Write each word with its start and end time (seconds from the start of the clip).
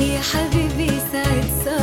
يا 0.00 0.20
حبيبي 0.20 0.90
سعد 1.12 1.44
صباح 1.64 1.77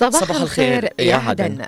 صباح, 0.00 0.24
صباح 0.24 0.40
الخير 0.40 0.88
يا 0.98 1.16
عدن. 1.16 1.66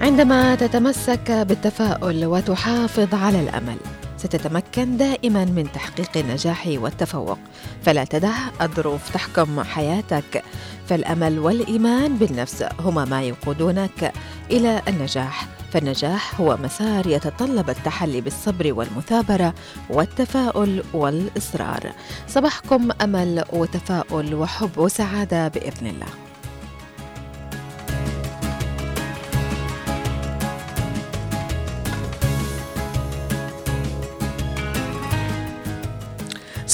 عندما 0.00 0.54
تتمسك 0.54 1.30
بالتفاؤل 1.30 2.26
وتحافظ 2.26 3.14
على 3.14 3.40
الأمل 3.40 3.76
ستتمكن 4.18 4.96
دائما 4.96 5.44
من 5.44 5.72
تحقيق 5.72 6.16
النجاح 6.16 6.66
والتفوق. 6.66 7.38
فلا 7.82 8.04
تدع 8.04 8.34
الظروف 8.62 9.10
تحكم 9.14 9.62
حياتك. 9.62 10.44
فالأمل 10.88 11.38
والإيمان 11.38 12.16
بالنفس 12.16 12.64
هما 12.80 13.04
ما 13.04 13.22
يقودونك 13.22 14.12
إلى 14.50 14.82
النجاح. 14.88 15.46
فالنجاح 15.72 16.40
هو 16.40 16.56
مسار 16.56 17.06
يتطلب 17.06 17.70
التحلي 17.70 18.20
بالصبر 18.20 18.72
والمثابرة 18.72 19.54
والتفاؤل 19.90 20.82
والإصرار. 20.94 21.92
صباحكم 22.28 22.88
أمل 23.02 23.44
وتفاؤل 23.52 24.34
وحب 24.34 24.78
وسعادة 24.78 25.48
بإذن 25.48 25.86
الله. 25.86 26.27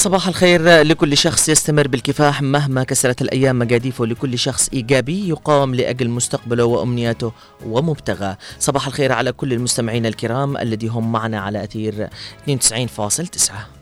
صباح 0.05 0.27
الخير 0.27 0.81
لكل 0.81 1.17
شخص 1.17 1.49
يستمر 1.49 1.87
بالكفاح 1.87 2.41
مهما 2.41 2.83
كسرت 2.83 3.21
الأيام 3.21 3.59
مقاديفه. 3.59 4.05
لكل 4.05 4.39
شخص 4.39 4.69
إيجابي 4.73 5.29
يقاوم 5.29 5.75
لأجل 5.75 6.09
مستقبله 6.09 6.65
وأمنياته 6.65 7.31
ومبتغاه. 7.65 8.37
صباح 8.59 8.87
الخير 8.87 9.11
على 9.11 9.31
كل 9.31 9.53
المستمعين 9.53 10.05
الكرام 10.05 10.57
الذي 10.57 10.87
هم 10.87 11.11
معنا 11.11 11.39
على 11.39 11.63
أثير 11.63 12.09
92.9 12.47 13.74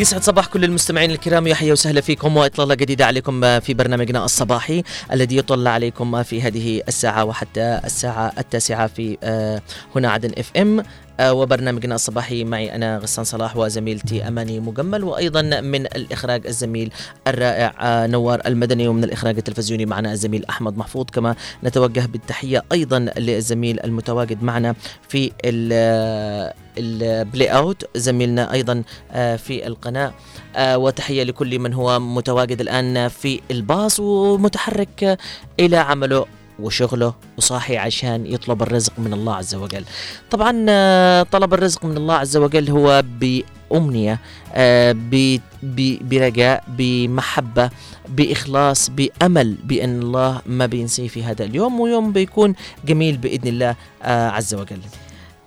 يسعد 0.00 0.22
صباح 0.22 0.46
كل 0.46 0.64
المستمعين 0.64 1.10
الكرام. 1.10 1.46
يحيى 1.46 1.72
وسهلا 1.72 2.00
فيكم 2.00 2.36
وإطلالة 2.36 2.74
جديدة 2.74 3.06
عليكم 3.06 3.60
في 3.60 3.74
برنامجنا 3.74 4.24
الصباحي 4.24 4.82
الذي 5.12 5.36
يطل 5.36 5.68
عليكم 5.68 6.22
في 6.22 6.42
هذه 6.42 6.82
الساعة 6.88 7.24
وحتى 7.24 7.80
الساعة 7.84 8.32
التاسعة 8.38 8.86
في 8.86 9.18
آه، 9.22 9.62
هنا 9.96 10.10
عدن 10.10 10.32
اف 10.38 10.50
ام 10.56 10.82
وبرنامجنا 11.20 11.94
الصباحي 11.94 12.44
معي 12.44 12.74
أنا 12.74 12.98
غسان 12.98 13.24
صلاح 13.24 13.56
وزميلتي 13.56 14.28
أماني 14.28 14.60
مجمل 14.60 15.04
وأيضا 15.04 15.42
من 15.60 15.86
الإخراج 15.86 16.46
الزميل 16.46 16.92
الرائع 17.26 17.74
آه، 17.80 18.06
نوار 18.06 18.40
المدني 18.46 18.88
ومن 18.88 19.04
الإخراج 19.04 19.36
التلفزيوني 19.36 19.86
معنا 19.86 20.12
الزميل 20.12 20.44
أحمد 20.50 20.78
محفوظ. 20.78 21.06
كما 21.12 21.34
نتوجه 21.64 22.06
بالتحية 22.06 22.64
أيضا 22.72 22.98
للزميل 22.98 23.80
المتواجد 23.80 24.42
معنا 24.42 24.74
في 25.08 25.32
ال- 25.44 26.52
ال 26.78 26.92
play 26.92 27.48
out 27.48 27.84
زميلنا 27.96 28.52
أيضا 28.52 28.82
آه، 29.12 29.36
في 29.36 29.66
القناة. 29.66 30.12
آه، 30.56 30.78
وتحية 30.78 31.22
لكل 31.22 31.58
من 31.58 31.74
هو 31.74 32.00
متواجد 32.00 32.60
الآن 32.60 33.08
في 33.08 33.40
الباص 33.50 34.00
ومتحرك 34.00 35.04
آه، 35.04 35.18
إلى 35.60 35.76
عمله 35.76 36.26
وشغله 36.62 37.14
وصاحي 37.38 37.76
عشان 37.76 38.26
يطلب 38.26 38.62
الرزق 38.62 38.92
من 38.98 39.12
الله 39.12 39.34
عز 39.34 39.54
وجل. 39.54 39.84
طبعا 40.30 40.66
آه، 40.68 41.22
طلب 41.22 41.54
الرزق 41.54 41.84
من 41.84 41.96
الله 41.96 42.14
عز 42.14 42.36
وجل 42.36 42.70
هو 42.70 43.04
بأمنية 43.20 44.18
آه، 44.54 44.96
برجاء 46.02 46.64
بمحبة 46.68 47.70
بإخلاص 48.08 48.90
بأمل 48.90 49.54
بأن 49.64 50.02
الله 50.02 50.40
ما 50.46 50.66
بينسيه 50.66 51.08
في 51.08 51.24
هذا 51.24 51.44
اليوم 51.44 51.80
ويوم 51.80 52.12
بيكون 52.12 52.54
جميل 52.84 53.16
بإذن 53.16 53.48
الله 53.48 53.76
آه، 54.02 54.30
عز 54.30 54.54
وجل. 54.54 54.78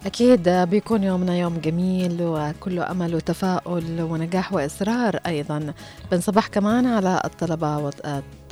أكيد 0.06 0.50
بيكون 0.50 1.04
يومنا 1.04 1.38
يوم 1.38 1.58
جميل 1.58 2.18
وكله 2.22 2.92
أمل 2.92 3.16
وتفاؤل 3.16 4.02
ونجاح 4.02 4.54
وإصرار 4.54 5.20
أيضا. 5.28 5.74
بنصبح 6.12 6.48
كمان 6.48 6.86
على 6.86 7.22
الطلبة 7.26 7.92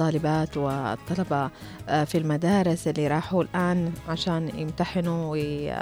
والطالبات 0.01 0.57
والطلبة 0.57 1.49
آه، 1.89 2.03
في 2.03 2.17
المدارس 2.17 2.87
اللي 2.87 3.07
راحوا 3.07 3.43
الآن 3.43 3.91
عشان 4.09 4.49
يمتحنوا 4.57 5.31
وي 5.31 5.73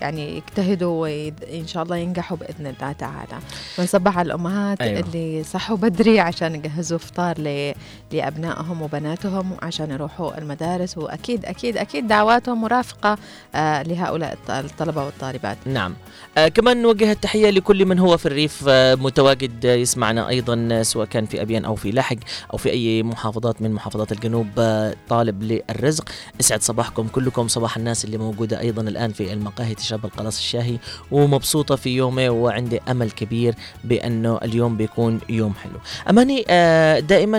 يعني 0.00 0.36
يجتهدوا 0.36 1.02
وإن 1.02 1.66
شاء 1.66 1.82
الله 1.82 1.96
ينجحوا 1.96 2.36
بإذن 2.36 2.66
الله 2.66 2.92
تعالى. 2.92 3.38
بنصبح 3.78 4.18
على 4.18 4.26
الأمهات 4.26 4.80
أيوة. 4.80 5.00
اللي 5.00 5.42
صحوا 5.44 5.76
بدري 5.76 6.20
عشان 6.20 6.54
يجهزوا 6.54 6.98
فطار 6.98 7.38
ل... 7.40 7.74
لأبنائهم 8.12 8.82
وبناتهم 8.82 9.56
عشان 9.62 9.90
يروحوا 9.90 10.38
المدارس. 10.38 10.98
وأكيد 10.98 11.44
أكيد 11.44 11.76
أكيد 11.76 12.08
دعواتهم 12.08 12.60
مرافقة 12.60 13.18
آه، 13.54 13.82
لهؤلاء 13.82 14.32
الط- 14.32 14.50
الطلبة 14.50 15.04
والطالبات. 15.04 15.56
نعم. 15.66 15.94
آه 16.38 16.48
كمان 16.48 16.82
نوجه 16.82 17.12
التحية 17.12 17.50
لكل 17.50 17.86
من 17.86 17.98
هو 17.98 18.16
في 18.16 18.26
الريف 18.26 18.64
آه 18.68 18.94
متواجد 18.94 19.64
يسمعنا 19.64 20.28
أيضا 20.28 20.82
سواء 20.82 21.06
كان 21.06 21.26
في 21.26 21.42
أبيان 21.42 21.64
أو 21.64 21.74
في 21.74 21.90
لاحق 21.90 22.16
أو 22.52 22.58
في 22.58 22.70
أي 22.70 23.02
محافظات 23.02 23.57
من 23.62 23.72
محافظات 23.72 24.12
الجنوب 24.12 24.46
آه 24.58 24.94
طالب 25.08 25.42
للرزق. 25.42 26.08
اسعد 26.40 26.62
صباحكم 26.62 27.08
كلكم 27.08 27.48
صباح 27.48 27.76
الناس 27.76 28.04
اللي 28.04 28.18
موجودة 28.18 28.60
أيضا 28.60 28.82
الآن 28.82 29.12
في 29.12 29.32
المقاهي 29.32 29.74
تشرب 29.74 30.04
القلاص 30.04 30.36
الشاهي 30.38 30.78
ومبسوطة 31.10 31.76
في 31.76 31.90
يومه 31.90 32.28
وعندي 32.30 32.80
أمل 32.90 33.10
كبير 33.10 33.54
بأنه 33.84 34.36
اليوم 34.42 34.76
بيكون 34.76 35.20
يوم 35.28 35.54
حلو. 35.54 35.78
أماني 36.10 36.44
آه 36.48 36.98
دائما 37.00 37.38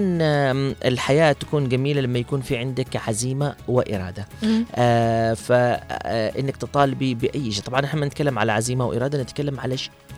الحياة 0.86 1.32
تكون 1.32 1.70
جميلة 1.70 2.02
لما 2.02 2.20
يكون 2.20 2.42
في 2.42 2.58
عندك 2.58 2.96
عزيمة 3.08 3.56
وإرادة. 3.68 4.28
آه 4.76 5.34
فانك 5.34 6.58
تطالبي 6.58 7.14
بأي 7.16 7.52
شيء. 7.52 7.64
طبعا 7.64 7.86
إحنا 7.86 8.06
نتكلم 8.06 8.40
على 8.40 8.52
عزيمة 8.52 8.86
وإرادة 8.86 9.22
نتكلم 9.22 9.60
على. 9.60 9.76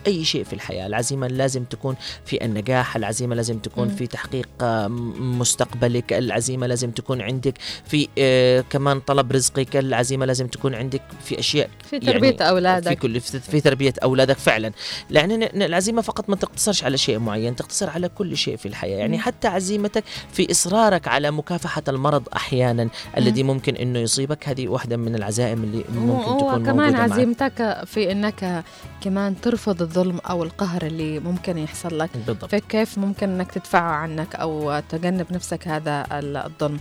أي 0.07 0.23
شيء 0.25 0.43
في 0.43 0.53
الحياة. 0.53 0.87
العزيمة 0.87 1.27
لازم 1.27 1.63
تكون 1.63 1.95
في 2.25 2.45
النجاح 2.45 2.95
العزيمة 2.95 3.35
لازم 3.35 3.57
تكون. 3.59 3.89
في 3.89 4.07
تحقيق 4.07 4.49
آه، 4.61 4.87
م- 4.87 5.37
مستقبلك 5.81 6.13
العزيمة 6.13 6.67
لازم 6.67 6.91
تكون 6.91 7.21
عندك 7.21 7.53
في 7.85 8.07
آه 8.17 8.61
كمان 8.69 8.99
طلب 8.99 9.31
رزقك 9.31 9.77
العزيمة 9.77 10.25
لازم 10.25 10.47
تكون 10.47 10.75
عندك 10.75 11.01
في 11.23 11.39
أشياء 11.39 11.69
في 11.89 11.99
تربية 11.99 12.31
في 12.37 12.43
أولادك. 12.49 12.99
كل 12.99 13.21
في, 13.21 13.39
في 13.39 13.61
تربية 13.61 13.93
أولادك 14.03 14.37
فعلا. 14.37 14.71
لأن 15.09 15.43
العزيمة 15.61 16.01
فقط 16.01 16.29
ما 16.29 16.35
تقتصرش 16.35 16.83
على 16.83 16.97
شيء 16.97 17.19
معين 17.19 17.55
تقتصر 17.55 17.89
على 17.89 18.09
كل 18.09 18.37
شيء 18.37 18.57
في 18.57 18.65
الحياة. 18.65 18.97
يعني. 18.97 19.19
حتى 19.19 19.47
عزيمتك 19.47 20.03
في 20.33 20.51
إصرارك 20.51 21.07
على 21.07 21.31
مكافحة 21.31 21.83
المرض 21.87 22.23
أحيانا 22.35 22.89
الذي 23.17 23.43
ممكن 23.43 23.75
إنه 23.75 23.99
يصيبك 23.99 24.49
هذه 24.49 24.67
واحدة 24.67 24.97
من 24.97 25.15
العزائم 25.15 25.63
اللي 25.63 25.83
ممكن 25.95 26.37
تكون 26.37 26.61
وكمان 26.61 26.93
موجودة 26.93 27.27
معك. 27.39 27.87
في 27.87 28.11
إنك 28.11 28.63
كمان 29.01 29.41
ترفض 29.41 29.81
الظلم 29.81 30.19
أو 30.29 30.43
القهر 30.43 30.85
اللي 30.85 31.19
ممكن 31.19 31.57
يحصل 31.57 31.99
لك. 31.99 32.09
بالضبط. 32.15 32.45
فكيف 32.51 32.97
ممكن 32.97 33.29
إنك 33.29 33.51
تدفعه 33.51 33.91
عنك 33.91 34.35
أو 34.35 34.79
تجنب 34.89 35.25
نفسك 35.31 35.67
هذا 35.75 36.05
الظلم. 36.11 36.79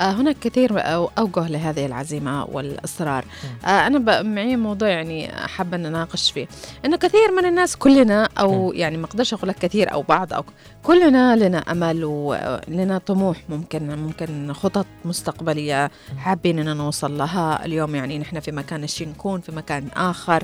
آه 0.00 0.10
هناك 0.10 0.36
كثير 0.38 0.80
أو- 0.80 1.10
أوجه 1.18 1.48
لهذه 1.48 1.86
العزيمة 1.86 2.44
والإصرار. 2.44 3.24
آه 3.64 3.86
أنا 3.86 3.98
ب- 3.98 4.26
معي 4.26 4.56
موضوع 4.56 4.88
يعني 4.88 5.28
حابه 5.28 5.76
أن 5.76 5.86
أناقش 5.86 6.30
فيه. 6.30 6.48
إنه 6.84 6.96
كثير 6.96 7.32
من 7.36 7.44
الناس 7.46 7.76
كلنا 7.76 8.28
أو 8.40 8.72
يعني 8.72 8.96
ما 8.96 9.06
أقدرش 9.06 9.34
أقول 9.34 9.48
لك 9.48 9.56
كثير 9.58 9.92
أو 9.92 10.02
بعض 10.02 10.32
أو 10.32 10.44
كلنا 10.82 11.36
لنا 11.36 11.58
أمل 11.58 12.04
ولنا 12.04 12.98
طموح 12.98 13.36
ممكن 13.48 13.96
ممكن 13.96 14.52
خطط 14.52 14.86
مستقبلية 15.04 15.90
حابين 16.18 16.58
اننا 16.58 16.74
نوصل 16.74 17.18
لها. 17.18 17.64
اليوم 17.64 17.94
يعني 17.94 18.18
نحن 18.18 18.40
في 18.40 18.52
مكان 18.52 18.80
نشي 18.80 19.04
نكون 19.06 19.40
في 19.40 19.52
مكان 19.52 19.88
آخر. 19.96 20.42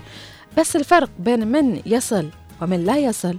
بس 0.58 0.76
الفرق 0.76 1.11
بين 1.19 1.46
من 1.46 1.81
يصل 1.87 2.29
ومن 2.62 2.85
لا 2.85 2.96
يصل 2.99 3.37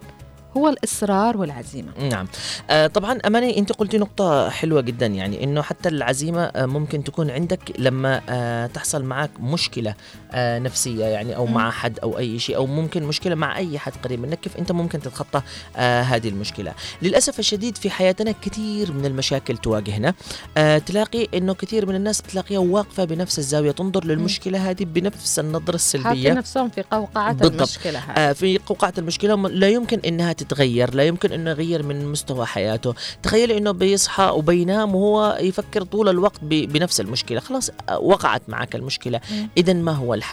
هو 0.58 0.70
الإصرار 0.70 1.38
والعزيمة. 1.38 1.92
نعم. 2.12 2.28
آه 2.70 2.88
طبعا 2.88 3.20
أماني 3.28 3.58
أنت 3.58 3.72
قلتي 3.72 3.98
نقطة 3.98 4.50
حلوة 4.50 4.82
جدا 4.82 5.06
يعني 5.06 5.44
إنه 5.44 5.62
حتى 5.62 5.90
العزيمة 5.90 6.44
آه 6.44 6.66
ممكن 6.66 7.04
تكون 7.04 7.30
عندك 7.32 7.60
لما 7.80 8.22
آه 8.30 8.68
تحصل 8.68 9.04
معك 9.04 9.30
مشكلة 9.40 9.90
آه 9.90 10.25
نفسية 10.36 11.06
يعني 11.06 11.36
أو. 11.36 11.46
مع 11.46 11.72
حد 11.72 12.00
أو 12.00 12.18
أي 12.18 12.40
شيء 12.40 12.56
أو 12.56 12.66
ممكن 12.68 13.04
مشكلة 13.04 13.36
مع 13.36 13.58
أي 13.58 13.80
حد 13.80 13.94
قريب 14.04 14.20
منك 14.20 14.40
كيف 14.40 14.58
أنت 14.58 14.72
ممكن 14.72 15.00
تتخطى 15.02 15.42
آه 15.78 16.02
هذه 16.02 16.30
المشكلة؟ 16.30 16.74
للأسف 17.02 17.40
الشديد 17.40 17.78
في 17.78 17.90
حياتنا 17.90 18.32
كثير 18.42 18.92
من 18.94 19.06
المشاكل 19.06 19.58
تواجهنا. 19.58 20.14
آه 20.58 20.78
تلاقي 20.78 21.28
إنه 21.34 21.54
كثير 21.54 21.86
من 21.86 21.96
الناس 21.96 22.22
تلاقيها 22.22 22.60
واقفة 22.60 23.04
بنفس 23.04 23.40
الزاوية 23.40 23.72
تنظر 23.72 24.06
للمشكلة 24.06 24.70
هذه 24.70 24.84
بنفس 24.84 25.40
النظرة 25.40 25.76
السلبية. 25.76 26.06
حاطين 26.10 26.36
نفسهم 26.36 26.70
في 26.70 26.82
قوقعة 26.92 27.34
بالضبط. 27.34 27.56
المشكلة 27.56 28.00
هذه. 28.00 28.12
آه، 28.18 28.34
في 28.34 28.58
قوقعة 28.58 28.94
المشكلة 28.98 29.36
م- 29.36 29.48
لا 29.48 29.70
يمكن 29.70 30.00
إنها 30.00 30.34
تتغير 30.34 30.94
لا 30.94 31.04
يمكن 31.04 31.32
إنه 31.32 31.50
يغير 31.50 31.84
من 31.84 32.06
مستوى 32.12 32.46
حياته. 32.46 32.94
تخيلي 33.24 33.58
إنه 33.58 33.72
بيصحى 33.72 34.24
وبينام 34.36 34.96
وهو 34.96 35.38
يفكر 35.42 35.84
طول 35.84 36.10
الوقت 36.10 36.40
بنفس 36.44 37.00
المشكلة. 37.02 37.40
خلاص 37.40 37.70
آه، 37.90 38.00
وقعت 38.00 38.42
معك 38.48 38.76
المشكلة. 38.76 39.22
مم. 39.32 39.50
اذا 39.58 39.74
ما 39.74 39.92
هو 39.92 40.14
الحل؟ 40.14 40.25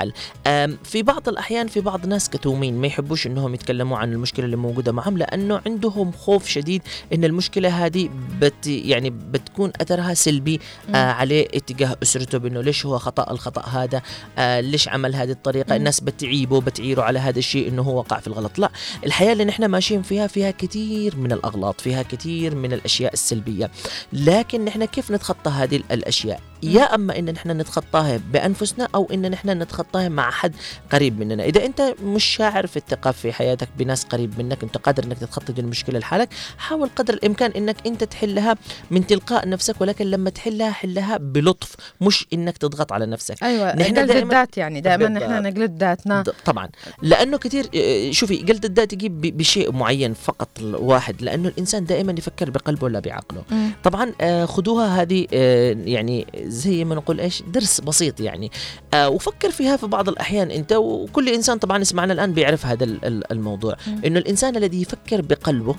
آم، 0.46 0.78
في 0.84 1.02
بعض 1.02 1.28
الأحيان 1.28 1.66
في 1.66 1.80
بعض 1.80 2.02
الناس 2.02 2.30
كتومين 2.30 2.80
ما 2.80 2.86
يحبوش 2.86 3.26
إنهم 3.26 3.54
يتكلموا 3.54 3.98
عن 3.98 4.12
المشكلة 4.12 4.44
اللي 4.44 4.56
موجودة 4.56 4.92
معهم 4.92 5.18
لأنه 5.18 5.60
عندهم 5.66 6.12
خوف 6.12 6.46
شديد 6.48 6.82
إن 7.14 7.24
المشكلة 7.24 7.68
هذه 7.86 8.08
بت 8.40 8.66
يعني 8.66 9.10
بتكون 9.10 9.72
أثرها 9.80 10.14
سلبي. 10.14 10.60
آه 10.94 10.96
عليه 11.12 11.46
اتجاه 11.54 11.96
أسرته 12.02 12.38
بإنه 12.38 12.60
ليش 12.60 12.86
هو 12.86 12.98
خطأ 12.98 13.30
الخطأ 13.32 13.62
هذا؟ 13.68 14.02
آه 14.38 14.60
ليش 14.60 14.88
عمل 14.88 15.14
هذه 15.14 15.30
الطريقة؟ 15.30 15.70
مم. 15.70 15.76
الناس 15.76 16.00
بتعيبه 16.00 16.60
بتعيره 16.60 17.02
على 17.02 17.18
هذا 17.18 17.38
الشيء 17.38 17.68
إنه 17.68 17.82
هو 17.82 17.98
وقع 17.98 18.18
في 18.20 18.26
الغلط. 18.26 18.58
لا 18.58 18.70
الحياة 19.06 19.32
اللي 19.32 19.44
نحن 19.44 19.64
ماشيين 19.64 20.02
فيها 20.02 20.26
فيها 20.26 20.50
كثير 20.50 21.16
من 21.16 21.32
الأغلاط 21.32 21.80
فيها 21.80 22.02
كثير 22.02 22.54
من 22.54 22.72
الأشياء 22.72 23.12
السلبية. 23.12 23.70
لكن 24.12 24.64
نحن 24.64 24.84
كيف 24.84 25.10
نتخطى 25.10 25.50
هذه 25.50 25.76
ال- 25.76 25.84
الأشياء؟ 25.92 26.40
يا 26.62 26.82
أما 26.94 27.18
إن 27.18 27.24
نحن 27.24 27.50
نتخطاها 27.50 28.20
بأنفسنا 28.32 28.88
أو 28.94 29.08
إن 29.12 29.30
نحن 29.30 29.58
نتخطاها 29.82 30.08
مع 30.08 30.30
حد 30.30 30.54
قريب 30.92 31.20
مننا. 31.20 31.44
إذا 31.44 31.64
أنت 31.64 31.94
مش 32.04 32.24
شاعر 32.24 32.66
في 32.66 32.76
الثقة 32.76 33.10
في 33.10 33.32
حياتك 33.32 33.68
بناس 33.78 34.04
قريب 34.04 34.38
منك 34.38 34.62
أنت 34.62 34.76
قادر 34.76 35.04
إنك 35.04 35.18
تتخطى 35.18 35.52
المشكلة 35.60 35.98
لحالك 35.98 36.28
حاول 36.58 36.90
قدر 36.96 37.14
الإمكان 37.14 37.50
إنك 37.50 37.76
أنت 37.86 38.04
تحلها 38.04 38.56
من 38.90 39.06
تلقاء 39.06 39.48
نفسك 39.48 39.80
ولكن 39.80 40.06
لما 40.06 40.30
تحلها 40.30 40.70
حلها 40.70 41.16
بلطف 41.16 41.74
مش 42.00 42.26
إنك 42.32 42.58
تضغط 42.58 42.92
على 42.92 43.06
نفسك. 43.06 43.42
أيوه 43.42 43.76
نحن 43.76 43.94
دائماً- 43.94 44.10
الذات 44.10 44.58
يعني 44.58 44.80
دائما. 44.80 45.08
نحن 45.08 45.42
نجلد 45.46 45.80
ذاتنا. 45.80 46.24
طبعا. 46.44 46.68
لأنه 47.02 47.38
كثير 47.38 47.66
آه، 47.74 48.10
شوفي 48.10 48.36
قلد 48.36 48.64
الذات 48.64 48.92
يجيب 48.92 49.20
بشيء 49.20 49.72
معين 49.72 50.14
فقط 50.14 50.48
واحد 50.62 51.22
لأنه 51.22 51.48
الإنسان 51.48 51.84
دائما 51.84 52.14
يفكر 52.18 52.50
بقلبه 52.50 52.84
ولا 52.84 53.00
بعقله. 53.00 53.42
مم. 53.50 53.70
طبعا 53.84 54.12
آه، 54.20 54.44
خذوها 54.44 55.02
هذه 55.02 55.26
آه، 55.32 55.76
يعني 55.84 56.26
زي 56.44 56.84
ما 56.84 56.94
نقول 56.94 57.20
إيش 57.20 57.42
درس 57.42 57.80
بسيط 57.80 58.20
يعني. 58.20 58.50
وفكر 58.96 59.50
فيها 59.62 59.76
في 59.76 59.86
بعض 59.86 60.08
الأحيان 60.08 60.50
أنت 60.50 60.72
وكل 60.72 61.28
إنسان 61.28 61.58
طبعا 61.58 61.78
يسمعنا 61.78 62.12
الآن 62.12 62.32
بيعرف 62.32 62.66
هذا 62.66 62.84
ال- 62.84 63.04
ال- 63.04 63.32
الموضوع 63.32 63.76
مم. 63.86 64.00
إنه 64.06 64.18
الإنسان 64.18 64.56
الذي 64.56 64.82
يفكر 64.82 65.20
بقلبه 65.20 65.74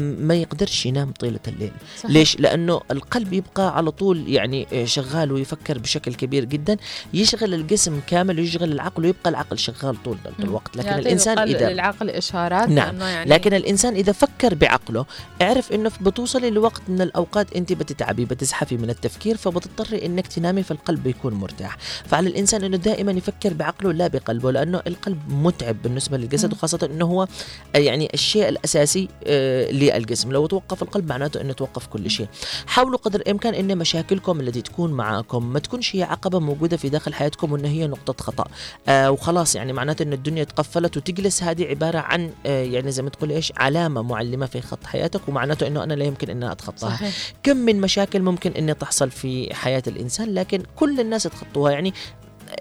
ما 0.00 0.34
يقدرش 0.34 0.86
ينام 0.86 1.12
طيلة 1.12 1.40
الليل 1.48 1.72
صحيح. 1.98 2.10
ليش؟ 2.10 2.40
لأنه 2.40 2.80
القلب 2.90 3.32
يبقى 3.32 3.76
على 3.76 3.90
طول 3.90 4.28
يعني 4.28 4.66
آه، 4.72 4.84
شغال 4.84 5.32
ويفكر 5.32 5.78
بشكل 5.78 6.14
كبير 6.14 6.44
جدا 6.44 6.76
يشغل 7.14 7.54
الجسم 7.54 8.00
كامل 8.06 8.40
ويشغل 8.40 8.72
العقل 8.72 9.04
ويبقى 9.04 9.30
العقل 9.30 9.58
شغال 9.58 10.02
طول. 10.02 10.16
الوقت 10.40 10.76
لكن 10.76 10.88
الإنسان 10.88 11.38
إذا 11.38 11.70
للعقل 11.70 12.10
إشارات 12.10 12.68
نعم. 12.68 12.88
لأنه 12.88 13.04
يعني 13.04 13.30
لكن 13.30 13.54
الإنسان 13.54 13.94
إذا 13.94 14.12
فكر 14.12 14.54
بعقله 14.54 15.06
اعرف 15.42 15.72
إنه 15.72 15.90
بتوصلي 16.00 16.50
لوقت 16.50 16.82
من 16.88 17.00
الأوقات 17.00 17.56
أنت 17.56 17.72
بتتعبي 17.72 18.24
بتزحفي 18.24 18.76
من 18.76 18.90
التفكير 18.90 19.36
فبتضطري 19.36 20.06
إنك 20.06 20.26
تنامي 20.26 20.62
فالقلب 20.62 21.06
يكون 21.06 21.34
مرتاح 21.34 21.76
فعلى 22.06 22.28
الإنسان 22.28 22.64
إنه 22.64 22.76
دائما 22.76 23.12
يفكر 23.12 23.52
بعقله 23.54 23.92
لا 23.92 24.06
بقلبه 24.06 24.52
لأنه 24.52 24.82
القلب 24.86 25.18
متعب 25.28 25.82
بالنسبة 25.82 26.16
للجسد 26.16 26.48
مم. 26.48 26.52
وخاصه 26.52 26.88
إنه 26.92 27.04
هو 27.04 27.26
آه، 27.74 27.78
يعني 27.78 28.10
الشيء 28.14 28.48
الأساسي 28.48 29.08
آه، 29.26 29.51
للجسم. 29.70 30.32
لو 30.32 30.46
توقف 30.46 30.82
القلب 30.82 31.08
معناته 31.08 31.40
إنه 31.40 31.52
توقف 31.52 31.86
كل 31.86 32.10
شيء. 32.10 32.26
حاولوا 32.66 32.98
قدر 32.98 33.20
الإمكان 33.20 33.54
إن 33.54 33.78
مشاكلكم 33.78 34.40
التي 34.40 34.62
تكون 34.62 34.92
معاكم 34.92 35.52
ما 35.52 35.58
تكونش 35.58 35.96
هي 35.96 36.02
عقبة 36.02 36.38
موجودة 36.38 36.76
في 36.76 36.88
داخل 36.88 37.14
حياتكم 37.14 37.52
وان 37.52 37.64
هي 37.64 37.86
نقطة 37.86 38.24
خطأ. 38.24 38.44
آه 38.88 39.10
وخلاص 39.10 39.54
يعني 39.54 39.72
معناته 39.72 40.02
إن 40.02 40.12
الدنيا 40.12 40.44
تقفلت 40.44 40.96
وتجلس. 40.96 41.42
هذه 41.42 41.64
عبارة 41.64 41.98
عن 41.98 42.30
آه 42.46 42.64
يعني 42.64 42.90
زي 42.90 43.02
ما 43.02 43.10
تقول 43.10 43.30
إيش 43.30 43.52
علامة 43.56 44.02
معلمة 44.02 44.46
في 44.46 44.60
خط 44.60 44.84
حياتك 44.84 45.28
ومعناته 45.28 45.66
إنه 45.66 45.84
أنا 45.84 45.94
لا 45.94 46.04
يمكن 46.04 46.30
ان 46.30 46.42
أتخطاها. 46.42 46.90
صحيح. 46.90 47.14
كم 47.42 47.56
من 47.56 47.80
مشاكل 47.80 48.22
ممكن 48.22 48.52
ان 48.52 48.78
تحصل 48.78 49.10
في 49.10 49.54
حياة 49.54 49.82
الإنسان 49.86 50.34
لكن 50.34 50.62
كل 50.76 51.00
الناس 51.00 51.22
تخطوها. 51.22 51.72
يعني 51.72 51.94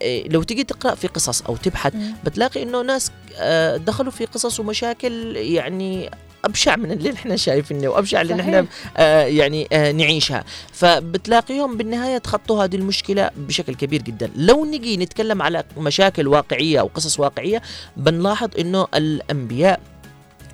آه، 0.02 0.24
لو 0.28 0.44
تيجي 0.44 0.64
تقرأ 0.64 0.96
في 0.96 1.08
قصص 1.08 1.42
أو 1.42 1.56
تبحث. 1.56 1.94
بتلاقي 2.26 2.64
إنه 2.64 2.82
ناس 2.82 3.12
آه، 3.36 3.78
دخلوا 3.78 4.12
في 4.12 4.26
قصص 4.26 4.60
ومشاكل 4.60 5.36
يعني 5.36 6.12
أبشع 6.46 6.76
من 6.76 6.92
اللي 6.92 7.14
إحنا 7.14 7.36
شايفينه 7.36 7.88
وأبشع 7.88 8.22
اللي. 8.22 8.34
نحن 8.34 8.68
آه 8.98 9.24
يعني 9.24 9.68
آه 9.74 9.92
نعيشها 9.92 10.44
فبتلاقيهم 10.74 11.78
بالنهاية 11.78 12.18
تخطوا 12.18 12.64
هذه 12.64 12.76
المشكلة 12.76 13.30
بشكل 13.38 13.76
كبير 13.76 14.02
جدا 14.02 14.32
لو 14.36 14.66
نجي 14.66 14.98
نتكلم 14.98 15.42
على 15.42 15.64
مشاكل 15.78 16.28
واقعية 16.28 16.80
أو 16.80 16.88
قصص 16.96 17.20
واقعية 17.20 17.62
بنلاحظ 17.98 18.50
إنه 18.60 18.88
الأنبياء 18.96 19.80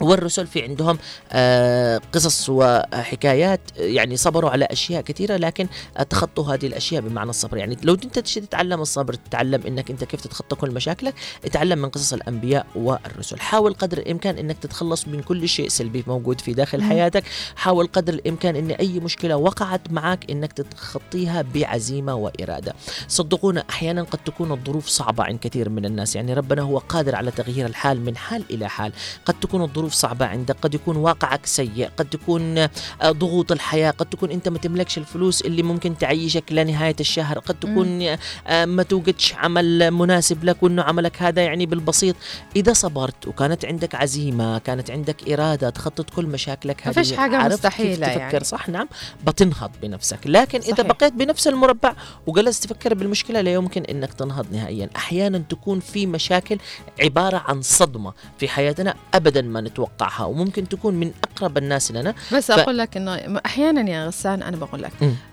والرسل 0.01 0.47
في 0.47 0.63
عندهم 0.63 0.97
آه، 1.31 2.01
قصص 2.13 2.49
وحكايات 2.49 3.61
يعني 3.77 4.17
صبروا 4.17 4.49
على 4.49 4.65
أشياء 4.65 5.01
كثيرة 5.01 5.37
لكن 5.37 5.67
تخطوا 6.09 6.53
هذه 6.53 6.67
الأشياء 6.67 7.01
بمعنى 7.01 7.29
الصبر. 7.29 7.57
يعني 7.57 7.77
لو 7.83 7.93
انت 7.93 8.19
تتعلم 8.19 8.81
الصبر 8.81 9.13
تتعلم 9.13 9.61
إنك 9.67 9.91
انت 9.91 10.03
كيف 10.03 10.21
تتخطى 10.21 10.55
كل 10.55 10.71
مشاكلك 10.71 11.13
اتعلم 11.45 11.79
من 11.79 11.89
قصص 11.89 12.13
الأنبياء 12.13 12.67
والرسل. 12.75 13.39
حاول 13.39 13.73
قدر 13.73 13.97
الإمكان 13.97 14.37
إنك 14.37 14.57
تتخلص 14.57 15.07
من 15.07 15.21
كل 15.21 15.49
شيء 15.49 15.69
سلبي 15.69 16.03
موجود 16.07 16.41
في 16.41 16.53
داخل. 16.53 16.81
حياتك. 16.81 17.23
حاول 17.55 17.87
قدر 17.87 18.13
الإمكان 18.13 18.55
إن 18.55 18.71
أي 18.71 18.99
مشكلة 18.99 19.37
وقعت 19.37 19.91
معك 19.91 20.31
إنك 20.31 20.53
تتخطيها 20.53 21.41
بعزيمة 21.41 22.15
وإرادة. 22.15 22.73
صدقونا 23.07 23.63
أحيانا 23.69 24.03
قد 24.03 24.19
تكون 24.25 24.51
الظروف 24.51 24.87
صعبة 24.87 25.23
عند 25.23 25.39
كثير 25.39 25.69
من 25.69 25.85
الناس. 25.85 26.15
يعني 26.15 26.33
ربنا 26.33 26.61
هو 26.61 26.77
قادر 26.77 27.15
على 27.15 27.31
تغيير 27.31 27.65
الحال 27.65 28.01
من 28.01 28.17
حال 28.17 28.43
إلى 28.49 28.69
حال. 28.69 28.93
قد 29.25 29.39
تكون 29.39 29.61
الظروف 29.61 29.86
صعبة 29.93 30.25
عندك 30.25 30.55
قد 30.61 30.73
يكون 30.73 30.97
واقعك 30.97 31.45
سيء 31.45 31.89
قد 31.97 32.05
تكون 32.05 32.57
آه، 32.57 32.69
ضغوط 33.05 33.51
الحياة 33.51 33.91
قد 33.91 34.05
تكون 34.05 34.31
أنت 34.31 34.49
ما 34.49 34.57
تملكش 34.57 34.97
الفلوس 34.97 35.41
اللي 35.41 35.63
ممكن 35.63 35.97
تعيشك 35.97 36.43
لنهاية 36.51 36.95
الشهر 36.99 37.39
قد 37.39 37.59
تكون 37.59 38.17
آه، 38.47 38.65
ما 38.65 38.83
توجدش 38.83 39.33
عمل 39.33 39.91
مناسب 39.91 40.43
لك 40.43 40.63
وأنه 40.63 40.83
عملك 40.83 41.21
هذا 41.21 41.41
يعني 41.41 41.65
بالبسيط. 41.65 42.15
إذا 42.55 42.73
صبرت 42.73 43.27
وكانت 43.27 43.65
عندك 43.65 43.95
عزيمة 43.95 44.57
كانت 44.57 44.91
عندك 44.91 45.31
إرادة 45.31 45.69
تخطط 45.69 46.09
كل 46.09 46.25
مشاكلك 46.25 46.81
ما 46.85 46.91
هذه 46.91 46.95
فيش 46.95 47.13
حاجة 47.13 47.47
مستحيلة 47.47 48.07
تفكر 48.07 48.19
يعني. 48.19 48.43
صح؟ 48.43 48.69
نعم. 48.69 48.87
بتنهض 49.27 49.71
بنفسك. 49.81 50.19
لكن 50.25 50.61
صحيح. 50.61 50.81
بقيت 50.81 51.13
بنفس 51.13 51.47
المربع 51.47 51.93
وجلست 52.27 52.63
تفكر 52.63 52.93
بالمشكلة 52.93 53.41
لا 53.41 53.53
يمكن 53.53 53.83
إنك 53.83 54.13
تنهض 54.13 54.45
نهائيا. 54.51 54.89
أحيانا 54.95 55.37
تكون 55.37 55.79
في 55.79 56.05
مشاكل 56.05 56.57
عبارة 57.03 57.43
عن 57.47 57.61
صدمة 57.61 58.13
في 58.39 58.47
حياتنا 58.47 58.95
ابدا 59.13 59.41
ما 59.41 59.61
نتوقعها 59.81 60.25
وممكن 60.25 60.67
تكون 60.69 60.93
من 60.93 61.11
أقرب 61.35 61.57
الناس 61.57 61.91
لنا 61.91 62.13
بس 62.33 62.51
ف- 62.51 62.59
أقول 62.59 62.77
لك 62.77 62.97
إنه 62.97 63.39
أحيانا 63.45 63.89
يا 63.89 64.07
غسان 64.07 64.43
أنا 64.43 64.57
بقول 64.57 64.83
لك. 64.83 64.91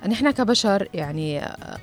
نحن 0.08 0.30
كبشر 0.30 0.88
يعني 0.94 1.40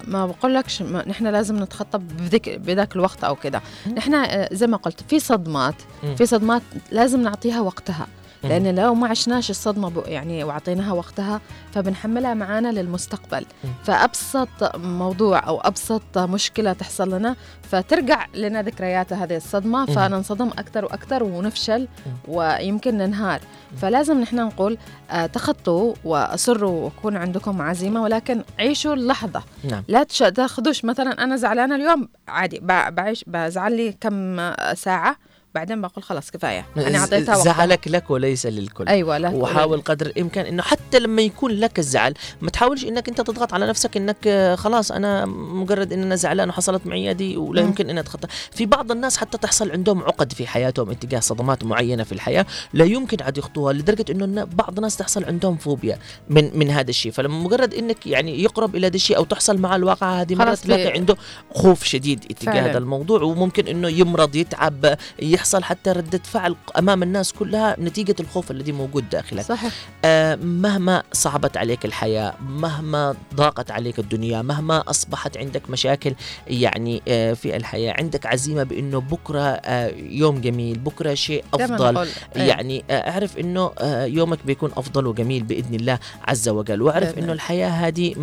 ما 0.08 0.26
بقول 0.26 0.56
لكش 0.56 0.82
نحن 0.82 1.28
لازم 1.28 1.64
نتخطى 1.64 1.98
بذيك 1.98 2.50
بذاك 2.50 2.96
الوقت 2.96 3.24
أو 3.24 3.36
كده 3.36 3.62
مم. 3.86 3.94
نحن 3.96 4.14
آه، 4.14 4.50
زي 4.52 4.68
ما 4.68 4.78
قلت 4.78 5.00
في 5.10 5.20
صدمات. 5.20 5.76
في 6.18 6.26
صدمات 6.26 6.62
لازم 6.92 7.22
نعطيها 7.24 7.62
وقتها 7.62 8.08
لأن 8.44 8.76
لو 8.76 8.96
ما 8.96 9.08
عشناش 9.08 9.50
الصدمة 9.50 10.04
يعني 10.06 10.44
واعطيناها 10.44 10.94
وقتها 10.94 11.42
فبنحملها 11.74 12.34
معانا 12.34 12.72
للمستقبل. 12.72 13.46
فأبسط 13.84 14.76
موضوع 14.76 15.48
أو 15.48 15.60
أبسط 15.62 16.18
مشكلة 16.18 16.74
تحصل 16.74 17.14
لنا 17.14 17.36
فترجع 17.64 18.26
لنا 18.36 18.62
ذكريات 18.62 19.14
هذه 19.14 19.36
الصدمة. 19.36 19.86
فننصدم 19.86 20.48
أكثر 20.48 20.86
وأكثر 20.86 21.24
ونفشل. 21.24 21.88
ويمكن 22.28 22.98
ننهار. 22.98 23.42
فلازم 23.78 24.22
نحن 24.22 24.36
نقول 24.36 24.78
آه، 25.12 25.26
تخطوا 25.26 25.94
وأصروا 26.06 26.86
وكون 26.86 27.18
عندكم 27.18 27.62
عزيمة 27.62 28.02
ولكن 28.02 28.44
عيشوا 28.60 28.94
اللحظة. 28.94 29.44
نعم. 29.64 29.84
لا 29.88 30.04
تاخذوش. 30.04 30.86
مثلا 30.86 31.24
أنا 31.24 31.36
زعلانة 31.36 31.76
اليوم 31.76 32.08
عادي 32.28 32.60
بعيش 32.90 33.24
بزعل 33.28 33.78
لي 33.78 33.92
كم 33.92 34.52
ساعة 34.74 35.16
بعدين 35.56 35.82
بقول 35.82 36.04
خلاص 36.04 36.32
كفاية 36.32 36.66
أنا 36.78 36.98
أعطيتها 36.98 37.36
وقتها. 37.38 37.44
زعلك 37.54 37.88
لك 37.88 38.10
وليس 38.10 38.46
للكل 38.46 38.88
أيوه 38.88 39.18
تقول- 39.20 39.36
وحاول 39.42 39.82
قدر 39.82 40.06
الإمكان 40.06 40.46
إنه 40.46 40.64
حتى 40.64 41.00
لما 41.00 41.22
يكون 41.22 41.52
لك 41.52 41.80
الزعل 41.80 42.14
ما 42.42 42.50
تحاولش 42.50 42.84
إنك 42.86 43.10
أنت 43.10 43.22
تضغط 43.22 43.54
على 43.54 43.68
نفسك 43.68 43.98
إنك 43.98 44.18
آه، 44.28 44.56
خلاص 44.56 44.92
أنا 44.92 45.26
مجرد 45.26 45.94
إن 45.94 46.02
أنا 46.02 46.16
زعلان 46.16 46.50
وحصلت 46.50 46.88
معي 46.88 47.14
دي 47.14 47.38
ولا 47.38 47.62
مم. 47.62 47.68
يمكن 47.68 47.90
إن 47.90 47.98
أتخطى 47.98 48.28
في 48.52 48.66
بعض 48.66 48.92
الناس 48.92 49.18
حتى 49.18 49.38
تحصل 49.38 49.72
عندهم 49.72 50.04
عقد 50.04 50.34
في 50.34 50.48
حياتهم 50.48 50.90
اتجاه 50.90 51.20
صدمات 51.20 51.64
معينة 51.64 52.04
في 52.04 52.12
الحياة 52.12 52.46
لا 52.74 52.86
يمكن 52.86 53.18
عاد 53.24 53.38
يخطوها 53.38 53.74
لدرجة 53.74 54.06
إنه 54.12 54.44
بعض 54.44 54.76
الناس 54.78 54.98
تحصل 54.98 55.24
عندهم 55.26 55.58
فوبيا 55.58 55.98
من 56.30 56.58
من 56.60 56.70
هذا 56.70 56.90
الشيء 56.90 57.12
فلما 57.12 57.40
مجرد 57.44 57.74
إنك 57.74 58.08
يعني 58.08 58.44
يقرب 58.44 58.76
إلى 58.76 58.88
هذا 58.88 58.96
الشيء 58.96 59.18
أو 59.18 59.24
تحصل 59.24 59.58
مع 59.58 59.76
الواقع 59.76 60.22
هذه 60.22 60.36
مرات 60.36 60.58
تلاقي 60.58 60.88
عنده 60.88 61.16
خوف 61.54 61.84
شديد 61.84 62.26
اتجاه. 62.32 62.52
هذا 62.72 62.78
الموضوع 62.78 63.22
وممكن 63.22 63.68
إنه 63.68 63.88
يمرض 63.90 64.36
يتعب 64.36 64.98
يحصل 65.42 65.64
حتى 65.64 65.92
ردة 65.92 66.22
فعل 66.24 66.56
أمام 66.78 67.04
الناس 67.04 67.34
كلها 67.34 67.76
نتيجة 67.80 68.16
الخوف 68.20 68.52
الذي 68.52 68.72
موجود 68.72 69.10
داخلك. 69.10 69.42
صحيح. 69.42 69.72
آه، 70.06 70.36
مهما 70.36 71.04
صعبت 71.14 71.58
عليك 71.58 71.86
الحياة 71.86 72.34
مهما 72.42 73.16
ضاقت 73.36 73.72
عليك 73.72 74.00
الدنيا 74.00 74.42
مهما 74.42 74.84
أصبحت 74.90 75.38
عندك 75.38 75.70
مشاكل 75.70 76.14
يعني 76.48 77.02
آه، 77.08 77.34
في 77.34 77.56
الحياة. 77.56 77.94
عندك 77.98 78.26
عزيمة 78.26 78.64
بأنه 78.64 79.00
بكرة 79.02 79.42
آه، 79.42 79.88
يوم 79.98 80.42
جميل 80.42 80.80
بكرة 80.80 81.14
شيء 81.14 81.44
أفضل. 81.54 81.98
إيه. 81.98 82.42
يعني 82.42 82.84
آه، 82.90 83.10
أعرف 83.12 83.38
إنه 83.38 83.72
آه، 83.80 84.06
يومك 84.06 84.40
بيكون 84.46 84.72
أفضل 84.78 85.08
وجميل 85.08 85.44
بإذن 85.44 85.76
الله 85.76 86.00
عز 86.24 86.50
وجل. 86.50 86.82
وأعرف 86.82 87.04
بإذن 87.04 87.14
إنه 87.18 87.22
الله. 87.24 87.34
الحياة 87.34 87.70
هذه 87.70 88.16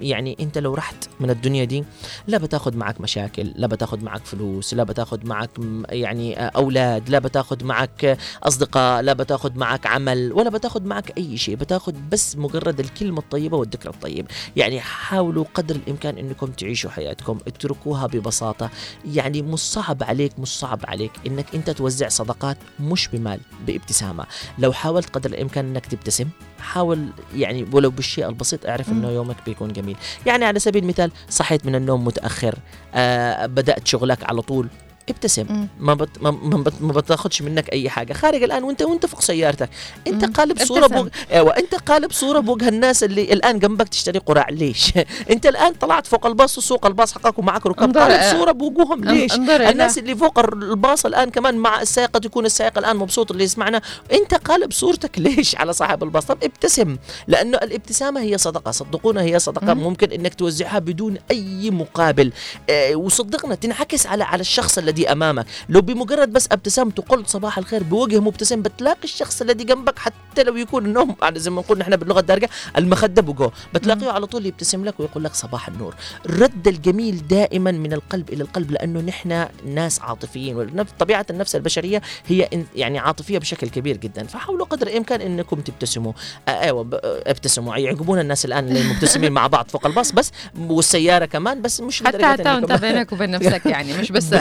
يعني 0.00 0.36
أنت 0.40 0.58
لو 0.58 0.74
رحت 0.74 1.08
من 1.20 1.30
الدنيا 1.30 1.64
دي 1.64 1.84
لا 2.26 2.38
بتاخذ 2.38 2.76
معك 2.76 3.00
مشاكل 3.00 3.52
لا 3.56 3.66
بتاخذ 3.66 4.04
معك 4.04 4.26
فلوس 4.26 4.74
لا 4.74 4.84
بتاخذ 4.84 5.26
معك 5.26 5.50
يعني 5.88 6.40
آه، 6.40 6.50
أولاد 6.66 7.08
لا 7.08 7.18
بتاخذ 7.18 7.64
معك 7.64 8.18
أصدقاء 8.42 9.02
لا 9.02 9.12
بتاخذ 9.12 9.58
معك 9.58 9.86
عمل 9.86 10.32
ولا 10.32 10.50
بتاخذ 10.50 10.82
معك 10.84 11.18
أي 11.18 11.36
شيء 11.36 11.54
بتاخذ 11.56 11.94
بس 12.12 12.36
مجرد 12.36 12.80
الكلمة 12.80 13.18
الطيبة 13.18 13.56
والذكر 13.56 13.90
الطيب. 13.90 14.26
يعني 14.56 14.80
حاولوا 14.80 15.44
قدر 15.54 15.76
الإمكان 15.76 16.18
إنكم 16.18 16.46
تعيشوا 16.46 16.90
حياتكم 16.90 17.38
اتركوها 17.46 18.06
ببساطة. 18.06 18.70
يعني 19.12 19.42
مش 19.42 19.58
صعب 19.58 20.02
عليك 20.02 20.38
مش 20.38 20.48
صعب 20.48 20.80
عليك 20.84 21.12
إنك 21.26 21.54
أنت 21.54 21.70
توزع 21.70 22.08
صدقات 22.08 22.56
مش 22.80 23.08
بمال 23.08 23.40
بابتسامة. 23.66 24.26
لو 24.58 24.72
حاولت 24.72 25.10
قدر 25.10 25.30
الإمكان 25.30 25.64
إنك 25.64 25.86
تبتسم 25.86 26.28
حاول 26.58 27.08
يعني 27.34 27.66
ولو 27.72 27.90
بالشيء 27.90 28.28
البسيط 28.28 28.66
اعرف 28.66 28.88
إنه. 28.88 29.10
يومك 29.10 29.36
بيكون 29.46 29.72
جميل. 29.72 29.96
يعني 30.26 30.44
على 30.44 30.58
سبيل 30.58 30.82
المثال 30.82 31.10
صحيت 31.28 31.66
من 31.66 31.74
النوم 31.74 32.04
متأخر 32.04 32.54
آه 32.94 33.46
بدأت 33.46 33.86
شغلك 33.86 34.24
على 34.24 34.42
طول 34.42 34.68
ابتسم. 35.08 35.68
ما 35.80 35.94
بت 35.94 36.22
ما 36.22 36.30
ما, 36.30 36.56
بت 36.56 36.72
ما 36.80 36.92
بتاخدش 36.92 37.42
منك 37.42 37.72
أي 37.72 37.90
حاجة. 37.90 38.12
خارج 38.12 38.42
الآن 38.42 38.64
وانت 38.64 38.82
وأنت 38.82 39.06
فوق 39.06 39.20
سيارتك. 39.20 39.70
أنت. 40.06 40.24
قالب 40.38 40.64
صورة. 40.64 40.86
بوجه 40.86 41.10
أيوه 41.32 41.56
أنت 41.56 41.74
قالب 41.74 42.12
صورة 42.12 42.40
بوجه 42.40 42.68
الناس 42.68 43.04
اللي 43.04 43.32
الآن 43.32 43.58
جنبك 43.58 43.88
تشتري 43.88 44.18
قراع 44.18 44.48
ليش؟ 44.50 44.92
أنت 45.30 45.46
الآن 45.46 45.72
طلعت 45.72 46.06
فوق 46.06 46.26
الباص 46.26 46.58
وسوق 46.58 46.86
الباص 46.86 47.12
حقك 47.12 47.38
ومعك 47.38 47.66
ركاب. 47.66 47.98
قالب 47.98 48.38
صورة 48.38 48.52
بوجوههم. 48.52 49.04
ليش؟ 49.04 49.34
الناس 49.34 49.98
اللي 49.98 50.16
فوق 50.16 50.38
الباص 50.38 51.06
الآن 51.06 51.30
كمان 51.30 51.54
مع 51.54 51.82
السائق 51.82 52.10
قد 52.10 52.24
يكون 52.24 52.46
السائق 52.46 52.78
الآن 52.78 52.96
مبسوط 52.96 53.30
اللي 53.30 53.44
يسمعنا. 53.44 53.80
أنت 54.12 54.34
قالب 54.34 54.72
صورتك. 54.72 55.18
ليش 55.26 55.56
على 55.56 55.72
صاحب 55.72 56.02
الباص؟ 56.02 56.24
طب 56.24 56.38
ابتسم. 56.42 56.96
لأنه 57.28 57.58
الابتسامة 57.58 58.20
هي 58.20 58.38
صدقة 58.38 58.70
صدقونا 58.70 59.22
هي 59.22 59.38
صدقة. 59.38 59.74
مم. 59.74 59.82
ممكن 59.82 60.12
إنك 60.12 60.34
توزعها 60.34 60.78
بدون 60.78 61.16
أي 61.30 61.70
مقابل. 61.70 62.32
آه 62.70 62.96
وصدقنا 62.96 63.54
تنعكس 63.54 64.06
على 64.06 64.24
على 64.24 64.40
الشخص 64.40 64.78
الذي 64.78 64.95
أمامك. 65.04 65.46
لو 65.68 65.80
بمجرد 65.80 66.32
بس 66.32 66.48
ابتسمت 66.52 66.98
وقلت 66.98 67.28
صباح 67.28 67.58
الخير 67.58 67.82
بوجه 67.82 68.20
مبتسم 68.20 68.62
بتلاقي 68.62 69.04
الشخص 69.04 69.42
الذي 69.42 69.64
جنبك 69.64 69.98
حتى 69.98 70.42
لو 70.42 70.56
يكون 70.56 70.84
انهم 70.86 71.16
يعني 71.22 71.38
زي 71.38 71.50
ما 71.50 71.60
نقول 71.60 71.78
نحن 71.78 71.96
باللغة 71.96 72.20
الدارجة 72.20 72.50
المخده 72.78 73.22
بقو 73.22 73.50
بتلاقيه 73.74 74.10
على 74.10 74.26
طول 74.26 74.46
يبتسم 74.46 74.84
لك 74.84 75.00
ويقول 75.00 75.24
لك 75.24 75.34
صباح 75.34 75.68
النور. 75.68 75.94
الرد 76.26 76.68
الجميل 76.68 77.28
دائما 77.28 77.70
من 77.70 77.92
القلب 77.92 78.30
إلى 78.30 78.42
القلب 78.42 78.70
لأنه 78.70 79.00
نحن 79.00 79.46
ناس 79.66 80.00
عاطفيين 80.00 80.76
طبيعة 80.98 81.26
النفس 81.30 81.56
البشرية 81.56 82.02
هي 82.26 82.48
يعني 82.76 82.98
عاطفية 82.98 83.38
بشكل 83.38 83.68
كبير 83.68 83.96
جدا. 83.96 84.26
فحاولوا 84.26 84.66
قدر 84.66 84.86
الإمكان 84.86 85.20
إنكم 85.20 85.60
تبتسموا. 85.60 86.12
أيوه 86.48 87.00
ابتسموا. 87.02 87.76
يعجبون 87.76 88.18
الناس 88.20 88.44
الآن 88.44 88.68
اللي 88.68 88.82
مبتسمين 88.94 89.32
مع 89.32 89.46
بعض 89.46 89.68
فوق 89.68 89.86
الباص 89.86 90.12
بس 90.12 90.32
والسيارة 90.58 91.24
كمان 91.24 91.62
بس 91.62 91.80
مش 91.80 92.02
حتى 92.02 92.26
حتى 92.26 92.42
وأنت 92.42 92.72
بينك 92.72 93.12
وبين 93.12 93.30
نفسك 93.36 93.66
يعني 93.66 93.98
مش 93.98 94.12
بس 94.12 94.34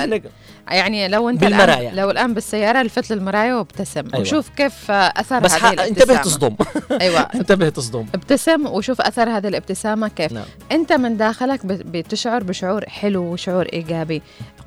يعني 0.68 1.08
لو 1.08 1.30
انت 1.30 1.42
بالمراية. 1.42 1.74
الان 1.90 1.96
لو 1.96 2.12
الآن 2.12 2.34
بالسيارة 2.34 2.82
الفت 2.82 3.12
للمرايه 3.12 3.54
وابتسم 3.54 4.04
أيوة. 4.14 4.22
وشوف 4.22 4.50
كيف 4.50 4.92
أثر 4.92 5.40
بس 5.40 5.54
هذه 5.54 5.78
ح- 5.80 5.82
انتبه. 5.84 6.18
تصدم 6.22 6.56
أيوه 7.02 7.20
انتبه 7.36 7.70
تصدم 7.70 8.06
ابتسم 8.14 8.66
وشوف 8.68 9.02
أثر 9.02 9.30
هذه 9.30 9.48
الابتسامة 9.48 10.08
كيف 10.08 10.32
نعم. 10.34 10.46
أنت 10.72 10.94
من 10.94 11.18
داخلك 11.18 11.66
بت- 11.66 11.86
بتشعر 11.86 12.44
بشعور 12.44 12.86
حلو 12.90 13.24
وشعور 13.24 13.66
إيجابي 13.74 14.22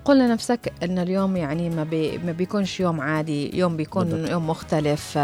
قل 0.05 0.19
لنفسك 0.19 0.73
إن 0.83 0.99
اليوم 0.99 1.37
يعني 1.37 1.71
ما, 1.71 1.85
بي 1.85 2.19
ما 2.19 2.33
بيكونش 2.33 2.81
يوم 2.81 3.01
عادي 3.01 3.59
يوم 3.59 3.77
بيكون 3.77 4.05
بالضبط. 4.05 4.31
يوم 4.31 4.47
مختلف 4.51 5.19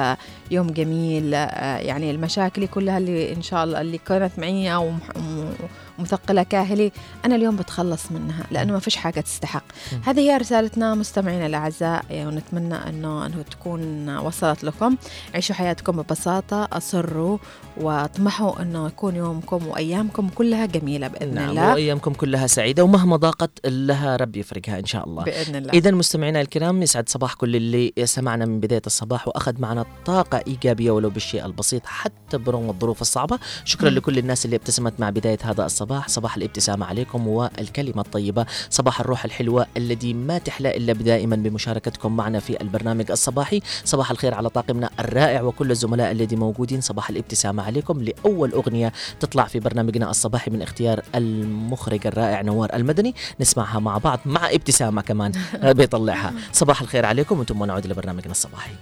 يوم 0.51 0.67
جميل 0.71 1.33
يعني 1.33 2.11
المشاكل 2.11 2.67
كلها 2.67 2.99
اللي 2.99 3.33
إن 3.33 3.43
شاء 3.43 3.65
الله 3.65 3.81
اللي 3.81 3.99
كانت 3.99 4.39
معي 4.39 4.75
أو 4.75 4.91
مح- 4.91 5.17
م- 5.17 5.53
مثقلة 5.99 6.43
كاهلي 6.43 6.93
أنا 7.25 7.37
اليوم 7.37 7.57
بتخلص 7.57 8.13
منها 8.13 8.47
لأنه 8.51 8.73
ما 8.73 8.79
فيش 8.79 8.97
حاجة 8.97 9.21
تستحق. 9.21 9.65
م. 9.93 9.97
هذه 10.05 10.21
هي 10.21 10.37
رسالتنا 10.37 10.95
مستمعينا 10.95 11.47
الأعزاء 11.47 12.05
ونتمنى 12.11 12.75
إنه 12.75 13.27
إنه 13.27 13.43
تكون 13.51 14.17
وصلت 14.19 14.65
لكم. 14.65 14.97
عيشوا 15.35 15.55
حياتكم 15.55 16.03
ببساطة 16.03 16.69
أصروا 16.73 17.39
واطمحوا 17.77 18.63
إنه 18.63 18.87
يكون 18.87 19.17
يومكم 19.17 19.67
وأيامكم 19.67 20.29
كلها 20.29 20.67
جميلة 20.67 21.09
بإذن 21.09 21.35
نعم 21.35 21.51
الله. 21.51 21.73
وأيامكم 21.73 22.13
كلها 22.13 22.47
سعيدة 22.47 22.85
ومهما 22.85 23.17
ضاقت 23.17 23.67
لها 23.67 24.17
رب 24.17 24.37
يفرجها 24.37 24.79
إن 24.79 24.85
شاء 24.87 25.05
الله. 25.05 25.25
بإذن 25.25 25.57
الله. 25.57 25.73
إذا 25.73 25.91
مستمعينا 25.91 26.41
الكرام 26.41 26.83
يسعد 26.83 27.09
صباح 27.09 27.35
كل 27.35 27.57
اللي 27.57 27.93
سمعنا 28.05 28.45
من 28.45 28.61
بداية 28.61 28.83
الصباح 28.87 29.29
وأخذ 29.29 29.61
معنا 29.61 29.85
طاقة 30.07 30.43
إيجابية 30.47 30.91
ولو 30.91 31.11
بالشيء 31.11 31.47
البسيط 31.47 31.87
حتى 31.87 32.39
برغم 32.39 32.71
الظروف 32.71 33.01
الصعبة. 33.01 33.39
شكرا 33.65 33.91
مم. 33.91 33.97
لكل 33.97 34.19
الناس 34.19 34.45
اللي 34.45 34.57
ابتسمت 34.57 35.01
مع 35.01 35.11
بداية 35.11 35.39
هذا 35.43 35.67
الصباح. 35.67 35.84
صباح 36.07 36.37
الابتسامة 36.37 36.87
عليكم 36.87 37.29
والكلمة 37.29 38.03
الطيبة 38.03 38.47
صباح 38.71 39.01
الروح 39.01 39.25
الحلوة 39.25 39.67
الذي 39.77 40.15
ما 40.15 40.39
تحلى 40.39 40.77
إلا 40.77 40.93
دائما 40.93 41.37
بمشاركتكم 41.37 42.17
معنا 42.17 42.41
في 42.41 42.61
البرنامج 42.61 43.11
الصباحي. 43.11 43.61
صباح 43.85 44.11
الخير 44.11 44.35
على 44.35 44.49
طاقمنا 44.49 44.91
الرائع 45.01 45.43
وكل 45.43 45.71
الزملاء 45.71 46.13
الذي 46.13 46.37
موجودين. 46.37 46.81
صباح 46.81 47.11
الابتسامة 47.11 47.63
عليكم 47.63 48.03
لأول 48.03 48.53
أغنية 48.53 48.93
تطلع 49.21 49.45
في 49.45 49.61
برنامجنا 49.61 50.11
الصباحي 50.11 50.51
من 50.51 50.63
اختيار 50.63 51.03
المخرج 51.15 52.07
الرائع 52.07 52.43
نوار 52.43 52.75
المدني. 52.75 53.15
نسمعها 53.41 53.79
مع 53.79 53.99
بعض 53.99 54.21
مع 54.27 54.51
ابتسامة 54.51 55.03
كمان 55.03 55.33
بيطلعها 55.79 56.33
صباح 56.53 56.81
الخير 56.81 57.07
عليكم 57.07 57.39
وأنتم 57.39 57.61
ونعود 57.61 57.87
لبرنامجنا 57.87 58.31
الصباحي. 58.31 58.73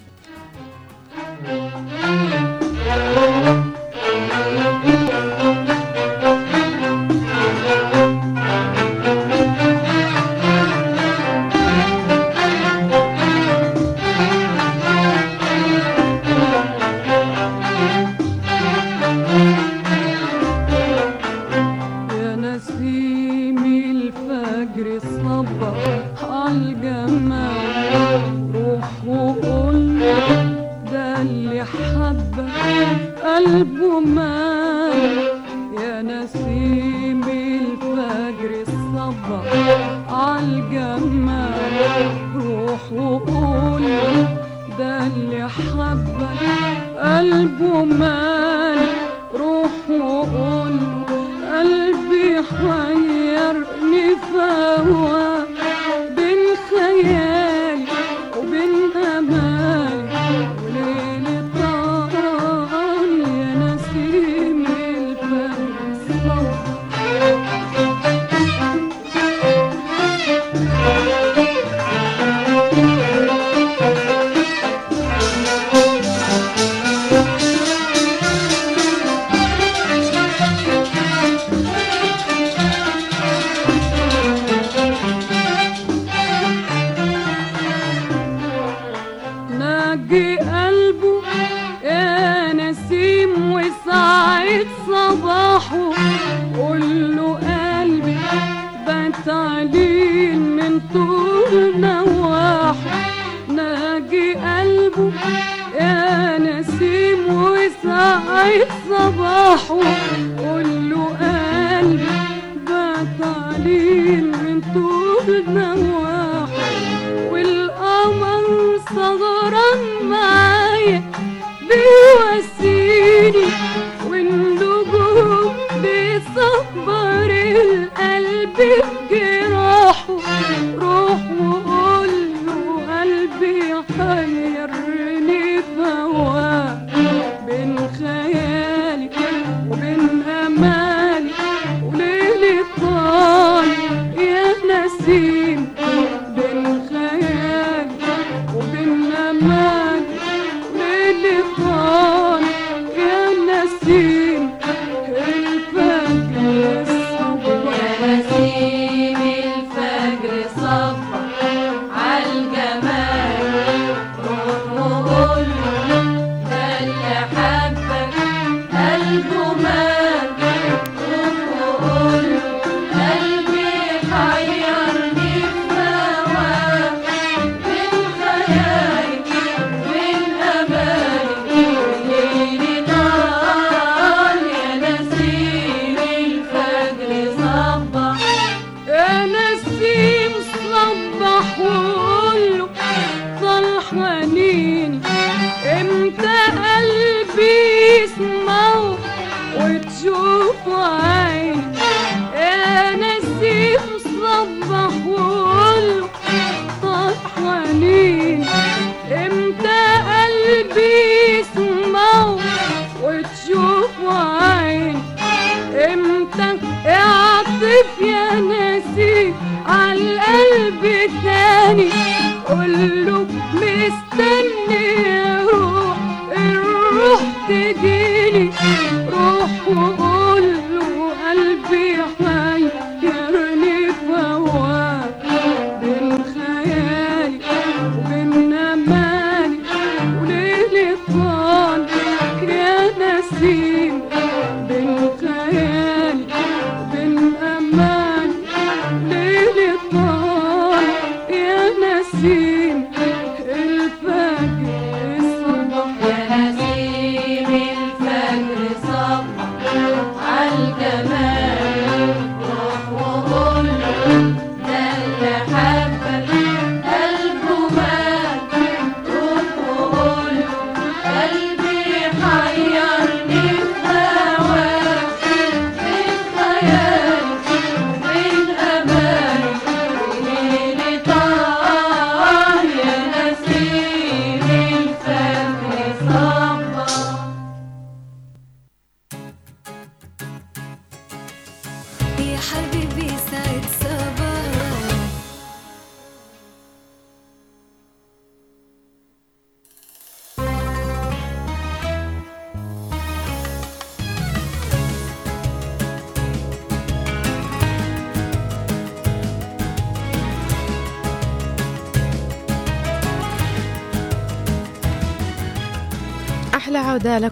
woman. 47.72 48.21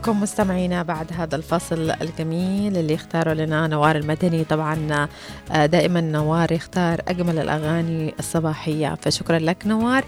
لكم 0.00 0.20
مستمعينا 0.20 0.82
بعد 0.82 1.06
هذا 1.12 1.36
الفصل 1.36 1.90
الجميل 1.90 2.76
اللي 2.76 2.94
اختاره 2.94 3.32
لنا 3.32 3.66
نوار 3.66 3.96
المدني. 3.96 4.44
طبعا 4.44 5.08
آه، 5.52 5.66
دائما 5.66 6.00
نوار 6.00 6.52
يختار 6.52 7.00
أجمل 7.08 7.38
الأغاني 7.38 8.14
الصباحية. 8.18 8.94
فشكرا 9.02 9.38
لك 9.38 9.66
نوار. 9.66 10.04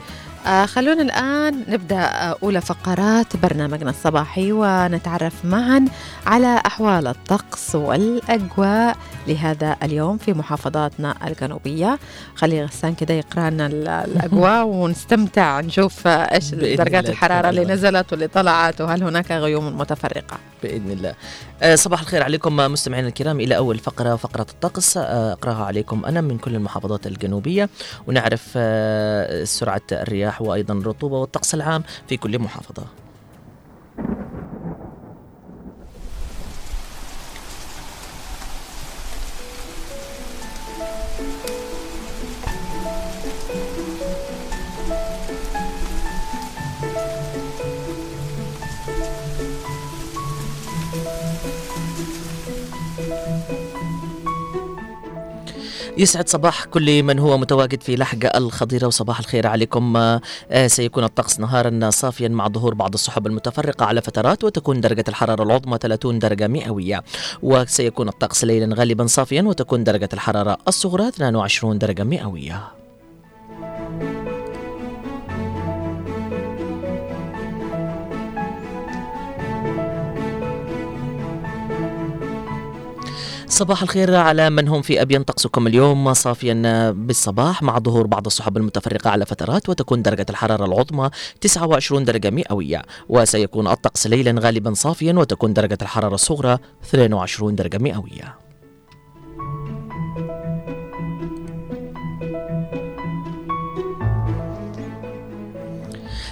آه 0.46 0.66
خلونا 0.66 1.02
الآن 1.02 1.64
نبدأ 1.68 1.96
آه 2.00 2.36
أولى 2.42 2.60
فقرات 2.60 3.36
برنامجنا 3.36 3.90
الصباحي 3.90 4.52
ونتعرف 4.52 5.44
معا 5.44 5.84
على 6.26 6.62
أحوال 6.66 7.06
الطقس 7.06 7.74
والأجواء 7.74 8.96
لهذا 9.26 9.76
اليوم 9.82 10.16
في 10.18 10.32
محافظاتنا 10.32 11.14
الجنوبية 11.26 11.98
خلي 12.34 12.64
غسان 12.64 12.94
كده 12.94 13.14
يقرأ 13.14 13.50
لنا 13.50 13.66
ال- 13.66 13.88
الأجواء 13.88 14.66
ونستمتع 14.76 15.60
نشوف 15.60 16.06
إيش 16.06 16.50
بإذن 16.54 16.76
درجات 16.76 17.08
الحرارة 17.08 17.48
اللي. 17.48 17.64
نزلت 17.64 18.12
واللي 18.12 18.26
طلعت 18.28 18.80
وهل 18.80 19.02
هناك 19.02 19.30
غيوم 19.32 19.78
متفرقة 19.78 20.36
بإذن 20.62 20.90
الله. 20.90 21.14
آه، 21.62 21.74
صباح 21.74 22.00
الخير 22.00 22.22
عليكم 22.22 22.60
آه، 22.60 22.68
مستمعينا 22.68 23.08
الكرام 23.08 23.40
إلى 23.40 23.56
أول 23.56 23.78
فقرة 23.78 24.16
فقره 24.16 24.46
الطقس 24.50 24.96
آه، 24.96 25.32
أقرأها 25.32 25.64
عليكم 25.64 26.04
أنا 26.04 26.20
من 26.20 26.38
كل 26.38 26.54
المحافظات 26.54 27.06
الجنوبية 27.06 27.68
ونعرف 28.06 28.48
آه، 28.56 29.44
سرعة 29.44 29.80
الرياح 30.32 30.42
وأيضا 30.42 30.74
الرطوبه 30.74 31.16
والطقس 31.16 31.54
العام 31.54 31.82
في 32.08 32.16
كل 32.16 32.38
محافظة. 32.38 33.01
يسعد 55.98 56.28
صباح 56.28 56.64
كل 56.64 57.02
من 57.02 57.18
هو 57.18 57.38
متواجد 57.38 57.82
في 57.82 57.96
لحقة 57.96 58.38
الخضيرة 58.38 58.86
وصباح 58.86 59.18
الخير 59.18 59.46
عليكم. 59.46 59.96
آه، 59.96 60.20
سيكون 60.66 61.04
الطقس 61.04 61.40
نهارا 61.40 61.90
صافيا 61.90 62.28
مع 62.28 62.48
ظهور 62.48 62.74
بعض 62.74 62.94
السحب 62.94 63.26
المتفرقة 63.26 63.86
على 63.86 64.02
فترات 64.02 64.44
وتكون 64.44 64.80
درجة 64.80 65.04
الحرارة 65.08 65.42
العظمى 65.42 65.78
30 65.78 66.18
درجة 66.18 66.48
مئوية. 66.48 67.02
وسيكون 67.42 68.08
الطقس 68.08 68.44
ليلا 68.44 68.74
غالبا 68.74 69.06
صافيا 69.06 69.42
وتكون 69.42 69.84
درجة 69.84 70.08
الحرارة 70.12 70.58
الصغرى 70.68 71.08
22 71.08 71.78
درجة 71.78 72.04
مئوية. 72.04 72.81
صباح 83.52 83.82
الخير 83.82 84.14
على 84.14 84.50
من 84.50 84.68
هم 84.68 84.82
في 84.82 85.02
أبين 85.02 85.22
طقسكم 85.22 85.66
اليوم. 85.66 86.14
صافيا 86.14 86.90
بالصباح 86.90 87.62
مع 87.62 87.78
ظهور 87.78 88.06
بعض 88.06 88.26
السحب 88.26 88.56
المتفرقة 88.56 89.10
على 89.10 89.26
فترات 89.26 89.68
وتكون 89.68 90.02
درجة 90.02 90.26
الحرارة 90.30 90.64
العظمى 90.64 91.10
29 91.40 92.04
درجة 92.04 92.30
مئوية. 92.30 92.82
وسيكون 93.08 93.66
الطقس 93.66 94.06
ليلا 94.06 94.40
غالبا 94.40 94.74
صافيا 94.74 95.12
وتكون 95.12 95.52
درجة 95.52 95.78
الحرارة 95.82 96.14
الصغرى 96.14 96.58
22 96.84 97.54
درجة 97.54 97.78
مئوية. 97.78 98.41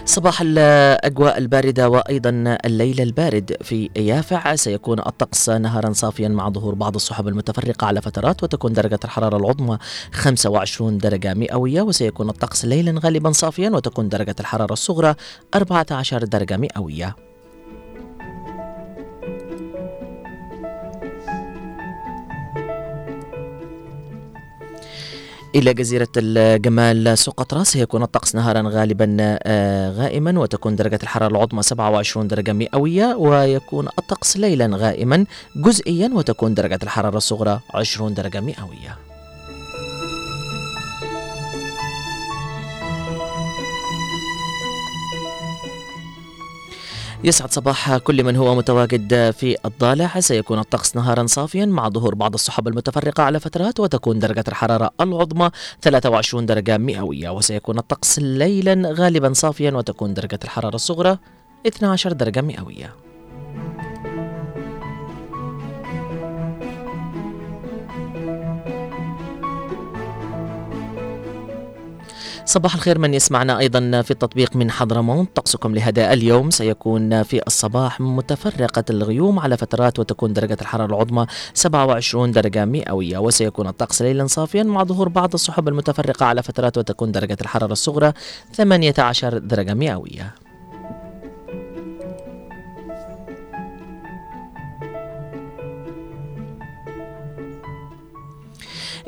صباح 0.04 0.40
الأجواء 0.40 1.38
الباردة 1.38 1.88
وأيضا 1.88 2.58
الليل 2.64 3.00
البارد 3.00 3.56
في 3.62 3.90
يافع. 3.96 4.54
سيكون 4.54 4.98
الطقس 4.98 5.48
نهارا 5.48 5.92
صافيا 5.92 6.28
مع 6.28 6.48
ظهور 6.48 6.74
بعض 6.74 6.94
السحب 6.94 7.28
المتفرقة 7.28 7.86
على 7.86 8.02
فترات 8.02 8.42
وتكون 8.42 8.72
درجة 8.72 8.98
الحرارة 9.04 9.36
العظمى 9.36 9.78
25 10.12 10.98
درجة 10.98 11.34
مئوية 11.34 11.82
وسيكون 11.82 12.28
الطقس 12.28 12.64
ليلا 12.64 13.00
غالبا 13.00 13.32
صافيا 13.32 13.70
وتكون 13.70 14.08
درجة 14.08 14.36
الحرارة 14.40 14.72
الصغرى 14.72 15.14
14 15.54 16.24
درجة 16.24 16.56
مئوية. 16.56 17.29
إلى 25.54 25.74
جزيرة 25.74 26.08
الجمال 26.16 27.18
سقطرى 27.18 27.64
سيكون 27.64 28.02
الطقس 28.02 28.34
نهارا 28.34 28.62
غالبا 28.66 29.16
آه، 29.20 29.90
غائما 29.90 30.40
وتكون 30.40 30.76
درجة 30.76 30.98
الحرارة 31.02 31.30
العظمى 31.30 31.62
27 31.62 32.28
درجة 32.28 32.52
مئوية 32.52 33.14
ويكون 33.14 33.88
الطقس 33.98 34.36
ليلا 34.36 34.70
غائما 34.72 35.26
جزئيا 35.56 36.10
وتكون 36.14 36.54
درجة 36.54 36.78
الحرارة 36.82 37.16
الصغرى 37.16 37.60
20 37.74 38.14
درجة 38.14 38.40
مئوية. 38.40 39.09
يسعد 47.24 47.52
صباح 47.52 47.96
كل 47.96 48.24
من 48.24 48.36
هو 48.36 48.54
متواجد 48.54 49.30
في 49.30 49.56
الضالع. 49.64 50.20
سيكون 50.20 50.58
الطقس 50.58 50.96
نهارا 50.96 51.26
صافيا 51.26 51.66
مع 51.66 51.88
ظهور 51.88 52.14
بعض 52.14 52.34
السحب 52.34 52.68
المتفرقة 52.68 53.22
على 53.22 53.40
فترات 53.40 53.80
وتكون 53.80 54.18
درجة 54.18 54.44
الحرارة 54.48 54.90
العظمى 55.00 55.50
23 55.82 56.46
درجة 56.46 56.78
مئوية. 56.78 57.30
وسيكون 57.30 57.78
الطقس 57.78 58.18
ليلا 58.18 58.92
غالبا 58.92 59.32
صافيا 59.32 59.70
وتكون 59.70 60.14
درجة 60.14 60.38
الحرارة 60.44 60.74
الصغرى 60.74 61.18
12 61.66 62.12
درجة 62.12 62.40
مئوية. 62.40 62.94
صباح 72.50 72.74
الخير 72.74 72.98
من 72.98 73.14
يسمعنا 73.14 73.58
أيضا 73.58 74.02
في 74.02 74.10
التطبيق 74.10 74.56
من 74.56 74.70
حضرموت. 74.70 75.28
طقسكم 75.34 75.74
لهذا 75.74 76.12
اليوم. 76.12 76.50
سيكون 76.50 77.22
في 77.22 77.42
الصباح 77.46 78.00
متفرقة 78.00 78.84
الغيوم 78.90 79.38
على 79.38 79.56
فترات 79.56 79.98
وتكون 79.98 80.32
درجة 80.32 80.56
الحرارة 80.60 80.86
العظمى 80.86 81.26
27 81.54 82.32
درجة 82.32 82.64
مئوية 82.64 83.18
وسيكون 83.18 83.66
الطقس 83.66 84.02
ليلا 84.02 84.26
صافيا 84.26 84.62
مع 84.62 84.84
ظهور 84.84 85.08
بعض 85.08 85.34
السحب 85.34 85.68
المتفرقة 85.68 86.26
على 86.26 86.42
فترات 86.42 86.78
وتكون 86.78 87.12
درجة 87.12 87.36
الحرارة 87.40 87.72
الصغرى 87.72 88.12
18 88.52 89.38
درجة 89.38 89.74
مئوية. 89.74 90.34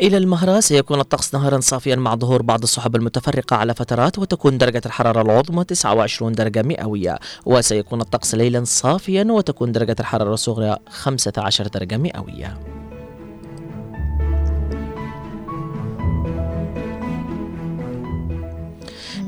إلى 0.02 0.16
المهرة 0.16 0.60
سيكون 0.60 1.00
الطقس 1.00 1.34
نهارا 1.34 1.60
صافيا 1.60 1.96
مع 1.96 2.14
ظهور 2.14 2.42
بعض 2.42 2.62
السحب 2.62 2.96
المتفرقة 2.96 3.56
على 3.56 3.74
فترات 3.74 4.18
وتكون 4.18 4.58
درجة 4.58 4.82
الحرارة 4.86 5.22
العظمى 5.22 5.64
29 5.64 6.32
درجة 6.32 6.62
مئوية 6.62 7.18
وسيكون 7.46 8.00
الطقس 8.00 8.34
ليلا 8.34 8.64
صافيا 8.64 9.24
وتكون 9.30 9.72
درجة 9.72 9.96
الحرارة 10.00 10.34
الصغرى 10.34 10.76
15 10.88 11.66
درجة 11.66 11.96
مئوية. 11.96 12.81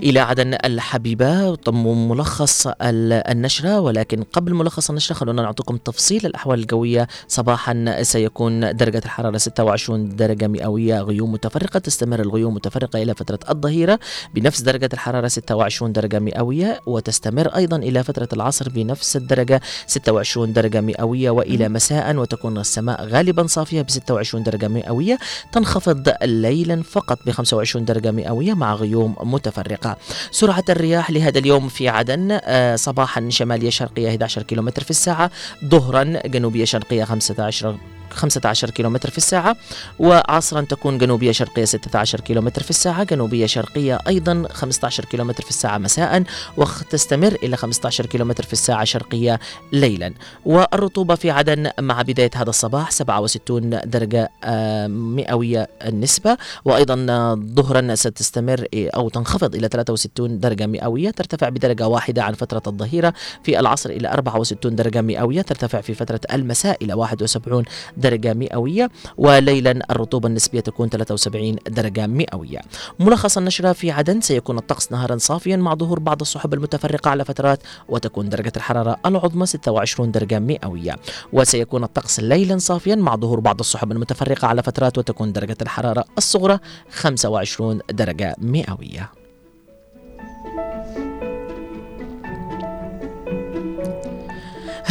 إلى 0.04 0.20
عدن 0.20 0.54
الحبيبة 0.64 1.54
تم 1.54 2.08
ملخص 2.08 2.66
ال- 2.66 3.12
النشرة 3.12 3.80
ولكن 3.80 4.22
قبل 4.22 4.54
ملخص 4.54 4.90
النشرة 4.90 5.14
خلونا 5.14 5.42
نعطيكم 5.42 5.76
تفصيل. 5.76 6.26
الأحوال 6.26 6.58
الجوية 6.60 7.08
صباحا 7.28 8.02
سيكون 8.02 8.76
درجة 8.76 9.02
الحرارة 9.04 9.36
26 9.38 10.16
درجة 10.16 10.46
مئوية 10.48 11.00
غيوم 11.00 11.32
متفرقة 11.32 11.78
تستمر 11.78 12.20
الغيوم 12.20 12.54
متفرقة 12.54 13.02
إلى 13.02 13.14
فترة 13.14 13.38
الظهيرة 13.50 13.98
بنفس 14.34 14.60
درجة 14.60 14.88
الحرارة 14.92 15.28
26 15.28 15.92
درجة 15.92 16.18
مئوية 16.18 16.80
وتستمر 16.86 17.48
أيضا 17.48 17.76
إلى 17.76 18.04
فترة 18.04 18.28
العصر 18.32 18.68
بنفس 18.68 19.16
الدرجة 19.16 19.60
26 19.86 20.52
درجة 20.52 20.80
مئوية 20.80 21.30
وإلى 21.30 21.68
مساء 21.68 22.16
وتكون 22.16 22.58
السماء 22.58 23.04
غالبا 23.06 23.46
صافية 23.46 23.82
ب 23.82 23.90
26 23.90 24.42
درجة 24.44 24.68
مئوية. 24.68 25.18
تنخفض 25.52 26.12
ليلا 26.22 26.82
فقط 26.82 27.18
ب 27.26 27.30
25 27.30 27.84
درجة 27.84 28.10
مئوية 28.10 28.54
مع 28.54 28.74
غيوم 28.74 29.16
متفرقة. 29.22 29.93
سرعة 30.30 30.64
الرياح 30.68 31.10
لهذا 31.10 31.38
اليوم 31.38 31.68
في 31.68 31.88
عدن 31.88 32.38
آه، 32.44 32.76
صباحا 32.76 33.28
شمالية 33.30 33.70
شرقية 33.70 34.08
11 34.08 34.42
كم 34.42 34.70
في 34.70 34.90
الساعة 34.90 35.30
ظهرا 35.64 36.04
جنوبية 36.26 36.64
شرقية 36.64 37.04
15 37.04 37.76
15 38.14 38.70
كيلومتر 38.70 39.10
في 39.10 39.18
الساعة 39.18 39.56
وعصرا 39.98 40.60
تكون 40.60 40.98
جنوبية 40.98 41.32
شرقية 41.32 41.64
16 41.64 42.20
كيلومتر 42.20 42.62
في 42.62 42.70
الساعة 42.70 43.04
جنوبية 43.04 43.46
شرقية 43.46 43.98
أيضا 44.08 44.44
15 44.52 45.04
كيلومتر 45.04 45.42
في 45.42 45.50
الساعة 45.50 45.78
مساء 45.78 46.24
وتستمر 46.56 47.32
إلى 47.42 47.56
15 47.56 48.06
كيلومتر 48.06 48.44
في 48.44 48.52
الساعة 48.52 48.84
شرقية 48.84 49.40
ليلا. 49.72 50.14
والرطوبة 50.44 51.14
في 51.14 51.30
عدن 51.30 51.70
مع 51.80 52.02
بداية 52.02 52.30
هذا 52.34 52.50
الصباح 52.50 52.90
67 52.90 53.80
درجة 53.84 54.30
آه، 54.44 54.86
مئوية 54.86 55.68
النسبة 55.84 56.36
وأيضا 56.64 56.94
ظهرا 57.34 57.94
ستستمر 57.94 58.66
إيه، 58.72 58.90
أو 58.90 59.08
تنخفض 59.08 59.54
إلى 59.54 59.68
63 59.68 60.40
درجة 60.40 60.66
مئوية 60.66 61.10
ترتفع 61.10 61.48
بدرجة 61.48 61.88
واحدة 61.88 62.22
عن 62.22 62.32
فترة 62.34 62.62
الظهيرة 62.66 63.14
في 63.42 63.60
العصر 63.60 63.90
إلى 63.90 64.08
64 64.08 64.76
درجة 64.76 65.02
مئوية 65.02 65.42
ترتفع 65.42 65.80
في 65.80 65.94
فترة 65.94 66.20
المساء 66.32 66.84
إلى 66.84 66.94
71 66.94 67.64
درجة 68.04 68.34
مئوية 68.34 68.90
وليلا 69.16 69.70
الرطوبة 69.90 70.28
النسبية 70.28 70.60
تكون 70.60 70.88
73 70.88 71.56
درجة 71.68 72.06
مئوية. 72.06 72.60
ملخص 73.00 73.38
النشرة 73.38 73.72
في 73.72 73.90
عدن 73.90 74.20
سيكون 74.20 74.58
الطقس 74.58 74.92
نهارا 74.92 75.16
صافيا 75.16 75.56
مع 75.56 75.74
ظهور 75.74 75.98
بعض 75.98 76.20
السحب 76.20 76.54
المتفرقة 76.54 77.10
على 77.10 77.24
فترات 77.24 77.62
وتكون 77.88 78.28
درجة 78.28 78.52
الحرارة 78.56 78.96
العظمى 79.06 79.46
26 79.46 80.10
درجة 80.10 80.38
مئوية. 80.38 80.96
وسيكون 81.32 81.84
الطقس 81.84 82.20
ليلا 82.20 82.58
صافيا 82.58 82.94
مع 82.94 83.16
ظهور 83.16 83.40
بعض 83.40 83.60
السحب 83.60 83.92
المتفرقة 83.92 84.48
على 84.48 84.62
فترات 84.62 84.98
وتكون 84.98 85.32
درجة 85.32 85.56
الحرارة 85.62 86.04
الصغرى 86.18 86.58
25 86.90 87.80
درجة 87.90 88.36
مئوية. 88.38 89.23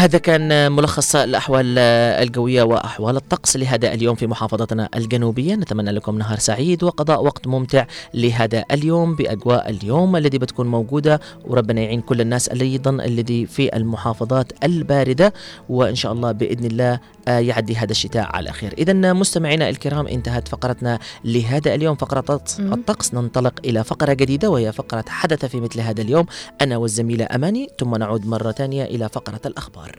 هذا 0.03 0.17
كان 0.17 0.71
ملخص 0.71 1.15
الأحوال 1.15 1.79
الجوية 2.23 2.63
وأحوال 2.63 3.15
الطقس 3.15 3.57
لهذا 3.57 3.93
اليوم 3.93 4.15
في 4.15 4.27
محافظتنا 4.27 4.89
الجنوبية. 4.95 5.55
نتمنى 5.55 5.91
لكم 5.91 6.17
نهار 6.17 6.39
سعيد 6.39 6.83
وقضاء 6.83 7.23
وقت 7.23 7.47
ممتع 7.47 7.85
لهذا 8.13 8.65
اليوم 8.71 9.15
بأجواء 9.15 9.69
اليوم 9.69 10.15
الذي 10.15 10.37
بتكون 10.37 10.67
موجودة 10.67 11.19
وربنا 11.45 11.81
يعين 11.81 12.01
كل 12.01 12.21
الناس 12.21 12.49
أيضا 12.49 12.89
الذي 12.91 13.45
في 13.45 13.75
المحافظات 13.75 14.63
الباردة. 14.63 15.33
وإن 15.69 15.95
شاء 15.95 16.11
الله 16.13 16.31
بإذن 16.31 16.65
الله 16.65 16.99
آه، 17.27 17.39
يعدي 17.39 17.75
هذا 17.75 17.91
الشتاء 17.91 18.35
على 18.35 18.51
خير. 18.51 18.73
إذا 18.77 19.13
مستمعينا 19.13 19.69
الكرام 19.69 20.07
انتهت 20.07 20.47
فقرتنا 20.47 20.99
لهذا 21.25 21.75
اليوم. 21.75 21.95
فقرة 21.95 22.19
الطقس- 22.59 23.13
ننطلق 23.13 23.53
إلى 23.65 23.83
فقرة 23.83 24.13
جديدة 24.13 24.49
وهي 24.49 24.71
فقرة 24.71 25.05
حدث 25.07 25.45
في 25.45 25.59
مثل 25.61 25.79
هذا 25.79 26.01
اليوم. 26.01 26.25
أنا 26.61 26.77
والزميلة 26.77 27.27
أماني 27.35 27.69
ثم 27.79 27.95
نعود 27.95 28.25
مرة 28.27 28.51
ثانية 28.51 28.83
إلى 28.83 29.09
فقرة 29.09 29.41
الأخبار. 29.45 29.92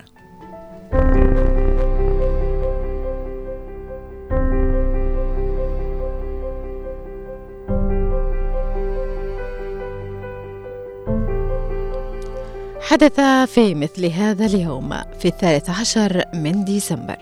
حدث 12.94 13.20
في 13.54 13.74
مثل 13.74 14.06
هذا 14.06 14.46
اليوم 14.46 14.90
في 15.18 15.28
الثالث 15.28 15.70
عشر 15.70 16.24
من 16.34 16.64
ديسمبر. 16.64 17.18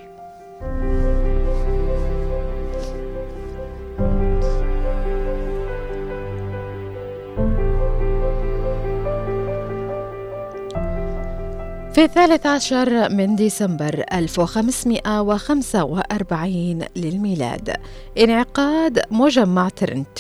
في 11.94 12.04
الثالث 12.04 12.46
عشر 12.46 13.08
من 13.08 13.36
ديسمبر 13.36 14.04
1545 14.12 16.84
للميلاد. 16.96 17.76
انعقاد 18.18 19.00
مجمع 19.10 19.68
ترنت. 19.68 20.18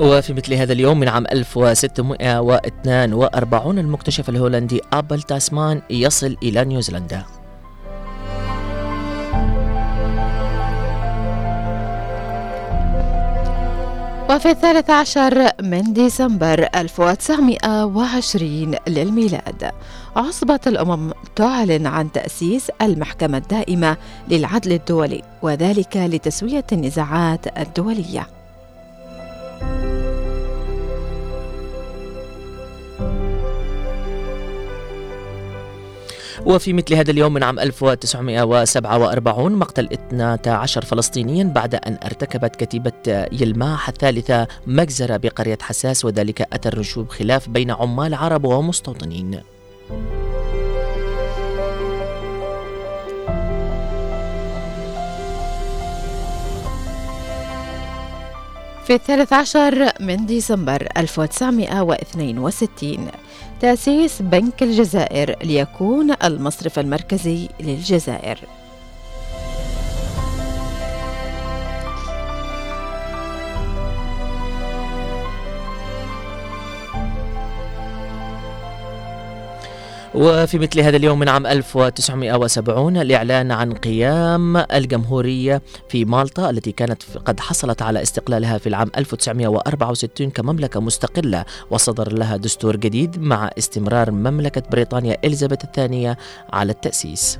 وفي 0.00 0.32
مثل 0.32 0.54
هذا 0.54 0.72
اليوم 0.72 1.00
من 1.00 1.08
عام 1.08 1.24
1642 1.32 3.78
المكتشف 3.78 4.28
الهولندي 4.28 4.80
أبل 4.92 5.22
تاسمان 5.22 5.82
يصل 5.90 6.36
إلى 6.42 6.64
نيوزيلندا. 6.64 7.24
وفي 14.34 14.50
الثالث 14.50 14.90
عشر 14.90 15.48
من 15.62 15.92
ديسمبر 15.92 16.68
1920 16.74 18.74
للميلاد 18.86 19.70
عصبة 20.16 20.60
الأمم 20.66 21.12
تعلن 21.36 21.86
عن 21.86 22.12
تأسيس 22.12 22.70
المحكمة 22.82 23.38
الدائمة 23.38 23.96
للعدل 24.28 24.72
الدولي 24.72 25.22
وذلك 25.42 25.96
لتسوية 25.96 26.64
النزاعات 26.72 27.58
الدولية. 27.58 28.26
وفي 36.46 36.72
مثل 36.72 36.94
هذا 36.94 37.10
اليوم 37.10 37.32
من 37.32 37.42
عام 37.42 37.58
1947 37.58 39.52
مقتل 39.52 39.88
12 39.92 40.84
فلسطينيا 40.84 41.44
بعد 41.44 41.74
أن 41.74 41.98
ارتكبت 42.04 42.56
كتيبة 42.56 42.92
يلماح 43.32 43.88
الثالثة 43.88 44.46
مجزرة 44.66 45.16
بقرية 45.16 45.58
حساس 45.62 46.04
وذلك 46.04 46.40
أتى 46.40 46.68
الرشوب 46.68 47.08
خلاف 47.08 47.48
بين 47.48 47.70
عمال 47.70 48.14
عرب 48.14 48.44
ومستوطنين. 48.44 49.40
في 58.84 58.94
الثالث 58.94 59.32
عشر 59.32 59.90
من 60.00 60.26
ديسمبر 60.26 60.88
1962 60.96 63.10
تأسيس 63.64 64.22
بنك 64.22 64.62
الجزائر 64.62 65.34
ليكون 65.44 66.14
المصرف 66.24 66.78
المركزي 66.78 67.48
للجزائر. 67.60 68.38
وفي 80.14 80.58
مثل 80.58 80.80
هذا 80.80 80.96
اليوم 80.96 81.18
من 81.18 81.28
عام 81.28 81.46
1970 81.46 82.96
الإعلان 82.96 83.52
عن 83.52 83.72
قيام 83.72 84.56
الجمهورية 84.56 85.62
في 85.88 86.04
مالطا 86.04 86.50
التي 86.50 86.72
كانت 86.72 87.02
قد 87.24 87.40
حصلت 87.40 87.82
على 87.82 88.02
استقلالها 88.02 88.58
في 88.58 88.68
العام 88.68 88.90
1964 88.96 90.30
كمملكة 90.30 90.80
مستقلة 90.80 91.44
وصدر 91.70 92.12
لها 92.12 92.36
دستور 92.36 92.76
جديد 92.76 93.20
مع 93.20 93.50
استمرار 93.58 94.10
مملكة 94.10 94.62
بريطانيا 94.72 95.16
إليزابيث 95.24 95.64
الثانية 95.64 96.18
على 96.52 96.72
التأسيس. 96.72 97.38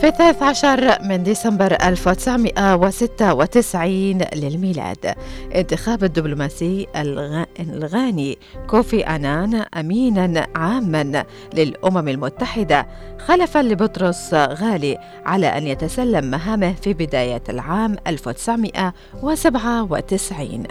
في 0.00 0.08
الثالث 0.08 0.42
عشر 0.42 1.02
من 1.02 1.22
ديسمبر 1.22 1.72
1996 1.82 4.18
للميلاد 4.34 5.14
انتخاب 5.54 6.04
الدبلوماسي 6.04 6.86
الغ- 6.96 7.44
الغاني 7.60 8.38
كوفي 8.70 9.06
أنان 9.06 9.54
أمينا 9.54 10.46
عاما 10.56 11.24
للأمم 11.54 12.08
المتحدة 12.08 12.86
خلفا 13.26 13.58
لبطرس 13.58 14.34
غالي 14.34 14.98
على 15.26 15.46
أن 15.46 15.66
يتسلم 15.66 16.24
مهامه 16.24 16.72
في 16.72 16.94
بداية 16.94 17.42
العام 17.48 17.96
1997 18.06 20.62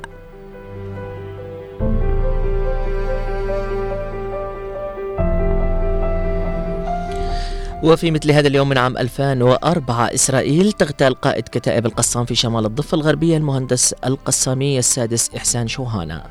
وفي 7.83 8.11
مثل 8.11 8.31
هذا 8.31 8.47
اليوم 8.47 8.69
من 8.69 8.77
عام 8.77 8.97
2004 8.97 10.05
إسرائيل 10.13 10.71
تغتال 10.71 11.15
قائد 11.15 11.43
كتائب 11.43 11.85
القسام 11.85 12.25
في 12.25 12.35
شمال 12.35 12.65
الضفة 12.65 12.95
الغربية 12.95 13.37
المهندس 13.37 13.93
القسامي 13.93 14.79
السادس 14.79 15.29
إحسان 15.35 15.67
شوهانا. 15.67 16.23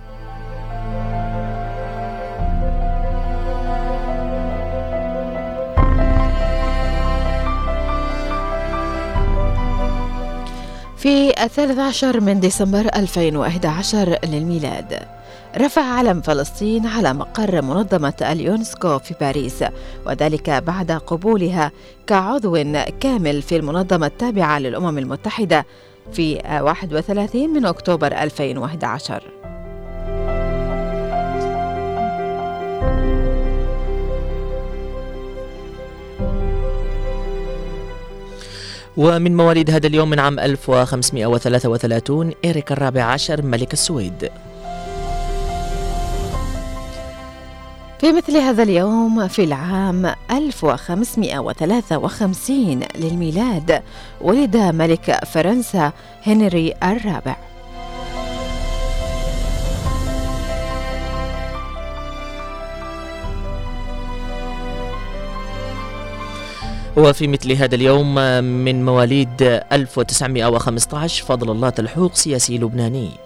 في 10.97 11.45
الثالث 11.45 11.79
عشر 11.79 12.21
من 12.21 12.41
ديسمبر 12.41 12.89
2011 12.97 14.19
للميلاد. 14.25 15.16
رفع 15.59 15.83
علم 15.83 16.21
فلسطين 16.21 16.87
على 16.87 17.13
مقر 17.13 17.63
منظمة 17.63 18.15
اليونسكو 18.23 18.99
في 18.99 19.15
باريس 19.21 19.65
وذلك 20.07 20.51
بعد 20.51 20.93
قبولها 20.93 21.73
كعضو 22.07 22.57
كامل 23.01 23.43
في 23.43 23.57
المنظمة 23.57 24.07
التابعة 24.07 24.59
للأمم 24.59 24.99
المتحدة 24.99 25.67
في 26.13 26.35
31 26.63 27.49
من 27.49 27.67
أكتوبر 27.67 28.13
2011 28.13 29.23
ومن 38.97 39.37
مواليد 39.37 39.71
هذا 39.71 39.87
اليوم 39.87 40.11
من 40.11 40.19
عام 40.19 40.39
1533 40.39 42.33
إيريك 42.45 42.73
الرابع 42.73 43.05
عشر 43.05 43.43
ملك 43.43 43.73
السويد. 43.73 44.31
في 48.01 48.13
مثل 48.13 48.37
هذا 48.37 48.63
اليوم 48.63 49.29
في 49.29 49.45
العام 49.45 50.15
1553 50.31 52.81
للميلاد 52.99 53.83
ولد 54.21 54.57
ملك 54.57 55.25
فرنسا 55.25 55.93
هنري 56.27 56.75
الرابع. 56.83 57.37
وفي 66.97 67.29
مثل 67.29 67.53
هذا 67.53 67.75
اليوم 67.75 68.15
من 68.43 68.85
مواليد 68.85 69.43
1915 69.73 71.25
فضل 71.25 71.51
الله 71.51 71.71
تلحوق 71.71 72.15
سياسي 72.15 72.59
لبناني. 72.59 73.26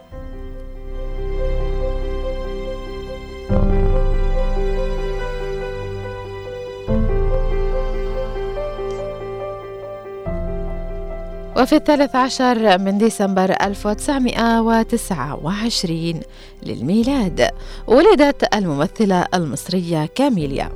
وفي 11.60 11.76
الثالث 11.76 12.16
عشر 12.16 12.78
من 12.78 12.98
ديسمبر 12.98 13.54
1929 13.62 16.20
للميلاد 16.62 17.48
ولدت 17.86 18.54
الممثلة 18.54 19.26
المصرية 19.34 20.08
كاميليا. 20.14 20.70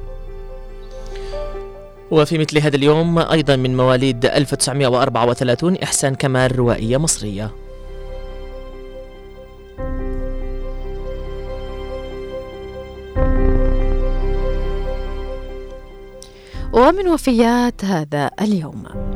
وفي 2.11 2.39
مثل 2.39 2.59
هذا 2.59 2.77
اليوم 2.77 3.19
أيضا 3.19 3.57
من 3.57 3.77
مواليد 3.77 4.27
1934 4.27 5.77
إحسان 5.77 6.15
كمال 6.15 6.59
روائية 6.59 6.97
مصرية. 6.97 7.51
ومن 16.73 17.09
وفيات 17.09 17.85
هذا 17.85 18.31
اليوم. 18.41 19.14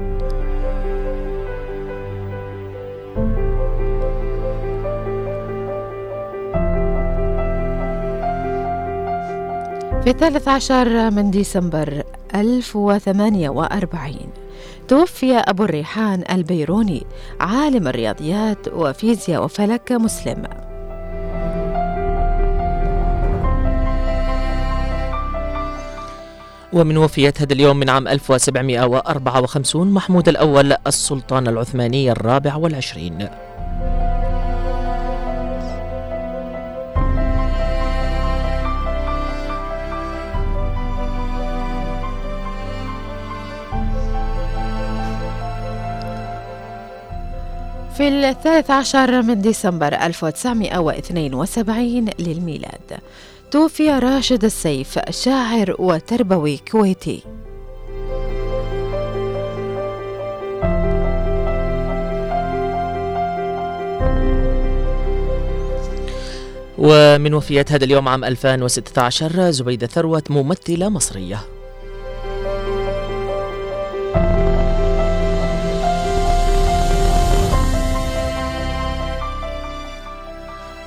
في 10.05 10.11
الثالث 10.11 10.49
عشر 10.49 11.11
من 11.11 11.31
ديسمبر 11.31 12.03
1048 12.35 14.17
توفي 14.89 15.35
أبو 15.37 15.65
الريحان 15.65 16.25
البيروني 16.31 17.07
عالم 17.41 17.89
الرياضيات 17.89 18.69
وفيزياء 18.69 19.45
وفلك 19.45 19.93
مسلم. 19.93 20.43
ومن 26.73 26.97
وفيات 26.97 27.41
هذا 27.41 27.53
اليوم 27.53 27.77
من 27.77 27.91
عام 27.91 28.09
1754 28.09 29.91
محمود 29.91 30.29
الأول 30.29 30.75
السلطان 30.87 31.49
العثماني 31.49 32.13
الرابع 32.13 32.57
والعشرين. 32.57 33.29
في 47.99 48.09
الثالث 48.09 48.71
عشر 48.71 49.23
من 49.23 49.41
ديسمبر 49.41 49.95
1972 49.95 52.11
للميلاد. 52.19 52.99
توفي 53.51 53.91
راشد 53.91 54.45
السيف 54.45 54.99
شاعر 55.11 55.77
وتربوي 55.79 56.61
كويتي. 56.73 57.23
ومن 66.79 67.35
وفيات 67.35 67.73
هذا 67.73 67.85
اليوم 67.85 68.09
عام 68.09 68.25
2016 68.25 69.51
زبيدة 69.51 69.87
ثروت 69.87 70.31
ممثلة 70.31 70.89
مصرية. 70.89 71.58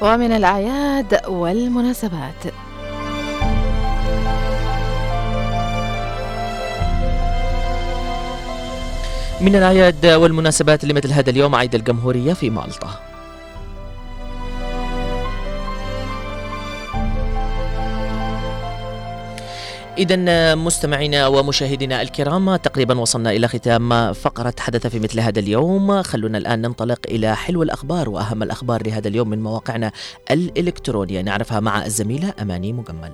ومن 0.02 0.32
الأعياد 0.32 1.22
والمناسبات. 1.28 2.44
من 9.42 9.56
الأعياد 9.56 10.06
والمناسبات 10.06 10.86
لمثل 10.86 11.12
هذا 11.12 11.30
اليوم 11.30 11.56
عيد 11.56 11.76
الجمهورية 11.76 12.34
في 12.34 12.50
مالطا. 12.50 13.11
إذا 20.02 20.56
مستمعينا 20.56 21.28
ومشاهدينا 21.28 22.02
الكرام 22.02 22.56
تقريبا 22.56 23.00
وصلنا 23.00 23.32
إلى 23.32 23.48
ختام 23.48 24.14
فقرة 24.14 24.54
حدث 24.60 24.88
في 24.88 25.00
مثل 25.00 25.20
هذا 25.20 25.40
اليوم. 25.40 26.02
خلونا 26.02 26.38
الآن 26.38 26.62
ننطلق 26.62 27.00
إلى 27.08 27.36
حلو 27.36 27.64
الأخبار 27.64 28.10
وأهم 28.10 28.44
الأخبار 28.44 28.88
لهذا 28.88 29.08
اليوم 29.08 29.30
من 29.30 29.44
مواقعنا 29.44 29.92
الإلكترونية. 30.32 31.22
نعرفها 31.22 31.60
مع 31.60 31.86
الزميلة 31.86 32.34
أماني 32.42 32.74
مجمل. 32.74 33.12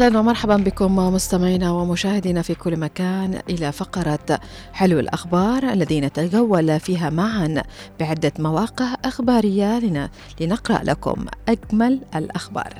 أهلا 0.00 0.18
ومرحبا 0.18 0.56
بكم 0.56 0.96
مستمعينا 0.96 1.70
ومشاهدينا 1.70 2.42
في 2.42 2.54
كل 2.54 2.76
مكان 2.76 3.40
إلى 3.50 3.72
فقرة 3.72 4.40
حلو 4.72 4.98
الأخبار 4.98 5.62
الذي 5.72 6.00
نتجول 6.00 6.80
فيها 6.80 7.10
معا 7.10 7.62
بعدة 8.00 8.32
مواقع 8.38 8.94
أخبارية 9.04 9.78
لن- 9.78 10.08
لنقرأ 10.40 10.80
لكم 10.84 11.24
أجمل 11.48 12.00
الأخبار. 12.14 12.74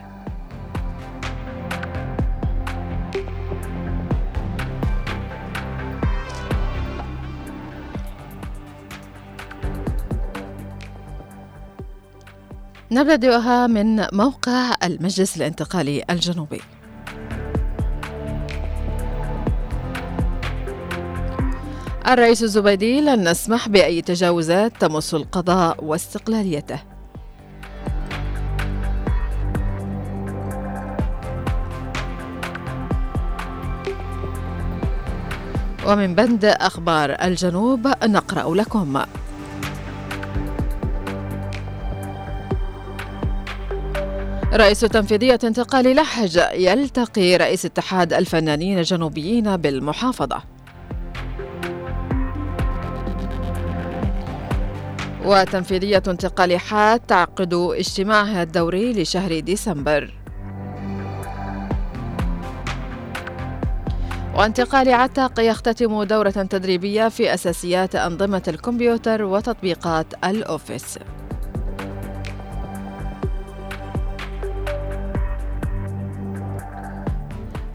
نبدأها 12.92 13.66
من 13.66 14.06
موقع 14.12 14.74
المجلس 14.84 15.36
الانتقالي 15.36 16.04
الجنوبي. 16.10 16.60
الرئيس 22.08 22.42
الزبيدي 22.42 23.00
لن 23.00 23.28
نسمح 23.28 23.68
بأي 23.68 24.02
تجاوزات 24.02 24.72
تمس 24.80 25.14
القضاء 25.14 25.84
واستقلاليته. 25.84 26.78
ومن 35.86 36.14
بند 36.14 36.44
أخبار 36.44 37.10
الجنوب 37.10 37.86
نقرأ 38.04 38.54
لكم. 38.54 39.02
رئيس 44.52 44.80
تنفيذية 44.80 45.38
انتقال 45.44 45.96
لحج 45.96 46.40
يلتقي 46.54 47.36
رئيس 47.36 47.64
اتحاد 47.64 48.12
الفنانين 48.12 48.78
الجنوبيين 48.78 49.56
بالمحافظة. 49.56 50.59
وتنفيذية 55.24 56.02
انتقال 56.08 56.60
حاد 56.60 57.00
تعقد 57.00 57.54
اجتماعها 57.54 58.42
الدوري 58.42 58.92
لشهر 58.92 59.40
ديسمبر. 59.40 60.14
وانتقال 64.34 64.92
عتاق 64.92 65.40
يختتم 65.40 66.02
دورة 66.02 66.30
تدريبية 66.30 67.08
في 67.08 67.34
أساسيات 67.34 67.94
أنظمة 67.94 68.42
الكمبيوتر 68.48 69.22
وتطبيقات 69.22 70.06
الأوفيس. 70.24 70.98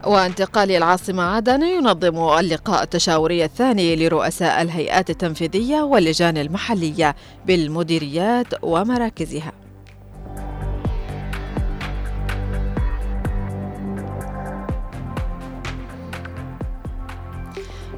وانتقال 0.06 0.70
العاصمة 0.70 1.22
عدن 1.22 1.62
ينظم 1.62 2.38
اللقاء 2.38 2.82
التشاوري 2.82 3.44
الثاني 3.44 3.96
لرؤساء 3.96 4.62
الهيئات 4.62 5.10
التنفيذية 5.10 5.80
واللجان 5.80 6.36
المحلية 6.36 7.16
بالمديريات 7.46 8.46
ومراكزها. 8.62 9.52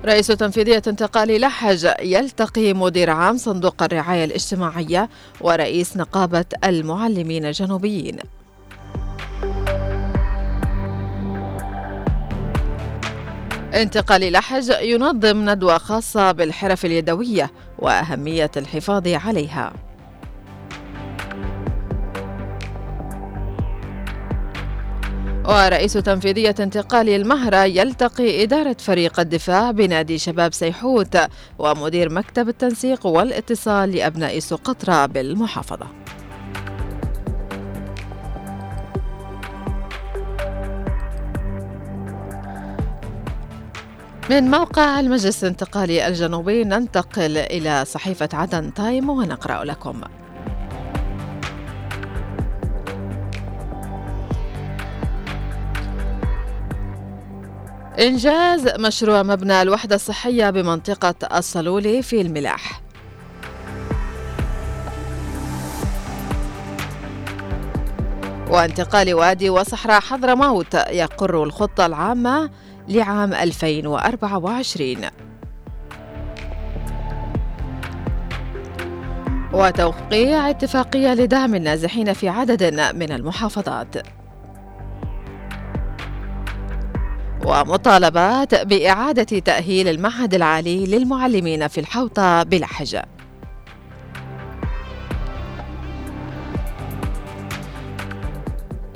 رئيس 0.05 0.27
تنفيذية 0.27 0.83
انتقال 0.87 1.41
لحج 1.41 1.89
يلتقي 2.03 2.73
مدير 2.73 3.11
عام 3.11 3.37
صندوق 3.37 3.83
الرعاية 3.83 4.25
الاجتماعية 4.25 5.09
ورئيس 5.41 5.97
نقابة 5.97 6.45
المعلمين 6.65 7.45
الجنوبيين. 7.45 8.19
انتقال 13.79 14.33
لحج 14.33 14.71
ينظم 14.81 15.51
ندوة 15.51 15.79
خاصة 15.79 16.33
بالحرف 16.33 16.85
اليدوية 16.85 17.51
وأهمية 17.79 18.51
الحفاظ 18.57 19.09
عليها. 19.09 19.73
ورئيس 25.45 25.93
تنفيذية 25.93 26.55
انتقال 26.61 27.09
المهرة 27.09 27.65
يلتقي 27.65 28.43
إدارة 28.43 28.77
فريق 28.79 29.21
الدفاع 29.21 29.71
بنادي 29.71 30.19
شباب 30.19 30.53
سيحوت 30.53 31.19
ومدير 31.59 32.13
مكتب 32.13 32.49
التنسيق 32.49 33.07
والاتصال 33.07 33.93
لأبناء 33.93 34.39
سقطرى 34.39 35.09
بالمحافظة. 35.09 35.87
من 44.31 44.51
موقع 44.51 45.01
المجلس 45.01 45.45
الانتقالي 45.45 46.07
الجنوبي 46.07 46.65
ننتقل 46.65 47.37
إلى 47.37 47.85
صحيفة 47.85 48.29
عدن 48.33 48.75
تايم 48.75 49.11
ونقرأ 49.11 49.65
لكم. 49.65 50.01
إنجاز 57.99 58.69
مشروع 58.79 59.23
مبنى 59.23 59.63
الوحدة 59.63 59.95
الصحية 59.95 60.51
بمنطقة 60.51 61.39
الصلولي 61.39 62.03
في 62.03 62.21
الملاح. 62.21 62.81
وانتقال 68.51 69.15
وادي 69.15 69.51
وصحراء 69.51 70.01
حضرموت 70.01 70.75
يقر 70.75 71.43
الخطة 71.43 71.87
العامة 71.87 72.51
لعام 72.89 73.35
2024 73.35 74.97
وتوقيع 79.53 80.51
اتفاقية 80.51 81.15
لدعم 81.15 81.55
النازحين 81.55 82.13
في 82.13 82.29
عدد 82.29 82.63
من 82.95 83.13
المحافظات. 83.13 83.95
ومطالبات 87.47 88.55
بإعادة 88.67 89.39
تأهيل 89.39 89.89
المعهد 89.89 90.35
العالي 90.35 90.87
للمعلمين 90.87 91.69
في 91.69 91.81
الحوطة 91.81 92.43
بلحج. 92.43 92.97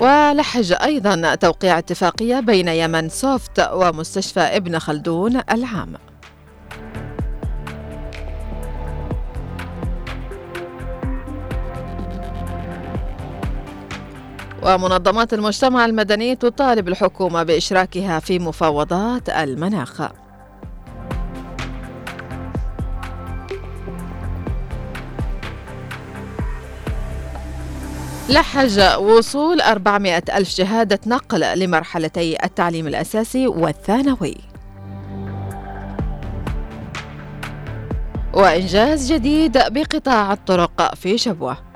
ولحج 0.02 0.72
أيضا 0.72 1.34
توقيع 1.34 1.78
اتفاقية 1.78 2.40
بين 2.40 2.68
يمن 2.68 3.08
سوفت 3.08 3.68
ومستشفى 3.72 4.40
ابن 4.40 4.78
خلدون 4.78 5.40
العام. 5.50 5.94
ومنظمات 14.62 15.34
المجتمع 15.34 15.84
المدني 15.84 16.36
تطالب 16.36 16.88
الحكومة 16.88 17.42
بإشراكها 17.42 18.18
في 18.18 18.38
مفاوضات 18.38 19.28
المناخ. 19.28 20.21
لحج 28.32 28.80
وصول 28.98 29.60
400 29.60 30.22
ألف 30.34 30.48
شهادة 30.48 31.00
نقل 31.06 31.58
لمرحلتي 31.58 32.44
التعليم 32.44 32.86
الأساسي 32.86 33.46
والثانوي. 33.46 34.36
وإنجاز 38.34 39.12
جديد 39.12 39.58
بقطاع 39.58 40.32
الطرق 40.32 40.94
في 40.94 41.18
شبوة. 41.18 41.71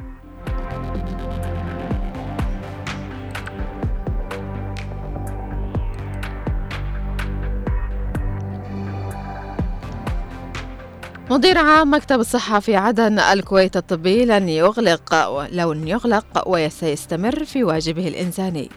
مدير 11.30 11.58
عام 11.58 11.94
مكتب 11.94 12.20
الصحة 12.20 12.60
في 12.60 12.76
عدن 12.76 13.18
الكويت 13.18 13.76
الطبي 13.76 14.24
لن 14.24 14.48
يغلق 14.48 15.14
لن 15.52 15.88
يغلق 15.88 16.48
وسيستمر 16.48 17.44
في 17.44 17.64
واجبه 17.64 18.08
الإنساني. 18.08 18.70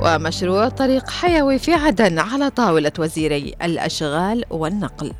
ومشروع 0.00 0.68
طريق 0.68 1.10
حيوي 1.10 1.58
في 1.58 1.74
عدن 1.74 2.18
على 2.18 2.50
طاولة 2.50 2.92
وزيري 2.98 3.54
الأشغال 3.62 4.44
والنقل. 4.50 5.12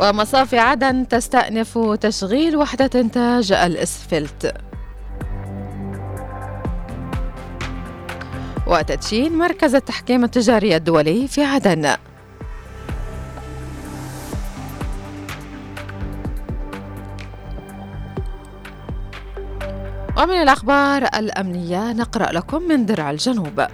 ومصافي 0.00 0.58
عدن 0.58 1.08
تستأنف 1.08 1.78
تشغيل 2.00 2.56
وحدة 2.56 3.00
إنتاج 3.00 3.52
الإسفلت. 3.52 4.69
وتدشين 8.70 9.38
مركز 9.38 9.74
التحكيم 9.74 10.24
التجاري 10.24 10.76
الدولي 10.76 11.28
في 11.28 11.44
عدن. 11.44 11.96
ومن 20.18 20.42
الأخبار 20.42 21.02
الأمنية 21.02 21.92
نقرأ 21.92 22.32
لكم 22.32 22.62
من 22.62 22.86
درع 22.86 23.10
الجنوب. 23.10 23.66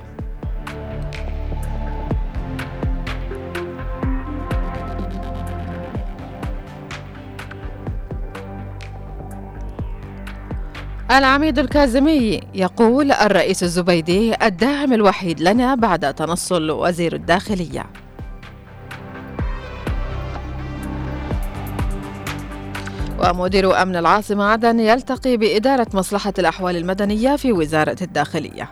العميد 11.10 11.58
الكاظمي 11.58 12.40
يقول 12.54 13.12
الرئيس 13.12 13.62
الزبيدي 13.62 14.46
الداعم 14.46 14.92
الوحيد 14.92 15.40
لنا 15.40 15.74
بعد 15.74 16.14
تنصل 16.14 16.70
وزير 16.70 17.14
الداخلية. 17.14 17.86
ومدير 23.18 23.82
أمن 23.82 23.96
العاصمة 23.96 24.44
عدن 24.44 24.80
يلتقي 24.80 25.36
بإدارة 25.36 25.86
مصلحة 25.94 26.32
الأحوال 26.38 26.76
المدنية 26.76 27.36
في 27.36 27.52
وزارة 27.52 27.96
الداخلية. 28.02 28.68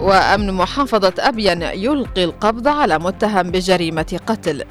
وأمن 0.00 0.52
محافظة 0.52 1.14
أبين 1.18 1.62
يلقي 1.62 2.24
القبض 2.24 2.68
على 2.68 2.98
متهم 2.98 3.50
بجريمة 3.50 4.20
قتل. 4.26 4.64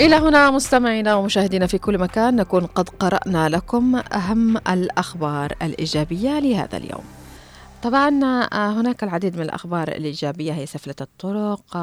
إلى 0.00 0.16
هنا 0.16 0.50
مستمعينا 0.50 1.14
ومشاهدينا 1.14 1.66
في 1.66 1.78
كل 1.78 1.98
مكان 1.98 2.36
نكون 2.36 2.66
قد 2.66 2.88
قرأنا 2.88 3.48
لكم 3.48 3.96
أهم 3.96 4.56
الأخبار 4.56 5.52
الإيجابية 5.62 6.38
لهذا 6.38 6.76
اليوم. 6.76 7.04
طبعا 7.82 8.08
هناك 8.52 9.02
العديد 9.04 9.36
من 9.36 9.42
الأخبار 9.42 9.88
الإيجابية 9.88 10.52
هي 10.52 10.66
سفلة 10.66 10.94
الطرق 11.00 11.76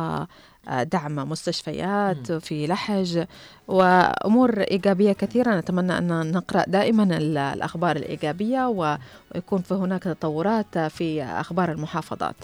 دعم 0.91 1.30
مستشفيات 1.30 2.32
في 2.32 2.68
لحج 2.68 3.24
وأمور 3.68 4.61
إيجابية 4.61 5.11
كثيرة. 5.11 5.55
نتمنى 5.55 5.97
أن 5.97 6.32
نقرأ 6.32 6.63
دائما 6.68 7.03
الأخبار 7.18 7.95
الإيجابية 7.95 8.68
ويكون 8.68 9.61
في 9.61 9.74
هناك 9.74 10.03
تطورات 10.03 10.78
في 10.78 11.24
أخبار 11.24 11.72
المحافظات. 11.72 12.36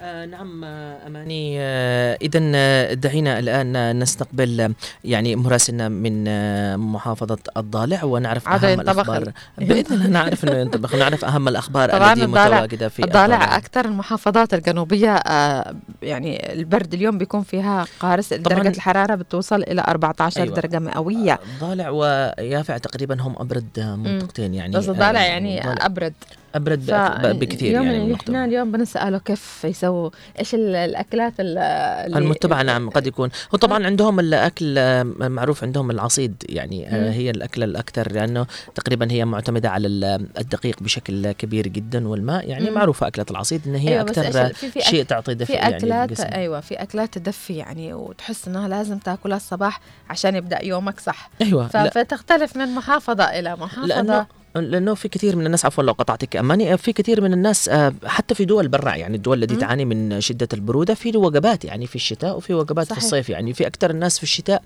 آه 0.00 0.24
نعم 0.26 0.64
آه، 0.64 1.06
أماني. 1.06 1.56
آه 1.60 2.18
اذا 2.22 2.94
دعينا 2.94 3.38
الآن 3.38 3.98
نستقبل 3.98 4.74
يعني 5.04 5.36
مراسلنا 5.36 5.88
من 5.88 6.24
آه، 6.28 6.76
محافظة 6.76 7.38
الضالع 7.56 8.04
ونعرف 8.04 8.48
عاد 8.48 8.64
أهم 8.64 8.72
ينطبخ. 8.72 8.90
الأخبار. 9.10 9.32
بإذن 9.58 9.94
الله 9.94 10.06
نعرف 10.06 10.44
إنه 10.44 10.56
ينطبخ. 10.56 10.94
نعرف 10.94 11.24
أهم 11.24 11.48
الأخبار 11.48 11.90
طبعاً 11.90 12.12
التي 12.12 12.24
الضالع- 12.24 12.54
متواجدة 12.56 12.88
في 12.88 13.04
الضالع 13.04 13.56
أكثر 13.56 13.84
المحافظات 13.84 14.54
الجنوبية 14.54 15.14
آه، 15.14 15.74
يعني 16.02 16.52
البرد 16.52 16.94
اليوم 16.94 17.18
بيكون 17.18 17.42
فيها 17.42 17.86
قارس 18.00 18.28
طبعاً. 18.34 18.58
درجة 18.58 18.76
الحرارة 18.76 19.14
بتوصل 19.14 19.62
إلى 19.62 19.84
14 19.88 20.42
أيوة. 20.42 20.54
درجة 20.56 20.78
مئوية. 20.78 21.38
الضالع 21.54 21.88
ويافع 21.90 22.78
تقريبا 22.78 23.20
هم 23.22 23.34
أبرد 23.38 23.96
منطقتين 23.98 24.54
يعني 24.54 24.76
بس 24.76 24.88
الضالع 24.88 25.20
يعني 25.26 25.60
الضالع. 25.60 25.86
أبرد. 25.86 26.14
أبرد 26.56 26.90
بكثير 27.38 27.70
اليوم 27.70 27.86
يعني. 27.86 28.14
إحنا 28.14 28.44
اليوم 28.44 28.72
بنسأله 28.72 29.18
كيف 29.18 29.64
يسووا 29.64 30.10
إيش 30.38 30.54
ال- 30.54 30.76
الأكلات 30.76 31.32
ال- 31.40 31.58
اللي 31.58 32.18
المتبعة 32.18 32.62
نعم 32.62 32.90
قد 32.90 33.06
يكون 33.06 33.28
هو 33.54 33.58
طبعا 33.58 33.86
عندهم 33.86 34.20
الأكل 34.20 34.78
آه، 34.78 35.02
معروف 35.20 35.64
عندهم 35.64 35.90
العصيد 35.90 36.34
يعني 36.48 36.88
آه، 36.88 37.04
مم. 37.06 37.10
هي 37.12 37.30
الأكلة 37.30 37.64
الأكثر 37.64 38.12
لأنه 38.12 38.46
تقريبا 38.74 39.12
هي 39.12 39.24
معتمدة 39.24 39.70
على 39.70 39.86
ال- 39.88 40.26
الدقيق 40.38 40.82
بشكل 40.82 41.32
كبير 41.32 41.68
جدا 41.68 42.08
والماء 42.08 42.48
يعني 42.48 42.70
مم. 42.70 42.74
معروفة 42.74 43.06
أكلة 43.06 43.26
العصيد 43.30 43.60
إن 43.66 43.74
هي 43.74 43.88
أيوة 44.00 44.52
في 44.52 44.80
شيء 44.80 45.04
تعطي 45.04 45.34
دفء 45.34 45.44
في 45.46 45.52
يعني 45.52 45.76
اكلات. 45.76 46.20
أيوه 46.20 46.60
في 46.60 46.74
أكلات 46.74 47.18
تدفي 47.18 47.56
يعني 47.56 47.94
وتحس 47.94 48.48
إنها 48.48 48.68
لازم 48.68 48.98
تاكلها 48.98 49.36
الصباح 49.36 49.80
عشان 50.10 50.34
يبدأ 50.36 50.64
يومك 50.64 51.00
صح 51.00 51.30
لا 51.40 51.90
فتختلف 51.90 52.56
من 52.56 52.74
محافظة 52.74 53.24
إلى 53.24 53.56
محافظة 53.56 53.86
لأنه 53.86 54.26
لأنه 54.60 54.94
في 54.94 55.08
كثير 55.08 55.36
من 55.36 55.46
الناس 55.46 55.64
عفوا 55.64 55.84
لو 55.84 55.92
قطعتك 55.92 56.36
أماني 56.36 56.76
في 56.78 56.92
كثير 56.92 57.20
من 57.20 57.32
الناس 57.32 57.68
آه، 57.68 57.94
حتى 58.04 58.34
في 58.34 58.44
دول 58.44 58.68
برا 58.68 58.94
يعني 58.94 59.16
الدول 59.16 59.42
التي. 59.42 59.56
تعاني 59.56 59.84
من 59.84 60.20
شدة 60.20 60.48
البرودة 60.54 60.94
في 60.94 61.16
وجبات 61.16 61.64
يعني 61.64 61.86
في 61.86 61.94
الشتاء 61.96 62.36
وفي 62.36 62.54
وجبات 62.54 62.86
صحيح. 62.86 62.98
في 62.98 63.04
الصيف 63.04 63.28
يعني 63.30 63.52
في 63.54 63.66
أكثر 63.66 63.90
الناس 63.90 64.16
في 64.16 64.22
الشتاء 64.22 64.62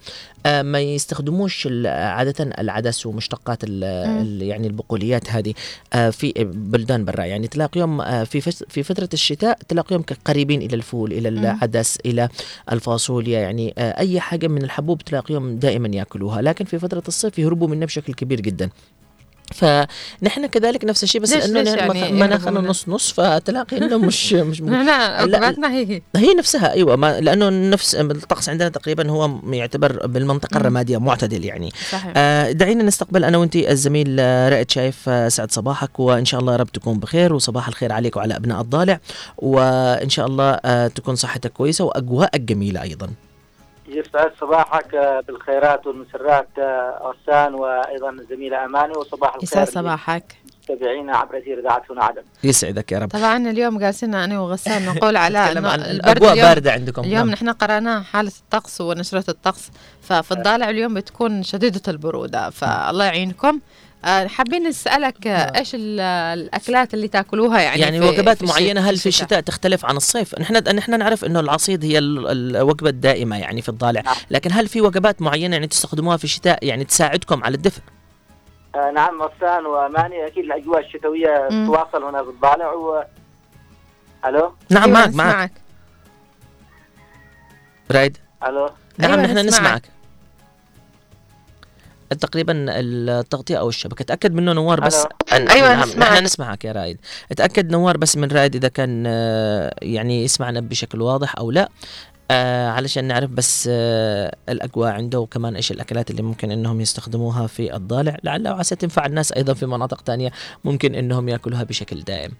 آه، 0.46 0.62
ما 0.62 0.80
يستخدموش 0.80 1.68
عادة 1.86 2.44
العدس 2.58 3.06
ومشتقات 3.06 3.58
ال- 3.64 4.08
مم. 4.10 4.22
ال- 4.22 4.42
يعني 4.42 4.66
البقوليات 4.66 5.30
هذه 5.30 5.54
آه، 5.92 6.10
في 6.10 6.32
بلدان 6.54 7.04
برا 7.04 7.24
يعني 7.24 7.48
تلاقيهم 7.48 8.00
آه، 8.00 8.24
في 8.24 8.40
في 8.68 8.82
فترة 8.82 9.08
الشتاء 9.12 9.58
تلاقيهم 9.68 10.04
قريبين 10.24 10.62
إلى 10.62 10.76
الفول 10.76 11.12
إلى 11.12 11.28
العدس 11.28 11.98
إلى 12.06 12.28
الفاصوليا 12.72 13.40
يعني 13.40 13.74
آه، 13.78 13.98
أي 13.98 14.20
حاجة 14.20 14.48
من 14.48 14.62
الحبوب 14.62 15.02
تلاقيهم 15.02 15.56
دائما 15.58 15.88
يأكلوها 15.88 16.42
لكن 16.42 16.64
في 16.64 16.78
فترة 16.78 17.02
الصيف 17.08 17.38
يهربوا 17.38 17.68
منها 17.68 17.86
بشكل 17.86 18.14
كبير 18.14 18.40
جدا 18.40 18.70
فنحن 19.50 20.46
كذلك 20.46 20.84
نفس 20.84 21.02
الشيء 21.02 21.20
بس 21.20 21.32
إنه 21.32 21.60
يعني 21.60 22.12
مناخنا؟ 22.12 22.60
نص 22.60 22.88
نص 22.88 23.12
فتلاقي 23.12 23.76
إنه 23.76 23.98
مش 23.98 24.32
مش 24.50 24.62
نحن 24.62 25.22
وجباتنا 25.24 25.72
هي 25.72 25.86
هي 25.86 26.02
هي 26.16 26.34
نفسها 26.34 26.72
أيوه 26.72 26.96
ما 26.96 27.20
لأنه 27.20 27.48
نفس 27.48 27.94
الطقس 27.94 28.48
عندنا 28.48 28.68
تقريبا 28.68 29.10
هو 29.10 29.30
يعتبر 29.50 30.06
بالمنطقة. 30.06 30.56
الرمادية 30.56 30.98
معتدل 30.98 31.44
يعني 31.44 31.72
صحيح 31.90 32.12
آه 32.16 32.52
دعينا 32.52 32.82
نستقبل 32.82 33.24
أنا 33.24 33.38
وأنت 33.38 33.56
الزميل 33.56 34.16
آه، 34.20 34.48
رائد 34.48 34.70
شايف 34.70 35.08
آه، 35.08 35.28
سعد 35.28 35.52
صباحك 35.52 36.00
وإن 36.00 36.24
شاء 36.24 36.40
الله 36.40 36.52
يا 36.52 36.58
رب 36.58 36.72
تكون 36.72 36.98
بخير 36.98 37.34
وصباح 37.34 37.68
الخير 37.68 37.92
عليك 37.92 38.16
وعلى 38.16 38.36
أبناء 38.36 38.60
الضالع 38.60 39.00
وإن 39.38 40.08
شاء 40.08 40.26
الله 40.26 40.50
آه 40.64 40.86
تكون 40.86 41.16
صحتك 41.16 41.52
كويسة 41.52 41.84
وأجواءك 41.84 42.40
جميلة 42.40 42.82
أيضا 42.82 43.10
يسعد 43.90 44.32
صباحك 44.40 44.94
آه، 44.94 45.20
بالخيرات 45.20 45.86
والمسرات 45.86 46.48
آه، 46.58 47.00
غسان 47.14 47.54
وأيضا 47.54 48.10
الزميله 48.10 48.64
أماني 48.64 48.92
وصباح 48.92 49.28
الخير 49.34 49.42
يسعد 49.42 49.68
صباحك. 49.68 50.36
مستمعينا 50.70 51.16
عبر 51.16 51.38
أثير 51.38 51.58
إذاعة 51.60 51.82
هنا 51.90 52.04
عدن. 52.04 52.22
يسعدك 52.44 52.92
يا 52.92 52.98
رب. 52.98 53.08
طبعا 53.08 53.36
اليوم 53.50 53.78
جالسين 53.78 54.14
أنا 54.14 54.40
وغسان 54.40 54.86
نقول 54.86 55.16
على 55.16 55.38
إنه 55.52 55.74
البرد 55.74 55.86
الأجواء 55.90 56.32
اليوم 56.32 56.48
باردة 56.48 56.72
عندكم. 56.72 57.02
اليوم 57.02 57.16
نعم. 57.18 57.30
نحن 57.30 57.48
قرأناها 57.50 58.02
حالة 58.02 58.32
الطقس 58.40 58.80
ونشرة 58.80 59.24
الطقس 59.30 59.70
ففي 60.02 60.30
الضالع 60.32 60.70
اليوم 60.70 60.94
بتكون 60.94 61.42
شديدة 61.42 61.82
البرودة 61.88 62.50
فالله 62.50 63.04
يعينكم. 63.04 63.48
آه، 63.48 63.60
حابين 64.04 64.68
نسألك 64.68 65.26
آه، 65.26 65.58
إيش 65.58 65.74
ال- 65.74 66.00
الأكلات 66.40 66.94
اللي 66.94 67.08
تأكلوها 67.08 67.60
يعني 67.60 67.80
يعني 67.80 68.00
في- 68.00 68.08
وجبات 68.08 68.36
في 68.38 68.46
معينة 68.46 68.80
هل 68.90 68.96
في 68.96 69.06
الشتاء؟ 69.06 69.40
تختلف 69.40 69.84
عن 69.86 69.96
الصيف؟ 69.96 70.38
نحن 70.38 70.54
نحن 70.76 70.98
نعرف 70.98 71.24
إنه 71.24 71.40
العصيد 71.40 71.84
هي 71.84 71.98
ال- 71.98 72.56
الوجبة 72.56 72.88
الدائمة 72.90 73.38
يعني 73.38 73.62
في 73.62 73.68
الضالع. 73.68 74.00
نعم. 74.00 74.16
لكن 74.30 74.52
هل 74.52 74.68
في 74.68 74.80
وجبات 74.80 75.22
معينة 75.22 75.54
يعني 75.56 75.66
تستخدموها 75.66 76.16
في 76.16 76.24
الشتاء 76.24 76.64
يعني 76.66 76.84
تساعدكم 76.84 77.44
على 77.44 77.54
الدفء؟ 77.56 77.80
آه، 78.74 78.90
نعم 78.90 79.22
غسان 79.22 79.66
وأماني 79.66 80.26
أكيد 80.26 80.44
الأجواء 80.44 80.80
الشتوية 80.86 81.48
مم. 81.50 81.66
تواصل 81.66 82.04
هنا 82.04 82.22
بالضالع 82.22 82.72
و 82.72 83.04
ألو؟ 84.26 84.52
نعم 84.70 84.96
أيوة، 84.96 84.98
معك 85.10 85.14
معك. 85.14 85.52
رايد 87.90 88.16
ألو؟ 88.46 88.70
نعم 88.98 89.10
أيوة، 89.10 89.22
نحن 89.22 89.38
نسمعك. 89.46 89.82
تقريبا 92.20 92.64
التغطية 92.68 93.56
أو 93.58 93.68
الشبكة 93.68 94.04
تأكد 94.04 94.34
منه 94.34 94.52
نوار 94.52 94.80
بس. 94.80 95.02
أن- 95.04 95.06
أيوة، 95.32 95.68
نعم 95.74 95.88
نسمعك. 95.88 96.12
نحن 96.12 96.24
نسمعك 96.24 96.64
يا 96.64 96.72
رايد 96.72 96.98
تأكد 97.36 97.70
نوار 97.70 97.96
بس 97.96 98.16
من 98.16 98.28
رايد 98.28 98.56
إذا 98.56 98.68
كان 98.68 99.04
آه، 99.06 99.74
يعني 99.82 100.24
يسمعنا 100.24 100.60
بشكل 100.60 101.02
واضح 101.02 101.38
أو 101.38 101.50
لا 101.50 101.68
آه 102.30 102.68
علشان 102.68 103.04
نعرف 103.04 103.30
بس 103.30 103.68
آه 103.72 104.36
الأجواء 104.48 104.90
عنده 104.92 105.20
وكمان 105.20 105.56
إيش 105.56 105.70
الأكلات 105.72 106.10
اللي 106.10 106.22
ممكن 106.22 106.50
إنهم 106.50 106.80
يستخدموها 106.80 107.46
في 107.46 107.76
الضالع. 107.76 108.16
لعل 108.24 108.48
وعسى 108.48 108.76
تنفع 108.76 109.06
الناس 109.06 109.32
أيضا 109.32 109.54
في 109.54 109.66
مناطق 109.66 110.00
تانية 110.00 110.32
ممكن 110.64 110.94
إنهم 110.94 111.28
يأكلوها 111.28 111.62
بشكل 111.62 112.00
دائم. 112.02 112.30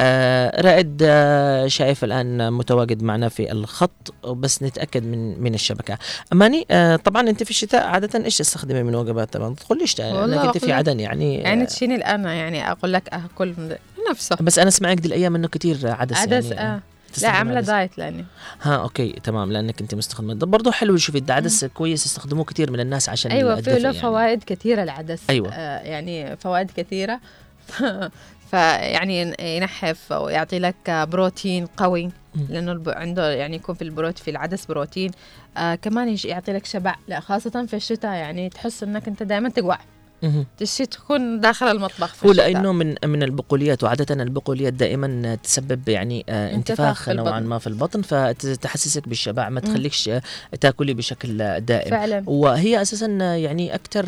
آه 0.00 0.60
رائد 0.60 1.02
آه 1.04 1.66
شايف 1.66 2.04
الآن 2.04 2.52
متواجد 2.52 3.02
معنا 3.02 3.28
في 3.28 3.52
الخط 3.52 4.14
بس 4.26 4.62
نتأكد 4.62 5.04
من 5.06 5.40
من 5.42 5.54
الشبكة. 5.54 5.98
أماني 6.32 6.66
آه 6.70 6.96
طبعا 6.96 7.28
أنت 7.28 7.42
في 7.42 7.50
الشتاء 7.50 7.86
عادة 7.86 8.24
إيش 8.24 8.38
تستخدمي 8.38 8.82
من 8.82 8.94
وجبات؟ 8.94 9.32
طبعا 9.32 9.54
تقول 9.54 9.78
ليش 9.78 9.98
والله 10.00 10.26
لأنك 10.26 10.44
أنت 10.44 10.58
في 10.58 10.72
عدن 10.72 11.00
يعني 11.00 11.34
يعني 11.38 11.62
آه 11.62 11.66
تشيني 11.66 11.94
الآن 11.94 12.24
يعني 12.24 12.70
أقول 12.70 12.92
لك 12.92 13.14
من- 13.40 13.76
نفسه. 14.10 14.36
بس 14.40 14.58
أنا 14.58 14.70
سمعك 14.70 14.98
دي 15.00 15.08
الأيام 15.08 15.34
إنه 15.34 15.48
كثير 15.48 15.78
عدس 15.84 16.16
عدس 16.16 16.50
يعني. 16.50 16.74
آه. 16.74 16.80
لا 17.18 17.28
عدس. 17.28 17.66
diet 17.66 17.98
لأني 17.98 18.24
ها 18.62 18.76
okay 18.76 19.12
تمام 19.12 19.52
لأنك 19.52 19.80
أنت 19.80 19.94
مستخدمه 19.94 20.34
برضه 20.34 20.70
حلو 20.72 20.96
شوفي 20.96 21.18
العدس 21.18 21.64
كويس 21.64 22.06
يستخدموه 22.06 22.44
كثير 22.44 22.70
من 22.70 22.80
الناس 22.80 23.08
عشان 23.08 23.30
أيوة 23.32 23.60
في 23.60 23.70
له 23.70 23.78
يعني. 23.78 23.92
فوائد 23.92 24.44
كثيرة 24.44 24.82
العدس 24.82 25.22
أيوة. 25.30 25.52
آه 25.54 25.78
يعني 25.80 26.36
فوائد 26.36 26.70
كثيرة 26.70 27.20
فيعني 28.50 29.34
ينحف 29.56 30.12
ويعطي 30.12 30.58
لك 30.58 30.90
بروتين 30.90 31.66
قوي. 31.66 32.10
لأنه. 32.48 32.82
عنده 32.86 33.32
يعني 33.32 33.56
يكون 33.56 33.74
في 33.74 33.82
البروتين 33.82 34.24
في 34.24 34.30
العدس 34.30 34.66
بروتين 34.66 35.10
آه 35.56 35.74
كمان 35.74 36.16
يعطي 36.24 36.52
لك 36.52 36.66
شبع 36.66 36.94
لا 37.08 37.20
خاصة 37.20 37.66
في 37.66 37.76
الشتاء 37.76 38.12
يعني 38.12 38.48
تحس 38.48 38.82
إنك 38.82 39.08
أنت 39.08 39.22
دائما 39.22 39.48
تجوع 39.48 39.76
مهم. 39.76 39.91
تشي 40.58 40.86
تكون 40.86 41.40
داخل 41.40 41.66
المطبخ 41.66 42.14
في. 42.14 42.28
لأنه 42.28 42.72
من 42.72 42.94
من 43.04 43.22
البقوليات 43.22 43.82
وعادة 43.84 44.22
البقوليات 44.22 44.72
دائما 44.72 45.34
تسبب 45.34 45.88
يعني 45.88 46.24
آه 46.28 46.54
انتفاخ 46.54 47.08
نوعا. 47.08 47.40
ما 47.40 47.58
في 47.58 47.66
البطن 47.66 48.02
فتحسسك 48.02 49.08
بالشبع 49.08 49.48
ما. 49.48 49.60
تخليكش 49.60 50.08
آه، 50.08 50.22
تاكلي 50.60 50.94
بشكل 50.94 51.42
آه، 51.42 51.58
دائم 51.58 51.90
فعلا 51.90 52.22
وهي 52.26 52.82
أساسا 52.82 53.18
آه، 53.22 53.34
يعني 53.34 53.74
أكثر 53.74 54.06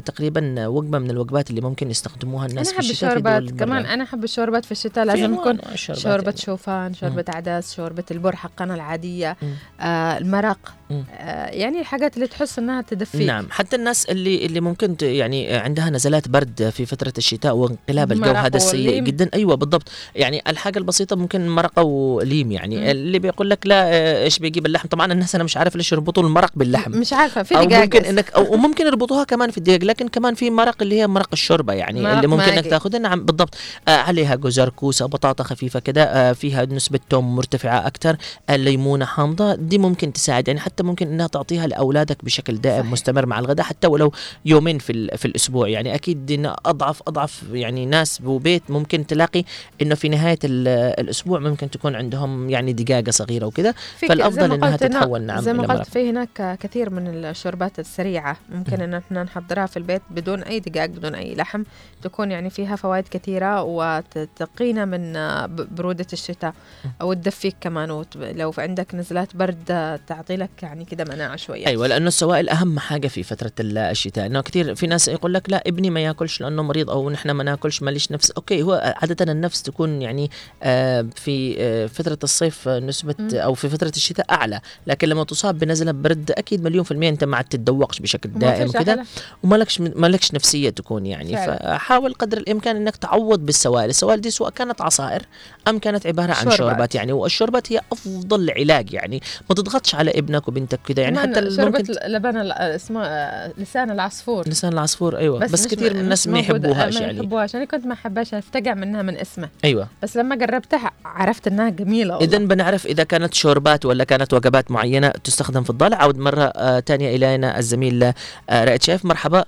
تقريبا 0.00 0.66
وجبة 0.66 0.98
من 0.98 1.10
الوجبات 1.10 1.50
اللي 1.50 1.60
ممكن 1.60 1.90
يستخدموها 1.90 2.46
الناس 2.46 2.72
أنا 2.72 2.80
في 2.80 2.86
أحب 2.86 2.90
الشوربات. 2.90 3.50
كمان 3.50 3.86
أنا 3.86 4.04
أحب 4.04 4.24
الشوربات 4.24 4.64
في 4.64 4.72
الشتاء 4.72 5.04
لازم 5.04 5.34
تكون 5.36 5.58
شوربة 5.74 6.24
يعني. 6.24 6.36
شوفان 6.36 6.94
شوربة 6.94 7.24
عدس 7.28 7.74
شوربة 7.76 8.04
البر 8.10 8.36
حقنا 8.36 8.74
العادية 8.74 9.36
مم. 9.42 9.54
آه 9.80 10.18
المرق. 10.18 10.74
آه 10.90 11.46
يعني 11.46 11.80
الحاجات 11.80 12.16
اللي 12.16 12.26
تحس 12.26 12.58
إنها 12.58 12.82
تدفيك 12.82 13.26
نعم 13.26 13.46
حتى 13.50 13.76
الناس 13.76 14.06
اللي 14.06 14.46
اللي 14.46 14.60
ممكن 14.60 14.96
ت- 14.96 15.02
يعني 15.46 15.64
عندها 15.64 15.90
نزلات 15.90 16.28
برد 16.28 16.70
في 16.70 16.86
فترة 16.86 17.12
الشتاء 17.18 17.54
وانقلاب 17.56 18.12
الجو 18.12 18.30
هذا 18.30 18.56
السيء. 18.56 19.00
جدا. 19.02 19.30
أيوه 19.34 19.54
بالضبط. 19.54 19.88
يعني 20.14 20.42
الحاجة 20.48 20.78
البسيطة 20.78 21.16
ممكن 21.16 21.48
مرقه 21.48 21.82
وليم 21.82 22.52
يعني. 22.52 22.76
مم. 22.76 22.82
اللي 22.82 23.18
بيقول 23.18 23.50
لك 23.50 23.66
لا 23.66 23.84
آه، 23.92 24.24
إيش 24.24 24.38
بيجيب 24.38 24.66
اللحم؟ 24.66 24.88
طبعا 24.88 25.12
الناس 25.12 25.34
أنا 25.34 25.44
مش 25.44 25.56
عارف 25.56 25.76
ليش 25.76 25.92
يربطوا 25.92 26.22
المرق 26.22 26.50
باللحم. 26.56 26.90
مش 26.90 27.12
عارفة 27.12 27.42
في 27.42 27.54
دقاق 27.54 27.82
ممكن. 27.82 28.04
انك 28.04 28.30
أو 28.30 28.52
وممكن 28.54 28.86
يربطوها 28.86 29.24
كمان 29.24 29.50
في 29.50 29.58
الدقيق 29.58 29.84
لكن 29.84 30.08
كمان 30.08 30.34
في 30.34 30.50
مرق 30.50 30.82
اللي 30.82 31.00
هي 31.00 31.06
مرق 31.06 31.28
الشوربة 31.32 31.72
يعني 31.72 32.02
مرق 32.02 32.12
اللي 32.14 32.26
ممكن 32.26 32.42
إنك. 32.42 32.64
تاخذها 32.66 32.98
نعم 32.98 33.24
بالضبط. 33.24 33.54
آه 33.88 33.90
عليها 33.90 34.34
جزر 34.34 34.68
كوسة 34.68 35.06
بطاطا 35.06 35.44
خفيفة 35.44 35.80
كده. 35.80 36.02
آه 36.04 36.32
فيها 36.32 36.64
نسبة 36.64 37.00
توم 37.10 37.36
مرتفعة 37.36 37.86
أكثر 37.86 38.16
آه 38.50 38.56
ليمونة 38.56 39.04
حامضة. 39.04 39.54
دي 39.54 39.78
ممكن 39.78 40.12
تساعد 40.12 40.48
يعني 40.48 40.60
حتى 40.60 40.82
ممكن 40.82 41.06
إنها 41.06 41.26
تعطيها 41.26 41.66
لأولادك 41.66 42.24
بشكل 42.24 42.56
دائم 42.56 42.80
صحيح. 42.80 42.92
مستمر 42.92 43.26
مع 43.26 43.38
الغداء. 43.38 43.66
حتى 43.66 43.86
ولو 43.86 44.12
يومين 44.44 44.78
في 44.78 45.16
في 45.16 45.24
الأسبوع. 45.36 45.68
يعني 45.68 45.94
أكيد 45.94 46.32
إن 46.32 46.54
اضعف 46.66 47.02
أضعف 47.08 47.42
يعني 47.52 47.86
ناس 47.86 48.18
ببيت 48.22 48.70
ممكن 48.70 49.06
تلاقي 49.06 49.44
إنه 49.82 49.94
في 49.94 50.08
نهاية 50.08 50.38
ال- 50.44 50.68
الأسبوع 51.00 51.38
ممكن 51.38 51.70
تكون 51.70 51.94
عندهم 51.94 52.50
يعني 52.50 52.72
دقاقة 52.72 53.10
صغيرة 53.10 53.46
وكذا. 53.46 53.74
قلت 54.08 54.28
هنا- 54.64 54.76
تتحول. 54.76 55.22
نعم 55.22 55.40
زي 55.40 55.52
ما 55.52 55.62
قلت. 55.74 55.88
في 55.90 56.10
هناك 56.10 56.58
كثير 56.60 56.90
من 56.90 57.06
الشوربات 57.24 57.78
السريعة. 57.78 58.36
ممكن 58.54 58.80
إن 58.82 58.94
إحنا 58.94 59.22
نحضرها 59.22 59.66
في 59.66 59.76
البيت 59.76 60.02
بدون 60.10 60.42
أي 60.42 60.60
دقاق 60.60 60.86
بدون 60.86 61.14
أي 61.14 61.34
لحم. 61.34 61.62
تكون 62.02 62.30
يعني 62.30 62.50
فيها 62.50 62.76
فوائد 62.76 63.08
كثيرة 63.10 63.62
وتقينا 63.62 64.84
من 64.84 65.12
ب- 65.56 65.74
برودة 65.74 66.06
الشتاء. 66.12 66.54
أو 67.00 67.12
تدفيك 67.12 67.56
كمان. 67.60 68.04
لو 68.16 68.50
في 68.50 68.62
عندك 68.62 68.94
نزلات 68.94 69.36
برد 69.36 69.64
تعطي 70.06 70.36
لك 70.36 70.50
يعني 70.62 70.84
كده 70.84 71.04
مناعة 71.14 71.36
شوية. 71.36 71.66
أيوه 71.66 71.86
لأنه 71.86 72.08
السوائل 72.08 72.48
أهم 72.48 72.78
حاجة 72.78 73.08
في 73.08 73.22
فترة 73.22 73.52
ال- 73.60 73.78
الشتاء. 73.78 74.26
إنه 74.26 74.40
كثير 74.40 74.74
في 74.74 74.86
ناس 74.86 75.08
يقول 75.16 75.34
لك 75.34 75.50
لا 75.50 75.62
ابني 75.66 75.90
ما 75.90 76.00
ياكلش 76.00 76.40
لأنه 76.40 76.62
مريض 76.62 76.90
أو 76.90 77.10
نحن 77.10 77.30
ما 77.30 77.44
ناكلش 77.44 77.82
ماليش 77.82 78.12
نفس. 78.12 78.30
أوكي 78.30 78.62
هو 78.62 78.94
عادة 79.02 79.32
النفس 79.32 79.62
تكون 79.62 80.02
يعني 80.02 80.30
آه، 80.62 81.06
في 81.16 81.56
آه، 81.58 81.86
فترة 81.86 82.18
الصيف 82.22 82.68
نسبة. 82.68 83.14
أو 83.32 83.54
في 83.54 83.68
فترة 83.68 83.92
الشتاء 83.96 84.26
أعلى. 84.30 84.60
لكن 84.86 85.08
لما 85.08 85.24
تصاب 85.24 85.58
بنزلة 85.58 85.92
برد 85.92 86.30
أكيد 86.30 86.64
مليون 86.64 86.84
في 86.84 86.90
المية 86.90 87.08
أنت 87.08 87.24
ما 87.24 87.36
عاد 87.36 87.44
تتذوقش 87.44 87.98
بشكل 88.00 88.30
دائم 88.30 88.72
أحلى- 88.72 88.98
ومالكش 89.42 89.80
مالكش 89.80 90.34
نفسية 90.34 90.70
تكون 90.70 91.06
يعني. 91.06 91.36
فعلا. 91.36 91.76
فحاول 91.78 92.14
قدر 92.14 92.38
الإمكان 92.38 92.76
إنك 92.76 92.96
تعوض 92.96 93.38
بالسوائل. 93.46 93.90
السوائل 93.90 94.20
دي 94.20 94.30
سواء 94.30 94.50
كانت 94.50 94.80
عصائر 94.82 95.22
أم 95.68 95.78
كانت 95.78 96.06
عبارة 96.06 96.26
عن 96.32 96.34
شوربات. 96.34 96.56
شوربات 96.58 96.94
يعني. 96.94 97.12
والشوربات 97.12 97.72
هي 97.72 97.80
أفضل 97.92 98.50
علاج 98.50 98.92
يعني. 98.92 99.20
ما 99.50 99.54
تضغطش 99.54 99.94
على 99.94 100.10
ابنك 100.10 100.48
وبنتك 100.48 100.80
كذا 100.86 101.02
يعني. 101.02 101.18
حتى 101.18 101.40
ممكن 101.40 101.84
لبن 102.06 102.36
اسمه 102.52 103.04
آه، 103.04 103.52
لسان 103.58 103.90
العصفور. 103.90 104.48
لسان 104.48 104.72
العصفور. 104.72 105.05
أيوه. 105.14 105.38
بس, 105.38 105.50
بس 105.50 105.66
مش 105.66 105.70
كثير 105.72 105.94
من 105.94 106.00
الناس 106.00 106.28
ما. 106.28 106.38
يحبوهاش 106.38 106.94
ما 106.94 107.00
يعني. 107.00 107.18
يحبوهاش. 107.18 107.56
أنا 107.56 107.64
كنت 107.64 107.86
ما 107.86 107.92
أحبهاش 107.92 108.34
افتقع 108.34 108.74
منها 108.74 109.02
من 109.02 109.16
اسمه 109.16 109.48
أيوه. 109.64 109.88
بس 110.02 110.16
لما 110.16 110.36
جربتها 110.36 110.90
عرفت 111.04 111.46
إنها 111.46 111.68
جميلة 111.68 112.16
والله. 112.16 112.28
اذا 112.36 112.44
بنعرف 112.44 112.86
إذا 112.86 113.04
كانت 113.04 113.34
شوربات 113.34 113.86
ولا 113.86 114.04
كانت 114.04 114.34
وجبات 114.34 114.70
معينة 114.70 115.08
تستخدم 115.08 115.62
في 115.62 115.70
الضلع 115.70 115.96
عود 115.96 116.18
مرة 116.18 116.44
آه 116.44 116.80
تانية 116.80 117.16
إلينا 117.16 117.58
الزميل 117.58 118.02
آه 118.02 118.64
رائد 118.64 118.82
شيف. 118.82 119.04
مرحبا. 119.04 119.44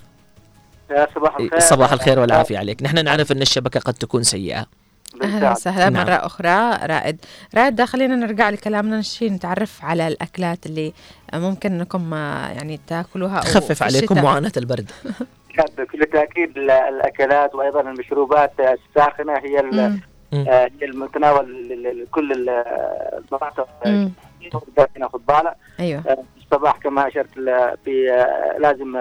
يا 0.90 1.06
صباح 1.14 1.36
الخير. 1.40 1.60
صباح 1.60 1.92
الخير 1.92 2.18
والعافية 2.18 2.58
عليك. 2.58 2.82
نحن 2.82 3.04
نعرف 3.04 3.32
إن 3.32 3.42
الشبكة 3.42 3.80
قد 3.80 3.94
تكون 3.94 4.22
سيئة. 4.22 4.66
أهلا. 5.22 5.52
وسهلا. 5.52 5.88
نعم. 5.90 6.06
مرة 6.06 6.14
أخرى 6.14 6.78
رائد. 6.86 7.20
رائد 7.54 7.76
ده 7.76 7.86
خلينا 7.86 8.16
نرجع 8.16 8.50
لكلامنا. 8.50 8.98
نشي 8.98 9.28
نتعرف 9.28 9.84
على 9.84 10.08
الأكلات 10.08 10.66
اللي 10.66 10.92
ممكن 11.34 11.72
إنكم 11.72 12.14
آه، 12.14 12.48
يعني 12.48 12.80
تاكلوها 12.86 13.36
أو 13.38 13.42
تخفف 13.42 13.82
عليكم. 13.82 14.22
معاناة 14.22 14.52
البرد. 14.56 14.90
بكل 15.78 16.04
تاكيد 16.04 16.58
ال- 16.58 16.70
الأكلات 16.70 17.54
وأيضا 17.54 17.80
المشروبات 17.80 18.52
الساخنة 18.60 19.32
هي. 19.38 19.60
آه، 20.48 20.70
هي 20.80 20.86
المتناول 20.86 21.68
لكل 22.02 22.32
ال- 22.32 22.48
المناطق. 23.18 23.68
هنا 24.96 25.08
في 25.08 25.14
الضالع 25.14 25.54
أيوه 25.80 26.02
آه، 26.08 26.18
الصباح 26.38 26.76
كما 26.78 27.08
أشرت 27.08 27.28
في 27.84 28.10
آه، 28.12 28.58
لازم 28.58 28.98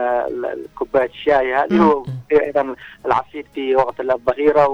كوباية 0.76 1.06
الشاي 1.10 1.56
هذه 1.56 1.74
مم. 1.74 1.90
وفي 1.90 2.44
أيضا 2.44 2.76
العصير 3.06 3.46
في 3.56 3.76
وقت 3.76 4.00
الظهيرة. 4.00 4.68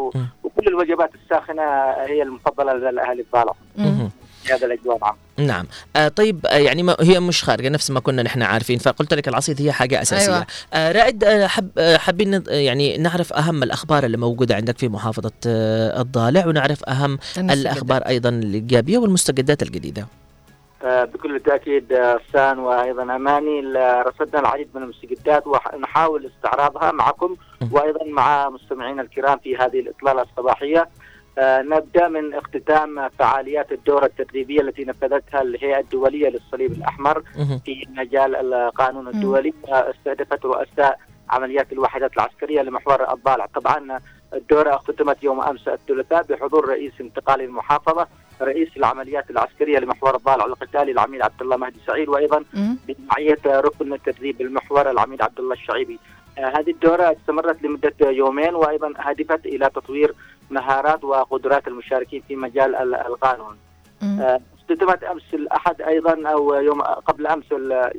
وكل 0.43 0.67
الوجبات 0.67 1.09
الساخنة 1.15 1.61
هي 1.91 2.21
المفضلة 2.21 2.71
مم. 3.77 3.85
مهم. 3.85 4.09
في 4.43 4.53
هذا 4.53 4.65
الأجواء 4.65 4.97
نعم 4.97 5.15
نعم. 5.47 5.65
آه 5.95 6.07
طيب 6.07 6.45
آه 6.45 6.57
يعني 6.57 6.83
ما 6.83 6.95
هي 6.99 7.19
مش 7.19 7.43
خارجة 7.43 7.69
نفس 7.69 7.91
ما 7.91 7.99
كنا 7.99 8.23
نحن 8.23 8.41
عارفين 8.41 8.79
فقلت 8.79 9.13
لك 9.13 9.27
العصير 9.27 9.55
هي 9.59 9.71
حاجة 9.71 10.01
أساسية. 10.01 10.33
أيوة. 10.33 10.45
آه 10.73 10.91
رائد 10.91 11.23
آه 11.23 11.47
حب 11.47 11.69
آه 11.77 11.97
حابين 11.97 12.33
آه، 12.33 12.41
يعني 12.49 12.97
نعرف 12.97 13.33
أهم 13.33 13.63
الأخبار 13.63 14.03
اللي 14.03 14.17
موجودة 14.17 14.55
عندك 14.55 14.77
في 14.77 14.87
محافظة 14.89 15.31
آه 15.47 16.01
الضالع 16.01 16.47
ونعرف 16.47 16.83
أهم 16.83 17.19
الأخبار 17.37 18.01
أيضا 18.01 18.29
الايجابيه 18.29 18.97
والمستجدات 18.97 19.63
الجديدة. 19.63 20.07
آه، 20.83 21.03
بكل 21.03 21.39
تأكيد 21.39 21.93
آه، 21.93 22.19
سان 22.33 22.59
وأيضا 22.59 23.03
أماني 23.03 23.61
رصدنا 24.07 24.39
العديد 24.39 24.67
من 24.75 24.83
المستجدات 24.83 25.43
ونحاول 25.47 26.31
استعراضها 26.35 26.91
معكم. 26.91 27.35
وأيضا 27.71 28.03
مع 28.05 28.49
مستمعينا 28.49 29.01
الكرام 29.01 29.37
في 29.43 29.55
هذه 29.57 29.79
الإطلالة 29.79 30.21
الصباحية. 30.21 30.79
آه، 30.79 30.87
نبدأ 31.39 32.07
من 32.07 32.33
اختتام 32.33 33.09
فعاليات 33.09 33.71
الدورة 33.71 34.05
التدريبية 34.05 34.61
التي 34.61 34.83
نفذتها 34.85 35.41
الهيئه 35.41 35.79
الدولية 35.79 36.29
للصليب 36.29 36.71
الأحمر. 36.71 37.23
في 37.65 37.87
مجال 37.89 38.35
القانون 38.53 39.07
الدولي 39.07 39.53
آه، 39.69 39.91
استهدفت 39.91 40.45
رؤساء 40.45 40.99
عمليات 41.29 41.73
الوحدات 41.73 42.13
العسكرية 42.13 42.61
لمحور 42.61 43.13
الضالع 43.13 43.45
طبعا 43.45 43.99
الدورة 44.33 44.75
اختتمت 44.75 45.23
يوم 45.23 45.41
أمس 45.41 45.67
الثلاثاء 45.67 46.23
بحضور 46.23 46.69
رئيس 46.69 46.93
انتقالي 47.01 47.45
المحافظة 47.45 48.07
رئيس 48.41 48.69
العمليات 48.77 49.29
العسكرية 49.29 49.79
لمحور 49.79 50.15
الضالع 50.15 50.45
القتالي 50.45 50.91
العميد 50.91 51.21
عبد 51.21 51.41
الله 51.41 51.57
مهدي 51.57 51.79
سعيد 51.87 52.09
وأيضا. 52.09 52.43
بمعيه 52.87 53.39
ركن 53.45 53.93
التدريب 53.93 54.41
المحور 54.41 54.91
العميد 54.91 55.21
عبد 55.21 55.39
الله 55.39 55.53
الشعيبي. 55.53 55.99
هذه 56.37 56.69
الدورة 56.71 57.11
استمرت 57.21 57.63
لمدة 57.63 57.93
يومين 58.01 58.55
وأيضا 58.55 58.93
هدفت 58.97 59.45
إلى 59.45 59.69
تطوير 59.69 60.13
مهارات 60.51 61.03
وقدرات 61.03 61.67
المشاركين 61.67 62.23
في 62.27 62.35
مجال 62.35 62.75
ال- 62.75 62.95
القانون. 62.95 63.57
مم. 64.01 64.19
آه، 64.21 64.39
اختتمت 64.59 65.03
أمس 65.03 65.33
الأحد 65.33 65.81
أيضا 65.81 66.29
أو 66.29 66.53
يوم 66.55 66.81
قبل 66.81 67.27
ال- 67.51 67.91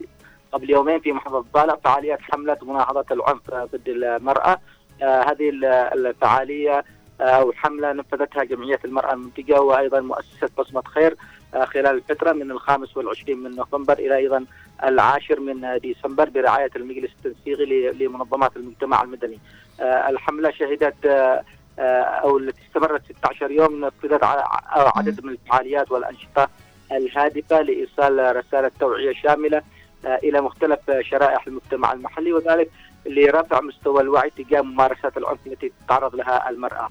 قبل 0.53 0.71
يومين 0.71 1.01
في 1.01 1.13
محافظة 1.13 1.39
الضالع 1.41 1.77
فعاليات 1.85 2.19
حملة 2.23 2.59
مناهضه 2.63 3.05
العنف 3.11 3.51
ضد 3.55 3.89
المرأة. 3.89 4.61
آه، 5.03 5.23
هذه 5.31 5.51
ال- 5.51 5.65
الفعالية 6.07 6.85
آه، 7.21 7.25
أو 7.25 7.53
حملة 7.53 7.93
نفذتها 7.93 8.45
جمعية 8.45 8.79
المرأة 8.85 9.13
المنتجه 9.13 9.61
وأيضا 9.61 10.01
مؤسسة 10.01 10.49
بصمة 10.59 10.83
خير 10.83 11.17
خلال 11.65 11.87
الفترة 11.87 12.33
من 12.33 12.51
الخامس 12.51 12.97
والعشرين 12.97 13.39
من 13.43 13.57
نوفمبر 13.57 13.93
إلى 13.99 14.17
أيضا 14.17 14.45
العاشر 14.85 15.41
من 15.41 15.79
ديسمبر 15.79 16.29
برعاية 16.29 16.71
المجلس 16.77 17.11
التنسيقي 17.19 17.93
لمنظمات 17.93 18.57
المجتمع 18.57 19.03
المدني. 19.03 19.39
آه، 19.81 20.11
الحملة 20.11 20.51
شهدت 20.51 21.07
آه، 21.07 21.45
آه، 21.79 22.03
أو 22.03 22.39
التي 22.39 22.61
استمرت 22.69 23.03
16 23.19 23.51
يوم 23.51 23.81
نفذت 23.85 24.25
عدد 24.73 25.25
من 25.25 25.33
الفعاليات 25.33 25.91
والأنشطة 25.91 26.49
الهادفة 26.93 27.63
لايصال 27.63 28.37
رسالة 28.37 28.71
توعية 28.81 29.13
شاملة 29.13 29.63
آه، 30.07 30.19
إلى 30.23 30.41
مختلف 30.41 30.79
شرائح 31.01 31.47
المجتمع 31.47 31.93
المحلي 31.93 32.33
وذلك 32.33 32.71
لرفع 33.07 33.61
مستوى 33.61 34.03
الوعي 34.03 34.31
تجاه 34.31 34.61
ممارسات 34.61 35.17
العنف 35.17 35.47
التي 35.47 35.73
تتعرض 35.87 36.15
لها 36.15 36.51
المرأة. 36.51 36.91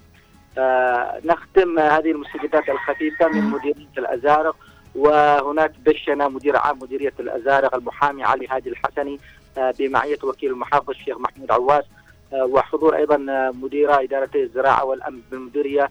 آه، 0.57 1.21
نختم 1.25 1.79
هذه 1.79 2.11
المستجدات 2.11 2.69
الخفيفة 2.69 3.27
من 3.27 3.41
مديرية 3.41 3.87
الازارق 3.97 4.55
وهناك 4.95 5.71
دشنا 5.85 6.27
مدير 6.27 6.57
عام 6.57 6.79
مديرية 6.81 7.13
الأزارق 7.19 7.75
المحامي 7.75 8.23
علي 8.23 8.47
هادي 8.47 8.69
الحسني 8.69 9.19
آه، 9.57 9.73
بمعية 9.79 10.17
وكيل 10.23 10.51
المحافظ 10.51 10.89
الشيخ 10.89 11.17
محمود 11.17 11.51
عواس 11.51 11.83
آه، 12.33 12.45
وحضور 12.45 12.95
أيضا 12.95 13.15
آه، 13.29 13.51
مديرة 13.61 14.01
ادارتي 14.03 14.43
الزراعة 14.43 14.85
والأمن 14.85 15.21
بالمديرية 15.31 15.89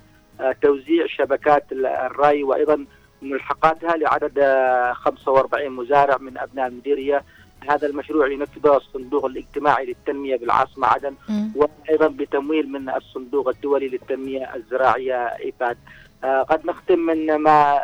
توزيع 0.62 1.06
شبكات 1.06 1.72
ال- 1.72 1.86
الري 1.86 2.42
وأيضا 2.42 2.86
ملحقاتها 3.22 3.96
لعدد 3.96 4.38
آه، 4.38 4.92
45 4.92 5.70
مزارع 5.72 6.16
من 6.18 6.38
أبناء 6.38 6.66
المديرية 6.66 7.22
هذا 7.70 7.86
المشروع 7.86 8.28
ينفذه 8.32 8.76
الصندوق 8.76 9.24
الاجتماعي 9.24 9.86
للتنمية 9.86 10.36
بالعاصمة 10.36 10.86
عدن. 10.86 11.14
وأيضا 11.56 12.08
بتمويل 12.08 12.72
من 12.72 12.88
الصندوق 12.90 13.48
الدولي 13.48 13.88
للتنمية 13.88 14.54
الزراعية 14.54 15.14
إيباد. 15.26 15.78
قد 16.24 16.66
نختم 16.66 16.98
من 16.98 17.34
ما 17.36 17.80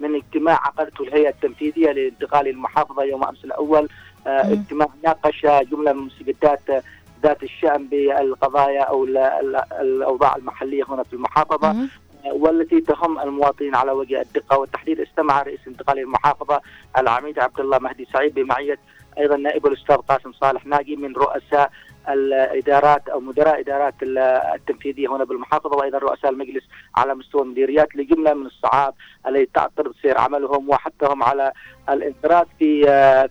من 0.00 0.14
اجتماع 0.14 0.54
عقدته 0.54 1.02
الهيئة 1.04 1.28
التنفيذية 1.28 1.92
لانتقال 1.92 2.48
المحافظة 2.48 3.02
يوم 3.02 3.24
أمس 3.24 3.44
الأول 3.44 3.88
آه. 4.26 4.52
اجتماع 4.52 4.88
ناقش 5.04 5.46
جملة 5.46 5.92
من 5.92 6.02
مستجدات 6.02 6.70
آه، 6.70 6.82
ذات 7.22 7.42
الشأن 7.42 7.86
بالقضايا 7.86 8.82
أو 8.82 9.04
ال- 9.04 9.16
ال- 9.16 9.72
الأوضاع 9.80 10.36
المحلية 10.36 10.82
هنا 10.88 11.02
في 11.02 11.12
المحافظة 11.12 11.72
مم. 11.72 11.88
والتي 12.32 12.80
تهم 12.80 13.18
المواطنين 13.20 13.74
على 13.74 13.92
وجه 13.92 14.20
الدقة 14.20 14.58
والتحديد 14.58 15.00
استمع 15.00 15.42
رئيس 15.42 15.60
انتقال 15.66 15.98
المحافظة 15.98 16.60
العميد 16.98 17.38
عبد 17.38 17.60
الله 17.60 17.78
مهدي 17.78 18.08
سعيد 18.12 18.34
بمعية 18.34 18.78
أيضا 19.18 19.36
نائب 19.36 19.66
الأستاذ 19.66 19.96
قاسم 19.96 20.32
صالح 20.32 20.66
ناقي 20.66 20.96
من 20.96 21.12
رؤساء 21.16 21.70
الإدارات 22.08 23.08
أو 23.08 23.20
مدراء 23.20 23.60
إدارات 23.60 23.94
ال- 24.02 24.18
التنفيذية 24.54 25.08
هنا 25.16 25.24
بالمحافظة 25.24 25.76
وأيضا 25.76 25.98
رؤساء 25.98 26.30
المجلس 26.30 26.62
على 26.96 27.14
مستوى 27.14 27.42
المديريات 27.42 27.96
لجملة 27.96 28.34
من 28.34 28.46
الصعاب 28.46 28.94
التي 29.26 29.46
تعترض 29.54 29.92
سير 30.02 30.18
عملهم 30.18 30.68
وحثهم 30.70 31.22
على 31.22 31.52
الانفراد 31.90 32.46
في 32.58 32.82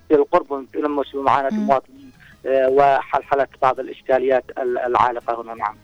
في 0.07 0.15
القرب 0.15 0.53
من 0.53 0.65
مم. 1.51 1.59
المواطنين 1.59 2.11
آه، 2.45 2.69
وحلحله 2.69 3.47
بعض 3.61 3.79
الإشكاليات 3.79 4.43
ال- 4.57 4.77
العالقة 4.77 5.41
هنا 5.41 5.53
نعم. 5.53 5.75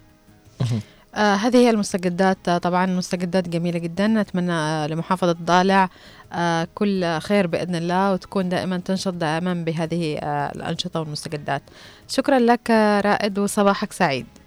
آه 1.15 1.35
هذه 1.35 1.57
هي 1.57 1.69
المستجدات. 1.69 2.49
آه 2.49 2.57
طبعا 2.57 2.85
مستجدات 2.85 3.49
جميلة 3.49 3.79
جدا. 3.79 4.07
نتمنى 4.07 4.51
آه 4.51 4.87
لمحافظة 4.87 5.31
ضالع 5.31 5.89
آه 6.33 6.67
كل 6.75 7.19
خير 7.19 7.47
بإذن 7.47 7.75
الله 7.75 8.13
وتكون 8.13 8.49
دائما 8.49 8.77
تنشط 8.77 9.13
دائما 9.13 9.53
بهذه 9.53 10.17
آه 10.17 10.51
الأنشطة 10.55 10.99
والمستجدات. 10.99 11.61
شكرا 12.07 12.39
لك 12.39 12.71
آه 12.71 13.01
رائد 13.01 13.39
وصباحك 13.39 13.91
سعيد. 13.93 14.38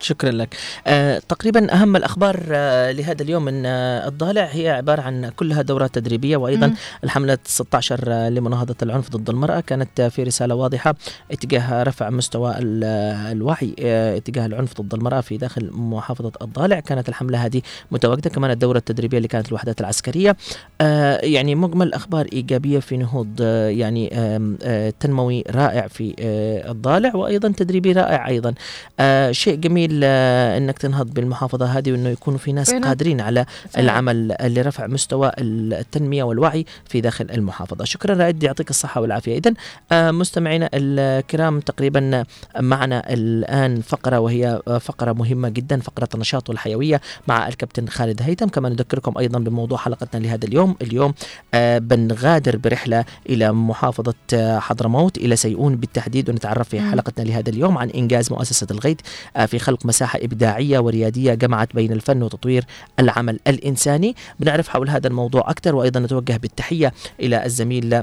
شكرا 0.00 0.30
لك. 0.30 0.56
آه 0.86 1.18
تقريبا 1.28 1.72
أهم 1.74 1.96
الأخبار 1.96 2.42
آه 2.50 2.90
لهذا 2.92 3.22
اليوم 3.22 3.44
من 3.44 3.66
آه 3.66 4.08
الضالع 4.08 4.44
هي 4.44 4.70
عبارة 4.70 5.02
عن 5.02 5.28
كلها 5.28 5.62
دورات 5.62 5.94
تدريبية 5.94 6.36
وأيضا 6.36 6.66
مم. 6.66 6.74
الحملة 7.04 7.38
16 7.44 8.04
آه، 8.08 8.28
لمناهضة 8.28 8.74
العنف 8.82 9.10
ضد 9.10 9.30
المرأة. 9.30 9.60
كانت 9.60 10.00
آه، 10.00 10.08
في 10.08 10.22
رسالة 10.22 10.54
واضحة 10.54 10.94
اتجاه 11.30 11.82
رفع 11.82 12.10
مستوى 12.10 12.54
آه، 12.84 13.32
الوعي 13.32 13.74
آه، 13.80 14.16
اتجاه 14.16 14.46
العنف 14.46 14.80
ضد 14.80 14.94
المرأة 14.94 15.20
في 15.20 15.36
داخل 15.36 15.70
محافظة 15.72 16.32
الضالع. 16.42 16.80
كانت 16.80 17.08
الحملة 17.08 17.44
هذه 17.46 17.62
متواجدة 17.90 18.30
كمان 18.30 18.50
الدورة 18.50 18.78
التدريبية 18.78 19.16
اللي 19.16 19.28
كانت 19.28 19.48
الوحدات 19.48 19.80
العسكرية. 19.80 20.36
آه 20.80 21.18
يعني 21.24 21.54
مجمل 21.54 21.94
أخبار 21.94 22.26
إيجابية 22.32 22.78
في 22.78 22.96
نهوض 22.96 23.28
آه 23.40 23.68
يعني 23.68 24.10
آه 24.12 24.90
تنموي 25.00 25.44
رائع 25.50 25.86
في 25.88 26.14
آه 26.20 26.70
الضالع 26.70 27.16
وأيضا 27.16 27.48
تدريبي 27.56 27.92
رائع 27.92 28.28
أيضا. 28.28 28.54
آه 29.00 29.32
شيء 29.32 29.54
جميل 29.56 29.87
آه 30.04 30.58
إنك 30.58 30.78
تنهض 30.78 31.14
بالمحافظة 31.14 31.66
هذه 31.66 31.92
وإنه 31.92 32.08
يكون 32.08 32.36
في 32.36 32.52
ناس 32.52 32.70
فعلاً. 32.70 32.86
قادرين 32.86 33.20
على. 33.20 33.46
العمل 33.78 34.36
لرفع 34.40 34.86
مستوى 34.86 35.32
التنمية 35.38 36.22
والوعي 36.22 36.66
في 36.88 37.00
داخل 37.00 37.26
المحافظة 37.30 37.84
شكرا 37.84 38.14
رائد 38.14 38.42
يعطيك 38.42 38.70
الصحة 38.70 39.00
والعافية 39.00 39.38
اذا 39.38 39.52
آه 39.92 40.10
مستمعينا 40.10 40.70
الكرام 40.74 41.60
تقريبا 41.60 42.24
معنا 42.60 43.12
الآن 43.12 43.80
فقرة 43.80 44.18
وهي 44.20 44.62
فقرة 44.80 45.12
مهمة 45.12 45.48
جدا 45.48 45.80
فقرة 45.80 46.08
النشاط 46.14 46.48
والحيوية 46.48 47.00
مع 47.28 47.48
الكابتن 47.48 47.88
خالد 47.88 48.22
هيثم 48.22 48.46
كما 48.46 48.68
نذكركم 48.68 49.18
أيضا 49.18 49.38
بموضوع 49.38 49.78
حلقتنا 49.78 50.20
لهذا 50.20 50.44
اليوم 50.46 50.76
اليوم 50.82 51.14
آه 51.54 51.78
بنغادر 51.78 52.56
برحلة 52.56 53.04
إلى 53.28 53.52
محافظة 53.52 54.14
آه، 54.34 54.58
حضرموت 54.58 55.18
إلى 55.18 55.36
سيئون 55.36 55.76
بالتحديد 55.76 56.30
ونتعرف 56.30 56.68
في. 56.68 56.80
حلقتنا 56.80 57.24
لهذا 57.24 57.48
اليوم 57.50 57.78
عن 57.78 57.90
إنجاز 57.90 58.32
مؤسسة 58.32 58.66
الغيث 58.70 58.98
آه، 59.36 59.46
في 59.46 59.58
خلق 59.58 59.77
مساحة 59.86 60.18
إبداعية 60.22 60.78
وريادية 60.78 61.34
جمعت 61.34 61.74
بين 61.74 61.92
الفن 61.92 62.22
وتطوير 62.22 62.64
العمل 62.98 63.40
الإنساني. 63.46 64.16
بنعرف 64.40 64.68
حول 64.68 64.90
هذا 64.90 65.08
الموضوع 65.08 65.50
أكثر 65.50 65.74
وأيضا 65.74 66.00
نتوجه 66.00 66.36
بالتحية 66.36 66.92
إلى 67.20 67.46
الزميل 67.46 68.02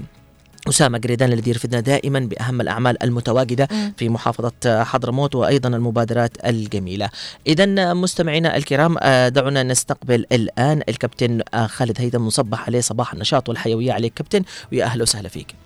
أسامة 0.69 0.97
قريدان 0.97 1.33
الذي 1.33 1.49
يرفدنا 1.49 1.79
دائما 1.79 2.19
بأهم 2.19 2.61
الأعمال 2.61 3.03
المتواجدة. 3.03 3.67
في 3.97 4.09
محافظة 4.09 4.83
حضرموت 4.83 5.35
وأيضا 5.35 5.69
المبادرات 5.69 6.45
الجميلة. 6.45 7.09
إذا 7.47 7.93
مستمعينا 7.93 8.57
الكرام 8.57 8.95
آه، 8.99 9.29
دعونا 9.29 9.63
نستقبل 9.63 10.25
الآن 10.31 10.81
الكابتن 10.89 11.41
آه، 11.53 11.67
خالد 11.67 12.01
هيثم 12.01 12.25
نصبح 12.25 12.67
عليه 12.67 12.81
صباح 12.81 13.13
النشاط 13.13 13.49
والحيوية 13.49 13.93
عليك 13.93 14.13
كابتن 14.13 14.41
ويا 14.71 14.85
أهلا 14.85 15.01
وسهلا 15.01 15.29
فيك. 15.29 15.64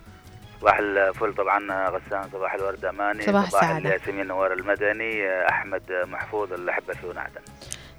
صباح 0.60 0.78
الفل 0.78 1.34
طبعا 1.34 1.88
غسان 1.90 2.28
صباح 2.32 2.54
الورد 2.54 2.84
أماني 2.84 3.22
صباح 3.22 3.50
صباح. 3.50 3.70
الياسمين 3.70 4.26
نوار 4.26 4.52
المدني 4.52 5.28
أحمد 5.48 5.82
محفوظ 6.04 6.52
الاحبه 6.52 6.94
في 6.94 7.06
عدن 7.18 7.40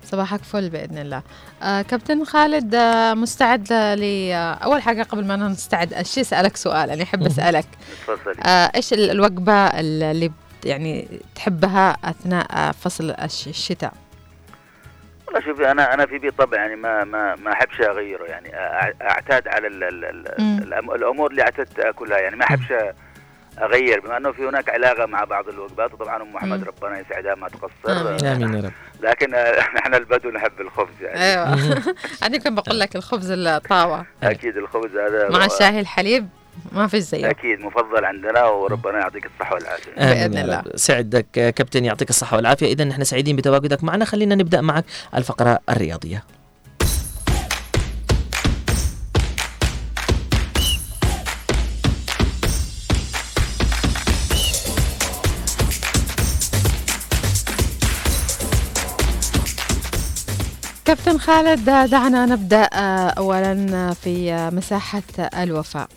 صباحك 0.03 0.43
فل 0.43 0.69
بإذن 0.69 0.97
الله. 0.97 1.21
آه 1.63 1.81
كابتن 1.81 2.23
خالد 2.25 2.75
آه 2.75 3.13
مستعد 3.13 3.73
ل 3.73 4.03
آه 4.31 4.53
أول 4.53 4.81
حاجة 4.81 5.03
قبل 5.03 5.25
ما 5.27 5.35
نستعد 5.35 5.93
أشي 5.93 6.21
أسألك 6.21 6.57
سؤال؟ 6.57 6.89
مهم. 7.13 7.25
أسألك. 7.25 7.65
تفضلي 8.07 8.41
آه 8.45 8.71
إيش 8.75 8.93
ال- 8.93 9.11
الوجبة 9.11 9.53
اللي 9.53 10.31
يعني 10.65 11.07
تحبها 11.35 11.97
أثناء 12.03 12.47
آه 12.51 12.71
فصل 12.71 13.11
الش- 13.11 13.47
الشتاء؟ 13.47 13.93
والله 15.33 15.45
شوفي 15.45 15.71
أنا 15.71 15.93
أنا 15.93 16.05
في 16.05 16.17
بي 16.17 16.31
طبع 16.31 16.57
يعني 16.57 16.75
ما 16.75 17.03
ما 17.03 17.35
ما 17.35 17.51
أحبش 17.53 17.81
أغيره 17.81 18.23
يعني 18.25 18.51
أعتاد 19.01 19.47
على 19.47 19.67
ال 19.67 19.83
ال 19.83 20.05
ال 20.05 20.25
مم. 20.39 20.59
الأم- 20.59 20.91
الأمور 20.93 21.31
اللي 21.31 21.41
أعتدت 21.41 21.79
اكلها 21.79 22.17
يعني 22.19 22.35
ما 22.35 22.43
أحبش 22.45 22.73
أغير 23.61 23.99
بما 23.99 24.17
إنه 24.17 24.31
في 24.31 24.45
هناك 24.47 24.69
علاقة 24.69 25.05
مع 25.05 25.23
بعض 25.23 25.49
الوجبات 25.49 25.93
وطبعا 25.93 26.21
أم 26.21 26.33
محمد. 26.33 26.63
ربنا 26.63 26.99
يسعدها 26.99 27.35
ما 27.35 27.47
تقصر 27.49 28.09
آمين. 28.09 28.25
آمين 28.25 28.53
يا 28.53 28.61
رب 28.61 28.71
لكن 29.01 29.31
نحن 29.77 29.93
البدو 29.95 30.29
نحب 30.29 30.61
الخبز 30.61 31.01
يعني 31.01 31.19
أيوة 31.23 31.53
أنا 32.25 32.37
كنت 32.37 32.47
بقول 32.47 32.79
لك 32.79 32.95
الخبز 32.95 33.31
الطاوة 33.31 34.05
أكيد 34.23 34.57
الخبز 34.57 34.95
هذا 34.97 35.29
مع 35.29 35.45
الشاي 35.45 35.79
الحليب 35.79 36.27
ما 36.71 36.87
فيش 36.87 36.99
زيه 37.03 37.29
أكيد 37.29 37.59
مفضل 37.59 38.05
عندنا 38.05 38.43
وربنا 38.43 38.99
يعطيك 38.99 39.25
الصحة 39.25 39.55
والعافية. 39.55 39.91
يا 39.97 40.25
الله. 40.25 40.63
سعدك 40.75 41.25
كابتن 41.31 41.85
يعطيك 41.85 42.09
الصحة 42.09 42.37
والعافية. 42.37 42.73
إذا 42.73 42.83
نحن 42.83 43.03
سعيدين 43.03 43.35
بتواجدك 43.35 43.83
معنا. 43.83 44.05
خلينا 44.05 44.35
نبدأ 44.35 44.61
معك 44.61 44.85
الفقرة 45.15 45.59
الرياضية. 45.69 46.23
كابتن 60.85 61.17
خالد 61.17 61.65
دعنا 61.65 62.25
نبدأ 62.25 62.69
آه، 62.73 63.09
أولا 63.09 63.93
في 63.93 64.49
مساحة 64.53 65.03
الوفاء. 65.19 65.87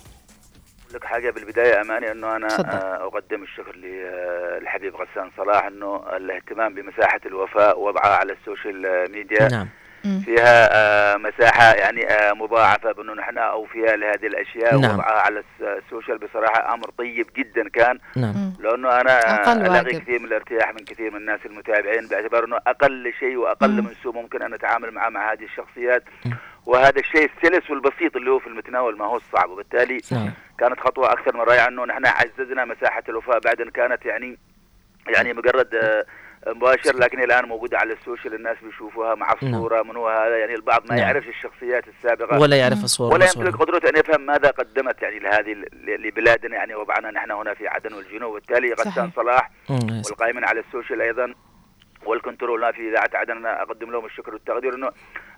لك 0.95 1.05
حاجة 1.05 1.31
بالبداية 1.31 1.81
أماني 1.81 2.11
إنه 2.11 2.37
أنا 2.37 2.49
تفضل. 2.49 2.69
آه، 2.69 3.07
أقدم 3.07 3.43
الشكر 3.43 3.77
للحبيب 3.77 4.97
غسان 4.97 5.31
صلاح 5.37 5.65
إنه 5.65 6.17
الاهتمام 6.17 6.75
بمساحة 6.75 7.21
الوفاء 7.27 7.81
وضعها 7.81 8.17
على 8.17 8.33
ال 8.33 8.44
social 8.44 9.13
media 9.13 9.49
نعم. 9.49 9.69
فيها 10.25 10.69
آه، 10.73 11.17
مساحة 11.17 11.73
يعني 11.75 12.07
آه، 12.11 12.33
مضاعفة 12.33 12.93
بأنه 12.93 13.15
نحن 13.15 13.39
أوفياء 13.39 13.97
لهذه 13.97 14.27
الأشياء 14.27 14.79
نعم. 14.81 14.95
وضعها 14.95 15.21
على 15.21 15.39
الس- 15.39 15.83
ال 15.85 15.90
social 15.90 16.19
بصراحة 16.19 16.75
أمر 16.75 16.91
طيب 16.99 17.27
جدا 17.37 17.69
كان 17.69 17.99
نعم. 18.17 18.53
لأنه 18.61 19.01
أنا 19.01 19.19
ألاقي 19.53 19.85
واجب. 19.85 20.01
كثير 20.03 20.19
من 20.19 20.25
الارتياح 20.25 20.71
من 20.71 20.85
كثير 20.85 21.11
من 21.11 21.17
الناس 21.17 21.41
المتابعين 21.47 22.07
باعتبار 22.07 22.45
أنه 22.45 22.57
أقل 22.67 23.13
شيء 23.21 23.37
وأقل 23.37 23.71
مم. 23.71 23.77
من 23.85 23.95
سوء 24.03 24.15
ممكن 24.15 24.43
أن 24.43 24.55
اتعامل 24.55 24.91
معه 24.91 25.09
مع 25.09 25.33
هذه 25.33 25.45
الشخصيات 25.45 26.05
مم. 26.25 26.33
وهذا 26.67 27.01
الشيء 27.01 27.31
السلس 27.37 27.71
والبسيط 27.71 28.17
اللي 28.17 28.31
هو 28.31 28.39
في 28.39 28.47
المتناول 28.47 28.99
ما 28.99 29.05
هو 29.05 29.17
الصعب 29.17 29.51
وبالتالي 29.51 30.01
نعم 30.13 30.31
كانت 30.59 30.81
خطوة 30.81 31.13
أكثر 31.13 31.35
من 31.37 31.41
رائعة 31.43 31.69
أنه 31.69 31.85
نحن 31.85 32.07
عززنا 32.07 32.65
مساحة 32.65 33.03
الوفاء 33.09 33.39
بعد 33.39 33.61
ان 33.61 33.71
كانت 33.71 34.07
يعني 34.07 34.39
يعني 35.09 35.33
مجرد 35.33 35.75
آه، 35.75 36.05
مباشر 36.47 36.97
لكن 36.97 37.23
الآن 37.23 37.45
موجودة 37.45 37.79
على 37.79 37.93
ال 37.93 37.99
social 37.99 38.35
الناس 38.35 38.57
بيشوفوها 38.63 39.15
مع 39.15 39.35
نعم. 39.43 39.55
الصورة 39.55 39.83
من 39.83 39.97
هو 39.97 40.09
هذا 40.09 40.39
يعني 40.39 40.55
البعض 40.55 40.83
ما 40.83 40.97
نعم. 40.97 40.99
يعرفش 40.99 41.29
الشخصيات 41.29 41.85
السابقة 41.89 42.39
ولا 42.39 42.57
يعرف 42.57 42.85
الصور 42.85 43.15
ولا. 43.15 43.25
يمتلك 43.25 43.57
قدرة 43.57 43.91
أن 43.91 43.97
يفهم 43.97 44.27
ماذا 44.27 44.51
قدمت 44.51 45.03
يعني 45.03 45.19
لهذه 45.19 45.57
لبلادنا 45.87 46.57
يعني 46.57 46.75
وضعنا 46.75 47.11
نحن 47.11 47.31
هنا 47.31 47.55
في 47.55 47.69
عدن 47.69 47.93
والجنوب 47.93 48.31
وبالتالي 48.31 48.73
غسان. 48.73 49.11
صلاح. 49.17 49.51
والقائمين 49.71 50.45
على 50.45 50.61
ال 50.61 50.67
social 50.67 51.03
أيضا 51.03 51.35
والكنترول 52.07 52.73
في 52.73 52.89
إذاعة 52.89 53.11
عدن 53.15 53.37
أنا 53.37 53.63
أقدم 53.63 53.91
لهم 53.91 54.07
الشكر 54.07 54.35
والتقدير 54.35 54.75
أنه 54.75 54.91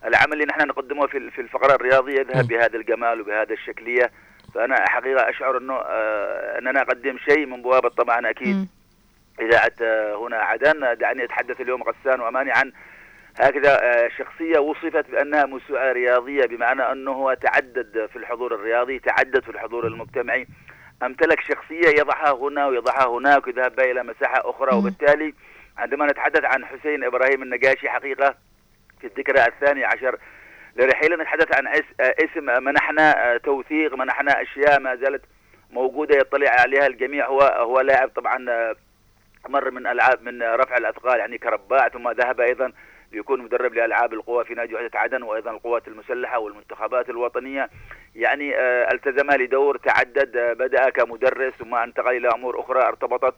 العمل 0.04 0.32
اللي 0.32 0.44
نحن 0.44 0.68
نقدمه 0.68 1.06
في 1.06 1.30
في 1.30 1.40
الفقرة 1.40 1.74
الرياضية 1.74 2.20
يذهب 2.20 2.42
مم. 2.42 2.48
بهذا 2.48 2.76
الجمال 2.76 3.20
وبهذا 3.20 3.52
الشكلية 3.52 4.10
فأنا 4.54 4.88
حقيقة 4.88 5.30
أشعر 5.30 5.58
أنه 5.58 5.74
آه، 5.74 6.58
أننا 6.58 6.82
أقدم 6.82 7.18
شيء 7.18 7.46
من 7.46 7.62
بوابة 7.62 7.88
طبعا 7.88 8.30
أكيد 8.30 8.56
مم. 8.56 8.68
إذاعة 9.40 9.72
هنا 10.16 10.36
عدن 10.36 10.96
دعني 10.98 11.24
أتحدث 11.24 11.60
اليوم 11.60 11.82
غسان 11.82 12.20
وأماني 12.20 12.52
عن 12.52 12.72
هكذا 13.40 13.82
آه، 13.82 14.08
شخصية 14.18 14.58
وصفت 14.58 15.10
بأنها 15.10 15.44
موسوعة 15.44 15.92
رياضية 15.92 16.46
بمعنى 16.46 16.92
أنه 16.92 17.34
تعدد 17.34 18.08
في 18.12 18.16
الحضور 18.16 18.54
الرياضي 18.54 18.98
تعدد 18.98 19.42
في 19.42 19.50
الحضور 19.50 19.86
المجتمعي 19.86 20.46
أمتلك 21.02 21.40
شخصية 21.40 21.88
يضعها 21.88 22.32
هنا 22.32 22.66
ويضعها 22.66 23.08
هناك 23.08 23.46
ويذهب 23.46 23.76
بها 23.76 23.84
إلى 23.84 24.02
مساحة 24.02 24.50
أخرى. 24.50 24.76
وبالتالي 24.76 25.34
عندما 25.78 26.06
نتحدث 26.06 26.44
عن 26.44 26.64
حسين 26.64 27.04
إبراهيم 27.04 27.42
النجاشي 27.42 27.88
حقيقة 27.88 28.34
في 29.00 29.06
الذكرى 29.06 29.46
الثانية 29.46 29.86
عشر 29.86 30.18
لرحيل 30.76 31.20
نتحدث 31.20 31.56
عن 31.56 31.66
آه، 31.66 31.82
اسم 32.00 32.64
منحنا 32.64 33.34
آه، 33.34 33.36
توثيق 33.36 33.94
منحنا 33.94 34.42
أشياء 34.42 34.80
ما 34.80 34.96
زالت 34.96 35.22
موجودة 35.70 36.16
يطلع 36.16 36.50
عليها 36.50 36.86
الجميع 36.86 37.26
هو 37.26 37.40
هو 37.40 37.80
لاعب 37.80 38.08
طبعا 38.08 38.46
مر 39.48 39.70
من 39.70 39.86
ألعاب 39.86 40.22
من 40.22 40.42
رفع 40.42 40.76
الأثقال 40.76 41.18
يعني 41.18 41.38
كرباع 41.38 41.88
ثم 41.88 42.10
ذهب 42.10 42.40
أيضا 42.40 42.72
ليكون 43.12 43.40
مدرب 43.42 43.74
لألعاب 43.74 44.12
القوى 44.12 44.44
في 44.44 44.54
نادي 44.54 44.74
وحدة 44.74 44.90
عدن 44.94 45.22
وأيضا 45.22 45.50
القوات 45.50 45.88
المسلحة 45.88 46.38
والمنتخبات 46.38 47.10
الوطنية. 47.10 47.70
يعني 48.14 48.56
آه، 48.56 48.92
التزم 48.92 49.30
لدور 49.30 49.76
تعدد 49.76 50.36
آه، 50.36 50.52
بدأ 50.52 50.90
كمدرس 50.90 51.52
ثم 51.54 51.74
انتقل 51.74 52.16
إلى 52.16 52.28
أمور 52.28 52.60
أخرى 52.60 52.82
ارتبطت 52.82 53.34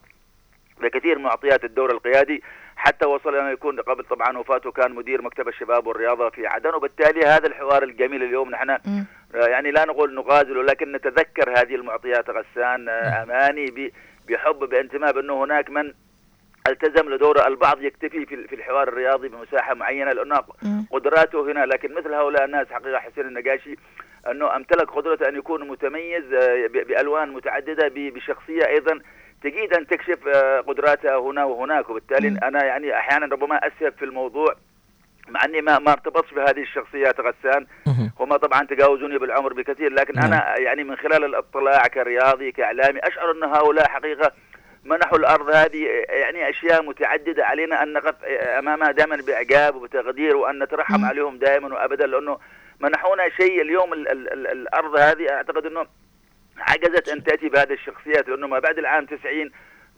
بكثير 0.81 1.17
من 1.17 1.23
معطيات 1.23 1.63
الدور 1.63 1.91
القيادي 1.91 2.43
حتى 2.75 3.05
وصل 3.07 3.35
انه 3.35 3.49
يكون 3.49 3.79
قبل 3.81 4.03
طبعا 4.03 4.37
وفاته 4.37 4.71
كان 4.71 4.91
مدير 4.95 5.21
مكتب 5.21 5.47
الشباب 5.47 5.87
والرياضة 5.87 6.29
في 6.29 6.47
عدن. 6.47 6.73
وبالتالي 6.73 7.25
هذا 7.25 7.47
الحوار 7.47 7.83
الجميل 7.83 8.23
اليوم 8.23 8.49
نحن 8.49 8.77
مم. 8.85 9.05
يعني 9.33 9.71
لا 9.71 9.85
نقول 9.85 10.15
نغازل 10.15 10.57
ولكن 10.57 10.91
نتذكر 10.91 11.49
هذه 11.59 11.75
المعطيات 11.75 12.29
غسان 12.29 12.89
آه، 12.89 13.23
أماني 13.23 13.65
ب- 13.65 13.91
بحب 14.29 14.59
بانتماء 14.59 15.11
بأنه 15.13 15.43
هناك 15.43 15.69
من 15.69 15.93
التزم 16.67 17.09
لدوره 17.09 17.47
البعض 17.47 17.81
يكتفي 17.81 18.25
في 18.25 18.55
الحوار 18.55 18.87
الرياضي 18.87 19.27
بمساحة 19.27 19.73
معينة 19.73 20.11
لأنه. 20.11 20.41
قدراته 20.91 21.51
هنا 21.51 21.65
لكن 21.65 21.93
مثل 21.93 22.13
هؤلاء 22.13 22.45
الناس 22.45 22.67
حقيقة 22.71 22.99
حسين 22.99 23.25
النقاشي 23.27 23.75
أنه 24.31 24.55
امتلك 24.55 24.91
قدرة 24.91 25.29
أن 25.29 25.35
يكون 25.35 25.67
متميز 25.67 26.33
آه، 26.33 26.67
بألوان 26.67 27.29
متعددة 27.29 27.91
بشخصية 27.95 28.67
أيضا 28.67 28.99
تجيد 29.43 29.73
ان 29.73 29.87
تكشف 29.87 30.27
آه، 30.27 30.59
قدراتها 30.59 31.17
هنا 31.17 31.43
وهناك 31.45 31.89
وبالتالي. 31.89 32.27
أنا 32.27 32.65
يعني 32.65 32.95
أحيانا 32.97 33.25
ربما 33.25 33.55
أسهب 33.55 33.93
في 33.99 34.05
الموضوع 34.05 34.55
مع 35.29 35.45
إني 35.45 35.61
ما 35.61 35.79
ما 35.79 35.91
ارتبطش 35.91 36.33
بهذه 36.33 36.61
الشخصيات 36.61 37.19
غسان. 37.19 37.65
هم 38.19 38.35
طبعا 38.35 38.65
تجاوزوني 38.65 39.17
بالعمر 39.17 39.53
بكثير 39.53 39.93
لكن 39.93 40.13
نعم. 40.15 40.25
أنا 40.25 40.57
يعني 40.57 40.83
من 40.83 40.95
خلال 40.95 41.23
الاطلاع 41.23 41.87
كرياضي 41.87 42.51
كإعلامي 42.51 42.99
أشعر 42.99 43.31
إن 43.31 43.43
هؤلاء 43.43 43.87
حقيقة 43.87 44.31
منحوا 44.83 45.17
الأرض 45.17 45.49
هذه 45.49 45.85
يعني 46.09 46.49
أشياء 46.49 46.83
متعددة 46.83 47.45
علينا 47.45 47.83
أن 47.83 47.93
نقف 47.93 48.15
أمامها 48.59 48.91
دائما 48.91 49.15
بإعجاب 49.15 49.75
وبتقدير 49.75 50.37
وأن 50.37 50.63
نترحم. 50.63 51.05
عليهم 51.05 51.37
دائما 51.37 51.75
وابدا 51.75 52.07
لأنه 52.07 52.39
منحونا 52.79 53.29
شيء 53.29 53.61
اليوم 53.61 53.93
ال 53.93 54.11
ال 54.11 54.33
ال 54.33 54.47
الأرض 54.47 54.95
هذه 54.95 55.29
أعتقد 55.29 55.65
إنه 55.65 55.85
عجزت 56.57 57.09
أن 57.09 57.23
تأتي 57.23 57.49
بهذه 57.49 57.73
الشخصيات 57.73 58.29
لأنه 58.29 58.47
ما 58.47 58.59
بعد 58.59 58.77
العام 58.77 59.05
90 59.05 59.51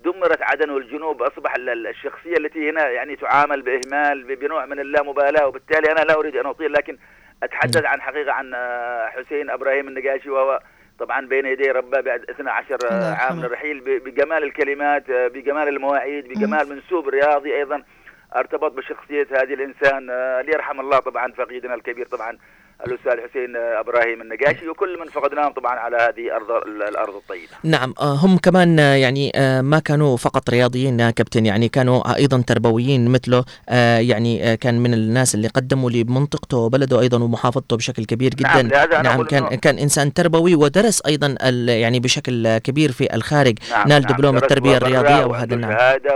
دمرت 0.03 0.41
عدن 0.41 0.69
والجنوب 0.69 1.21
أصبح 1.23 1.55
ال- 1.55 1.69
ال- 1.69 1.87
الشخصية 1.87 2.37
التي 2.37 2.69
هنا 2.69 2.89
يعني 2.89 3.15
تعامل 3.15 3.61
بإهمال 3.61 4.23
ب- 4.23 4.39
بنوع 4.39 4.65
من 4.65 4.79
اللامبالاة 4.79 5.47
وبالتالي 5.47 5.91
أنا 5.91 5.99
لا 5.99 6.13
أريد 6.13 6.35
أن 6.35 6.45
أطيل 6.45 6.73
لكن 6.73 6.97
أتحدث 7.43 7.85
عن 7.85 8.01
حقيقة 8.01 8.31
عن 8.31 8.53
آه، 8.53 9.07
حسين 9.07 9.49
إبراهيم 9.49 9.87
النقاشي 9.87 10.29
وهو 10.29 10.59
طبعا 10.99 11.27
بين 11.27 11.45
يدي 11.45 11.71
ربه 11.71 12.01
بعد 12.01 12.21
12 12.29 12.75
الله 12.83 13.05
عام 13.05 13.11
يرحمه. 13.13 13.35
من 13.39 13.45
الرحيل 13.45 13.79
ب- 13.79 14.03
بجمال 14.03 14.43
الكلمات 14.43 15.09
آه، 15.09 15.27
بجمال 15.27 15.67
المواعيد 15.67 16.27
بجمال 16.27 16.69
منسوب 16.69 17.09
رياضي 17.09 17.55
أيضا 17.55 17.83
أرتبط 18.35 18.71
بشخصية 18.71 19.27
هذه 19.31 19.53
الإنسان 19.53 20.07
آه، 20.11 20.41
ليرحم 20.41 20.79
الله 20.79 20.99
طبعا 20.99 21.31
فقيدنا 21.31 21.73
الكبير 21.73 22.05
طبعا 22.05 22.37
الأستاذ 22.87 23.11
حسين 23.29 23.55
إبراهيم 23.55 24.21
النقاشي 24.21 24.69
وكل 24.69 24.99
من 24.99 25.07
فقدناهم 25.07 25.51
طبعا 25.53 25.75
على 25.79 25.97
هذه 25.97 26.35
ارض 26.35 26.51
الأرض 26.89 27.15
الطيبة. 27.15 27.51
نعم 27.63 27.93
آه، 28.01 28.13
هم 28.15 28.37
كمان 28.37 28.79
آه، 28.79 28.95
يعني 28.95 29.31
آه، 29.35 29.61
ما 29.61 29.79
كانوا 29.79 30.17
فقط 30.17 30.49
رياضيين 30.49 30.99
يا 30.99 31.11
كابتن 31.11 31.45
يعني 31.45 31.69
كانوا 31.69 32.15
أيضا 32.15 32.43
تربويين 32.47 33.07
مثله 33.11 33.45
يعني 33.99 34.57
كان 34.57 34.79
من 34.79 34.93
الناس 34.93 35.35
اللي 35.35 35.47
قدموا 35.47 35.89
لمنطقته 35.91 36.57
وبلده 36.57 36.99
أيضا 36.99 37.23
ومحافظته 37.23 37.77
بشكل 37.77 38.05
كبير 38.05 38.31
نعم، 38.41 38.59
جدا. 38.59 39.01
نعم 39.01 39.13
أقول 39.13 39.27
كان 39.27 39.47
إنه- 39.47 39.53
كان 39.53 39.79
إنسان 39.79 40.13
تربوي 40.13 40.55
ودرس 40.55 41.01
أيضا 41.05 41.35
يعني 41.67 41.99
بشكل 41.99 42.57
كبير 42.57 42.91
في 42.91 43.15
الخارج 43.15 43.57
نعم 43.71 43.87
نال 43.87 44.01
نعم 44.01 44.11
دبلوم 44.11 44.37
التربية 44.37 44.77
الرياضية 44.77 45.25
وهذا 45.25 45.55
نعم. 45.55 45.71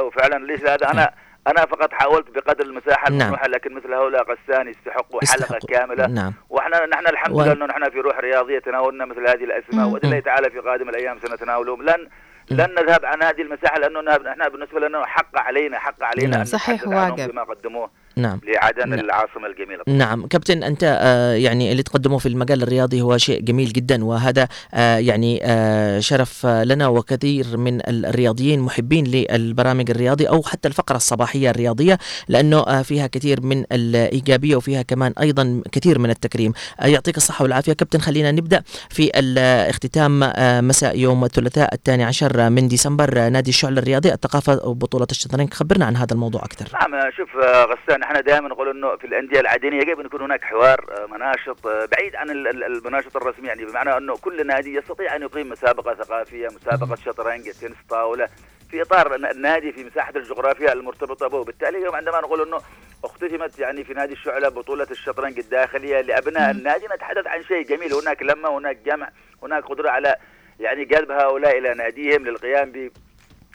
وفعلا 0.06 0.46
ليس 0.46 0.62
هذا 0.62 0.92
أنا 0.92 1.12
أنا 1.48 1.66
فقط 1.66 1.94
حاولت 1.94 2.30
بقدر 2.30 2.66
المساحة 2.66 3.10
نعم. 3.10 3.22
الممنوحه 3.22 3.48
لكن 3.48 3.74
مثل 3.74 3.94
هؤلاء 3.94 4.24
غسان 4.24 4.68
يستحقوا 4.68 5.20
حلقه 5.22 5.44
يستحقوا. 5.44 5.70
كاملة 5.70 6.08
نعم 6.08 6.34
وإحنا 6.50 6.86
نحن 6.86 7.08
الحمد 7.08 7.36
و- 7.36 7.42
لله 7.42 7.52
إنه 7.54 7.66
نحن 7.66 7.90
في 7.90 8.00
روح 8.00 8.20
رياضية 8.20 8.60
تناولنا 8.60 9.06
مثل 9.06 9.22
هذه 9.28 9.44
الاسماء 9.44 9.86
مم. 9.86 9.92
وباذن 9.94 10.06
الله 10.06 10.20
تعالى 10.20 10.50
في 10.50 10.60
قادم 10.60 10.90
الأيام 10.90 11.20
سنتناولهم 11.20 11.82
لن. 11.84 12.08
لن 12.52 12.70
نذهب 12.80 13.06
عن 13.06 13.24
هذه 13.24 13.42
المساحة 13.42 13.80
لأنه 13.80 14.02
نحن 14.02 14.50
بالنسبة 14.50 14.80
لنا 14.80 15.06
حق 15.06 15.40
علينا 15.40 15.80
حق 15.80 16.04
علينا 16.04 16.30
نعم. 16.32 16.40
أن 16.40 16.46
صحيح، 16.46 16.88
واجب. 16.88 17.32
بما 17.32 17.44
قدموه 17.44 17.90
نعم. 18.18 18.40
لعدن 18.44 18.90
نعم. 18.90 19.00
العاصمة 19.00 19.48
الجميلة. 19.48 19.84
نعم. 19.88 20.28
كابتن 20.28 20.64
أنت 20.64 20.98
آه، 21.02 21.34
يعني 21.34 21.72
اللي 21.72 21.84
تقدمه 21.84 22.18
في 22.18 22.26
المجال 22.26 22.64
الرياضي 22.64 23.02
هو 23.02 23.18
شيء 23.18 23.42
جميل 23.42 23.74
جدا 23.74 24.06
وهذا 24.06 24.48
آه، 24.74 24.98
يعني 24.98 25.40
آه، 25.44 26.00
شرف 26.00 26.46
لنا 26.46 26.88
وكثير 26.88 27.58
من 27.58 27.82
الرياضيين 27.90 28.60
محبين 28.60 29.06
للبرامج 29.08 29.90
الرياضي 29.90 30.30
أو 30.30 30.44
حتى 30.44 30.68
الفقرة 30.68 30.96
الصباحية 30.96 31.50
الرياضية 31.50 31.98
لأنه 32.28 32.60
آه، 32.60 32.82
فيها 32.82 33.08
كثير 33.08 33.42
من 33.42 33.66
الإيجابية 33.72 34.56
وفيها 34.56 34.82
كمان 34.82 35.14
أيضا 35.22 35.62
كثير 35.72 36.00
من 36.00 36.10
التكريم. 36.10 36.54
آه، 36.80 36.88
يعطيك 36.88 37.18
الصحة 37.18 37.44
والعافية. 37.44 37.74
كابتن 37.74 38.00
خلينا 38.00 38.32
نبدأ 38.32 38.64
في 38.90 39.12
الاختتام 39.16 40.24
آه، 40.24 40.62
مساء 40.62 41.00
يوم 41.00 41.24
الثلاثاء 41.24 41.74
الثاني 41.74 42.04
عشر 42.04 42.50
من 42.50 42.68
ديسمبر 42.68 43.30
نادي 43.30 43.50
الشعل 43.50 43.78
الرياضي 43.78 44.14
الثقافة 44.14 44.68
وبطولة 44.68 45.08
الشطرنج. 45.12 45.54
خبرنا 45.54 45.86
عن 45.86 45.96
هذا 45.96 46.14
الموضوع 46.14 46.42
أكثر. 46.44 46.66
نعم 46.74 47.12
شوف 47.18 47.30
غسان 47.46 48.04
إحنا 48.06 48.22
دائما 48.22 48.50
نقول 48.50 48.70
إنه 48.70 48.96
في 48.96 49.08
الأندية 49.08 49.40
العاديه 49.40 49.68
يجب 49.70 50.00
ان 50.00 50.06
يكون 50.06 50.22
هناك 50.22 50.44
حوار 50.44 50.86
آه، 50.92 51.06
مناشط 51.06 51.68
آه، 51.68 51.86
بعيد 51.86 52.16
عن 52.16 52.30
ال- 52.30 52.48
ال- 52.48 52.64
المناشط 52.64 53.18
الرسمي 53.18 53.48
يعني 53.48 53.66
بمعنى 53.66 53.98
إنه 53.98 54.18
كل 54.18 54.48
نادي 54.48 54.76
يستطيع 54.76 55.16
أن 55.16 55.22
يقيم 55.22 55.50
مسابقة 55.50 55.94
ثقافية، 56.04 56.48
مسابقة 56.48 56.96
شطرنج، 56.96 57.44
تنس 57.52 57.76
طاولة 57.90 58.30
في 58.72 58.82
إطار 58.82 59.16
الن- 59.16 59.26
النادي 59.26 59.72
في 59.72 59.84
مساحة 59.84 60.14
الجغرافيا 60.16 60.74
المرتبطة 60.74 61.28
به، 61.28 61.38
وبالتالي 61.38 61.78
اليوم 61.78 61.96
عندما 61.96 62.20
نقول 62.22 62.42
إنه 62.48 62.58
اختتمت 63.04 63.60
يعني 63.60 63.84
في 63.84 63.94
نادي 63.94 64.14
الشعلة 64.14 64.50
بطولة 64.50 64.88
الشطرنج 64.92 65.40
الداخلية 65.40 66.02
لأبناء 66.02 66.52
النادي 66.52 66.86
نتحدث 66.96 67.28
عن 67.28 67.44
شيء 67.44 67.62
جميل. 67.66 67.94
هناك 67.94 68.22
لمة 68.24 68.58
هناك 68.58 68.78
جمع 68.86 69.10
هناك 69.44 69.64
قدرة 69.64 69.90
على 69.90 70.16
يعني 70.60 70.86
جلب 70.86 71.12
هؤلاء 71.12 71.58
إلى 71.58 71.74
ناديهم 71.74 72.26
للقيام 72.28 72.72
ب 72.72 72.92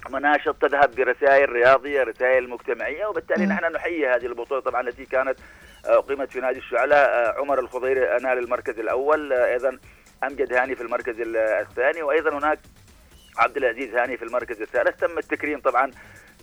مناشط 0.08 0.54
تذهب 0.62 0.94
برسائل 0.94 1.48
رياضية 1.52 2.02
رسائل 2.02 2.48
مجتمعية 2.50 3.06
وبالتالي. 3.06 3.46
نحن 3.46 3.72
نحيي 3.72 4.08
هذه 4.08 4.26
البطولة 4.26 4.60
طبعا 4.60 4.80
التي 4.80 5.04
كانت 5.04 5.38
آه، 5.86 5.98
اقيمت 5.98 6.30
في 6.32 6.40
نادي 6.40 6.58
الشعلاء 6.58 7.08
آه، 7.10 7.40
عمر 7.40 7.58
الخضيري 7.60 8.00
نال 8.00 8.38
المركز 8.38 8.78
الأول 8.78 9.32
آه، 9.32 9.46
أيضا 9.52 9.78
أمجد 10.24 10.52
هاني 10.52 10.76
في 10.76 10.82
المركز 10.82 11.20
ال- 11.20 11.36
الثاني 11.36 12.02
وأيضا 12.02 12.38
هناك 12.38 12.58
عبد 13.38 13.56
العزيز 13.56 13.94
هاني 13.94 14.16
في 14.16 14.24
المركز 14.24 14.60
الثالث 14.62 15.00
تم 15.00 15.18
التكريم 15.18 15.60
طبعا 15.60 15.90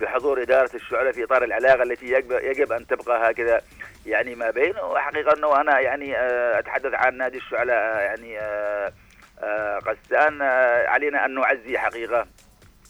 بحضور 0.02 0.42
إدارة 0.42 0.70
الشعلاء 0.76 1.12
في 1.12 1.24
إطار 1.24 1.44
العلاقة 1.44 1.84
التي 1.84 2.06
يجب, 2.06 2.32
يجب 2.32 2.72
أن 2.72 2.88
تبقى 2.88 3.32
هكذا 3.32 3.62
يعني 4.06 4.36
ما 4.36 4.50
بين 4.52 4.74
وحقيقة 4.78 5.34
أنه 5.38 5.62
أنا 5.62 5.80
يعني 5.80 6.18
آه، 6.18 6.60
أتحدث 6.60 6.92
عن 6.94 7.18
نادي 7.18 7.38
الشعلاء 7.38 7.76
آه، 7.78 8.00
يعني 8.00 8.40
آه، 8.40 8.94
آه، 9.40 9.80
غسان 9.80 10.42
آه، 10.42 10.88
علينا 10.88 11.26
أن 11.26 11.34
نعزي 11.36 11.78
حقيقة 11.78 12.28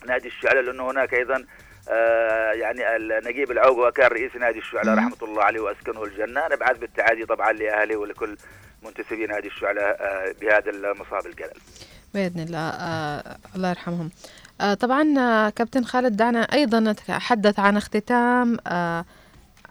نادي 0.08 0.28
الشعلة 0.28 0.62
لأنه 0.62 0.92
هناك 0.92 1.14
أيضا 1.14 1.46
آه 1.90 2.52
يعني 2.52 2.96
النجيب 2.96 3.52
العوق 3.52 3.88
وكان 3.88 4.08
رئيس 4.08 4.36
نادي 4.36 4.60
الشعلة. 4.60 4.94
رحمة 4.94 5.18
الله 5.22 5.44
عليه 5.44 5.60
وأسكنه 5.60 6.04
الجنة. 6.04 6.48
نبعث 6.52 6.78
بالتعازي 6.78 7.26
طبعا 7.26 7.52
لأهله 7.52 7.98
ولكل 7.98 8.38
منتسبي 8.84 9.26
نادي 9.26 9.48
الشعلة 9.48 9.82
آه 9.82 10.36
بهذا 10.42 10.70
المصاب 10.70 11.26
الجلل. 11.26 11.60
بإذن 12.14 12.40
الله 12.40 12.70
آه 12.70 13.38
الله 13.56 13.70
يرحمهم. 13.70 14.10
آه 14.62 14.74
طبعا 14.74 15.14
آه 15.20 15.50
كابتن 15.50 15.84
خالد 15.84 16.18
دعنا 16.18 16.40
أيضا 16.40 16.80
نتحدث 16.80 17.60
عن 17.60 17.78
اختتام 17.78 18.58
آه 18.68 19.06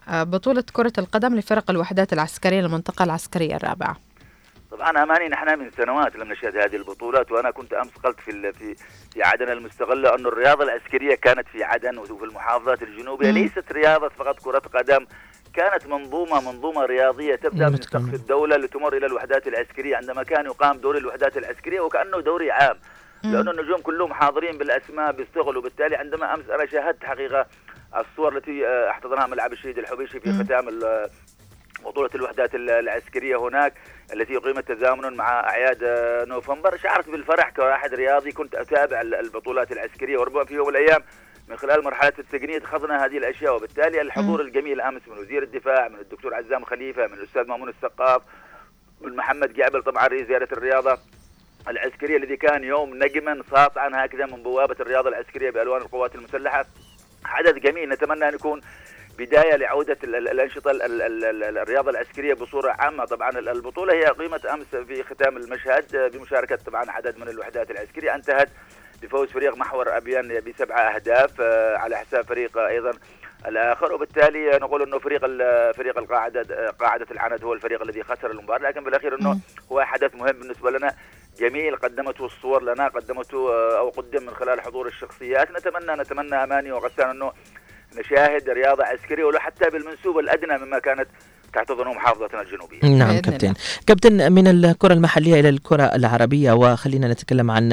بطولة 0.09 0.63
كرة 0.73 0.93
القدم 0.97 1.35
لفرق 1.35 1.69
الوحدات 1.71 2.13
العسكرية 2.13 2.61
للمنطقة 2.61 3.03
العسكرية 3.03 3.55
الرابعة. 3.55 3.97
طبعا 4.77 5.03
أماني 5.03 5.27
نحن 5.27 5.59
من 5.59 5.71
سنوات 5.71 6.15
لم 6.15 6.31
نشهد 6.31 6.57
هذه 6.57 6.75
البطولات 6.75 7.31
وأنا 7.31 7.51
كنت 7.51 7.73
أمس 7.73 7.91
قلت 8.03 8.19
في 8.19 8.53
في 8.53 8.75
في 9.13 9.23
عدن 9.23 9.49
المستغله 9.49 10.15
انه 10.15 10.29
الرياضة 10.29 10.63
العسكرية 10.63 11.15
كانت 11.15 11.47
في 11.47 11.63
عدن 11.63 11.97
وفي 11.97 12.11
المحافظات 12.25 12.81
الجنوبية. 12.83 13.31
ليست 13.31 13.71
رياضة 13.71 14.09
فقط 14.09 14.39
كرة 14.39 14.59
قدم 14.59 15.05
كانت 15.53 15.87
منظومة 15.87 16.51
منظومة 16.51 16.85
رياضية 16.85 17.35
تبدأ 17.35 17.69
من. 17.69 17.81
سقف 17.81 18.13
الدولة 18.13 18.57
لتمر 18.57 18.97
إلى 18.97 19.05
الوحدات 19.05 19.47
العسكرية 19.47 19.95
عندما 19.97 20.23
كان 20.23 20.45
يقام 20.45 20.77
دوري 20.77 20.99
الوحدات 20.99 21.37
العسكرية 21.37 21.79
وكأنه 21.79 22.19
دوري 22.21 22.51
عام 22.51 22.77
مم. 23.23 23.35
لأنه 23.35 23.51
النجوم 23.51 23.81
كلهم 23.81 24.13
حاضرين 24.13 24.57
بالأسماء 24.57 25.11
بيشتغلوا 25.11 25.57
وبالتالي 25.61 25.95
عندما 25.95 26.33
أمس 26.33 26.49
أنا 26.49 26.65
شاهدت 26.65 27.05
حقيقة 27.05 27.45
الصور 27.97 28.37
التي 28.37 28.67
آه، 28.67 28.89
أحتضنها 28.89 29.27
ملعب 29.27 29.53
الشهيد 29.53 29.77
الحبيشي 29.77 30.19
في. 30.19 30.43
ختام 30.43 30.69
ال- 30.69 31.09
بطولة 31.87 32.09
الوحدات 32.15 32.55
ال- 32.55 32.69
العسكرية 32.69 33.35
هناك 33.47 33.73
التي 34.13 34.37
أقيمت 34.37 34.71
تزامنا 34.71 35.09
مع 35.09 35.39
أعياد 35.49 35.77
نوفمبر. 36.27 36.77
شعرت 36.77 37.09
بالفرح 37.09 37.49
كواحد 37.49 37.93
رياضي 37.93 38.31
كنت 38.31 38.55
أتابع 38.55 39.01
ال- 39.01 39.15
البطولات 39.15 39.71
العسكرية 39.71 40.17
وربما 40.17 40.45
في 40.45 40.53
يوم 40.53 40.67
من 40.67 40.75
الأيام 40.75 41.01
من 41.47 41.57
خلال 41.57 41.83
مرحلة 41.83 42.13
التقنية 42.19 42.57
أخذنا 42.63 43.05
هذه 43.05 43.17
الأشياء. 43.17 43.55
وبالتالي 43.55 44.01
الحضور 44.01 44.41
الجميل 44.41 44.81
أمس 44.81 45.01
من 45.07 45.17
وزير 45.17 45.43
الدفاع 45.43 45.87
من 45.87 45.99
الدكتور 45.99 46.33
عزام 46.35 46.63
خليفة 46.65 47.07
من 47.07 47.13
الأستاذ 47.13 47.47
مامون 47.47 47.69
السقاف 47.69 48.21
من 49.01 49.15
محمد 49.15 49.53
جعبل 49.53 49.83
طبعا 49.83 50.07
رئيس 50.07 50.27
زيارة 50.27 50.47
الرياضة 50.51 50.97
العسكرية 51.67 52.17
الذي 52.17 52.37
كان 52.37 52.63
يوم 52.63 53.03
نجما 53.03 53.43
ساطعا 53.51 54.05
هكذا 54.05 54.25
من 54.25 54.43
بوابة 54.43 54.75
الرياضة 54.79 55.09
العسكرية 55.09 55.49
بألوان 55.49 55.81
القوات 55.81 56.15
المسلحة. 56.15 56.65
حدث 57.25 57.53
جميل 57.53 57.89
نتمنى 57.89 58.29
أن 58.29 58.33
يكون 58.33 58.61
بداية 59.17 59.55
لعودة 59.55 59.97
ال- 60.03 60.15
ال- 60.15 60.27
الأنشطة 60.29 60.71
ال- 60.71 60.81
ال- 60.81 61.01
ال- 61.01 61.43
ال- 61.43 61.57
الرياضة 61.57 61.91
العسكرية 61.91 62.33
بصورة 62.33 62.71
عامة. 62.71 63.05
طبعا 63.05 63.29
ال- 63.29 63.49
البطولة 63.49 63.93
هي 63.93 64.05
قيمت 64.05 64.45
أمس 64.45 64.75
في 64.75 65.03
ختام 65.03 65.37
المشهد 65.37 66.11
بمشاركة 66.13 66.55
طبعا 66.55 66.91
عدد 66.91 67.17
من 67.19 67.27
الوحدات 67.29 67.71
العسكرية. 67.71 68.15
انتهت 68.15 68.49
بفوز 69.01 69.29
فريق 69.31 69.55
محور 69.57 69.97
أبيان 69.97 70.39
بسبعه 70.39 70.79
أهداف 70.95 71.41
آه، 71.41 71.77
على 71.77 71.97
حساب 71.97 72.25
فريق 72.25 72.57
أيضا 72.57 72.91
الآخر. 73.47 73.93
وبالتالي 73.93 74.49
نقول 74.49 74.81
إنه 74.81 74.99
فريق 74.99 75.21
فريق 75.71 75.97
القاعدة 75.97 76.69
قاعدة 76.71 77.07
العناد 77.11 77.43
هو 77.43 77.53
الفريق 77.53 77.81
الذي 77.81 78.03
خسر 78.03 78.31
المباراة. 78.31 78.69
لكن 78.69 78.83
بالأخير 78.83 79.19
إنه. 79.19 79.39
هو 79.71 79.81
حدث 79.81 80.15
مهم 80.15 80.39
بالنسبة 80.39 80.71
لنا. 80.71 80.93
جميل 81.39 81.75
قدمته 81.75 82.25
الصور 82.25 82.63
لنا 82.63 82.87
قدمته 82.87 83.53
آه، 83.53 83.77
أو 83.77 83.89
قدم 83.89 84.23
من 84.23 84.33
خلال 84.33 84.61
حضور 84.61 84.87
الشخصيات. 84.87 85.51
نتمنى 85.51 86.01
نتمنى 86.01 86.35
أماني 86.43 86.71
وغسان 86.71 87.09
إنه 87.09 87.31
نشاهد 87.99 88.49
رياضة 88.49 88.83
عسكرية 88.83 89.23
ولو 89.23 89.39
حتى 89.39 89.69
بالمنسوب 89.69 90.19
الأدنى 90.19 90.57
مما 90.57 90.79
كانت 90.79 91.07
تحتضنه 91.53 91.93
محافظتنا 91.93 92.41
الجنوبية. 92.41 92.79
نعم 92.83 93.19
كابتن. 93.19 93.47
الله. 93.47 93.57
كابتن 93.87 94.31
من 94.31 94.47
الكرة 94.47 94.93
المحلية 94.93 95.39
إلى 95.39 95.49
الكرة 95.49 95.83
العربية 95.83 96.51
وخلينا 96.51 97.07
نتكلم 97.07 97.51
عن 97.51 97.69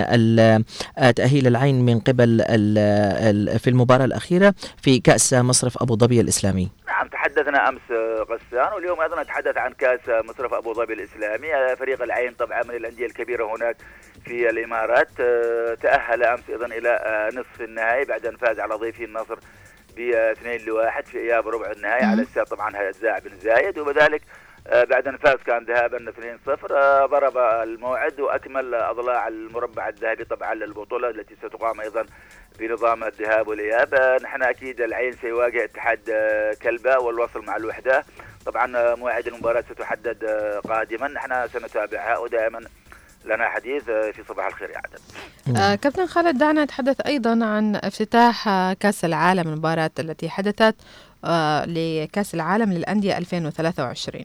تأهيل 1.16 1.46
العين 1.46 1.84
من 1.84 2.00
قبل 2.00 2.38
في 3.58 3.68
المباراة 3.70 4.04
الأخيرة 4.04 4.54
في 4.82 4.98
كأس 4.98 5.34
مصرف 5.34 5.82
أبو 5.82 5.96
ظبي 5.96 6.20
الإسلامي. 6.20 6.70
نعم 6.88 7.08
تحدثنا 7.08 7.68
أمس 7.68 7.80
آه، 7.90 8.26
غسان 8.30 8.72
واليوم 8.72 9.00
أيضا 9.00 9.22
نتحدث 9.22 9.56
عن 9.56 9.72
كأس 9.72 10.08
آه، 10.08 10.22
مصرف 10.22 10.54
أبو 10.54 10.74
ظبي 10.74 10.92
الإسلامي. 10.92 11.54
آه، 11.54 11.74
فريق 11.74 12.02
العين 12.02 12.32
طبعا 12.34 12.62
من 12.62 12.74
الأندية 12.74 13.06
الكبيرة 13.06 13.56
هناك 13.56 13.76
في 14.24 14.50
الإمارات. 14.50 15.08
تأهل 15.82 16.22
أمس 16.22 16.42
أيضا 16.50 16.66
إلى 16.66 16.88
آه، 16.88 17.28
نصف 17.28 17.60
النهائي 17.60 18.04
بعد 18.04 18.26
أن 18.26 18.36
فاز 18.36 18.60
على 18.60 18.74
ضيفه 18.74 19.04
النصر 19.04 19.38
ب 19.97 20.01
2 20.01 20.61
لواحد 20.61 21.07
في 21.07 21.18
إياب 21.18 21.49
ربع 21.49 21.70
النهائي. 21.70 22.05
على 22.05 22.22
استاد 22.22 22.47
طبعا 22.47 22.76
هيئه 22.76 23.18
بن 23.18 23.38
زايد 23.38 23.78
وبذلك 23.78 24.22
آه، 24.66 24.84
بعد 24.84 25.09
أن 25.09 25.16
فاز 25.16 25.38
كان 25.47 25.64
ذهابا 25.64 25.99
2-0 25.99 26.72
آه، 26.72 27.07
ضرب 27.07 27.38
الموعد 27.38 28.20
وأكمل 28.20 28.74
أضلاع 28.74 29.28
المربع 29.28 29.88
الذهبي 29.88 30.24
طبعا 30.24 30.55
للبطولة 30.55 31.11
التي 31.11 31.34
ستقام 31.34 31.80
أيضا 31.80 32.07
بنظام 32.59 33.05
الذهاب 33.05 33.49
والإياب. 33.49 33.95
آه، 33.95 34.18
نحن 34.22 34.42
أكيد 34.42 34.80
العين 34.80 35.12
سيواجه 35.12 35.64
اتحاد 35.64 36.11
كلبة 36.62 36.99
والوصل 36.99 37.45
مع 37.45 37.57
الوحدة. 37.57 38.05
طبعا 38.47 38.95
موعد 38.95 39.26
المباراة 39.26 39.64
ستحدد 39.70 40.24
قادما. 40.68 41.09
نحن 41.09 41.49
سنتابعها 41.49 42.18
ودائما 42.18 42.61
لنا 43.24 43.48
حديث 43.48 43.88
آه، 43.88 44.10
في 44.10 44.22
صباح 44.28 44.46
الخير 44.46 44.70
يا 44.70 44.78
عدن 44.78 45.58
آه 45.60 45.74
كابتن 45.74 46.06
خالد 46.06 46.38
دعنا 46.38 46.64
نتحدث 46.64 47.00
أيضا 47.00 47.30
عن 47.30 47.76
افتتاح 47.76 48.48
آه، 48.48 48.72
كأس 48.72 49.04
العالم 49.04 49.48
المباراة 49.48 49.90
التي 49.98 50.28
حدثت 50.28 50.74
آه 51.24 51.64
لكأس 51.64 52.34
العالم 52.34 52.72
للأندية 52.72 53.18
2023 53.18 54.24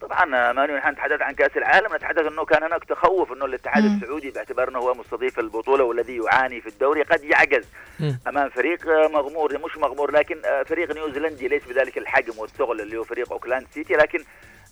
طبعا 0.00 0.52
مانو 0.52 0.76
نحن 0.76 0.88
نتحدث 0.88 1.22
عن 1.22 1.34
كأس 1.34 1.56
العالم 1.56 1.94
نتحدث 1.96 2.26
إنه 2.26 2.44
كان 2.44 2.62
هناك 2.62 2.84
تخوف 2.84 3.32
إنه 3.32 3.44
الاتحاد 3.44 3.84
مم. 3.84 3.96
السعودي 3.96 4.30
باعتبار 4.30 4.68
إنه 4.68 4.78
هو 4.78 4.94
مستضيف 4.94 5.38
البطولة 5.38 5.84
والذي 5.84 6.16
يعاني 6.16 6.60
في 6.60 6.68
الدوري 6.68 7.02
قد 7.02 7.24
يعجز 7.24 7.64
مم. 8.00 8.18
أمام 8.28 8.48
فريق 8.48 8.88
آه، 8.88 9.08
مغمور 9.08 9.58
مش 9.64 9.76
مغمور 9.76 10.10
لكن 10.10 10.36
آه، 10.44 10.62
فريق 10.62 10.94
نيوزيلندي 10.94 11.48
ليس 11.48 11.62
بذلك 11.64 11.98
الحجم 11.98 12.38
والثقل 12.38 12.80
اللي 12.80 12.96
هو 12.96 13.04
فريق 13.04 13.32
أوكلاند 13.32 13.66
سيتي 13.74 13.94
لكن 13.94 14.18
آه، 14.18 14.24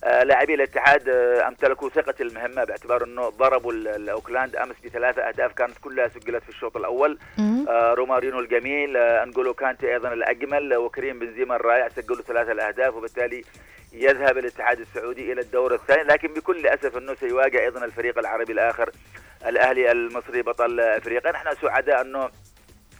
لاعبي 0.03 0.53
الاتحاد 0.53 1.09
آه، 1.09 1.47
امتلكوا 1.47 1.89
ثقة 1.89 2.13
المهمة 2.21 2.63
باعتبار 2.63 3.03
انه 3.03 3.29
ضربوا 3.29 3.71
ال- 3.73 3.87
الاوكلاند 3.87 4.55
امس 4.55 4.75
بثلاثة 4.85 5.21
اهداف 5.21 5.53
كانت 5.53 5.77
كلها 5.81 6.07
سجلت 6.07 6.43
في 6.43 6.49
الشوط 6.49 6.77
الأول. 6.77 7.17
آه، 7.69 7.93
رومارينو 7.93 8.39
الجميل 8.39 8.97
آه، 8.97 9.23
انجولو 9.23 9.53
كانتي 9.53 9.93
أيضا 9.93 10.13
الأجمل 10.13 10.73
آه، 10.73 10.79
وكريم 10.79 11.19
بنزيما 11.19 11.55
الرائع 11.55 11.89
سجلوا 11.89 12.21
ثلاثة 12.21 12.51
الأهداف 12.51 12.95
وبالتالي 12.95 13.43
يذهب 13.93 14.37
الاتحاد 14.37 14.79
السعودي 14.79 15.31
إلى 15.33 15.41
الدور 15.41 15.73
الثاني. 15.73 16.03
لكن 16.03 16.27
بكل 16.33 16.67
أسف 16.67 16.97
إنه 16.97 17.15
سيواجه 17.15 17.59
أيضا 17.59 17.85
الفريق 17.85 18.19
العربي 18.19 18.53
الآخر 18.53 18.89
الأهلي 19.47 19.91
المصري 19.91 20.41
بطل 20.41 20.79
أفريقيا. 20.79 21.31
نحن 21.31 21.55
سعداء 21.61 22.01
إنه 22.01 22.29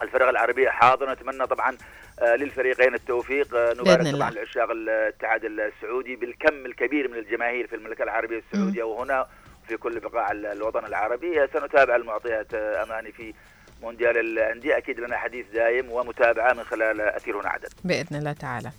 الفرق 0.01 0.27
العربية 0.29 0.69
حاضر 0.69 1.11
نتمنى 1.11 1.47
طبعا 1.47 1.77
آه، 2.19 2.35
للفريقين 2.35 2.93
التوفيق. 2.93 3.55
آه، 3.55 3.73
نبارك. 3.73 4.15
طبعا 4.15 4.31
لعشاق 4.31 4.71
الاتحاد 4.71 5.41
السعودي 5.45 6.15
بالكم 6.15 6.65
الكبير 6.65 7.07
من 7.07 7.17
الجماهير 7.17 7.67
في 7.67 7.75
المملكة 7.75 8.03
العربية 8.03 8.43
السعودية 8.51 8.83
وهنا 8.83 9.25
في 9.67 9.77
كل 9.77 9.99
بقاع 9.99 10.31
ال- 10.31 10.45
الوطن 10.45 10.85
العربي. 10.85 11.47
سنتابع 11.53 11.95
المعطيات 11.95 12.53
آه، 12.53 12.83
أماني 12.83 13.11
في 13.11 13.33
مونديال 13.81 14.17
الأندية. 14.17 14.77
أكيد 14.77 14.99
لنا 14.99 15.17
حديث 15.17 15.45
دايم 15.53 15.91
ومتابعة 15.91 16.53
من 16.53 16.63
خلال 16.63 17.01
اثير 17.01 17.41
هنا 17.41 17.49
عدد. 17.49 17.69
بإذن 17.83 18.15
الله 18.17 18.33
تعالى. 18.33 18.71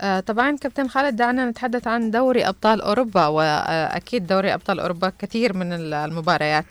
آه 0.00 0.20
طبعا 0.20 0.56
كابتن 0.56 0.88
خالد 0.88 1.16
دعنا 1.16 1.50
نتحدث 1.50 1.86
عن 1.86 2.10
دوري 2.10 2.48
أبطال 2.48 2.80
أوروبا 2.82 3.26
وأكيد 3.26 4.26
دوري 4.26 4.54
أبطال 4.54 4.80
أوروبا 4.80 5.12
كثير 5.18 5.52
من 5.52 5.72
المباريات. 5.72 6.64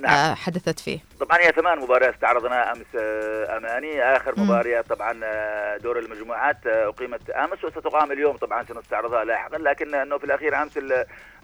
نعم 0.00 0.14
آه 0.14 0.34
حدثت 0.34 0.80
فيه 0.80 0.98
طبعا 1.20 1.38
هي 1.38 1.52
ثمان 1.52 1.78
مباريات 1.78 2.14
استعرضناها 2.14 2.72
أمس 2.72 2.86
آه، 2.98 3.56
أماني 3.56 4.02
آخر 4.16 4.34
مم. 4.36 4.44
مباريات 4.44 4.88
طبعا 4.88 5.20
آه، 5.24 5.76
دور 5.76 5.98
المجموعات 5.98 6.66
أقيمت 6.66 7.30
أمس 7.30 7.64
وستقام 7.64 8.12
اليوم 8.12 8.36
طبعا 8.36 8.64
سنستعرضها 8.64 9.24
لاحقا 9.24 9.58
لكن 9.58 9.94
إنه 9.94 10.18
في 10.18 10.24
الأخير 10.24 10.62
أمس 10.62 10.78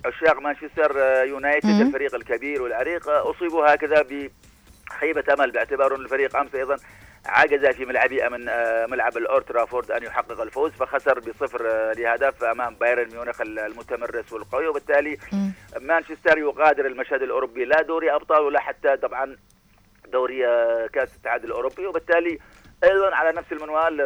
عشاق 0.05 0.39
مانشستر 0.41 0.97
يونايتد. 1.25 1.69
الفريق 1.69 2.15
الكبير 2.15 2.63
والعريق 2.63 3.09
أصيبوا 3.09 3.75
هكذا 3.75 4.03
بخيبة 4.03 5.35
أمل 5.35 5.51
باعتبار 5.51 5.95
أن 5.97 6.01
الفريق 6.01 6.37
أمس 6.37 6.55
أيضا 6.55 6.77
عجز 7.29 7.67
في 7.67 7.85
ملعبه 7.85 8.29
من 8.29 8.49
آه، 8.49 8.87
ملعب 8.87 9.17
الأورد 9.17 9.45
ترافورد 9.45 9.91
أن 9.91 10.03
يحقق 10.03 10.41
الفوز 10.41 10.73
فخسر 10.73 11.21
بصفر 11.21 11.71
آه، 11.71 11.93
لهدف 11.93 12.45
أمام 12.45 12.75
بايرن 12.75 13.09
ميونخ 13.11 13.41
المتمرس 13.41 14.33
والقوي. 14.33 14.67
وبالتالي. 14.67 15.19
مانشستر 15.81 16.39
يغادر 16.39 16.87
المشهد 16.87 17.23
الأوروبي. 17.23 17.65
لا 17.65 17.83
دوري 17.83 18.15
أبطال 18.15 18.43
ولا 18.43 18.61
حتى 18.61 18.97
طبعا 18.97 19.37
دوري 20.13 20.47
آه، 20.47 20.87
كأس 20.87 21.09
الاتحاد 21.15 21.45
الأوروبي. 21.45 21.87
وبالتالي 21.87 22.39
أيضا 22.85 23.15
على 23.15 23.33
نفس 23.33 23.53
المنوال 23.53 24.01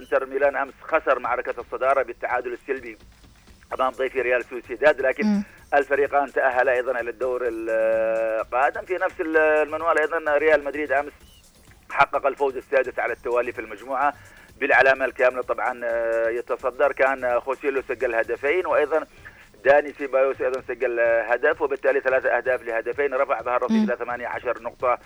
إنتر 0.00 0.26
ميلان 0.26 0.56
أمس 0.56 0.74
خسر 0.82 1.18
معركة 1.18 1.60
الصدارة 1.60 2.02
بالتعادل 2.02 2.52
السلبي 2.52 2.98
أمام 3.74 3.92
ضيفي 3.92 4.20
ريال 4.20 4.44
سوسيداد. 4.44 5.00
لكن. 5.00 5.42
الفريقان 5.74 6.32
تاهلا 6.32 6.72
أيضا 6.72 7.00
إلى 7.00 7.10
الدور 7.10 7.40
القادم 7.44 8.82
في 8.82 8.94
نفس 8.94 9.14
المنوال 9.20 9.98
أيضا 9.98 10.36
ريال 10.38 10.64
مدريد 10.64 10.92
أمس 10.92 11.12
حقق 11.90 12.26
الفوز 12.26 12.56
السادس 12.56 12.98
على 12.98 13.12
التوالي 13.12 13.52
في 13.52 13.60
المجموعة 13.60 14.14
بالعلامة 14.60 15.04
الكاملة. 15.04 15.42
طبعا 15.42 15.80
آه، 15.84 16.28
يتصدر 16.28 16.92
كان 16.92 17.40
خوسيلو 17.40 17.82
سجل 17.88 18.14
هدفين 18.14 18.66
وأيضا 18.66 19.06
داني 19.64 19.92
سيبايوس 19.92 20.40
أيضا 20.42 20.60
سجل 20.68 21.00
آه، 21.00 21.22
هدف 21.22 21.62
وبالتالي 21.62 22.00
ثلاثة 22.00 22.28
أهداف 22.36 22.62
لهدفين. 22.62 23.14
رفع 23.14 23.40
بها 23.40 23.56
الرصيد. 23.56 23.82
إلى 23.90 23.96
18 23.96 24.62
نقطة 24.62 24.98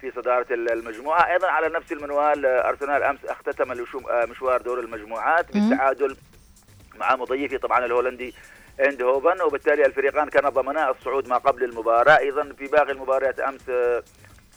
في 0.00 0.10
صدارة 0.10 0.46
المجموعة. 0.50 1.32
أيضا 1.32 1.48
على 1.48 1.68
نفس 1.68 1.92
المنوال 1.92 2.46
آه، 2.46 2.68
أرسنال 2.68 3.02
أمس 3.02 3.24
اختتم 3.24 3.72
آه، 3.72 4.24
مشوار 4.26 4.62
دور 4.62 4.80
المجموعات. 4.80 5.46
بالتعادل 5.52 6.16
مع 6.96 7.16
مضيفه 7.16 7.56
طبعا 7.56 7.84
الهولندي 7.84 8.34
إندهوفن. 8.80 9.42
وبالتالي 9.42 9.86
الفريقان 9.86 10.28
كان 10.28 10.48
ضمنا 10.48 10.90
الصعود 10.90 11.28
ما 11.28 11.36
قبل 11.38 11.64
المباراة. 11.64 12.18
أيضا 12.18 12.52
في 12.58 12.66
باقي 12.66 12.92
المباريات 12.92 13.40
أمس 13.40 13.70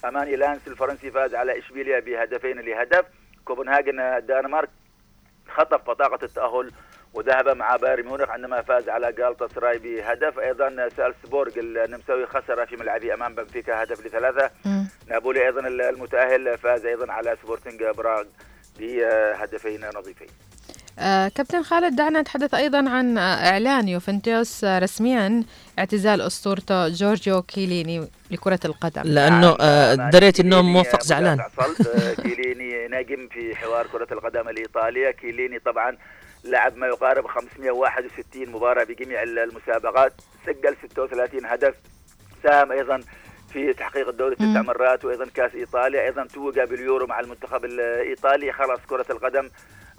أماني 0.06 0.36
لانس 0.36 0.68
الفرنسي 0.68 1.12
فاز 1.12 1.36
على 1.36 1.60
إشبيليا 1.60 2.00
بهدفين 2.00 2.60
لهدف. 2.60 3.06
كوبنهاجن 3.46 4.00
الدنمارك 4.00 4.70
خطف 5.50 5.90
بطاقة 5.90 6.26
التأهل 6.26 6.72
وذهب 7.14 7.50
مع 7.50 7.76
بايرن 7.76 8.06
ميونخ 8.06 8.30
عندما 8.30 8.62
فاز 8.62 8.90
على 8.90 9.12
جالتا 9.12 9.48
سراي 9.48 9.78
بهدف. 9.78 10.40
أيضا 10.40 10.90
سالسبورغ 10.98 11.52
النمساوي 11.58 12.26
خسر 12.26 12.66
في 12.66 12.78
ملعبه 12.78 13.14
أمام 13.14 13.36
بنفيكا 13.36 13.84
هدف 13.84 14.06
لثلاثة. 14.06 14.52
نابولي 15.08 15.46
أيضا 15.46 15.68
المتأهل 15.68 16.58
فاز 16.58 16.86
أيضا 16.86 17.12
على 17.12 17.38
سبورتنج 17.44 17.84
براغا 17.84 18.26
بهدفين 18.80 19.86
نظيفين. 19.96 20.28
آه 21.02 21.28
كابتن 21.28 21.64
خالد 21.64 21.96
دعنا 21.96 22.22
نتحدث 22.22 22.54
أيضا 22.54 22.90
عن 22.90 23.18
آه، 23.18 23.50
إعلان 23.50 23.88
يوفنتوس 23.88 24.64
آه، 24.64 24.80
رسميا 24.80 25.44
اعتزال 25.80 26.22
أسطورته 26.22 26.88
جورجيو 26.88 27.42
كيليني 27.42 28.08
لكرة 28.32 28.60
القدم. 28.66 29.02
لأنه 29.06 29.58
آه، 29.62 29.96
نعم، 29.96 30.10
دريت 30.10 30.40
إنه 30.40 30.56
كيليني 30.56 30.74
موفق 30.74 31.04
زعلان. 31.04 31.42
كيليني 32.24 32.88
نجم 32.88 33.28
في 33.32 33.56
حوار 33.56 33.88
كرة 33.88 34.08
القدم 34.12 34.50
الإيطالية. 34.50 35.12
كيليني 35.12 35.60
طبعا 35.60 35.98
لعب 36.44 36.78
ما 36.78 36.88
يقارب 36.88 37.28
561 37.28 38.50
مباراة 38.50 38.84
بجميع 38.84 39.24
المسابقات. 39.24 40.14
سجل 40.46 40.76
36 40.90 41.46
هدف. 41.46 41.74
ساهم 42.44 42.72
أيضا 42.72 43.00
في 43.54 43.74
تحقيق 43.74 44.08
الدوري 44.08 44.36
تسع. 44.36 44.62
مرات 44.62 45.06
وأيضا 45.06 45.26
كأس 45.36 45.56
إيطاليا. 45.56 46.02
أيضا 46.04 46.28
توج 46.28 46.60
باليورو 46.60 47.08
مع 47.08 47.20
المنتخب 47.20 47.66
الإيطالي. 47.66 48.52
خلاص 48.52 48.80
كرة 48.90 49.06
القدم 49.10 49.50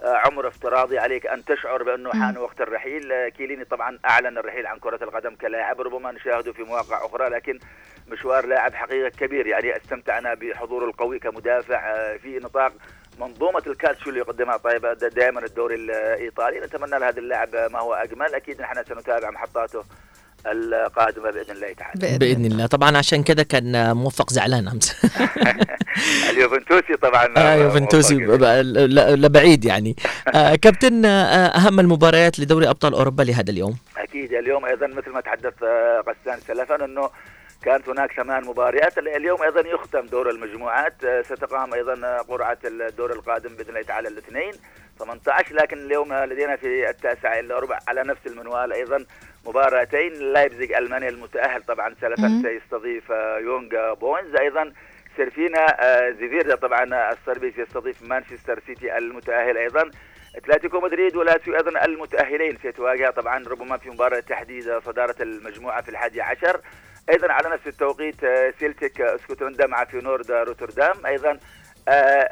آه، 0.01 0.15
عمر 0.25 0.47
افتراضي 0.47 0.99
عليك 0.99 1.27
أن 1.27 1.45
تشعر 1.45 1.83
بأنه. 1.83 2.11
حان 2.11 2.37
وقت 2.37 2.61
الرحيل. 2.61 3.11
آه، 3.11 3.29
كيليني 3.29 3.65
طبعا 3.65 3.99
أعلن 4.05 4.37
الرحيل 4.37 4.67
عن 4.67 4.79
كرة 4.79 5.03
القدم 5.03 5.35
كلاعب 5.35 5.81
ربما 5.81 6.11
نشاهده 6.11 6.53
في 6.53 6.63
مواقع 6.63 7.05
أخرى 7.05 7.29
لكن 7.29 7.59
مشوار 8.07 8.45
لاعب 8.45 8.73
حقيقة 8.73 9.09
كبير. 9.09 9.47
يعني 9.47 9.77
استمتعنا 9.77 10.33
بحضوره 10.33 10.85
القوي 10.85 11.19
كمدافع 11.19 11.91
آه، 11.95 12.17
في 12.17 12.39
نطاق 12.39 12.73
منظومة 13.19 13.63
الكالتشيو 13.67 14.09
اللي 14.09 14.19
يقدمها 14.19 14.57
طيب 14.57 14.85
دائما 15.15 15.45
الدوري 15.45 15.75
الإيطالي. 15.75 16.59
نتمنى 16.59 16.99
لهذا 16.99 17.19
اللاعب 17.19 17.55
ما 17.55 17.79
هو 17.79 17.93
أجمل. 17.93 18.35
أكيد 18.35 18.61
نحن 18.61 18.83
سنتابع 18.83 19.29
محطاته 19.29 19.83
القادمة 20.47 21.31
بإذن 21.31 21.51
الله 21.55 21.73
تعالى. 21.73 22.17
بإذن 22.17 22.45
الله. 22.45 22.65
طبعا 22.65 22.97
عشان 22.97 23.23
كده 23.23 23.43
كان 23.43 23.75
آه، 23.75 23.93
موفق 23.93 24.29
زعلان 24.29 24.67
أمس. 24.67 24.95
اليوفنتوسي 26.29 26.95
طبعا. 27.01 27.33
آه 27.37 27.55
يوفنتوسي 27.55 28.15
لا 28.15 28.63
لا 29.15 29.27
بعيد 29.27 29.65
يعني. 29.65 29.95
آه 30.35 30.55
كابتن 30.55 31.05
آه 31.05 31.47
أهم 31.47 31.79
المباريات 31.79 32.39
لدوري 32.39 32.69
أبطال 32.69 32.93
أوروبا 32.93 33.23
لهذا 33.23 33.51
اليوم. 33.51 33.77
أكيد 33.97 34.33
اليوم 34.33 34.65
أيضا 34.65 34.87
مثل 34.87 35.09
ما 35.09 35.21
تحدث 35.21 35.63
آه، 35.63 36.03
غسان 36.07 36.39
سلفا 36.47 36.85
إنه 36.85 37.09
كانت 37.63 37.89
هناك 37.89 38.11
ثمان 38.13 38.45
مباريات. 38.45 38.97
اليوم 38.97 39.43
أيضا 39.43 39.59
يختم 39.59 40.05
دور 40.05 40.29
المجموعات. 40.29 41.03
آه، 41.03 41.21
ستقام 41.21 41.73
أيضا 41.73 42.17
قرعة 42.17 42.57
الدور 42.65 43.11
القادم 43.13 43.55
بإذن 43.55 43.69
الله 43.69 43.81
تعالى 43.81 44.07
الاثنين. 44.07 44.53
18 44.99 45.55
لكن 45.55 45.77
اليوم 45.77 46.13
لدينا 46.13 46.55
في 46.55 46.89
التاسعه 46.89 47.39
الا 47.39 47.59
ربع 47.59 47.79
على 47.87 48.03
نفس 48.03 48.21
المنوال 48.27 48.73
أيضا. 48.73 49.05
مباراتين 49.45 50.13
لايبزيج 50.13 50.73
ألمانيا 50.73 51.09
المتأهل 51.09 51.63
طبعا 51.63 51.95
سلفا. 52.01 52.41
سيستضيف 52.43 53.11
آه، 53.11 53.37
يونغ 53.37 53.93
بويز. 53.93 54.35
أيضا 54.35 54.73
سرفينا 55.17 55.65
آه، 55.83 56.09
زفيزدا 56.09 56.55
طبعا 56.55 57.11
الصربي 57.11 57.51
سيستضيف 57.51 58.01
مانشستر 58.01 58.59
سيتي 58.67 58.97
المتأهل. 58.97 59.57
أيضا 59.57 59.91
أتلتيكو 60.35 60.79
مدريد 60.79 61.15
ولاتسيو 61.15 61.55
أيضا 61.55 61.85
المتأهلين 61.85 62.57
سيتواجه 62.61 63.09
طبعا 63.09 63.43
ربما 63.47 63.77
في 63.77 63.89
مباراة 63.89 64.19
تحديد 64.19 64.77
صدارة 64.85 65.15
المجموعة 65.21 65.81
في 65.81 65.89
الحادي 65.89 66.21
عشر. 66.21 66.61
أيضا 67.09 67.31
على 67.33 67.49
نفس 67.49 67.67
التوقيت 67.67 68.23
آه، 68.23 68.53
سيلتيك 68.59 69.01
آه، 69.01 69.15
اسكتلندا 69.15 69.67
مع 69.67 69.85
فينورد 69.85 70.31
آه، 70.31 70.43
روتردام. 70.43 71.05
أيضا 71.05 71.39
آه 71.87 71.91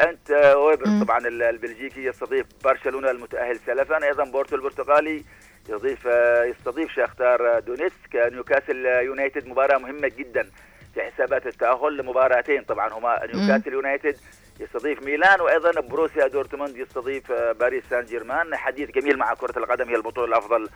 أنت 0.10 0.32
آه، 0.32 0.58
ويرب. 0.58 0.86
طبعا 1.06 1.18
ال- 1.18 1.44
البلجيكي 1.44 2.06
يستضيف 2.06 2.46
برشلونة 2.64 3.12
المتأهل 3.12 3.60
سلفا. 3.66 4.04
أيضا 4.04 4.24
بورتو 4.24 4.56
البرتغالي 4.56 5.24
يضيف 5.72 6.06
يستضيف 6.50 6.92
شاختار 6.96 7.60
دونيتسك. 7.60 8.16
نيوكاسل 8.16 8.86
يونايتد 8.86 9.48
مباراة 9.48 9.78
مهمة 9.78 10.08
جدا 10.18 10.50
في 10.94 11.02
حسابات 11.02 11.48
التأهل 11.48 11.98
لمباراتين 11.98 12.64
طبعا 12.64 12.94
هما 12.94 13.20
نيوكاسل 13.34 13.74
يونايتد 13.74 14.16
يستضيف 14.60 15.04
ميلان 15.04 15.42
وأيضا 15.42 15.72
بروسيا 15.82 16.28
دورتموند 16.28 16.78
يستضيف 16.78 17.32
آه، 17.32 17.52
باريس 17.52 17.84
سان 17.90 18.06
جيرمان 18.06 18.56
حديث 18.56 18.92
جميل 18.92 19.18
مع 19.18 19.34
كرة 19.34 19.60
القدم 19.60 19.90
هي 19.90 19.96
البطولة 19.96 20.28
الأفضل. 20.28 20.70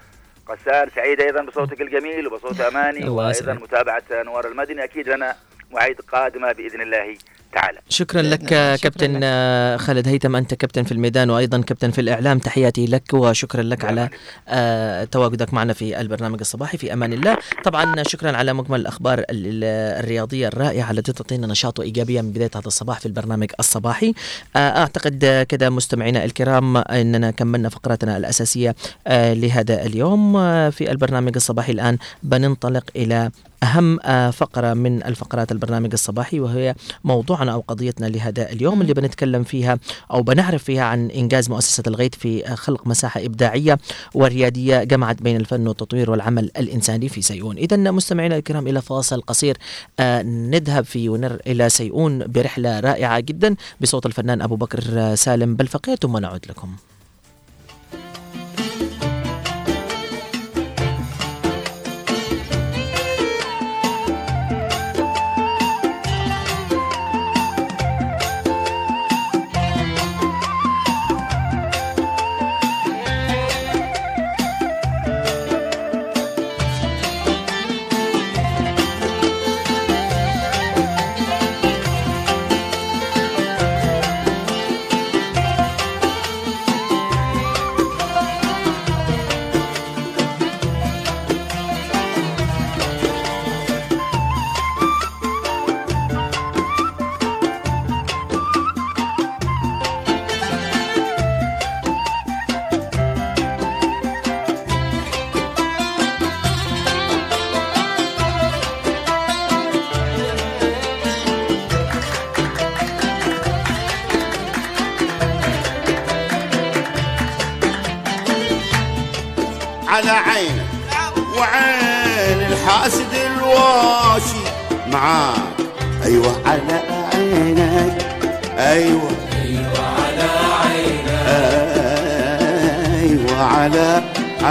غسان 0.50 0.90
سعيد 0.90 1.22
أيضا 1.22 1.42
بصوتك 1.44 1.82
الجميل 1.82 2.28
وبصوت 2.28 2.62
أماني 2.62 3.10
وأيضا. 3.10 3.54
متابعة 3.54 4.04
انوار 4.12 4.48
المدني. 4.48 4.84
أكيد 4.84 5.10
لنا 5.10 5.36
مواعيد 5.76 5.96
قادمة 6.14 6.52
بإذن 6.52 6.82
الله 6.82 7.18
تعالى. 7.54 7.80
شكرا 7.90 8.22
بإذن 8.22 8.34
لك. 8.34 8.42
شكراً 8.48 8.76
كابتن 8.76 9.14
لك. 9.16 9.80
خالد. 9.82 10.08
هيثم 10.08 10.36
أنت 10.36 10.54
كابتن 10.54 10.84
في 10.84 10.92
الميدان 10.92 11.30
وأيضا 11.30 11.62
كابتن 11.62 11.92
في 11.92 12.02
الإعلام. 12.02 12.40
تحياتي 12.40 12.86
لك 12.86 13.14
وشكرا 13.14 13.64
لك 13.64 13.86
على 13.86 14.10
آه، 14.48 15.04
تواجدك 15.04 15.54
معنا 15.54 15.74
في 15.74 16.02
البرنامج 16.02 16.40
الصباحي. 16.40 16.78
في 16.78 16.94
أمان 16.94 17.14
الله. 17.14 17.38
طبعا 17.64 18.04
شكرا 18.04 18.38
على 18.38 18.54
مجمل 18.54 18.80
الأخبار 18.80 19.20
ال- 19.20 19.26
ال- 19.30 19.64
الرياضية 20.04 20.48
الرائعة 20.48 20.92
التي 20.92 21.14
تعطينا 21.14 21.48
نشاط 21.48 21.80
وايجابيه 21.80 22.22
من 22.22 22.32
بداية 22.32 22.52
هذا 22.56 22.68
الصباح 22.68 23.00
في 23.00 23.06
البرنامج 23.06 23.52
الصباحي. 23.60 24.14
آه، 24.56 24.60
أعتقد 24.80 25.24
آه، 25.24 25.44
كده 25.44 25.70
مستمعينا 25.70 26.24
الكرام 26.26 26.78
أننا 26.78 27.32
كملنا 27.32 27.70
فقرتنا 27.70 28.18
الأساسية 28.18 28.76
آه، 29.08 29.34
لهذا 29.34 29.86
اليوم. 29.86 30.36
في 30.72 30.92
البرنامج 30.92 31.32
الصباحي 31.36 31.72
الآن 31.72 31.98
بننطلق 32.24 32.84
إلى 32.96 33.32
أهم 33.66 34.00
آه، 34.04 34.30
فقرة 34.30 34.74
من 34.74 35.04
الفقرات 35.04 35.52
البرنامج 35.52 35.90
الصباحي 35.94 36.40
وهي 36.40 36.76
موضوعنا 37.04 37.52
أو 37.54 37.64
قضيتنا 37.68 38.06
لهذا 38.06 38.52
اليوم 38.52 38.82
اللي 38.82 38.94
بنتكلم 38.94 39.44
فيها 39.44 39.80
أو 40.12 40.24
بنعرف 40.24 40.64
فيها 40.64 40.84
عن 40.84 41.10
إنجاز 41.10 41.50
مؤسسة 41.50 41.84
الغيث 41.88 42.16
في 42.16 42.56
خلق 42.56 42.88
مساحة 42.88 43.26
إبداعية 43.26 43.80
وريادية 44.14 44.84
جمعت 44.84 45.22
بين 45.22 45.36
الفن 45.36 45.68
والتطوير 45.68 46.12
والعمل 46.12 46.52
الإنساني 46.58 47.10
في 47.10 47.22
سيئون. 47.22 47.58
اذا 47.58 47.78
مستمعينا 47.78 48.36
الكرام 48.36 48.68
إلى 48.68 48.82
فاصل 48.82 49.22
قصير 49.22 49.58
آه، 50.00 50.22
نذهب 50.22 50.86
فيه 50.86 51.10
ونر 51.10 51.40
إلى 51.48 51.70
سيئون 51.70 52.20
برحلة 52.28 52.80
رائعة 52.80 53.20
جدا 53.20 53.56
بصوت 53.82 54.06
الفنان 54.06 54.42
أبو 54.42 54.56
بكر 54.56 54.84
آه، 54.98 55.16
سالم 55.16 55.56
بالفقيه 55.56 55.96
ثم 55.96 56.18
نعود 56.18 56.46
لكم. 56.50 56.76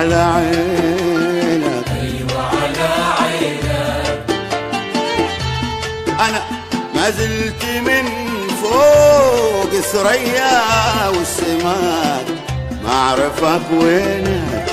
على 0.05 0.15
عينك. 0.15 1.89
أيوه 2.01 2.41
على 2.43 2.89
عينك 3.21 4.17
أنا 6.21 6.41
ما 6.95 7.11
زلت 7.11 7.65
من 7.87 8.05
فوق 8.63 9.71
ثريا 9.81 11.09
والسماء. 11.09 12.25
ما 12.85 12.93
أعرفك 12.93 13.67
وينك 13.81 14.73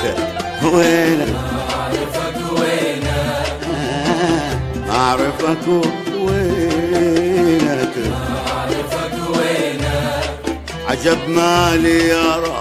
وينك. 0.63 1.27
ما 1.27 1.61
أعرفك 1.79 2.37
وينك. 2.59 3.61
ما 4.87 4.95
اعرفك 4.95 5.67
وينك 6.19 7.95
عجب 10.89 11.19
مالي 11.29 12.07
يا 12.07 12.35
راس 12.35 12.60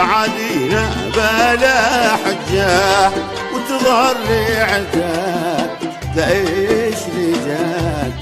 تعادينا 0.00 0.90
بلا 1.14 2.08
حجة 2.16 3.10
وتظهر 3.54 4.16
لي 4.28 4.56
عداك 4.56 5.70
تعيش 6.16 6.98
لي 7.16 7.32
جاك؟ 7.32 8.20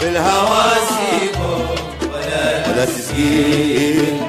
بالهوى 0.00 0.72
ولا 2.68 2.84
تسقين 2.84 4.23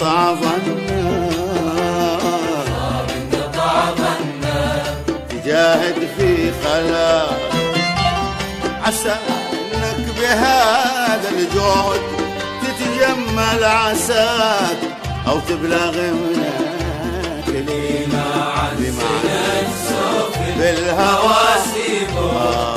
خاب 0.00 0.38
انقطع 3.16 3.90
ظنك 3.94 4.84
تجاهد 5.30 6.08
في 6.18 6.52
خلاك 6.64 7.40
عسى 8.84 9.16
انك 9.74 10.06
بهذا 10.18 11.28
الجهد 11.28 12.00
تتجمل 12.62 13.64
عساك 13.64 14.78
أو 15.28 15.40
تبلغ 15.48 15.92
منك 15.92 17.48
لما 17.48 18.30
بالهوى 20.58 21.40
آه. 22.18 22.70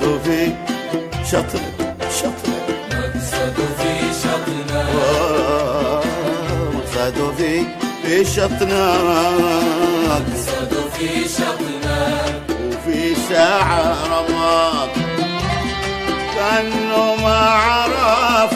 في 0.00 0.52
شطرك 1.24 1.62
شطرك 2.18 2.62
مقصده 6.74 7.32
في 7.32 7.64
في 8.04 8.24
شطناك 8.24 9.22
في 10.98 11.28
شطناك 11.28 12.42
وفي 12.66 13.14
ساعة 13.28 13.96
رماك 14.06 14.90
كأنه 16.34 17.16
ما 17.22 17.38
عرف 17.38 18.52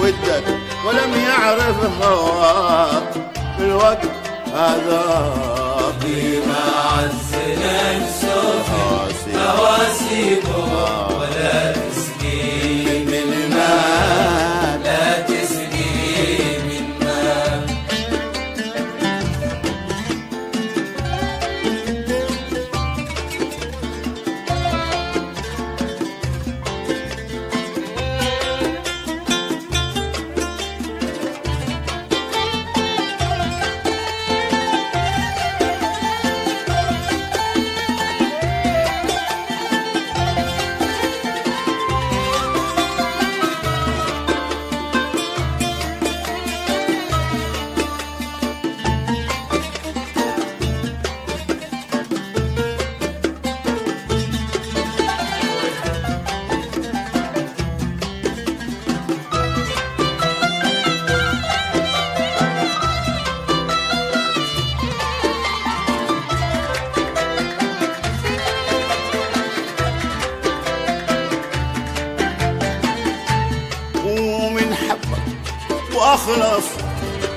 ودك 0.00 0.44
ولم 0.86 1.12
يعرف 1.28 2.02
هواك 2.02 3.12
في 3.58 3.64
الوقت 3.64 4.08
هذا 4.54 5.32
بما 6.02 6.64
عز 6.92 7.35
هواسيبه 9.45 11.14
وأخلص 75.96 76.66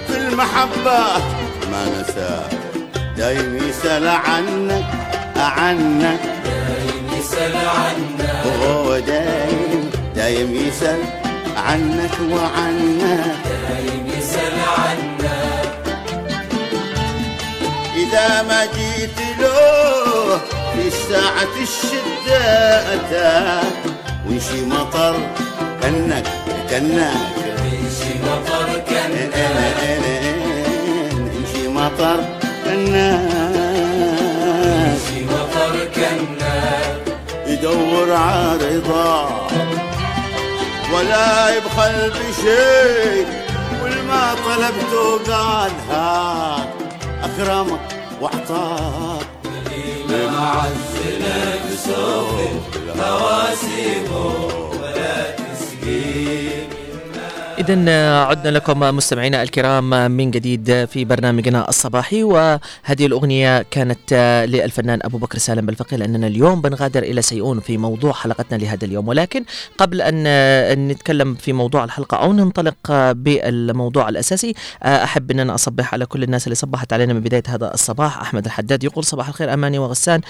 في 0.07 0.17
المحبة. 0.17 1.01
ما 1.71 1.85
نساك 1.85 2.59
دايم 3.17 3.69
يسأل 3.69 4.07
عنك 4.07 4.85
عنك 5.35 6.19
دايم 6.45 7.19
يسأل 7.19 7.55
عنك. 7.55 8.45
هو 8.63 8.99
دايم. 8.99 9.91
دايم 10.15 10.55
يسأل 10.55 10.99
عنك 11.57 12.11
وعنك. 12.31 13.35
دايم 13.69 14.11
يسأل 14.17 14.53
عنك. 14.77 15.31
إذا 17.95 18.41
ما 18.41 18.65
جيت 18.65 19.19
له 19.39 20.39
في 20.73 20.89
ساعة 20.89 21.55
الشدة 21.61 22.43
أتاك. 22.93 23.79
ويشي 24.27 24.65
مطر 24.65 25.15
كنك 25.83 26.27
كنك. 26.69 27.38
مطر 28.29 28.69
كنك 28.89 29.35
يمشي 31.35 31.67
مطر 31.67 32.19
كنك 32.65 33.21
يمشي 34.75 35.19
مطر 35.25 35.73
كنك 35.95 36.41
يدور 37.47 38.13
على 38.13 38.77
رضا. 38.77 39.47
ولا 40.93 41.57
يبخل 41.57 41.95
بشيء 42.09 43.27
والما 43.83 44.23
طلبته 44.45 45.33
قال 45.33 45.71
هات 45.89 46.69
أكرمك 47.23 47.79
واعطاك 48.21 49.27
بمعز 50.09 50.95
نفسه 51.21 52.27
هواسيبه 52.99 54.25
ولا 54.81 55.15
تسقيه. 55.31 56.38
إذا 57.59 58.15
عدنا 58.23 58.49
لكم 58.49 58.79
مستمعينا 58.79 59.43
الكرام 59.43 60.11
من 60.11 60.31
جديد 60.31 60.85
في 60.85 61.05
برنامجنا 61.05 61.69
الصباحي 61.69 62.23
وهذه 62.23 62.59
الأغنية 63.05 63.61
كانت 63.61 64.13
للفنان 64.49 64.99
أبو 65.03 65.17
بكر 65.17 65.37
سالم 65.37 65.65
بالفقي 65.65 65.97
لأننا 65.97 66.27
اليوم 66.27 66.61
بنغادر 66.61 67.03
إلى 67.03 67.21
سيئون 67.21 67.59
في 67.59 67.77
موضوع 67.77 68.13
حلقتنا 68.13 68.57
لهذا 68.57 68.85
اليوم. 68.85 69.07
ولكن 69.07 69.43
قبل 69.77 70.01
أن 70.01 70.87
نتكلم 70.87 71.35
في 71.35 71.53
موضوع 71.53 71.83
الحلقة 71.83 72.17
أو 72.17 72.33
ننطلق 72.33 72.91
بالموضوع 73.11 74.09
الأساسي 74.09 74.53
أحب 74.83 75.31
أن 75.31 75.39
أنا 75.39 75.55
أصبح 75.55 75.93
على 75.93 76.05
كل 76.05 76.23
الناس 76.23 76.47
اللي 76.47 76.55
صبحت 76.55 76.93
علينا 76.93 77.13
من 77.13 77.19
بداية 77.19 77.43
هذا 77.47 77.73
الصباح. 77.73 78.21
أحمد 78.21 78.45
الحداد 78.45 78.83
يقول 78.83 79.03
صباح 79.03 79.27
الخير 79.27 79.53
أماني 79.53 79.79
وغسان 79.79 80.21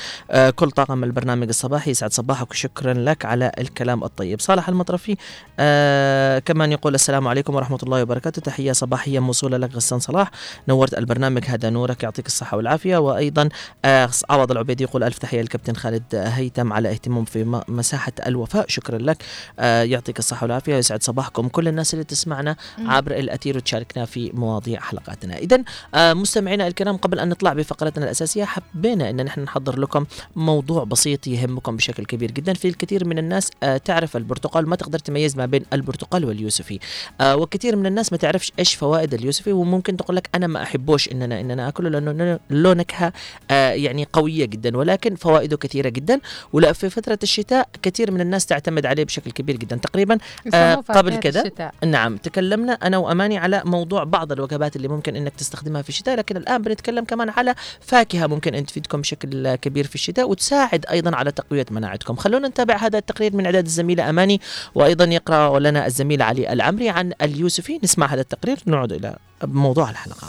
كل 0.56 0.72
طاقم 0.72 1.04
البرنامج 1.04 1.48
الصباحي 1.48 1.92
يسعد 1.92 2.14
صباحك 2.14 2.52
وشكرا 2.52 2.94
لك 2.94 3.26
على 3.26 3.52
الكلام 3.60 4.04
الطيب. 4.04 4.42
صالح 4.42 4.70
المطرفي 4.70 5.18
آه 5.60 6.40
كمان 6.40 6.72
يقول 6.72 6.96
السلام 6.96 7.19
عليكم 7.28 7.56
ورحمة 7.56 7.80
الله 7.84 8.02
وبركاته. 8.02 8.42
تحية 8.42 8.72
صباحية 8.72 9.20
موصولة 9.20 9.58
لك 9.58 9.76
غسان 9.76 10.00
صلاح. 10.00 10.32
نورت 10.68 10.98
البرنامج 10.98 11.46
هذا 11.46 11.70
نورك 11.70 12.04
يعطيك 12.04 12.28
الصحة 12.28 12.58
والعافية. 12.58 12.98
وأيضا 12.98 13.50
آه 13.86 14.10
عوض 14.30 14.52
العبيدي 14.52 14.84
يقول 14.84 15.04
ألف 15.04 15.18
تحية 15.18 15.42
للكابتن 15.42 15.74
خالد 15.74 16.04
هيثم 16.16 16.74
على 16.74 16.92
اهتمام 16.92 17.26
في 17.26 17.62
مساحة 17.68 18.12
الوفاء. 18.28 18.66
شكرا 18.68 18.98
لك. 18.98 19.24
آه 19.60 19.84
يعطيك 19.84 20.20
الصحة 20.20 20.44
والعافية 20.44 20.76
ويسعد 20.76 21.04
صباحكم 21.04 21.48
كل 21.48 21.68
الناس 21.68 21.94
اللي 21.94 22.06
تسمعنا 22.06 22.56
عبر 22.80 23.12
الأثير 23.12 23.58
وتشاركنا 23.58 24.06
في 24.06 24.32
مواضيع 24.34 24.80
حلقاتنا. 24.80 25.38
إذا 25.38 25.64
آه 25.96 26.14
مستمعينا 26.14 26.68
الكرام 26.68 26.98
قبل 26.98 27.20
أن 27.20 27.30
نطلع 27.30 27.54
بفقرتنا 27.54 28.06
الأساسية 28.06 28.46
حبينا 28.46 29.10
أن 29.10 29.26
نحن 29.26 29.42
نحضر 29.42 29.80
لكم 29.80 30.06
موضوع 30.36 30.84
بسيط 30.84 31.28
يهمكم 31.28 31.76
بشكل 31.76 32.06
كبير 32.06 32.32
جدا 32.32 32.54
في 32.54 32.68
الكثير 32.68 33.08
من 33.08 33.18
الناس. 33.18 33.50
تعرف 33.86 34.18
البرتقال 34.18 34.70
ما 34.70 34.76
تقدر 34.76 35.00
تميز 35.00 35.38
ما 35.38 35.46
بين 35.46 35.66
البرتقال 35.74 36.26
واليوسفي. 36.26 36.80
آه 37.22 37.36
وكثير 37.36 37.76
من 37.76 37.86
الناس 37.86 38.12
ما 38.12 38.18
تعرفش 38.18 38.52
إيش 38.60 38.76
فوائد 38.76 39.14
اليوسفي 39.14 39.52
وممكن 39.52 39.98
تقول 39.98 40.16
لك 40.16 40.30
أنا 40.36 40.48
ما 40.48 40.64
أحبوش 40.64 41.12
ان 41.12 41.22
أنا 41.22 41.40
ان 41.40 41.52
أنا 41.52 41.68
أكله 41.68 41.90
لأنه 41.90 42.40
له 42.50 42.74
نكهه 42.74 43.14
آه 43.52 43.72
يعني 43.72 44.08
قوية 44.14 44.46
جدا 44.46 44.78
ولكن 44.78 45.16
فوائده 45.16 45.58
كثيرة 45.58 45.90
جدا. 45.90 46.20
ولا 46.54 46.74
في 46.74 46.90
فترة 46.90 47.20
الشتاء 47.24 47.70
كثير 47.82 48.12
من 48.12 48.22
الناس 48.22 48.46
تعتمد 48.46 48.86
عليه 48.86 49.04
بشكل 49.04 49.32
كبير 49.32 49.58
جدا. 49.58 49.76
تقريبا 49.76 50.18
آه 50.54 50.76
قبل 50.76 51.14
الشتاء. 51.14 51.74
نعم 51.86 52.18
تكلمنا 52.18 52.74
أنا 52.74 52.98
وأماني 52.98 53.38
على 53.38 53.62
موضوع 53.66 54.04
بعض 54.04 54.32
الوجبات 54.32 54.76
اللي 54.76 54.88
ممكن 54.88 55.16
إنك 55.16 55.36
تستخدمها 55.36 55.82
في 55.82 55.90
الشتاء 55.90 56.18
لكن 56.18 56.38
الآن 56.38 56.62
بنتكلم 56.62 57.06
كمان 57.06 57.30
على 57.30 57.56
فاكهة 57.82 58.28
ممكن 58.28 58.56
أن 58.56 58.66
تفيدكم 58.66 59.02
بشكل 59.02 59.56
كبير 59.56 59.88
في 59.88 59.96
الشتاء 59.96 60.30
وتساعد 60.30 60.86
أيضا 60.92 61.16
على 61.16 61.32
تقوية 61.32 61.66
مناعتكم. 61.72 62.16
خلونا 62.16 62.48
نتابع 62.48 62.76
هذا 62.76 62.98
التقرير 62.98 63.36
من 63.36 63.46
اعداد 63.46 63.66
الزميلة 63.66 64.10
أماني 64.10 64.42
وأيضا 64.76 65.06
يقرأ 65.06 65.60
لنا 65.60 65.86
الزميل 65.86 66.22
علي 66.22 66.54
العمري. 66.54 66.89
عن 66.90 67.14
اليوسفي 67.22 67.80
نسمع 67.84 68.06
هذا 68.06 68.22
التقرير. 68.22 68.58
نعود 68.66 68.92
إلى 68.92 69.18
موضوع 69.44 69.90
الحلقة. 69.90 70.28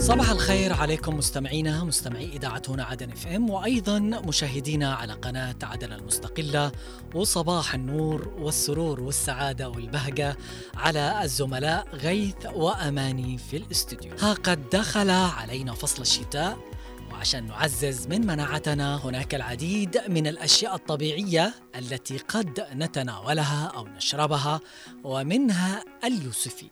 صباح 0.00 0.30
الخير 0.30 0.72
عليكم 0.72 1.16
مستمعينا 1.16 1.84
مستمعي 1.84 2.36
إذاعة 2.36 2.62
هنا 2.68 2.84
عدن 2.84 3.10
إف 3.10 3.26
إم 3.26 3.50
وأيضا 3.50 3.98
مشاهدينا 3.98 4.94
على 4.94 5.12
قناة 5.12 5.56
عدن 5.62 5.92
المستقلة 5.92 6.72
وصباح 7.14 7.74
النور 7.74 8.28
والسرور 8.38 9.00
والسعادة 9.00 9.68
والبهجة 9.68 10.36
على 10.74 11.24
الزملاء 11.24 11.86
غيث 11.94 12.46
وأماني 12.54 13.38
في 13.38 13.56
الاستوديو. 13.56 14.12
ها 14.20 14.32
قد 14.32 14.68
دخل 14.72 15.10
علينا 15.10 15.72
فصل 15.72 16.02
الشتاء. 16.02 16.58
وعشان 17.16 17.46
نعزز 17.46 18.06
من 18.06 18.26
مناعتنا 18.26 18.96
هناك 18.96 19.34
العديد 19.34 20.00
من 20.08 20.26
الأشياء 20.26 20.74
الطبيعية 20.74 21.54
التي 21.76 22.18
قد 22.18 22.66
نتناولها 22.72 23.72
أو 23.76 23.88
نشربها 23.88 24.60
ومنها 25.04 25.84
اليوسفي 26.04 26.70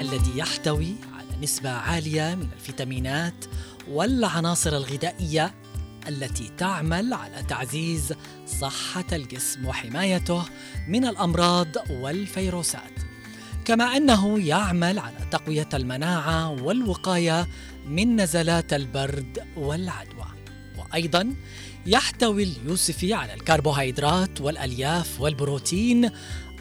الذي 0.00 0.38
يحتوي 0.38 0.94
على 1.12 1.42
نسبة 1.42 1.70
عالية 1.70 2.34
من 2.34 2.48
الفيتامينات 2.52 3.44
والعناصر 3.88 4.76
الغذائية 4.76 5.54
التي 6.08 6.50
تعمل 6.58 7.12
على 7.12 7.42
تعزيز 7.42 8.14
صحة 8.60 9.04
الجسم 9.12 9.66
وحمايته 9.66 10.44
من 10.88 11.04
الأمراض 11.04 11.68
والفيروسات. 11.90 13.05
كما 13.66 13.96
أنه 13.96 14.38
يعمل 14.40 14.98
على 14.98 15.16
تقوية 15.30 15.68
المناعة 15.74 16.62
والوقاية 16.62 17.48
من 17.88 18.20
نزلات 18.20 18.72
البرد 18.72 19.46
والعدوى. 19.56 20.26
وأيضا 20.78 21.34
يحتوي 21.86 22.42
اليوسفي 22.42 23.14
على 23.14 23.34
الكربوهيدرات 23.34 24.40
والألياف 24.40 25.20
والبروتين 25.20 26.10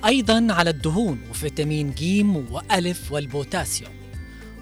أيضا 0.05 0.47
على 0.49 0.69
الدهون 0.69 1.19
وفيتامين 1.29 1.93
جيم 1.93 2.35
وألف 2.35 3.11
والبوتاسيوم. 3.11 3.93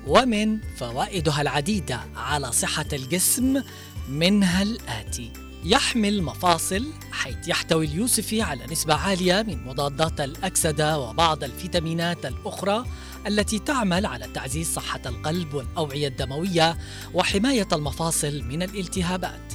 ومن 0.07 0.59
فوائدها 0.77 1.41
العديدة 1.41 1.99
على 2.15 2.51
صحة 2.51 2.87
الجسم 2.93 3.63
منها 4.09 4.61
الآتي. 4.61 5.42
يحمل 5.65 6.23
مفاصل 6.23 6.85
حيث 7.11 7.47
يحتوي 7.47 7.85
اليوسفي 7.85 8.41
على 8.41 8.65
نسبة 8.65 8.93
عالية 8.93 9.41
من 9.47 9.63
مضادات 9.63 10.21
الأكسدة 10.21 10.99
وبعض 10.99 11.43
الفيتامينات 11.43 12.25
الأخرى 12.25 12.85
التي 13.27 13.59
تعمل 13.59 14.05
على 14.05 14.27
تعزيز 14.33 14.73
صحة 14.73 15.01
القلب 15.05 15.53
والأوعية 15.53 16.07
الدموية 16.07 16.77
وحماية 17.13 17.67
المفاصل 17.73 18.41
من 18.41 18.63
الالتهابات. 18.63 19.53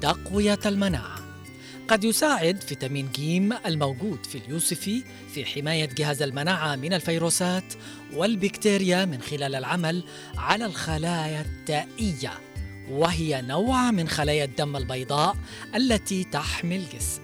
تقوية 0.00 0.60
المناعة 0.66 1.18
قد 1.88 2.04
يساعد 2.04 2.60
فيتامين 2.60 3.08
جيم 3.14 3.52
الموجود 3.52 4.26
في 4.26 4.38
اليوسفي 4.38 5.04
في 5.34 5.44
حماية 5.44 5.84
جهاز 5.84 6.22
المناعة 6.22 6.76
من 6.76 6.92
الفيروسات 6.92 7.74
والبكتيريا 8.12 9.04
من 9.04 9.22
خلال 9.22 9.54
العمل 9.54 10.04
على 10.36 10.66
الخلايا 10.66 11.40
التائية 11.40 12.32
وهي 12.90 13.42
نوع 13.42 13.90
من 13.90 14.08
خلايا 14.08 14.44
الدم 14.44 14.76
البيضاء 14.76 15.36
التي 15.74 16.24
تحمي 16.24 16.76
الجسم. 16.76 17.20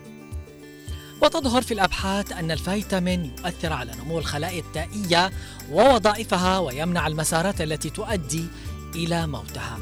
وتظهر 1.22 1.62
في 1.62 1.74
الأبحاث 1.74 2.32
أن 2.32 2.50
الفيتامين 2.50 3.24
يؤثر 3.24 3.72
على 3.72 3.92
نمو 4.04 4.18
الخلايا 4.18 4.60
التائية 4.60 5.30
ووظائفها 5.72 6.58
ويمنع 6.58 7.06
المسارات 7.06 7.60
التي 7.60 7.90
تؤدي 7.90 8.44
إلى 8.94 9.26
موتها. 9.26 9.78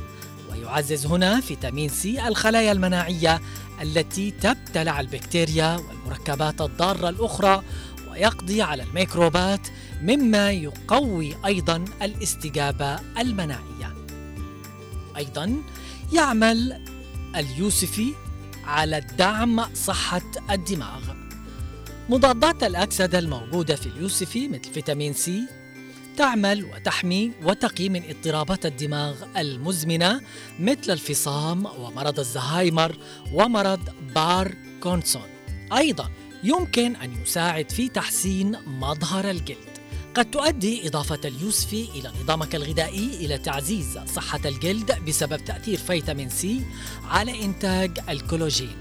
ويعزز 0.51 1.07
هنا 1.07 1.41
فيتامين 1.41 1.89
سي 1.89 2.29
الخلايا 2.29 2.73
المناعية 2.73 3.41
التي 3.83 4.31
تبتلع 4.31 5.01
البكتيريا 5.01 5.77
والمركبات 5.77 6.61
الضارة 6.61 7.09
الأخرى 7.09 7.63
ويقضي 8.11 8.63
على 8.63 8.83
الميكروبات 8.83 9.69
مما 10.03 10.51
يقوي 10.51 11.37
أيضا 11.47 11.85
الاستجابة 12.03 12.99
المناعية. 13.19 13.98
أيضا 15.19 15.63
يعمل 16.13 16.85
اليوسفي 17.37 18.13
على 18.65 19.01
دعم 19.19 19.75
صحة 19.75 20.23
الدماغ. 20.51 21.01
مضادات 22.09 22.63
الأكسدة 22.63 23.19
الموجودة 23.19 23.77
في 23.77 23.87
اليوسفي 23.87 24.49
مثل 24.49 24.73
فيتامين 24.73 25.13
سي 25.13 25.43
تعمل 26.17 26.65
وتحمي 26.65 27.33
وتقي 27.43 27.89
من 27.89 28.03
اضطرابات 28.09 28.67
الدماغ 28.67 29.15
المزمنة 29.37 30.21
مثل 30.61 30.93
الفصام 30.93 31.67
ومرض 31.67 32.19
الزهايمر 32.19 32.97
ومرض 33.33 33.81
باركونسون 34.15 35.29
أيضا 35.77 36.11
يمكن 36.45 36.97
أن 36.97 37.23
يساعد 37.23 37.71
في 37.71 37.89
تحسين 37.89 38.57
مظهر 38.67 39.31
الجلد 39.31 39.68
قد 40.15 40.31
تؤدي 40.31 40.89
إضافة 40.89 41.21
اليوسفي 41.25 41.89
إلى 41.95 42.13
نظامك 42.23 42.55
الغذائي 42.55 43.11
إلى 43.15 43.39
تعزيز 43.39 43.99
صحة 44.15 44.41
الجلد 44.45 45.05
بسبب 45.09 45.45
تأثير 45.45 45.79
فيتامين 45.79 46.29
سي 46.29 46.63
على 47.05 47.45
إنتاج 47.45 48.01
الكولاجين. 48.09 48.77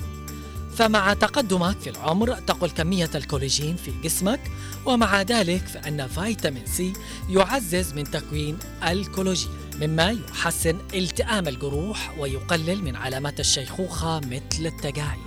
فمع 0.75 1.13
تقدمك 1.13 1.79
في 1.79 1.89
العمر 1.89 2.35
تقل 2.35 2.69
كمية 2.69 3.09
الكولاجين 3.15 3.75
في 3.75 3.91
جسمك 4.03 4.39
ومع 4.85 5.21
ذلك 5.21 5.67
فإن 5.67 6.07
فيتامين 6.07 6.65
سي 6.65 6.93
يعزز 7.29 7.93
من 7.93 8.03
تكوين 8.03 8.57
الكولاجين 8.83 9.51
مما 9.81 10.09
يحسن 10.09 10.77
التئام 10.93 11.47
الجروح 11.47 12.19
ويقلل 12.19 12.83
من 12.83 12.95
علامات 12.95 13.39
الشيخوخة 13.39 14.19
مثل 14.19 14.65
التجاعيد. 14.65 15.21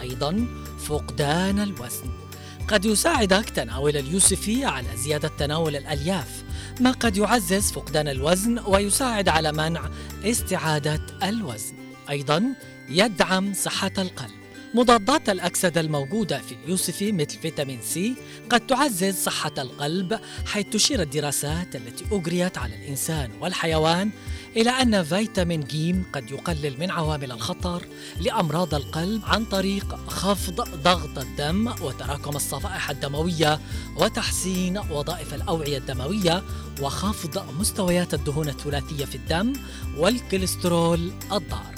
أيضا 0.00 0.46
فقدان 0.78 1.58
الوزن. 1.58 2.21
قد 2.68 2.84
يساعدك 2.84 3.50
تناول 3.50 3.96
اليوسفي 3.96 4.64
على 4.64 4.96
زيادة 4.96 5.28
تناول 5.28 5.76
الألياف 5.76 6.44
ما 6.80 6.90
قد 6.90 7.16
يعزز 7.16 7.72
فقدان 7.72 8.08
الوزن 8.08 8.58
ويساعد 8.66 9.28
على 9.28 9.52
منع 9.52 9.90
استعادة 10.24 11.06
الوزن. 11.22 11.74
أيضا 12.10 12.54
يدعم 12.88 13.54
صحة 13.54 13.92
القلب. 13.98 14.42
مضادات 14.74 15.28
الأكسدة 15.28 15.80
الموجودة 15.80 16.38
في 16.38 16.54
اليوسفي 16.64 17.12
مثل 17.12 17.38
فيتامين 17.38 17.80
سي 17.82 18.14
قد 18.50 18.66
تعزز 18.66 19.14
صحة 19.14 19.52
القلب 19.58 20.20
حيث 20.46 20.66
تشير 20.66 21.02
الدراسات 21.02 21.76
التي 21.76 22.04
أجريت 22.12 22.58
على 22.58 22.74
الإنسان 22.74 23.30
والحيوان 23.40 24.10
إلى 24.56 24.70
أن 24.70 25.02
فيتامين 25.02 25.60
ج 25.60 25.94
قد 26.12 26.30
يقلل 26.30 26.80
من 26.80 26.90
عوامل 26.90 27.32
الخطر 27.32 27.86
لأمراض 28.20 28.74
القلب 28.74 29.22
عن 29.24 29.44
طريق 29.44 29.98
خفض 30.08 30.60
ضغط 30.82 31.18
الدم 31.18 31.74
وتراكم 31.80 32.36
الصفائح 32.36 32.90
الدموية 32.90 33.60
وتحسين 33.96 34.78
وظائف 34.78 35.34
الأوعية 35.34 35.78
الدموية 35.78 36.42
وخفض 36.80 37.44
مستويات 37.60 38.14
الدهون 38.14 38.48
الثلاثية 38.48 39.04
في 39.04 39.14
الدم 39.14 39.52
والكوليسترول 39.96 41.12
الضار. 41.32 41.74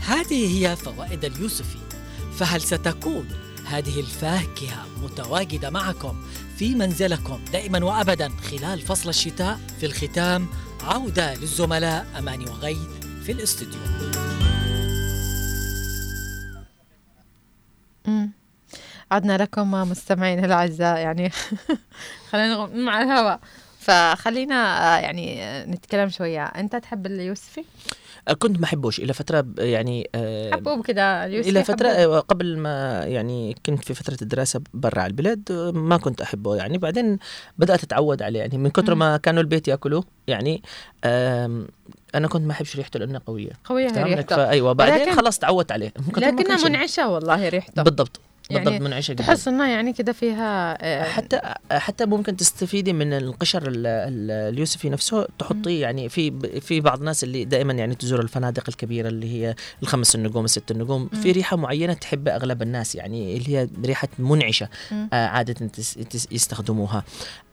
هذه 0.00 0.58
هي 0.58 0.76
فوائد 0.76 1.24
اليوسفي، 1.24 1.78
فهل 2.38 2.60
ستكون 2.60 3.28
هذه 3.64 4.00
الفاكهة 4.00 4.86
متواجدة 5.02 5.70
معكم 5.70 6.16
في 6.58 6.74
منزلكم 6.74 7.40
دائما 7.52 7.84
وأبدا 7.84 8.32
خلال 8.50 8.80
فصل 8.80 9.08
الشتاء؟ 9.08 9.60
في 9.80 9.86
الختام 9.86 10.48
عودة 10.82 11.34
للزملاء 11.34 12.06
أماني 12.18 12.44
وغيث 12.44 12.78
في 13.24 13.32
الاستوديو. 13.32 13.80
عدنا 19.10 19.36
لكم 19.38 19.70
مستمعينا 19.70 20.44
الأعزاء 20.46 20.98
يعني 20.98 21.30
خلينا 22.30 22.54
نغ- 22.54 22.74
مع 22.76 23.02
الهواء 23.02 23.40
فخلينا 23.80 24.54
آه، 24.96 25.00
يعني 25.00 25.42
نتكلم 25.64 26.08
شوية. 26.08 26.44
أنت 26.44 26.76
تحب 26.76 27.06
اليوسفي؟ 27.06 27.64
كنت 28.34 28.58
ما 28.60 28.64
أحبوش 28.64 28.98
إلى 28.98 29.12
فترة 29.12 29.46
يعني 29.58 30.10
آه، 30.14 30.50
حبوب 30.50 30.84
كده 30.86 31.26
إلى 31.26 31.64
فترة 31.64 31.88
حبوب. 31.88 32.12
آه، 32.12 32.20
قبل 32.20 32.58
ما 32.58 33.04
يعني 33.04 33.56
كنت 33.66 33.84
في 33.84 33.94
فترة 33.94 34.16
الدراسة 34.22 34.60
برا 34.74 35.00
على 35.00 35.10
البلاد 35.10 35.52
ما 35.74 35.96
كنت 35.96 36.20
أحبه 36.20 36.56
يعني 36.56 36.78
بعدين 36.78 37.18
بدأت 37.58 37.82
أتعود 37.84 38.22
عليه 38.22 38.40
يعني 38.40 38.58
من 38.58 38.70
كثر. 38.70 38.94
ما 38.94 39.16
كانوا 39.16 39.42
البيت 39.42 39.68
يأكلوه 39.68 40.04
يعني 40.26 40.62
أنا 42.14 42.28
كنت 42.28 42.42
ما 42.46 42.52
أحبش 42.52 42.76
ريحته 42.76 42.98
لأنها 42.98 43.20
قوية 43.26 43.50
قوية؟ 43.64 44.04
ريحته 44.04 44.36
فأيوة 44.36 44.72
بعدين 44.72 45.14
خلاص 45.16 45.38
تعودت 45.38 45.72
عليه 45.72 45.92
لكنها. 46.16 46.68
منعشة 46.68 47.08
والله 47.08 47.48
ريحته 47.48 47.82
بالضبط 47.82 48.20
يعني 48.50 48.64
بالضبط 48.64 48.82
منعشة 48.82 49.12
جدا. 49.12 49.24
تحس 49.24 49.48
إنها 49.48 49.68
يعني 49.68 49.92
كده 49.92 50.12
فيها 50.12 50.78
آه، 50.80 51.02
حتى 51.04 51.40
حتى 51.72 52.06
ممكن 52.06 52.36
تستفيدي 52.36 52.92
من 52.92 53.12
القشر 53.12 53.68
ال- 53.68 53.86
ال- 53.86 54.54
اليوسفي 54.54 54.88
نفسه 54.90 55.26
تحطيه 55.38 55.82
يعني 55.82 56.08
في 56.08 56.32
في 56.60 56.80
بعض 56.80 56.98
الناس 56.98 57.24
اللي 57.24 57.44
دائما 57.44 57.72
يعني 57.72 57.94
تزور 57.94 58.20
الفنادق 58.20 58.64
الكبيرة 58.68 59.08
اللي 59.08 59.32
هي 59.32 59.54
الخمس 59.82 60.14
النجوم 60.14 60.44
الست 60.44 60.70
النجوم 60.70 61.08
في 61.08 61.32
ريحة 61.32 61.56
معينة 61.56 61.92
تحب 61.92 62.28
أغلب 62.28 62.62
الناس 62.62 62.94
يعني 62.94 63.36
اللي 63.36 63.56
هي 63.58 63.68
ريحة 63.84 64.08
منعشة 64.18 64.68
مم. 64.90 65.08
آه 65.12 65.26
عادة 65.26 65.66
تس 65.66 65.94
تس 65.94 66.28
يستخدموها. 66.32 67.04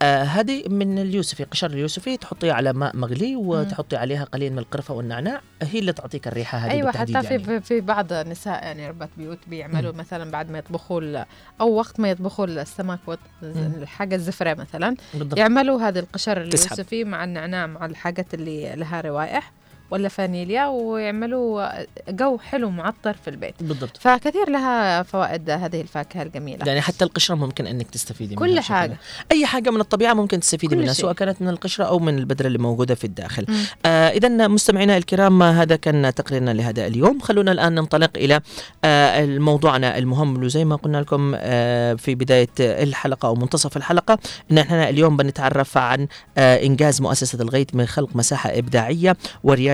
آه 0.02 0.24
هذه 0.24 0.64
من 0.70 1.00
اليوسفي 1.00 1.44
قشر 1.44 1.70
اليوسفي 1.72 2.18
تحطيه 2.18 2.52
على 2.54 2.74
ماء 2.74 2.96
مغلي 2.96 3.36
وتحطي 3.36 3.96
عليها 3.96 4.24
قليل 4.24 4.52
من 4.54 4.60
القرفة 4.60 4.94
والنعناع 4.94 5.42
هي 5.62 5.80
اللي 5.80 5.94
تعطيك 5.94 6.28
الريحة 6.28 6.58
هذه 6.58 6.72
أيوه 6.72 6.92
حتى 6.92 7.06
في 7.06 7.34
يعني. 7.34 7.40
في- 7.44 7.62
في 7.62 7.82
بعض 7.82 8.14
النساء 8.14 8.64
يعني 8.64 8.90
ربات 8.90 9.10
بيوت 9.18 9.40
بيعملوا 9.48 9.92
مثلا 9.94 10.32
بعد 10.32 10.50
ما 10.52 10.58
يطبخوا 10.58 10.85
ال- 10.92 11.26
أو 11.62 11.74
وقت 11.74 12.00
ما 12.00 12.10
يطبخوا 12.10 12.46
السمك 12.46 13.00
الحاجة 13.44 14.16
الزفرة 14.16 14.54
مثلا. 14.54 14.96
بالضبط. 15.14 15.38
يعملوا 15.38 15.82
هذا 15.82 16.00
القشر. 16.00 16.42
اليوسفي 16.42 17.04
مع 17.04 17.24
النعناع 17.24 17.68
مع 17.68 17.86
الحاجات 17.86 18.34
اللي 18.34 18.76
لها 18.76 19.02
روائح. 19.02 19.52
ولا 19.92 20.10
فانيليا 20.10 20.66
ويعملوا 20.66 21.70
جو 22.10 22.38
حلو 22.38 22.70
معطر 22.70 23.14
في 23.14 23.30
البيت. 23.30 23.56
بالضبط. 23.60 23.98
فكثير 23.98 24.50
لها 24.50 25.04
فوائد 25.04 25.50
هذه 25.50 25.82
الفاكهة 25.82 26.22
الجميلة. 26.22 26.66
يعني 26.68 26.82
حتى 26.82 27.06
القشرة 27.06 27.36
ممكن 27.36 27.68
إنك 27.68 27.90
تستفيدي 27.90 28.36
منها 28.36 28.48
كل 28.48 28.60
حاجة. 28.60 28.98
أي 29.32 29.46
حاجة 29.46 29.70
من 29.70 29.80
الطبيعة 29.80 30.14
ممكن 30.14 30.40
تستفيدي 30.40 30.76
كل 30.76 30.82
منها. 30.82 30.94
سواء 30.94 31.14
كانت 31.14 31.42
من 31.42 31.50
القشرة 31.50 31.86
أو 31.86 32.00
من 32.00 32.18
البذرة 32.18 32.48
اللي 32.48 32.58
موجودة 32.58 32.96
في 32.96 33.04
الداخل. 33.04 33.46
آه 33.86 34.10
اذا 34.10 34.48
مستمعينا 34.48 34.98
الكرام 34.98 35.44
هذا 35.44 35.76
كان 35.76 36.14
تقريرنا 36.14 36.52
لهذا 36.52 36.88
اليوم. 36.88 37.20
خلونا 37.20 37.52
الآن 37.52 37.76
ننطلق 37.76 38.12
إلى 38.16 38.42
آه 38.84 39.26
موضوعنا 39.26 39.98
المهم. 39.98 40.44
وزي 40.44 40.66
ما 40.66 40.76
قلنا 40.76 40.98
لكم 40.98 41.34
آه 41.38 41.94
في 41.94 42.16
بداية 42.16 42.50
الحلقة 42.60 43.28
أو 43.28 43.36
منتصف 43.36 43.78
الحلقة 43.78 44.20
ان 44.52 44.58
إحنا 44.58 44.90
اليوم 44.90 45.18
بنتعرف 45.18 45.78
عن 45.78 46.08
آه 46.38 46.66
إنجاز 46.66 47.02
مؤسسة 47.02 47.42
الغيث 47.42 47.68
من 47.74 47.86
خلق 47.86 48.16
مساحة 48.16 48.50
إبداعية 48.58 49.18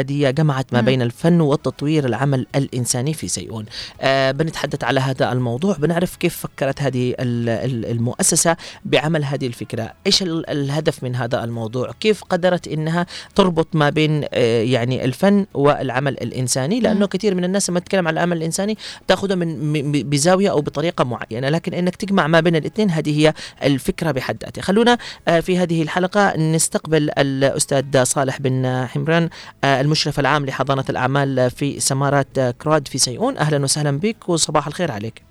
ورياديه 0.01 0.29
جمعت 0.31 0.73
ما. 0.73 0.81
بين 0.81 1.01
الفن 1.01 1.41
والتطوير 1.41 2.05
العمل 2.05 2.45
الإنساني 2.55 3.13
في 3.13 3.27
سيئون. 3.27 3.65
آه 4.01 4.31
بنتحدث 4.31 4.83
على 4.83 4.99
هذا 4.99 5.31
الموضوع 5.31 5.75
بنعرف 5.77 6.15
كيف 6.15 6.35
فكرت 6.37 6.81
هذه 6.81 7.09
ال- 7.19 7.49
ال- 7.49 7.85
المؤسسة 7.91 8.57
بعمل 8.85 9.23
هذه 9.25 9.47
الفكرة. 9.47 9.93
إيش 10.07 10.21
ال- 10.23 10.49
الهدف 10.49 11.03
من 11.03 11.15
هذا 11.15 11.43
الموضوع؟ 11.43 11.91
كيف 11.99 12.23
قدرت 12.23 12.67
إنها 12.67 13.05
تربط 13.35 13.67
ما 13.75 13.89
بين 13.89 14.23
آه، 14.33 14.61
يعني 14.63 15.05
الفن 15.05 15.45
والعمل 15.53 16.13
الإنساني؟ 16.13 16.79
لأنه 16.79 16.99
مم. 16.99 17.05
كثير 17.05 17.35
من 17.35 17.43
الناس 17.43 17.69
لما 17.69 17.79
تتكلم 17.79 18.07
عن 18.07 18.13
العمل 18.13 18.37
الإنساني 18.37 18.77
تأخذه 19.07 19.35
من 19.35 19.47
م- 19.73 19.87
م- 19.91 20.09
بزاوية 20.09 20.51
أو 20.51 20.61
بطريقة 20.61 21.03
معينة 21.03 21.49
لكن 21.49 21.73
إنك 21.73 21.95
تجمع 21.95 22.27
ما 22.27 22.39
بين 22.39 22.55
الاثنين 22.55 22.89
هذه 22.91 23.19
هي 23.19 23.33
الفكرة 23.63 24.11
بحد 24.11 24.37
ذاتها. 24.43 24.61
خلونا 24.61 24.97
آه، 25.27 25.39
في 25.39 25.57
هذه 25.57 25.81
الحلقة 25.81 26.37
نستقبل 26.37 27.09
الأستاذ 27.17 28.03
صالح 28.03 28.41
بن 28.41 28.85
حمران 28.87 29.29
آه، 29.63 29.81
المشرف 29.91 30.19
العام 30.19 30.45
لحضانة 30.45 30.84
الأعمال 30.89 31.51
في 31.51 31.80
سمارات 31.80 32.39
كراد 32.39 32.88
في 32.88 32.97
سيئون. 32.97 33.38
أهلا 33.38 33.63
وسهلا 33.63 33.99
بك 33.99 34.30
وصباح 34.30 34.68
الخير 34.68 34.91
عليك. 34.91 35.23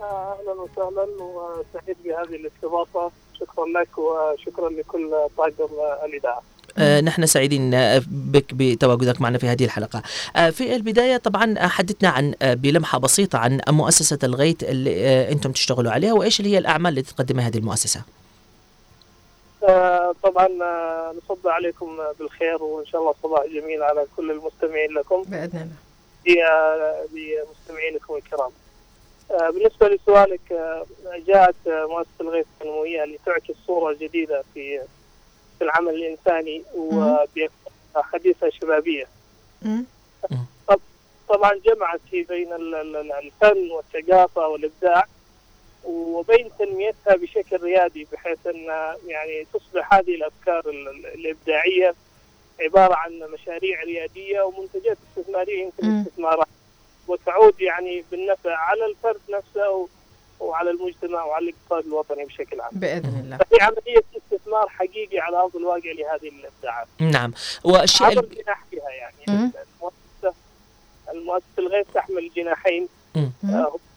أهلا 0.00 0.52
وسهلا 0.52 1.06
وسعيد 1.20 1.96
بهذه 2.04 2.36
الاستضافة. 2.40 3.10
شكرا 3.40 3.64
لك 3.66 3.98
وشكرا 3.98 4.70
لكل 4.70 5.10
طاقم 5.36 5.68
الإذاعة. 6.04 6.42
آه، 6.78 7.00
نحن 7.00 7.26
سعيدين 7.26 7.70
بك 8.06 8.54
بتواجدك 8.54 9.20
معنا 9.20 9.38
في 9.38 9.46
هذه 9.46 9.64
الحلقة. 9.64 10.02
آه، 10.36 10.50
في 10.50 10.76
البداية 10.76 11.16
طبعا 11.16 11.66
حدثنا 11.66 12.08
عن 12.08 12.34
آه، 12.42 12.54
بلمحة 12.54 12.98
بسيطة 12.98 13.38
عن 13.38 13.60
مؤسسة 13.68 14.18
الغيث 14.24 14.64
اللي 14.64 15.06
آه، 15.06 15.32
أنتم 15.32 15.52
تشتغلوا 15.52 15.92
عليها 15.92 16.12
وإيش 16.12 16.40
اللي 16.40 16.52
هي 16.52 16.58
الأعمال 16.58 16.90
اللي 16.90 17.02
تقدمها 17.02 17.46
هذه 17.48 17.58
المؤسسة؟ 17.58 18.02
طبعا 20.22 20.48
آه، 20.62 21.14
نصب 21.24 21.48
عليكم 21.48 21.98
بالخير 22.18 22.62
وإن 22.62 22.86
شاء 22.86 23.00
الله 23.00 23.14
صباح 23.22 23.44
جميل 23.46 23.82
على 23.82 24.06
كل 24.16 24.30
المستمعين 24.30 24.92
لكم. 24.92 25.22
بإذن 25.22 25.58
الله. 25.58 25.74
ل- 26.26 27.08
لمستمعينكم 27.12 28.16
الكرام. 28.16 28.50
آه، 29.30 29.50
بالنسبة 29.50 29.88
لسؤالك 29.88 30.52
آه، 30.52 30.86
جاءت 31.26 31.54
آه، 31.66 31.86
مؤسسة 31.86 32.10
الغيث 32.20 32.46
التنمويه 32.54 33.04
لتعكس 33.04 33.54
صورة 33.66 33.92
جديدة 33.92 34.44
في 34.54 34.80
في 35.58 35.64
العمل 35.64 35.94
الإنساني 35.94 36.64
وبحديثه 37.94 38.50
شبابية. 38.50 39.06
طبعا 41.28 41.52
جمعت 41.64 42.00
في 42.10 42.22
بين 42.22 42.52
ال- 42.52 42.74
ال- 42.74 42.96
ال- 42.96 43.12
الفن 43.12 43.70
والثقافة 43.70 44.48
والإبداع. 44.48 45.04
وبين 45.84 46.50
تنميتها 46.58 47.16
بشكل 47.16 47.56
ريادي 47.62 48.06
بحيث 48.12 48.46
إن 48.46 48.64
يعني 49.06 49.46
تصبح 49.54 49.94
هذه 49.94 50.14
الأفكار 50.14 50.68
ال- 50.70 50.88
ال- 50.88 51.06
الإبداعية 51.06 51.94
عبارة 52.60 52.94
عن 52.94 53.18
مشاريع 53.32 53.82
ريادية 53.82 54.40
ومنتجات 54.42 54.98
استثمارية 55.10 55.62
يمكن 55.64 55.86
مم. 55.86 56.00
استثمارات 56.00 56.46
وتعود 57.08 57.60
يعني 57.60 58.04
بالنفع 58.10 58.56
على 58.56 58.86
الفرد 58.86 59.20
نفسه 59.30 59.88
وعلى 60.40 60.70
المجتمع 60.70 61.24
وعلى 61.24 61.44
الاقتصاد 61.50 61.86
الوطني 61.86 62.24
بشكل 62.24 62.60
عام. 62.60 62.70
بإذن 62.72 63.20
الله 63.24 63.36
فهي 63.36 63.58
عملية 63.60 64.02
استثمار 64.16 64.68
حقيقي 64.68 65.18
على 65.18 65.36
أرض 65.36 65.56
الواقع 65.56 65.90
لهذه 65.92 66.28
الإبداعات. 66.28 66.86
نعم 67.00 67.32
والشيء 67.64 68.06
عبر 68.06 68.24
جناحها 68.24 68.90
يعني. 68.90 69.24
المؤسسه 69.26 70.34
المؤسسة 71.12 71.46
الغيث 71.58 71.86
تحمل 71.94 72.30
جناحين 72.36 72.88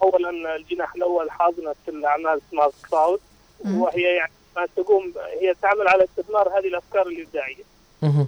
اولا 0.02 0.56
الجناح 0.56 0.94
الأول 0.94 1.30
حاضنة 1.30 1.74
الأعمال 1.88 2.40
سمارت 2.50 2.74
كلاود. 2.90 3.20
وهي 3.64 4.02
يعني 4.02 4.32
ما 4.56 4.66
تقوم 4.76 5.14
هي 5.40 5.54
تعمل 5.62 5.88
على 5.88 6.04
استثمار 6.04 6.48
هذه 6.58 6.68
الأفكار 6.68 7.06
الإبداعية. 7.06 7.64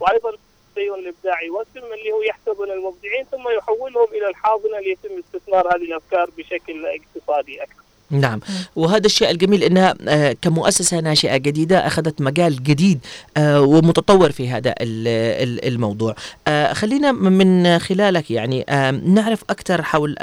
وأيضا 0.00 0.30
التزين 0.30 0.94
الإبداعي 0.94 1.50
والسم 1.50 1.92
اللي 1.92 2.12
هو 2.12 2.22
يحتضن 2.22 2.70
المبدعين 2.70 3.24
ثم 3.24 3.48
يحولهم 3.58 4.08
إلى 4.12 4.28
الحاضنة 4.28 4.78
ليتم 4.78 5.18
استثمار 5.18 5.76
هذه 5.76 5.82
الأفكار 5.82 6.30
بشكل 6.38 6.86
اقتصادي 6.86 7.62
أكثر. 7.62 7.82
نعم. 8.10 8.40
وهذا 8.76 9.06
الشيء 9.06 9.30
الجميل 9.30 9.62
إنها 9.62 9.94
آه، 10.08 10.36
كمؤسسة 10.42 11.00
ناشئة 11.00 11.36
جديدة 11.36 11.86
أخذت 11.86 12.20
مجال 12.22 12.62
جديد 12.62 12.98
آه، 13.36 13.60
ومتطور 13.60 14.32
في 14.32 14.48
هذا 14.48 14.70
ال- 14.70 15.08
ال- 15.48 15.64
الموضوع. 15.68 16.14
آه، 16.48 16.72
خلينا 16.72 17.12
من 17.12 17.78
خلالك 17.78 18.30
يعني 18.30 18.64
نعرف 19.06 19.44
أكثر 19.50 19.82
حول 19.82 20.16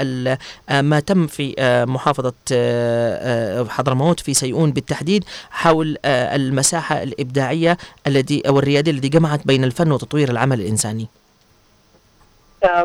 ما 0.71 0.99
تم 0.99 1.27
في 1.27 1.55
محافظة 1.87 2.33
حضرموت 3.69 4.19
في 4.19 4.33
سيئون 4.33 4.71
بالتحديد 4.71 5.23
حول 5.49 5.97
المساحة 6.05 7.03
الإبداعية 7.03 7.77
التي 8.07 8.41
أو 8.47 8.59
الرياديه 8.59 8.91
التي 8.91 9.09
جمعت 9.09 9.47
بين 9.47 9.63
الفن 9.63 9.91
وتطوير 9.91 10.31
العمل 10.31 10.61
الإنساني. 10.61 11.07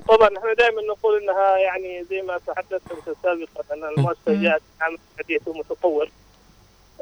طبعا 0.09 0.39
إحنا 0.39 0.53
دائما 0.55 0.83
نقول 0.83 1.23
إنها 1.23 1.57
يعني 1.59 2.05
زي 2.05 2.23
ما 2.23 2.41
تحدثت 2.47 3.17
سابقا 3.23 3.75
إن 3.75 3.85
المؤسسة 3.85 4.43
جاءت 4.43 4.63
عمل 4.81 4.99
حديث 5.19 5.49
ومتطور 5.49 6.11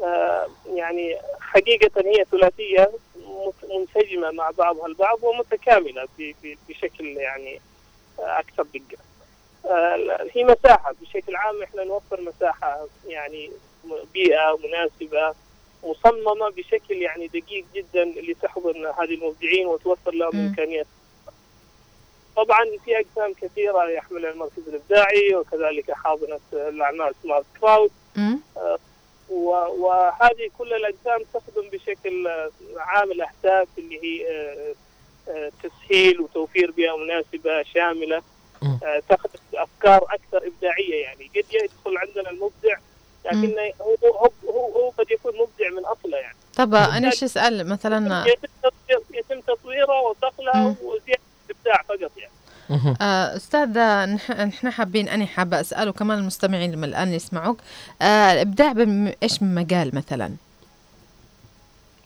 آه، 0.02 0.48
يعني 0.74 1.16
حقيقة 1.40 1.90
هي 2.04 2.24
ثلاثية 2.30 2.90
منسجمة 3.70 4.30
مع 4.30 4.50
بعضها 4.50 4.86
البعض 4.86 5.18
ومتكاملة 5.22 6.08
بشكل 6.68 7.06
يعني 7.06 7.60
آه، 8.18 8.38
أكثر 8.38 8.62
دقة. 8.62 9.02
آه، 9.66 10.26
هي 10.32 10.44
مساحة 10.44 10.94
بشكل 11.00 11.36
عام 11.36 11.62
إحنا 11.62 11.84
نوفر 11.84 12.20
مساحة 12.20 12.86
يعني 13.06 13.50
بيئة 14.12 14.58
مناسبة 14.64 15.34
مصممة 15.84 16.48
بشكل 16.50 17.02
يعني 17.02 17.26
دقيق 17.26 17.64
جدا 17.74 18.04
لتحضن 18.04 18.86
هذه 18.86 19.14
المبدعين 19.14 19.66
وتوفر 19.66 20.14
لهم. 20.14 20.46
إمكانيات 20.48 20.86
طبعا 22.44 22.64
في 22.84 22.90
اقسام 22.96 23.32
كثيرة 23.42 23.90
يحملها 23.90 24.30
المركز 24.30 24.68
الإبداعي 24.68 25.34
وكذلك 25.34 25.90
حاضنة 25.92 26.38
الأعمال 26.52 27.14
سمارت 27.22 27.90
مم. 28.16 28.38
و- 29.30 29.84
وهذه 29.86 30.50
كل 30.58 30.72
الاقسام 30.74 31.24
تخدم 31.34 31.68
بشكل 31.72 32.26
آه، 32.26 32.50
عام 32.76 33.10
الأهداف 33.12 33.68
اللي 33.78 34.00
هي 34.04 34.26
آه، 34.30 34.74
آه، 35.30 35.50
تسهيل 35.62 36.20
وتوفير 36.20 36.70
بيئة 36.70 36.96
مناسبة 36.96 37.62
شاملة. 37.62 38.22
آه، 38.84 39.02
تخدم 39.08 39.40
افكار 39.54 40.04
أكثر 40.04 40.46
إبداعية 40.46 41.02
يعني 41.02 41.30
قد 41.36 41.44
يدخل 41.54 41.96
عندنا 41.98 42.30
المبدع 42.30 42.76
لكن 43.24 43.56
هو 43.80 43.96
هو 44.48 44.72
هو, 44.74 44.90
قد 44.98 45.10
يكون 45.10 45.32
مبدع 45.38 45.68
من 45.76 45.84
أصله 45.84 46.16
يعني 46.18 46.36
طب 46.56 46.74
أنا 46.74 47.06
إيش 47.06 47.24
أسأل 47.24 47.68
مثلا 47.68 48.24
يتم 48.26 48.48
تطوير- 48.62 49.02
يتم 49.18 49.40
تطويره 49.40 50.00
وصقلها 50.00 50.54
مم. 50.68 50.74
وزيادة 50.82 51.20
الابداع 51.66 51.82
فقط 51.88 52.10
يعني. 52.18 52.30
آه، 53.00 53.36
أستاذ 53.36 53.74
نح- 54.16 54.30
نحن 54.40 54.70
حابين 54.70 55.08
أنا 55.08 55.26
حابة 55.26 55.60
أسأله 55.60 55.92
كمان 55.92 56.18
المستمعين 56.18 56.72
لما 56.72 56.86
الآن 56.86 57.12
يسمعوك 57.12 57.58
آه، 58.02 58.32
الإبداع 58.32 58.72
بم- 58.72 59.12
إيش 59.22 59.42
من 59.42 59.54
مجال 59.54 59.94
مثلا 59.94 60.30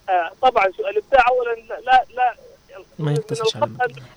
آه، 0.09 0.33
طبعا 0.43 0.65
سؤال 0.77 0.97
الابداع 0.99 1.29
اولا 1.29 1.55
لا 1.87 2.05
لا, 2.17 2.35
ما 2.99 3.13
يقتصرش 3.13 3.57
على 3.57 3.67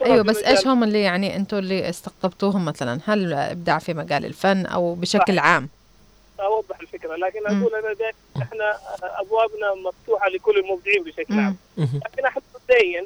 في 0.06 0.22
بس 0.24 0.38
إيش 0.38 0.68
هم 0.68 0.84
اللي 0.84 1.02
يعني 1.02 1.36
أنتوا 1.36 1.60
اللي 1.60 1.90
استقطبتوهم 1.90 2.66
مثلا 2.66 3.00
هل 3.08 3.34
إبداع 3.34 3.80
في 3.80 3.94
مجال 3.94 4.26
الفن 4.26 4.66
أو 4.66 4.96
بشكل 4.96 5.36
صح. 5.38 5.44
عام 5.46 5.70
أوضح 6.40 6.80
الفكرة 6.80 7.16
لكن. 7.16 7.40
أقول 7.48 7.76
أنا 7.76 7.94
دائما 7.94 8.18
إحنا 8.42 8.78
أبوابنا 9.02 9.74
مفتوحة 9.90 10.30
لكل 10.30 10.58
المبدعين 10.58 11.04
بشكل. 11.04 11.40
عام. 11.40 11.56
لكن 11.78 12.26
إحنا 12.26 12.42
مبدئيا 12.56 13.06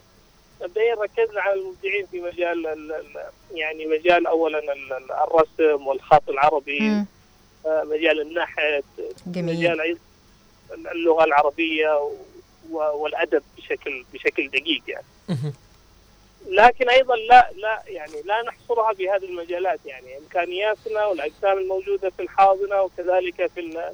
مبدئيا 0.62 0.96
ركزنا 0.96 1.42
على 1.42 1.54
المبدعين 1.54 2.06
في 2.06 2.22
مجال 2.22 2.68
ال- 2.68 2.92
ال- 2.94 3.24
يعني 3.58 3.86
مجال 3.86 4.28
اولا 4.28 4.60
ال- 4.60 4.94
ال- 4.94 5.12
الرسم 5.12 5.88
والخط 5.88 6.30
العربي 6.30 6.80
مم. 6.80 7.06
آه، 7.66 7.84
مجال 7.84 8.22
النحت 8.22 8.84
جميل 9.28 9.56
مجال 9.58 9.82
أيضا 9.82 10.00
اللغة 10.92 11.24
العربية 11.24 11.98
و- 12.72 13.02
والأدب 13.04 13.44
بشكل 13.58 14.06
بشكل 14.14 14.48
دقيق 14.50 14.82
يعني. 14.88 15.06
لكن 16.50 16.90
أيضا 16.90 17.16
لا 17.16 17.52
لا 17.56 17.82
يعني 17.88 18.22
لا 18.26 18.42
نحصرها 18.42 18.94
بهذه 18.94 19.26
المجالات 19.26 19.80
يعني 19.86 20.18
إمكانياتنا 20.18 21.06
والاقسام 21.06 21.58
الموجودة 21.58 22.10
في 22.10 22.22
الحاضنة 22.24 22.82
وكذلك 22.82 23.48
في 23.48 23.60
ال- 23.60 23.94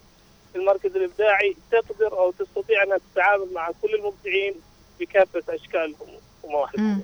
في 0.53 0.60
المركز 0.60 0.95
الإبداعي 0.95 1.56
تقدر 1.72 2.18
أو 2.19 2.31
تستطيع 2.31 2.84
انها 2.84 2.99
تتعامل 3.14 3.53
مع 3.53 3.72
كل 3.81 3.95
المبدعين 3.95 4.53
بكافة 4.99 5.56
أشكالهم 5.56 6.07
مم. 6.78 7.02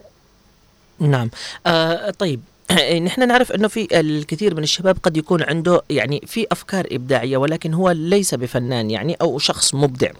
نعم. 1.00 1.30
آه 1.68 2.10
طيب. 2.10 2.42
نحن 3.06 3.28
نعرف 3.28 3.52
إنه 3.52 3.68
في 3.68 4.00
الكثير 4.00 4.56
من 4.56 4.64
الشباب 4.64 4.98
قد 5.04 5.18
يكون 5.18 5.44
عنده 5.44 5.82
يعني 5.90 6.22
في 6.26 6.48
أفكار 6.52 6.88
إبداعية 6.92 7.38
ولكن 7.38 7.74
هو 7.74 7.92
ليس 7.92 8.36
بفنان 8.36 8.92
يعني 8.92 9.18
أو 9.22 9.40
شخص 9.40 9.76
مبدع. 9.76 10.12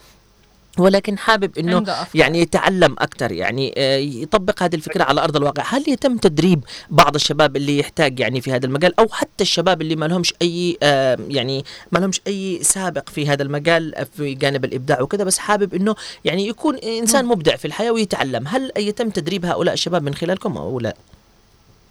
ولكن 0.78 1.18
حابب 1.18 1.58
إنه. 1.58 2.06
يعني 2.14 2.40
يتعلم 2.40 2.96
أكثر 2.98 3.32
يعني 3.32 3.74
آه، 3.76 3.96
يطبق 3.96 4.62
هذه 4.62 4.74
الفكرة 4.74 5.04
على 5.04 5.20
أرض 5.20 5.36
الواقع. 5.36 5.62
هل 5.66 5.84
يتم 5.88 6.16
تدريب 6.16 6.64
بعض 6.90 7.14
الشباب 7.14 7.56
اللي 7.56 7.78
يحتاج 7.78 8.20
يعني 8.20 8.40
في 8.40 8.52
هذا 8.52 8.66
المجال؟ 8.66 9.00
أو 9.00 9.08
حتى 9.08 9.42
الشباب 9.44 9.82
اللي 9.82 9.96
ما 9.96 10.06
لهمش 10.06 10.34
أي 10.42 10.78
آه، 10.82 11.18
يعني 11.28 11.64
ما 11.92 11.98
لهمش 11.98 12.20
أي 12.26 12.58
سابق 12.62 13.08
في 13.08 13.28
هذا 13.28 13.42
المجال 13.42 14.06
في 14.16 14.34
جانب 14.34 14.64
الإبداع 14.64 15.00
وكذا 15.00 15.24
بس 15.24 15.38
حابب 15.38 15.74
إنه 15.74 15.94
يعني 16.24 16.48
يكون 16.48 16.76
إنسان 16.76 17.24
مبدع 17.24 17.56
في 17.56 17.64
الحياة 17.64 17.90
ويتعلم. 17.90 18.48
هل 18.48 18.72
يتم 18.76 19.10
تدريب 19.10 19.46
هؤلاء 19.46 19.74
الشباب 19.74 20.02
من 20.02 20.14
خلالكم 20.14 20.56
أو 20.56 20.80
لا؟ 20.80 20.96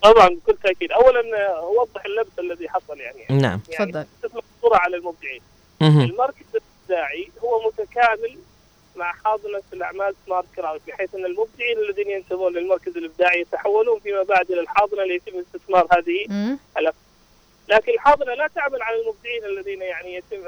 طبعا 0.04 0.30
بكل 0.30 0.58
تأكيد. 0.64 0.92
اولا 0.92 1.20
آه، 1.20 1.60
اوضح 1.60 2.06
اللبس 2.06 2.40
الذي 2.40 2.70
حصل 2.70 3.00
يعني. 3.00 3.42
نعم. 3.42 3.60
يعني 3.70 3.92
تفضل. 3.92 4.06
تطلق 4.24 4.44
الصورة 4.56 4.78
على 4.78 4.98
المبدعين. 4.98 5.42
المركز 5.82 6.46
الإبداعي 6.56 7.30
هو 7.44 7.62
متكامل 7.68 8.38
مع 8.96 9.14
حاضنة 9.14 9.62
الأعمال 9.74 10.16
سمارت 10.26 10.46
كراود 10.56 10.82
بحيث 10.88 11.16
أن 11.16 11.26
المبدعين 11.26 11.78
الذين 11.78 12.10
ينتمون 12.10 12.54
للمركز 12.54 12.98
الإبداعي 12.98 13.42
يتحولون 13.42 14.00
فيما 14.00 14.24
بعد 14.24 14.52
إلى 14.52 14.62
الحاضنة 14.62 15.04
ليتم 15.04 15.40
استثمار 15.40 15.88
هذه. 15.92 16.28
لكن 17.70 17.92
الحاضنة 17.92 18.34
لا 18.34 18.48
تعمل 18.48 18.82
على 18.82 19.02
المبدعين 19.02 19.46
الذين 19.46 19.82
يعني 19.82 20.16
يتم 20.16 20.44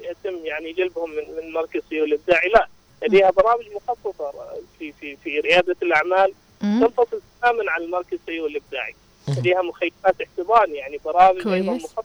يتم 0.00 0.46
يعني 0.46 0.72
جلبهم 0.72 1.10
من 1.10 1.36
من 1.36 1.52
مركز 1.52 1.82
سيئون 1.88 2.04
الإبداعي 2.04 2.48
لا 2.48 2.68
لديها 3.02 3.30
برامج 3.30 3.64
مخصصة 3.74 4.32
في 4.78 4.92
في 4.92 5.16
في 5.16 5.40
ريادة 5.40 5.76
الأعمال. 5.82 6.34
تنفصل 6.60 7.20
تماما 7.42 7.70
عن 7.70 7.82
المركز 7.82 8.18
سيئون 8.26 8.46
الإبداعي 8.46 8.94
لديها 9.28 9.62
مخيمات 9.62 10.20
احتضان 10.22 10.74
يعني 10.74 10.98
برامج 11.04 11.48
أيضا. 11.48 11.72
مخصصة 11.72 12.04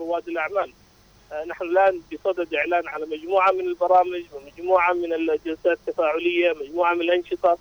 رواد 0.00 0.28
الأعمال 0.28 0.72
نحن 1.46 1.64
الآن 1.64 2.00
بصدد 2.12 2.54
إعلان 2.54 2.88
على 2.88 3.06
مجموعة 3.06 3.50
من 3.52 3.60
البرامج 3.60 4.22
ومجموعة 4.34 4.92
من 4.92 5.12
الجلسات 5.12 5.78
التفاعلية 5.88 6.52
مجموعة 6.52 6.94
من 6.94 7.00
الأنشطة 7.00 7.58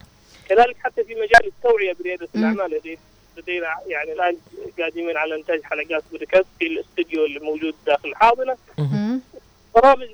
كذلك 0.49 0.77
حتى 0.83 1.03
في 1.03 1.15
مجال 1.15 1.45
التوعية 1.47 1.93
بريادة. 1.93 2.27
الأعمال 2.35 2.71
لدي- 2.71 2.99
لدينا 3.37 3.67
يعني 3.87 4.13
الآن 4.13 4.37
قادمين 4.79 5.17
على 5.17 5.35
إنتاج 5.35 5.63
حلقات 5.63 6.03
بودكاست 6.11 6.45
في 6.59 6.67
الاستديو 6.67 7.25
اللي 7.25 7.39
موجود 7.39 7.73
داخل 7.85 8.09
الحاضنه. 8.09 8.57
برامج 9.75 10.07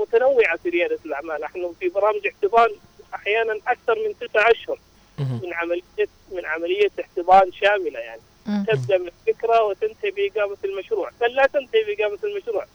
متنوعة 0.00 0.56
في 0.56 0.68
ريادة 0.68 0.98
الأعمال 1.06 1.40
نحن 1.40 1.72
في 1.80 1.88
برامج 1.88 2.26
احتضان 2.26 2.70
أحيانا 3.14 3.58
أكثر 3.66 3.94
من 4.08 4.14
تسعة 4.28 4.50
أشهر. 4.50 4.78
من 5.42 5.54
عمليه 5.54 5.82
من 6.32 6.44
عملية 6.46 6.90
احتضان 7.00 7.52
شاملة 7.52 7.98
يعني. 8.00 8.20
تبدأ 8.66 8.98
من 8.98 9.08
الفكرة 9.28 9.62
وتنتهي 9.62 10.10
بإقامة 10.10 10.56
المشروع، 10.64 11.10
بل 11.20 11.34
لا 11.34 11.46
تنتهي 11.46 11.84
بإقامة 11.84 12.18
المشروع، 12.24 12.66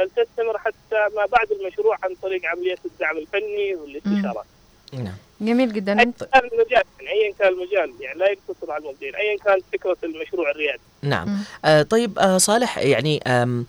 بل 0.00 0.10
تستمر 0.10 0.58
حتى 0.58 1.14
ما 1.16 1.26
بعد 1.26 1.46
المشروع 1.60 1.98
عن 2.02 2.14
طريق 2.22 2.46
عمليه 2.46 2.76
الدعم 2.84 3.16
الفني 3.16 3.74
والاستشارات. 3.74 4.44
نعم 4.92 5.14
جميل 5.40 5.72
جدا 5.72 5.92
ايا 6.00 6.12
كان 6.32 6.42
المجال 6.52 6.84
يعني 7.00 7.10
ايا 7.10 7.32
كان 7.38 7.48
المجال 7.48 7.92
يعني 8.00 8.18
لا 8.18 8.26
يقتصر 8.30 8.72
على 8.72 8.84
المبدعين، 8.84 9.14
ايا 9.14 9.36
كانت 9.38 9.64
فكرة 9.72 9.96
المشروع 10.04 10.50
الريادي. 10.50 10.80
نعم. 11.02 11.38
آه 11.64 11.82
طيب 11.82 12.18
آه 12.18 12.38
صالح 12.38 12.78
يعني 12.78 13.20
آه 13.26 13.64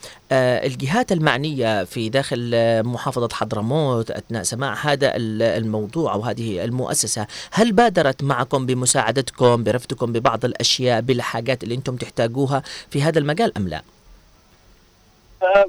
الجهات 0.68 1.12
المعنية 1.12 1.84
في 1.84 2.10
داخل 2.10 2.52
آه 2.54 2.82
محافظة 2.82 3.30
حضرموت 3.34 4.12
أثناء 4.12 4.44
سماع 4.44 4.74
هذا 4.74 5.16
ال- 5.16 5.42
الموضوع 5.42 6.14
أو 6.14 6.22
هذه 6.22 6.64
المؤسسة 6.64 7.28
هل 7.52 7.72
بادرت 7.72 8.24
معكم 8.24 8.66
بمساعدتكم 8.66 9.64
برفدكم 9.64 10.14
ببعض 10.14 10.46
الأشياء 10.46 11.02
بالحاجات 11.02 11.64
اللي 11.64 11.76
أنتم 11.76 11.96
تحتاجوها 11.96 12.64
في 12.90 13.02
هذا 13.02 13.20
المجال 13.20 13.58
أم 13.58 13.68
لا؟ 13.68 13.82
آه، 15.44 15.66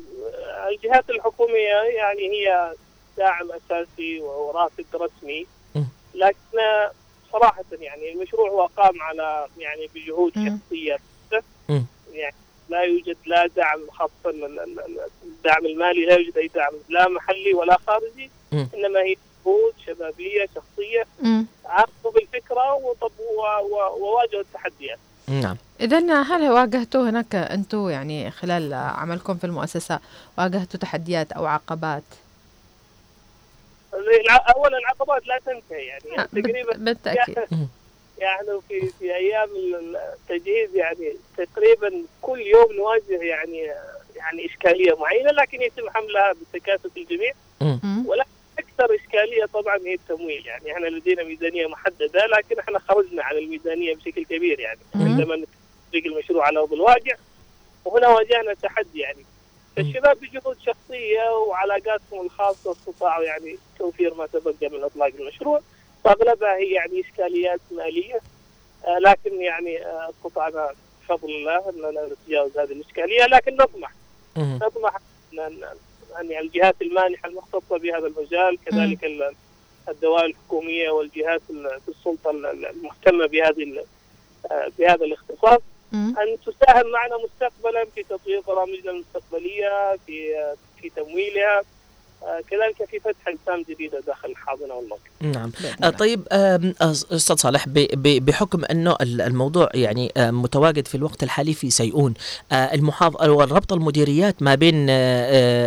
الجهات 0.73 1.11
الحكومية 1.11 1.77
يعني 1.97 2.23
هي 2.31 2.75
داعم 3.17 3.49
أساسي 3.53 4.21
ورافد 4.21 4.85
رسمي. 4.95 5.47
لكن 6.15 6.59
صراحة 7.33 7.65
يعني 7.73 8.13
المشروع 8.13 8.51
هو 8.51 8.67
قام 8.67 9.03
على 9.03 9.47
يعني 9.59 9.89
بجهود. 9.95 10.33
شخصية. 10.33 10.99
يعني 12.13 12.35
لا 12.69 12.83
يوجد 12.83 13.17
لا 13.27 13.47
دعم 13.47 13.81
خاصه 13.91 14.11
ال- 14.27 14.45
ال- 14.45 14.81
ال- 14.81 15.01
الدعم 15.23 15.67
المالي 15.67 16.05
لا 16.05 16.15
يوجد 16.17 16.39
أي 16.39 16.47
دعم 16.49 16.73
لا 16.89 17.09
محلي 17.09 17.55
ولا 17.55 17.77
خارجي. 17.87 18.31
إنما 18.53 19.01
هي 19.01 19.17
جهود 19.45 19.75
شبابية 19.87 20.49
شخصية. 20.55 21.07
عرفوا 21.65 22.11
بالفكرة 22.11 22.73
وواجهوا 24.01 24.41
التحديات 24.41 24.99
نعم. 25.29 25.57
إذا 25.81 26.23
هل 26.23 26.51
واجهتوا 26.51 27.11
هناك 27.11 27.35
أنتوا 27.35 27.91
يعني 27.91 28.31
خلال 28.31 28.75
عملكم 28.75 29.35
في 29.37 29.45
المؤسسة 29.45 30.01
واجهتوا 30.39 30.81
تحديات 30.81 31.33
أو 31.33 31.47
عقبات؟ 31.47 32.03
اولا 34.57 34.79
العقبات 34.79 35.27
لا 35.27 35.39
تنتهي 35.47 35.87
يعني, 35.87 36.05
يعني 36.17 36.29
بال- 36.33 36.43
تقريبا 36.43 36.73
بالتأكيد. 36.77 37.37
يعني 38.19 38.61
في 38.69 38.89
في 38.99 39.15
أيام 39.17 39.49
التجهيز 40.31 40.77
يعني 40.77 41.13
تقريبا 41.37 41.93
كل 42.23 42.41
يوم 42.41 42.73
نواجه 42.73 43.23
يعني 43.23 43.71
يعني 44.17 44.47
إشكالية 44.47 44.97
معينة 44.97 45.31
لكن 45.31 45.63
يتم 45.63 45.91
حملها 45.91 46.33
بتكاتف 46.33 46.91
الجميع. 46.97 47.33
ولكن 48.07 48.31
أكثر 48.59 48.95
إشكالية 48.95 49.45
طبعا 49.45 49.77
هي 49.77 49.95
التمويل 49.95 50.47
يعني 50.47 50.73
إحنا 50.73 50.87
لدينا 50.87 51.23
ميزانية 51.23 51.67
محددة 51.67 52.27
لكن 52.27 52.59
إحنا 52.59 52.79
خرجنا 52.79 53.23
عن 53.25 53.37
الميزانية 53.37 53.95
بشكل 53.95 54.25
كبير 54.25 54.61
يعني. 54.61 54.81
عندما 54.95 55.45
تطبيق 55.87 56.07
المشروع 56.07 56.47
على 56.47 56.59
أرض 56.59 56.73
الواقع 56.73 57.15
وهنا 57.85 58.09
واجهنا 58.09 58.55
تحدي 58.55 58.99
يعني 58.99 59.25
فالشباب 59.77 60.17
بجهود 60.21 60.57
شخصية 60.67 61.31
وعلاقاتهم 61.49 62.25
الخاصة 62.27 62.73
استطاعوا 62.73 63.25
يعني 63.25 63.59
توفير 63.79 64.15
ما 64.15 64.27
تبقى 64.27 64.55
من 64.69 64.85
إطلاق 64.85 65.13
المشروع 65.21 65.61
واغلبها 66.05 66.57
هي 66.57 66.71
يعني 66.71 67.01
إشكاليات 67.01 67.61
مالية 67.71 68.21
آه، 68.87 68.99
لكن 68.99 69.43
يعني 69.43 69.87
آه، 69.87 70.11
استطعنا 70.11 70.71
بفضل 71.03 71.31
الله 71.31 71.71
إننا 71.71 72.09
نتجاوز 72.09 72.59
هذه 72.59 72.73
الإشكالية 72.73 73.27
لكن 73.27 73.57
نطمح. 73.57 73.93
نطمح 74.39 74.97
يعني 76.15 76.41
الجهات 76.41 76.83
المانحة 76.83 77.29
المختصة 77.29 77.79
بهذا 77.79 78.07
المجال 78.07 78.59
كذلك 78.67 79.05
ال- 79.05 79.35
الدوائر 79.89 80.27
الحكومية 80.27 80.91
والجهات 80.91 81.43
ال- 81.51 81.79
السلطة 81.89 82.31
ال- 82.31 82.67
المهتمة 82.67 83.27
بهذه 83.27 83.85
آه، 84.51 84.69
بهذا 84.79 85.05
الاختصاص. 85.05 85.61
أن 86.19 86.37
تساهم 86.47 86.91
معنا 86.91 87.17
مستقبلا 87.17 87.85
في 87.95 88.03
تطوير 88.03 88.41
برامجنا 88.41 88.91
المستقبلية 88.91 89.97
في 90.07 90.37
آه، 90.37 90.55
في 90.81 90.91
تمويلها. 90.91 91.63
كذلك 92.51 92.91
في 92.91 93.01
فتح 93.01 93.29
إقسام 93.29 93.65
جديده 93.71 94.01
داخل 94.07 94.29
الحاضنة 94.31 94.75
والموقع. 94.75 95.03
نعم 95.21 95.53
آه،. 95.83 95.91
طيب 95.91 96.21
آه، 96.33 96.73
أستاذ 96.81 97.37
صالح 97.37 97.69
ب- 97.69 97.73
ب- 97.93 98.25
بحكم 98.25 98.65
أنه 98.65 98.97
ال- 99.01 99.21
الموضوع 99.21 99.69
يعني 99.75 100.13
آه، 100.17 100.31
متواجد 100.31 100.89
في 100.89 100.95
الوقت 100.95 101.23
الحالي 101.23 101.55
في 101.55 101.71
سيئون 101.71 102.15
المحافظه 102.53 103.31
والربط 103.31 103.73
المديريات 103.73 104.43
ما 104.43 104.55
بين 104.55 104.87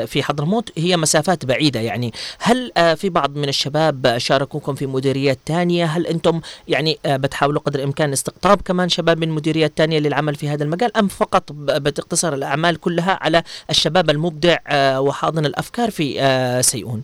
في 0.06 0.24
حضرموت 0.24 0.72
هي 0.78 0.98
مسافات 0.98 1.46
بعيدة 1.46 1.80
يعني 1.80 2.14
هل 2.40 2.72
في 2.98 3.10
بعض 3.10 3.36
من 3.38 3.50
الشباب 3.50 4.18
شاركوكم 4.18 4.76
في 4.76 4.86
مديريات 4.86 5.40
تانية 5.46 5.86
هل 5.86 6.08
أنتم 6.08 6.42
يعني 6.68 6.98
بتحاولوا 7.06 7.62
قدر 7.62 7.80
الإمكان 7.80 8.12
استقطاب 8.14 8.62
كمان 8.62 8.90
شباب 8.90 9.20
من 9.20 9.30
مديريات 9.30 9.72
تانية 9.76 10.00
للعمل 10.00 10.36
في 10.36 10.50
هذا 10.50 10.64
المجال 10.64 10.98
أم 10.98 11.08
فقط 11.08 11.52
ب- 11.52 11.66
بتقتصر 11.84 12.34
الأعمال 12.34 12.80
كلها 12.80 13.20
على 13.22 13.44
الشباب 13.70 14.10
المبدع 14.10 14.58
وحاضن 15.00 15.46
الأفكار 15.46 15.92
في 15.92 16.22
سيئون 16.62 17.04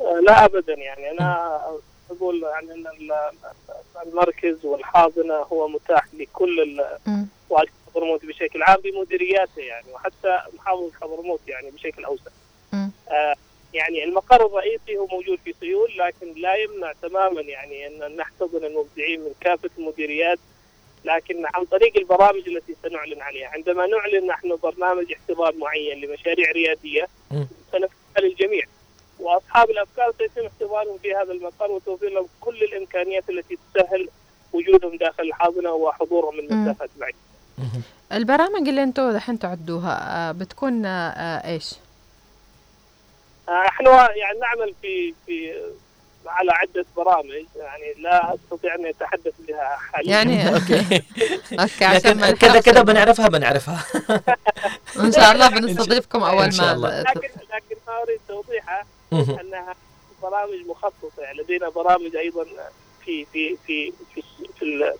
آه، 0.00 0.20
لا 0.26 0.44
ابدا 0.44 0.74
يعني 0.74 1.10
أنا 1.10 1.60
أقول 2.10 2.42
يعني 2.42 2.72
إن 2.72 2.86
ال- 2.86 3.32
المركز 4.06 4.64
والحاضنة 4.64 5.34
هو 5.34 5.68
متاح 5.68 6.06
لكل. 6.14 6.84
وادي 7.50 7.70
حضرموت 7.94 8.24
بشكل 8.24 8.62
عام 8.62 8.80
بمديرياته 8.80 9.60
يعني 9.62 9.86
وحتى 9.92 10.38
محافظه 10.58 10.90
حضرموت 11.00 11.40
يعني 11.48 11.70
بشكل 11.70 12.04
أوسع. 12.04 12.30
آه 13.10 13.34
يعني 13.74 14.04
المقر 14.04 14.46
الرئيسي 14.46 14.96
هو 14.98 15.06
موجود 15.06 15.38
في 15.44 15.54
سيول 15.60 15.98
لكن 15.98 16.40
لا 16.40 16.54
يمنع 16.54 16.92
تماما 17.02 17.40
يعني 17.40 17.86
أن 17.86 18.16
نحتضن 18.16 18.64
المبدعين 18.64 19.20
من 19.20 19.30
كافة 19.40 19.70
المديريات 19.78 20.38
لكن 21.04 21.46
عن 21.54 21.64
طريق 21.64 21.96
البرامج 21.96 22.48
التي 22.48 22.76
سنعلن 22.82 23.22
عليها 23.22 23.48
عندما 23.48 23.86
نعلن 23.86 24.26
نحن 24.26 24.56
برنامج 24.62 25.12
احتضان 25.12 25.58
معين 25.58 26.00
لمشاريع 26.00 26.50
ريادية 26.52 27.08
مم. 27.30 27.46
للجميع 28.20 28.64
وأصحاب 29.20 29.70
الأفكار 29.70 30.12
سيتم 30.18 30.46
اختبارهم 30.46 30.98
في 30.98 31.14
هذا 31.14 31.32
المقر 31.32 31.70
وتوفير 31.70 32.10
لهم 32.10 32.26
كل 32.40 32.62
الإمكانيات 32.62 33.30
التي 33.30 33.58
تسهل 33.74 34.08
وجودهم 34.52 34.96
داخل 34.96 35.22
الحاضنة 35.22 35.72
وحضورهم 35.72 36.36
من. 36.36 36.62
مسافات 36.62 36.90
بعيدة. 37.00 37.18
البرامج 38.12 38.68
اللي 38.68 38.82
أنتم 38.82 39.10
دحين 39.10 39.38
تعدوها 39.38 40.28
آه، 40.28 40.32
بتكون 40.32 40.86
آه، 40.86 41.10
آه، 41.10 41.52
إيش؟ 41.52 41.74
إحنا 43.48 43.90
يعني 44.16 44.38
نعمل 44.38 44.74
في 44.82 45.14
في 45.26 45.54
على 46.28 46.52
عدة 46.52 46.84
برامج 46.96 47.44
يعني 47.56 47.94
لا 48.02 48.34
أستطيع 48.34 48.74
ان 48.74 48.86
أتحدث 48.86 49.32
بها 49.48 49.76
حاليا 49.92 50.10
يعني 50.10 50.48
okay 50.54 50.80
okay 51.60 51.84
عشان 51.84 52.30
كذا 52.30 52.60
كذا 52.60 52.82
بنعرفها 52.82 53.28
بنعرفها 53.28 53.84
إن 55.04 55.12
شاء 55.12 55.32
الله 55.32 55.48
بنستضيفكم 55.48 56.22
أول 56.22 56.42
إن 56.44 56.50
شاء 56.50 56.66
ما 56.66 56.72
الله. 56.72 57.00
لكن 57.02 57.20
لكن 57.54 57.76
ما 57.86 58.02
أريد 58.02 58.20
توضيحها 58.28 58.84
مهم. 59.12 59.38
انها 59.38 59.74
برامج 60.22 60.66
مخصصة 60.68 61.22
يعني 61.22 61.38
لدينا 61.38 61.68
برامج 61.68 62.16
أيضا 62.16 62.44
في 63.04 63.24
في 63.32 63.56
في 63.66 63.92
في 64.14 64.22
في, 64.58 64.62
ال- 64.64 64.94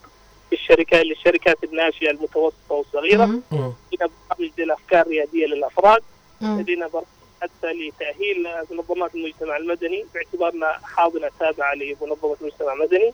في 0.51 0.55
الشركات 0.57 1.05
للشركات 1.05 1.65
الناشئة 1.65 2.11
المتوسطة 2.11 2.57
والصغيرة. 2.75 3.25
لدينا 3.25 4.11
برامج 4.31 4.51
للأفكار 4.59 5.01
الريادية 5.07 5.47
للأفراد. 5.47 6.03
لدينا 6.41 6.87
برامج 6.89 7.07
حتى 7.43 7.73
لتأهيل 7.73 8.49
منظمات 8.71 9.15
المجتمع 9.15 9.57
المدني 9.57 10.05
باعتبارنا 10.15 10.73
حاضنة 10.83 11.31
تابعة 11.41 11.75
لمنظمة 11.75 12.37
المجتمع 12.41 12.73
المدني. 12.73 13.13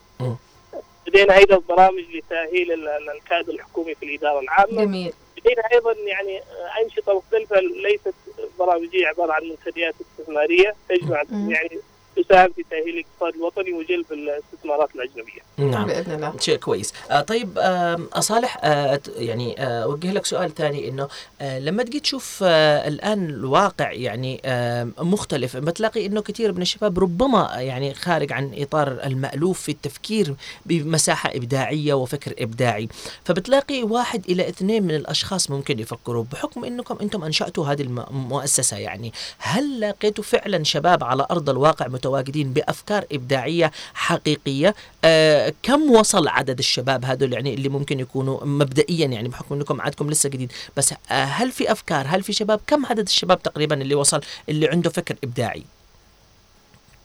لدينا 1.07 1.37
أيضا 1.37 1.57
برامج 1.69 2.05
لتأهيل 2.17 2.73
ال- 2.73 2.89
ال- 2.89 3.11
الكادر 3.11 3.53
الحكومي 3.53 3.95
في 3.95 4.05
الإدارة 4.07 4.41
العامة 4.41 4.85
جميل 4.85 5.13
لدينا 5.39 5.63
أيضا 5.73 5.93
يعني 5.93 6.41
أنشطة 6.85 7.15
مختلفة 7.17 7.61
ليست 7.61 8.15
برامجية 8.59 9.07
عبارة 9.07 9.33
عن 9.33 9.43
منتديات 9.49 9.95
استثمارية 10.01 10.75
تجمع. 10.89 11.23
يعني 11.51 11.79
تساهم 12.17 12.53
في 12.57 12.65
تأهيل 12.71 12.89
الاقتصاد 12.99 13.35
الوطني 13.35 13.73
وجلب 13.73 14.05
الاستثمارات 14.13 14.89
الأجنبية. 14.95 15.41
نعم. 15.59 15.87
بإذن 15.87 16.13
الله. 16.15 16.35
شيء 16.41 16.57
كويس. 16.57 16.93
آه 17.11 17.21
طيب 17.21 17.59
آه 17.59 18.01
صالح 18.21 18.59
آه 18.63 19.01
يعني 19.17 19.61
آه 19.63 19.83
أوجه 19.85 20.13
لك 20.13 20.27
سؤال 20.27 20.55
ثاني 20.55 20.89
إنه 20.89 21.09
آه 21.41 21.59
لما 21.59 21.83
تجي 21.83 22.01
تشوف 22.01 22.41
آه 22.43 22.89
الآن 22.89 23.31
الواقع 23.31 23.93
يعني 23.93 24.41
آه 24.45 24.89
مختلف 24.99 25.57
بتلاقي 25.57 26.07
إنه 26.07 26.21
كثير 26.23 26.53
من 26.53 26.63
الشباب 26.63 26.99
ربما 26.99 27.51
يعني 27.57 27.95
خارج 27.95 28.33
عن 28.33 28.51
إطار 28.57 28.89
المألوف 29.05 29.61
في 29.61 29.69
التفكير 29.73 30.35
بمساحة 30.67 31.31
إبداعية 31.35 31.95
وفكر 31.95 32.35
إبداعي. 32.39 32.89
فبتلاقي 33.25 33.83
واحد 33.83 34.25
إلى 34.29 34.49
اثنين 34.49 34.83
من 34.83 34.95
الأشخاص 34.95 35.51
ممكن 35.51 35.79
يفكروا 35.79 36.25
بحكم 36.33 36.65
إنكم 36.65 36.99
إنتم 37.03 37.25
أنشأتوا 37.25 37.67
هذه 37.67 37.83
الم- 37.83 38.01
المؤسسه 38.11 38.77
يعني 38.77 39.13
هل 39.39 39.81
لقيتوا 39.81 40.25
فعلا 40.25 40.65
شباب 40.65 41.05
على 41.05 41.27
أرض 41.31 41.51
الواقع 41.51 41.87
متواجدين 42.05 42.53
بأفكار 42.53 43.05
إبداعية 43.13 43.71
حقيقية 43.95 44.75
آه 45.05 45.53
كم 45.63 45.91
وصل 45.91 46.29
عدد 46.29 46.59
الشباب 46.59 47.05
هذول 47.05 47.33
يعني 47.33 47.55
اللي 47.55 47.69
ممكن 47.69 48.01
يكونوا 48.01 48.45
مبدئيا 48.45 49.07
يعني 49.07 49.29
بحكم 49.29 49.55
إنكم 49.55 49.81
عددكم 49.81 50.11
لسه 50.11 50.29
جديد 50.29 50.53
بس 50.77 50.93
آه 50.93 51.15
هل 51.25 51.53
في 51.53 51.73
أفكار 51.73 52.07
هل 52.09 52.23
في 52.23 52.33
شباب 52.33 52.61
كم 52.67 52.87
عدد 52.87 53.07
الشباب 53.07 53.43
تقريبا 53.43 53.83
اللي 53.83 53.95
وصل 53.95 54.21
اللي 54.49 54.69
عنده 54.69 54.91
فكر 54.91 55.17
إبداعي 55.25 55.63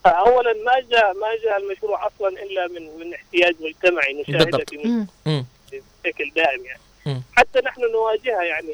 اولا 0.06 0.54
ما 0.54 0.80
جاء 0.92 1.14
ما 1.14 1.28
جاء 1.44 1.58
المشروع 1.58 2.08
أصلا 2.08 2.30
إلا 2.30 2.68
من 2.68 3.00
من 3.00 3.14
احتياج 3.14 3.56
مجتمعي 3.62 4.14
نشاهده. 4.22 4.58
بشكل 6.04 6.32
دائم 6.36 6.66
يعني. 6.66 6.82
مم. 7.06 7.22
حتى 7.36 7.60
نحن 7.60 7.82
نواجهها 7.94 8.44
يعني 8.44 8.74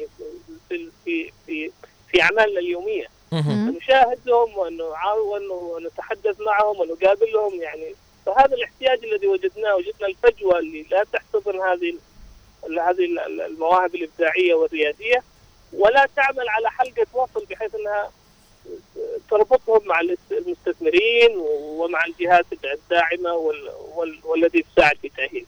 في 0.68 0.88
في 1.04 1.32
في 1.46 1.70
في 2.10 2.22
أعمالنا 2.22 2.60
اليومية 2.60 3.06
نشاهدهم 3.76 4.58
ونعاون 4.58 5.50
ونتحدث 5.50 6.40
معهم 6.40 6.80
ونقابلهم 6.80 7.54
يعني 7.62 7.94
فهذا 8.26 8.54
الاحتياج 8.54 9.04
الذي 9.04 9.26
وجدناه 9.26 9.76
وجدنا 9.76 10.06
الفجوة 10.08 10.58
اللي 10.58 10.82
لا 10.90 11.04
تحتضن 11.12 11.60
هذه 11.60 11.94
هذه 12.88 13.04
ال- 13.04 13.40
المواهب 13.40 13.94
الإبداعية 13.94 14.54
والريادية 14.54 15.22
ولا 15.72 16.08
تعمل 16.16 16.48
على 16.48 16.70
حلقة 16.70 17.06
وصل 17.14 17.44
بحيث 17.50 17.74
أنها 17.74 18.10
تربطهم 19.30 19.88
مع 19.88 20.00
المستثمرين 20.30 21.36
ومع 21.60 22.04
الجهات 22.04 22.46
الداعمة 22.64 23.32
وال 23.34 23.70
وال 23.94 24.18
والذي 24.24 24.64
تساعد 24.76 24.96
في 25.02 25.08
تأهيل. 25.08 25.46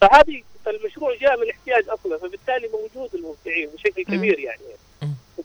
فهذه 0.00 0.42
فالمشروع 0.64 1.14
جاء 1.16 1.40
من 1.40 1.50
احتياج 1.50 1.88
أصلا 1.88 2.18
فبالتالي 2.18 2.68
موجود 2.68 3.14
المبدعين 3.14 3.68
بشكل. 3.74 4.02
كبير 4.04 4.38
يعني. 4.38 4.60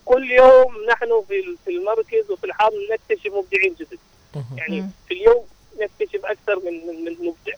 م. 0.08 0.12
وكل 0.12 0.32
يوم 0.32 0.86
نحن 0.90 1.24
في 1.28 1.40
ال- 1.40 1.58
في 1.66 1.72
المركز 1.72 2.32
وفي 2.32 2.44
الحاضن 2.44 2.76
نكتشف 2.92 3.28
مبدعين 3.34 3.74
جدد. 3.80 4.00
يعني. 4.58 4.90
في 5.08 5.14
اليوم 5.14 5.46
نكتشف 5.80 6.26
أكثر 6.26 6.60
من 6.60 6.88
من, 6.88 7.04
من 7.06 7.12
مبدع. 7.20 7.54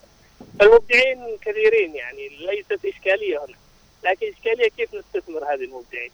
فالمبدعين 0.59 1.37
كثيرين 1.41 1.95
يعني 1.95 2.27
ليست 2.29 2.85
إشكالية 2.85 3.37
هنا. 3.45 3.55
لكن 4.03 4.27
إشكالية 4.33 4.69
كيف 4.77 4.93
نستثمر 4.95 5.43
هذه 5.53 5.63
المبدعين. 5.63 6.11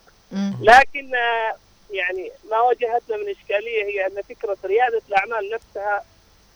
لكن 0.61 1.15
آه، 1.15 1.55
يعني 1.91 2.31
ما 2.51 2.59
واجهتنا 2.59 3.17
من 3.17 3.29
إشكالية 3.29 3.83
هي 3.83 4.05
أن 4.07 4.21
فكرة 4.21 4.57
ريادة 4.65 5.01
الأعمال 5.09 5.49
نفسها 5.49 6.05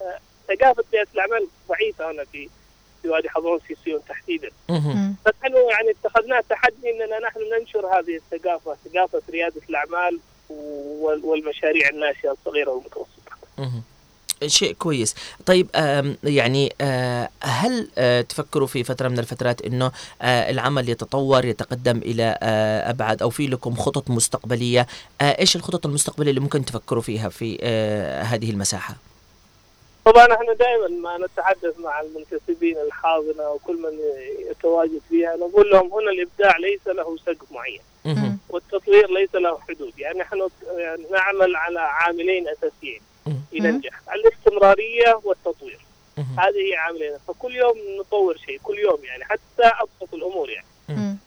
آه، 0.01 0.19
ثقافة 0.47 0.83
ريادة 0.93 1.09
الأعمال 1.13 1.47
ضعيفة 1.69 2.11
هنا 2.11 2.23
في 2.25 2.49
في 3.01 3.09
وادي 3.09 3.29
حضرموت 3.29 3.61
في 3.61 3.75
سيون 3.83 3.99
تحديدا. 4.09 4.49
فنحن 4.67 5.53
يعني 5.71 5.91
اتخذنا 6.03 6.41
تحدي 6.49 6.89
إننا 6.89 7.19
نحن 7.27 7.39
ننشر 7.59 7.85
هذه 7.87 8.15
الثقافة 8.15 8.77
ثقافة 8.85 9.21
ريادة 9.29 9.61
الأعمال 9.69 10.19
وال- 10.49 11.25
والمشاريع 11.25 11.89
الناشئة 11.89 12.31
الصغيرة 12.31 12.69
والمتوسطة. 12.71 13.09
شيء 14.47 14.73
كويس. 14.73 15.15
طيب 15.45 15.67
يعني 16.23 16.73
آه، 16.81 17.29
هل 17.43 17.89
آه، 17.97 18.21
تفكروا 18.21 18.67
في 18.67 18.83
فترة 18.83 19.07
من 19.07 19.19
الفترات 19.19 19.61
أنه 19.61 19.91
آه، 20.21 20.49
العمل 20.49 20.89
يتطور 20.89 21.45
يتقدم 21.45 21.97
إلى 21.97 22.23
أبعد 22.83 23.21
أو 23.21 23.29
في 23.29 23.47
لكم 23.47 23.75
خطط 23.75 24.09
مستقبلية؟ 24.09 24.87
إيش 25.21 25.55
الخطط 25.55 25.85
المستقبلية 25.85 26.29
اللي 26.29 26.41
ممكن 26.41 26.65
تفكروا 26.65 27.01
فيها 27.01 27.29
في 27.29 27.55
هذه 28.23 28.49
المساحة؟ 28.51 28.95
طبعا 30.11 30.33
إحنا 30.33 30.53
دائما 30.53 30.87
ما 30.87 31.17
نتحدث 31.17 31.79
مع 31.79 32.01
المنتسبين 32.01 32.77
الحاضنة 32.77 33.49
وكل 33.49 33.77
من 33.81 33.99
يتواجد 34.51 35.01
فيها 35.09 35.35
نقول 35.35 35.69
لهم 35.69 35.93
هنا 35.93 36.11
الإبداع 36.11 36.57
ليس 36.57 36.87
له 36.87 37.17
سقف 37.17 37.51
معين. 37.51 37.81
والتطوير 38.49 39.11
ليس 39.11 39.35
له 39.35 39.59
حدود 39.59 39.99
يعني 39.99 40.19
نحن 40.19 40.47
يعني 40.77 41.05
نعمل 41.11 41.55
على 41.55 41.79
عاملين 41.79 42.47
أساسيين. 42.47 43.01
لننجح 43.53 44.01
الاستمرارية 44.13 45.21
والتطوير. 45.23 45.79
هذه 46.17 46.69
هي 46.69 46.75
عاملين 46.75 47.17
فكل 47.27 47.55
يوم 47.55 47.77
نطور 47.99 48.37
شيء 48.37 48.59
كل 48.63 48.79
يوم 48.79 48.99
يعني 49.03 49.25
حتى 49.25 49.41
أبسط 49.63 50.13
الأمور 50.13 50.49
يعني. 50.49 50.65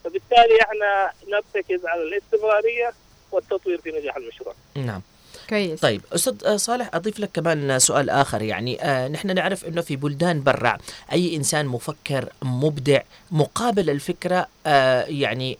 فبالتالي 0.04 0.60
إحنا 0.62 1.12
نرتكز 1.28 1.86
على 1.86 2.02
الاستمرارية 2.02 2.92
والتطوير 3.32 3.80
في 3.80 3.90
نجاح 3.90 4.16
المشروع 4.16 4.54
نعم 4.74 5.02
كويس. 5.50 5.80
طيب 5.80 6.00
أستاذ 6.12 6.56
صالح 6.56 6.90
أضيف 6.94 7.20
لك 7.20 7.30
كمان 7.34 7.78
سؤال 7.78 8.10
آخر. 8.10 8.42
يعني 8.42 8.84
آه 8.84 9.08
نحن 9.08 9.34
نعرف 9.34 9.64
إنه 9.64 9.80
في 9.80 9.96
بلدان 9.96 10.42
برا 10.42 10.78
أي 11.12 11.36
إنسان 11.36 11.66
مفكر 11.66 12.28
مبدع 12.42 13.00
مقابل 13.30 13.90
الفكرة 13.90 14.46
آه 14.66 15.04
يعني 15.04 15.58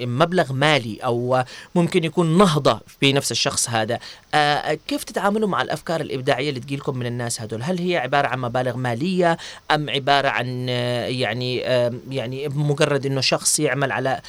مبلغ 0.00 0.52
مالي 0.52 0.98
أو 1.04 1.42
ممكن 1.74 2.04
يكون 2.04 2.38
نهضة 2.38 2.80
في 3.00 3.12
نفس 3.12 3.30
الشخص 3.30 3.68
هذا. 3.70 3.98
آه 4.34 4.78
كيف 4.88 5.04
تتعاملوا 5.04 5.48
مع 5.48 5.62
الأفكار 5.62 6.00
الإبداعية 6.00 6.48
اللي 6.48 6.60
تجيلكم 6.60 6.98
من 6.98 7.06
الناس 7.06 7.40
هذول؟ 7.40 7.62
هل 7.62 7.78
هي 7.78 7.96
عبارة 7.96 8.28
عن 8.28 8.38
مبالغ 8.38 8.76
مالية 8.76 9.38
أم 9.70 9.90
عبارة 9.90 10.28
عن 10.28 10.68
يعني 11.08 11.56
يعني 12.10 12.48
مجرد 12.48 13.06
إنه 13.06 13.20
شخص 13.20 13.60
يعمل 13.60 13.92
على 13.92 14.20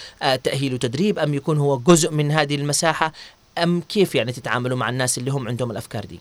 تأهيل 0.44 0.74
وتدريب 0.74 1.20
أم 1.20 1.34
يكون 1.34 1.58
هو 1.58 1.78
جزء 1.78 2.12
من 2.12 2.32
هذه 2.32 2.56
المساحة؟ 2.56 3.14
أم 3.58 3.82
كيف 3.82 4.16
يعني 4.16 4.32
تتعاملوا 4.32 4.78
مع 4.78 4.90
الناس 4.90 5.18
اللي 5.18 5.32
هم 5.32 5.48
عندهم 5.48 5.72
الأفكار 5.72 6.06
دي؟ 6.06 6.20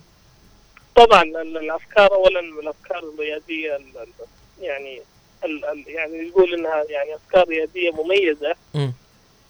طبعا 0.97 1.23
ال- 1.23 1.57
الأفكار 1.57 2.13
اولا 2.15 2.41
الأفكار 2.41 2.99
الريادية 2.99 3.77
ال- 3.77 3.99
ال- 3.99 4.27
يعني 4.65 5.03
ال- 5.45 5.65
ال- 5.65 5.85
يعني 5.89 6.29
نقول 6.29 6.55
إنها 6.55 6.85
يعني 6.89 7.15
أفكار 7.15 7.49
ريادية 7.49 7.91
مميزة 7.91 8.55
مم. 8.75 8.93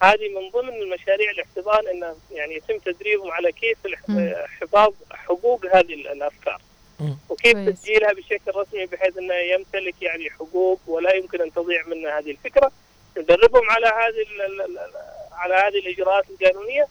هذه 0.03 0.29
من 0.35 0.49
ضمن 0.49 0.73
المشاريع 0.81 1.31
الاحتضان 1.31 1.87
إنه 1.87 2.15
يعني 2.31 2.55
يتم 2.55 2.77
تدريبهم 2.77 3.31
على 3.31 3.51
كيف. 3.51 3.77
حفاظ 4.61 4.93
حقوق 5.11 5.65
هذه 5.65 5.93
ال- 5.93 6.07
الأفكار 6.07 6.61
مم. 6.99 7.17
وكيف 7.29 7.53
كويس. 7.53 7.79
تسجيلها 7.79 8.13
بشكل 8.13 8.51
رسمي 8.55 8.85
بحيث 8.85 9.17
إنه 9.17 9.33
يمتلك 9.33 9.95
يعني 10.01 10.29
حقوق 10.29 10.79
ولا 10.87 11.13
يمكن 11.15 11.41
أن 11.41 11.53
تضيع 11.53 11.83
منه 11.87 12.09
هذه 12.09 12.31
الفكرة 12.31 12.71
ندربهم 13.17 13.69
على 13.69 13.85
هذه 13.87 14.21
ال- 14.21 14.41
ال- 14.41 14.61
ال- 14.61 14.79
على 15.31 15.53
هذه 15.55 15.79
الإجراءات 15.79 16.23
القانونية 16.29 16.87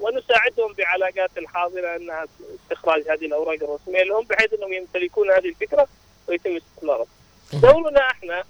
ونساعدهم 0.00 0.72
بعلاقات 0.72 1.30
الحاضرة 1.38 1.96
أنها 1.96 2.24
استخراج 2.64 3.02
هذه 3.08 3.26
الأوراق 3.26 3.54
الرسمية 3.62 4.02
لهم 4.02 4.24
بحيث 4.24 4.52
أنهم 4.52 4.72
يمتلكون 4.72 5.30
هذه 5.30 5.48
الفكرة 5.48 5.88
ويتم 6.28 6.56
استثمارها. 6.56 7.06
دورنا 7.52 8.10
إحنا 8.10 8.44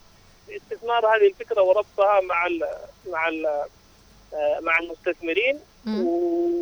في 0.47 0.57
استثمار 0.57 1.07
هذه 1.17 1.27
الفكرة 1.27 1.63
وربطها 1.63 2.21
مع 2.21 2.47
ال 2.47 2.69
مع 3.11 3.29
ال 3.29 3.47
آه، 4.35 4.61
مع 4.61 4.79
المستثمرين 4.79 5.61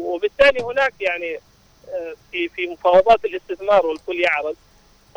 وبالتالي 0.05 0.63
هناك 0.63 0.95
يعني 1.01 1.41
آه، 1.89 2.15
في 2.33 2.49
في 2.49 2.67
مفاوضات 2.67 3.25
الاستثمار 3.25 3.87
والكل 3.87 4.21
يعرف 4.21 4.57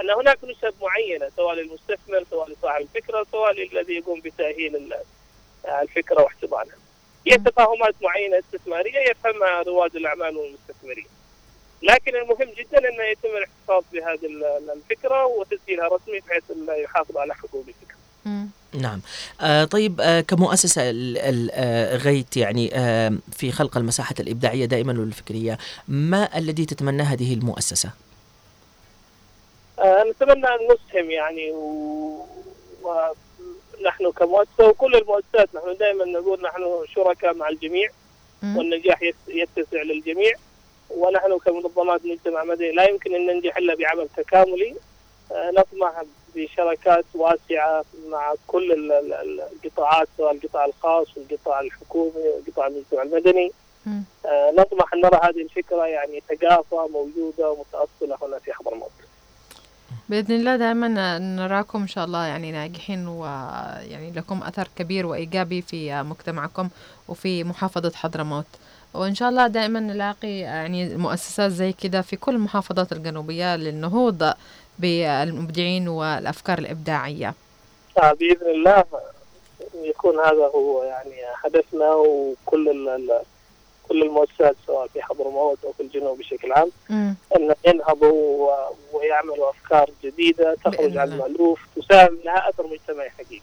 أن 0.02 0.10
هناك 0.10 0.38
نسب 0.44 0.74
معينة 0.82 1.30
سواء 1.36 1.56
للمستثمر 1.56 2.26
سواء 2.30 2.50
لصاحب 2.50 2.82
الفكرة 2.82 3.26
سواء 3.32 3.52
للذي 3.52 3.94
يقوم 3.96 4.20
بتأهيل 4.20 4.76
ال- 4.76 5.02
الفكرة 5.82 6.22
واحتضانها. 6.22 6.76
هي 7.28 7.38
تفاهمات 7.38 7.96
معينة 8.02 8.40
استثمارية 8.40 9.00
يفهمها 9.12 9.62
رواد 9.68 9.96
الأعمال 9.96 10.38
والمستثمرين. 10.38 11.06
لكن 11.84 12.16
المهم 12.16 12.54
جدا 12.58 12.78
أنه 12.78 13.04
يتم 13.12 13.30
الاحتفاظ 13.38 13.84
بهذه 13.94 14.26
ال- 14.26 14.72
الفكرة 14.76 15.26
وتسجيلها 15.26 15.88
رسمي 15.88 16.20
بحيث 16.20 16.44
أنه 16.56 16.74
يحافظ 16.74 17.18
على 17.18 17.36
حقوق 17.36 17.66
الفكرة. 17.68 17.96
نعم 18.82 19.02
آه 19.42 19.64
طيب 19.66 20.02
آه 20.02 20.22
كمؤسسة 20.22 20.82
آه 21.52 21.96
غيت 21.96 22.38
يعني 22.38 22.72
آه 22.76 23.12
في 23.32 23.52
خلق 23.52 23.78
المساحة 23.78 24.16
الإبداعية 24.20 24.66
دائما 24.66 25.00
والفكرية 25.00 25.58
ما 25.88 26.38
الذي 26.38 26.66
تتمنى 26.66 27.04
هذه 27.04 27.34
المؤسسة؟ 27.34 27.90
آه، 29.80 30.04
نتمنى 30.04 30.48
أن 30.48 30.60
نسهم 30.72 31.12
يعني 31.12 31.52
و... 31.52 32.26
ونحن 33.86 34.12
كمؤسسة 34.12 34.68
وكل 34.70 34.96
المؤسسات 34.96 35.50
نحن 35.56 35.78
دائما 35.80 36.06
نقول 36.06 36.42
نحن 36.42 36.86
شركاء 36.96 37.34
مع 37.34 37.50
الجميع. 37.50 37.90
والنجاح 38.58 39.02
يت- 39.04 39.16
يتسع 39.28 39.82
للجميع 39.82 40.34
ونحن 40.90 41.38
كمنظمات 41.38 42.06
مجتمع 42.06 42.44
مدني 42.44 42.72
لا 42.72 42.90
يمكن 42.90 43.16
أن 43.16 43.26
ننجح 43.28 43.58
إلا 43.58 43.76
بعمل 43.76 44.08
تكاملي 44.18 44.76
آه، 45.32 45.52
نطمح 45.52 46.04
بشراكات 46.36 47.06
واسعة 47.16 47.86
مع 48.10 48.34
كل 48.48 48.72
ال- 48.72 48.92
ال- 48.92 49.14
ال- 49.14 49.42
القطاعات 49.64 50.08
سواء 50.18 50.32
القطاع 50.32 50.66
الخاص 50.66 51.08
والقطاع 51.18 51.60
الحكومي 51.60 52.12
وقطاع 52.48 52.68
المجتمع 52.68 53.02
المدني. 53.02 53.52
آه، 54.26 54.52
نطمح 54.52 54.94
أن 54.94 55.02
نرى 55.02 55.20
هذه 55.24 55.42
الفكرة 55.42 55.86
يعني 55.88 56.24
ثقافة 56.30 56.88
موجودة 56.88 57.52
ومتأصلة 57.52 58.18
هنا 58.22 58.40
في 58.40 58.54
حضرموت. 58.54 58.92
بإذن 60.10 60.36
الله 60.36 60.56
دائما 60.56 61.18
نراكم 61.20 61.82
إن 61.82 61.88
شاء 61.88 62.06
الله 62.06 62.26
يعني 62.26 62.52
ناجحين 62.52 63.08
ويعني 63.08 64.12
لكم 64.12 64.44
أثر 64.44 64.68
كبير 64.76 65.06
وإيجابي 65.06 65.62
في 65.62 66.04
مجتمعكم 66.04 66.70
وفي 67.08 67.44
محافظة 67.44 67.92
حضرموت. 67.96 68.46
وإن 68.94 69.16
شاء 69.16 69.30
الله 69.30 69.48
دائما 69.48 69.80
نلاقي 69.80 70.40
يعني 70.40 70.98
مؤسسات 70.98 71.52
زي 71.52 71.74
كده 71.74 72.02
في 72.02 72.16
كل 72.16 72.36
المحافظات 72.36 72.92
الجنوبية 72.92 73.56
للنهوض 73.56 74.34
بالمبدعين 74.80 75.88
والأفكار 75.88 76.58
الإبداعية. 76.60 77.34
آه، 77.98 78.14
بإذن 78.14 78.48
الله 78.48 78.84
يكون 79.84 80.20
هذا 80.20 80.46
هو 80.56 80.84
يعني 80.84 81.16
هدفنا 81.46 81.94
وكل 81.94 82.70
كل 83.90 84.04
المؤسسات 84.04 84.56
سواء 84.68 84.88
في 84.88 85.02
حضرموت 85.02 85.58
أو 85.66 85.72
في 85.72 85.84
الجنوب 85.84 86.18
بشكل 86.18 86.52
عام. 86.52 86.72
أن 87.36 87.56
ينهضوا 87.68 88.52
ويعملوا 88.94 89.50
أفكار 89.50 89.90
جديدة 90.04 90.56
تخرج 90.66 90.98
عن. 90.98 91.12
المالوف 91.12 91.60
تساهم 91.76 92.20
لها 92.26 92.50
اثر 92.50 92.68
مجتمعي 92.68 93.10
حقيقي. 93.10 93.42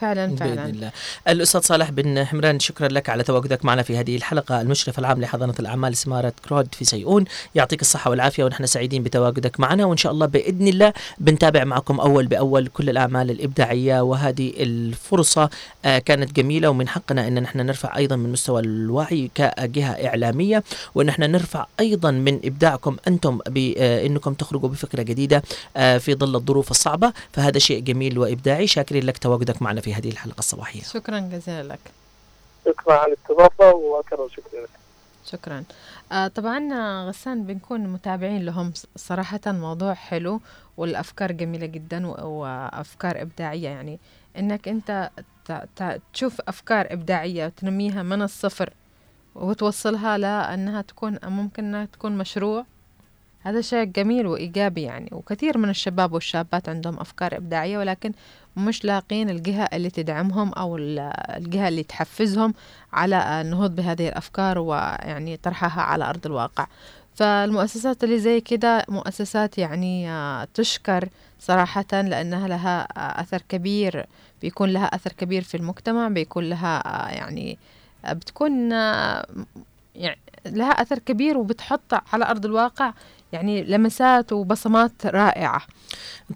فعلا 0.00 0.36
فعلا. 0.36 0.66
الله. 0.66 0.90
الأستاذ 1.28 1.60
صالح 1.60 1.90
بن 1.90 2.24
حمران 2.24 2.60
شكرا 2.60 2.88
لك 2.88 3.08
على 3.08 3.22
تواجدك 3.22 3.64
معنا 3.64 3.82
في 3.82 3.96
هذه 3.96 4.16
الحلقة. 4.16 4.60
المشرف 4.60 4.98
العام 4.98 5.20
لحضانة 5.20 5.54
الأعمال 5.60 5.96
سمارة 5.96 6.32
كرود 6.48 6.74
في 6.74 6.84
سيئون. 6.84 7.24
يعطيك 7.54 7.80
الصحة 7.82 8.10
والعافية 8.10 8.44
ونحن 8.44 8.66
سعيدين 8.66 9.02
بتواجدك 9.02 9.60
معنا. 9.60 9.84
وإن 9.84 9.96
شاء 9.96 10.12
الله 10.12 10.26
بإذن 10.26 10.68
الله 10.68 10.92
بنتابع 11.18 11.64
معكم 11.64 12.00
أول 12.00 12.26
بأول 12.26 12.66
كل 12.66 12.90
الأعمال 12.90 13.30
الإبداعية 13.30 14.00
وهذه 14.00 14.52
الفرصة. 14.56 15.50
آه، 15.84 15.98
كانت 15.98 16.32
جميلة 16.32 16.68
ومن 16.68 16.88
حقنا 16.88 17.28
أن 17.28 17.42
نحن 17.42 17.58
نرفع 17.58 17.96
أيضا 17.96 18.16
من 18.16 18.32
مستوى 18.32 18.60
الوعي 18.60 19.30
كجهة 19.34 20.06
إعلامية. 20.06 20.64
وأن 20.94 21.06
نحن 21.06 21.22
نرفع 21.22 21.66
أيضا 21.80 22.10
من 22.10 22.40
إبداعكم 22.44 22.96
أنتم 23.08 23.38
بأنكم 23.48 24.34
تخرجوا 24.34 24.68
بفكرة 24.68 25.02
جديدة 25.02 25.42
آه، 25.76 25.98
في 25.98 26.14
ظل 26.14 26.36
الظروف 26.36 26.70
الصعبة. 26.70 27.12
فهذا 27.32 27.58
شيء 27.58 27.80
جميل 27.80 28.18
وإبداعي. 28.18 28.66
شاكرين 28.66 29.04
لك 29.04 29.18
تواجدك 29.18 29.62
معنا 29.62 29.80
في 29.80 29.87
هذه 29.94 30.08
الحلقة 30.10 30.38
الصباحية. 30.38 30.82
شكرا 30.82 31.18
جزيلا 31.18 31.62
لك. 31.62 31.78
شكرا 32.66 32.94
على 32.94 33.12
الاستضافة 33.12 33.72
واكرر 33.74 34.28
شكرا 34.28 34.60
لك. 34.62 34.68
شكرا. 35.26 35.64
آه 36.12 36.28
طبعا 36.28 36.68
غسان 37.08 37.44
بنكون 37.44 37.80
متابعين 37.88 38.44
لهم 38.44 38.72
صراحة 38.96 39.40
موضوع 39.46 39.94
حلو 39.94 40.40
والأفكار 40.76 41.32
جميلة 41.32 41.66
جدا 41.66 42.06
و- 42.06 42.26
وأفكار 42.40 43.22
إبداعية. 43.22 43.68
يعني 43.68 43.98
إنك 44.38 44.68
أنت 44.68 45.10
ت- 45.44 45.68
ت- 45.76 46.00
تشوف 46.14 46.40
أفكار 46.48 46.86
إبداعية 46.92 47.46
وتنميها 47.46 48.02
من 48.02 48.22
الصفر 48.22 48.72
وتوصلها 49.34 50.18
لأنها 50.18 50.82
تكون 50.82 51.18
ممكن 51.24 51.64
أنها 51.64 51.84
تكون 51.84 52.18
مشروع 52.18 52.64
هذا 53.48 53.60
شيء 53.60 53.84
جميل 53.84 54.26
وإيجابي 54.26 54.82
يعني 54.82 55.08
وكثير 55.12 55.58
من 55.58 55.68
الشباب 55.68 56.12
والشابات 56.12 56.68
عندهم 56.68 57.00
أفكار 57.00 57.36
إبداعية 57.36 57.78
ولكن 57.78 58.12
مش 58.56 58.84
لاقين 58.84 59.30
الجهة 59.30 59.68
اللي 59.72 59.90
تدعمهم 59.90 60.52
أو 60.52 60.76
ال- 60.76 60.98
الجهة 61.36 61.68
اللي 61.68 61.82
تحفزهم 61.82 62.54
على 62.92 63.40
النهوض 63.40 63.76
بهذه 63.76 64.08
الأفكار 64.08 64.58
ويعني 64.58 65.36
طرحها 65.36 65.82
على 65.82 66.04
أرض 66.04 66.26
الواقع. 66.26 66.66
فالمؤسسات 67.14 68.04
اللي 68.04 68.18
زي 68.18 68.40
كده 68.40 68.84
مؤسسات 68.88 69.58
يعني 69.58 70.10
آه، 70.10 70.48
تشكر 70.54 71.08
صراحة 71.40 71.84
لأنها 71.92 72.48
لها 72.48 72.82
آه، 72.96 73.20
أثر 73.20 73.42
كبير 73.48 74.06
بيكون 74.42 74.68
لها 74.70 74.84
أثر 74.84 75.12
كبير 75.12 75.42
في 75.42 75.56
المجتمع 75.56 76.08
بيكون 76.08 76.44
لها 76.44 76.82
آه، 76.86 77.08
يعني 77.10 77.58
بتكون 78.12 78.70
يعني 79.94 80.18
لها 80.46 80.70
أثر 80.82 80.98
كبير 80.98 81.38
وبتحط 81.38 81.94
على 82.12 82.24
أرض 82.24 82.44
الواقع 82.44 82.92
يعني 83.32 83.64
لمسات 83.64 84.32
وبصمات 84.32 85.06
رائعة. 85.06 85.62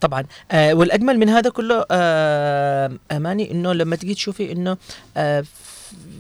طبعا. 0.01 0.25
آه 0.51 0.75
والأجمل 0.75 1.19
من 1.19 1.29
هذا 1.29 1.51
كله 1.51 1.85
آه 1.91 2.93
أماني 3.13 3.51
إنه 3.51 3.73
لما 3.73 3.97
تجي 3.97 4.15
تشوفي 4.15 4.53
إنه 4.53 4.77
آه 5.17 5.45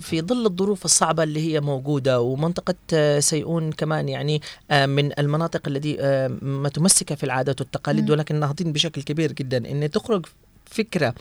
في 0.01 0.23
ظل 0.23 0.47
الظروف 0.47 0.85
الصعبة 0.85 1.23
اللي 1.23 1.53
هي 1.53 1.61
موجودة 1.61 2.21
ومنطقة 2.21 2.75
آه، 2.95 3.21
سيئون 3.21 3.73
كمان 3.73 4.09
يعني 4.09 4.43
آه، 4.71 4.87
من 4.87 5.19
المناطق 5.19 5.69
التي 5.69 5.97
آه، 6.01 6.29
متمسكة 6.43 7.15
في 7.15 7.25
العادات 7.25 7.61
والتقاليد. 7.61 8.11
ولكن 8.11 8.41
ناهضين 8.41 8.73
بشكل 8.73 9.03
كبير 9.03 9.33
جدا. 9.33 9.71
إن 9.71 9.91
تخرج 9.91 10.27
فكرة 10.67 11.15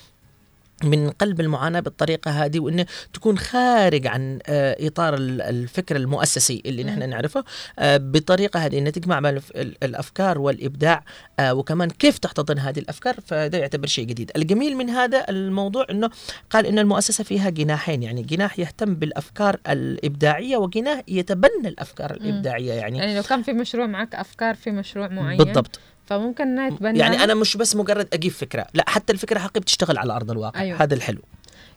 من 0.84 1.10
قلب 1.10 1.40
المعاناة 1.42 1.80
بالطريقة 1.80 2.32
هذه 2.32 2.60
وإنه 2.60 2.86
تكون 3.14 3.38
خارج 3.38 4.08
عن 4.08 4.40
آه، 4.48 4.88
إطار 4.88 5.14
ال- 5.14 5.42
الفكر 5.42 5.96
المؤسسي 5.96 6.62
اللي 6.66 6.84
نحن 6.84 7.10
نعرفه 7.10 7.44
آه، 7.80 7.98
بطريقة 7.98 8.60
هذه 8.66 8.78
إنها 8.80 8.92
تجمع 8.92 9.20
بين 9.20 9.40
الأفكار 9.84 10.40
والإبداع 10.40 11.04
آه، 11.40 11.54
وكمان 11.54 11.90
كيف 11.90 12.18
تحتضن 12.18 12.60
هذه 12.60 12.80
الأفكار 12.80 13.16
فده 13.26 13.58
يعتبر 13.58 13.88
شيء 13.88 14.06
جديد. 14.06 14.32
الجميل 14.36 14.76
من 14.78 14.90
هذا 14.90 15.26
الموضوع 15.30 15.86
إنه 15.90 16.10
قال 16.50 16.66
إن 16.66 16.80
المؤسسة 16.80 17.24
فيها 17.24 17.50
جناحين 17.50 18.04
يعني 18.04 18.22
جناح 18.22 18.60
يهتم 18.60 18.96
بالأفكار 18.96 19.58
الإبداعية 19.70 20.58
وجناح 20.58 21.02
يتبنى 21.08 21.68
الأفكار 21.68 22.12
الإبداعية 22.12 22.74
يعني 22.74 22.98
يعني 22.98 23.16
لو 23.16 23.24
كان 23.24 23.44
في 23.44 23.54
مشروع 23.54 23.86
معك 23.88 24.16
أفكار 24.16 24.56
في 24.56 24.72
مشروع 24.72 25.08
معين؟ 25.08 25.38
بالضبط. 25.38 25.80
فممكن 26.12 26.44
إنها 26.48 26.68
يتبنى 26.68 27.00
يعني 27.00 27.24
أنا 27.24 27.34
مش 27.34 27.58
بس 27.58 27.76
مجرد 27.76 28.08
أجيب 28.14 28.32
فكرة 28.32 28.66
لا 28.74 28.84
حتى 28.88 29.14
الفكرة 29.14 29.40
حقيقة 29.40 29.60
بتشتغل 29.60 29.98
على 29.98 30.14
أرض 30.16 30.32
الواقع. 30.32 30.60
أيوة. 30.62 30.84
هذا 30.84 30.94
الحلو. 30.94 31.22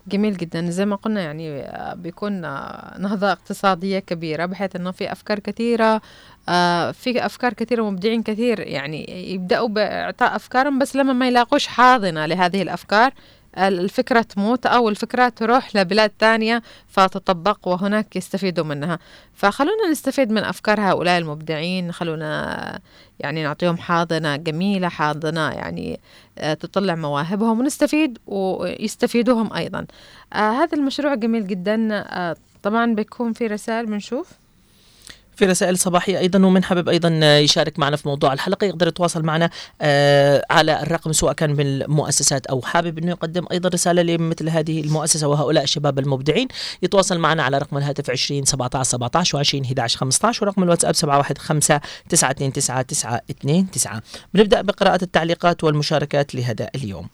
جميل 0.09 0.37
جدا. 0.37 0.71
زي 0.71 0.87
ما 0.87 0.97
قلنا 0.97 1.21
يعني 1.21 1.61
آه، 1.61 1.95
بيكون 1.95 2.45
آه، 2.45 2.95
نهضة 2.99 3.33
اقتصادية 3.33 3.99
كبيرة 3.99 4.47
بحيث 4.47 4.77
إنه 4.77 4.91
في 4.91 5.13
أفكار 5.13 5.39
كثيرة 5.39 6.01
آه، 6.49 6.91
في 6.91 7.27
أفكار 7.27 7.53
كثيرة 7.53 7.83
ومبدعين 7.83 8.23
كثير 8.23 8.61
يعني 8.61 9.31
يبدأوا 9.35 9.69
بإعطاء 9.69 10.37
أفكارهم 10.37 10.79
بس 10.79 10.97
لما 10.97 11.13
ما 11.13 11.29
يلاقوش 11.29 11.67
حاضنة 11.67 12.27
لهذه 12.27 12.63
الأفكار 12.63 13.07
ال- 13.09 13.13
الفكرة 13.59 14.23
تموت 14.23 14.67
أو 14.67 14.89
الفكرة 14.89 15.29
تروح 15.29 15.77
لبلاد 15.77 16.11
تانية 16.11 16.63
فتطبق 16.89 17.69
وهناك 17.69 18.17
يستفيدوا 18.17 18.65
منها. 18.65 18.99
فخلونا 19.35 19.91
نستفيد 19.91 20.31
من 20.31 20.45
أفكار 20.45 20.81
هؤلاء 20.81 21.19
المبدعين 21.19 21.93
خلونا 21.93 22.81
يعني 23.21 23.43
نعطيهم 23.43 23.77
حاضنة 23.77 24.37
جميلة 24.37 24.89
حاضنة 24.89 25.51
يعني 25.51 26.01
آه، 26.39 26.55
تطلع 26.55 26.95
مواهبهم 26.95 27.61
ونستفيد 27.61 28.19
ويستفيدوهم 28.27 29.53
أيضا. 29.53 29.87
آه 30.33 30.51
هذا 30.51 30.79
المشروع 30.79 31.15
جميل 31.15 31.47
جدا. 31.47 31.89
آه 31.93 32.37
طبعا 32.63 32.95
بيكون 32.95 33.33
في 33.33 33.47
رسائل 33.47 33.87
بنشوف. 33.87 34.44
في 35.37 35.45
رسائل 35.47 35.79
صباحية 35.79 36.19
أيضا 36.19 36.47
ومن 36.47 36.65
حابب 36.65 36.89
أيضا 36.89 37.39
يشارك 37.39 37.79
معنا 37.79 37.97
في 37.97 38.09
موضوع 38.09 38.33
الحلقة. 38.33 38.65
يقدر 38.65 38.89
يتواصل 38.89 39.23
معنا 39.23 39.51
آه 39.81 40.45
على 40.51 40.83
الرقم 40.83 41.13
سواء 41.13 41.33
كان 41.33 41.51
من 41.51 41.61
المؤسسات 41.67 42.47
أو 42.47 42.63
حابب 42.63 42.99
أنه 42.99 43.11
يقدم 43.11 43.47
أيضا 43.53 43.69
رسالة 43.69 44.03
لمثل 44.03 44.49
هذه 44.49 44.81
المؤسسة 44.81 45.29
وهؤلاء 45.29 45.65
الشباب 45.65 45.99
المبدعين. 45.99 46.49
يتواصل 46.83 47.19
معنا 47.19 47.43
على 47.43 47.59
رقم 47.59 47.77
الهاتف 47.77 48.11
20 48.11 48.45
17 48.45 48.91
17 48.91 49.45
و20 49.45 49.65
11 49.67 49.99
15 49.99 50.45
ورقم 50.45 50.63
الواتساب 50.63 50.95
715 50.95 51.81
929 52.09 52.87
929 52.87 54.01
بنبدأ 54.35 54.61
بقراءة 54.61 55.05
التعليقات 55.05 55.65
والمشاركات 55.65 56.35
لهذا 56.35 56.71
اليوم. 56.75 57.09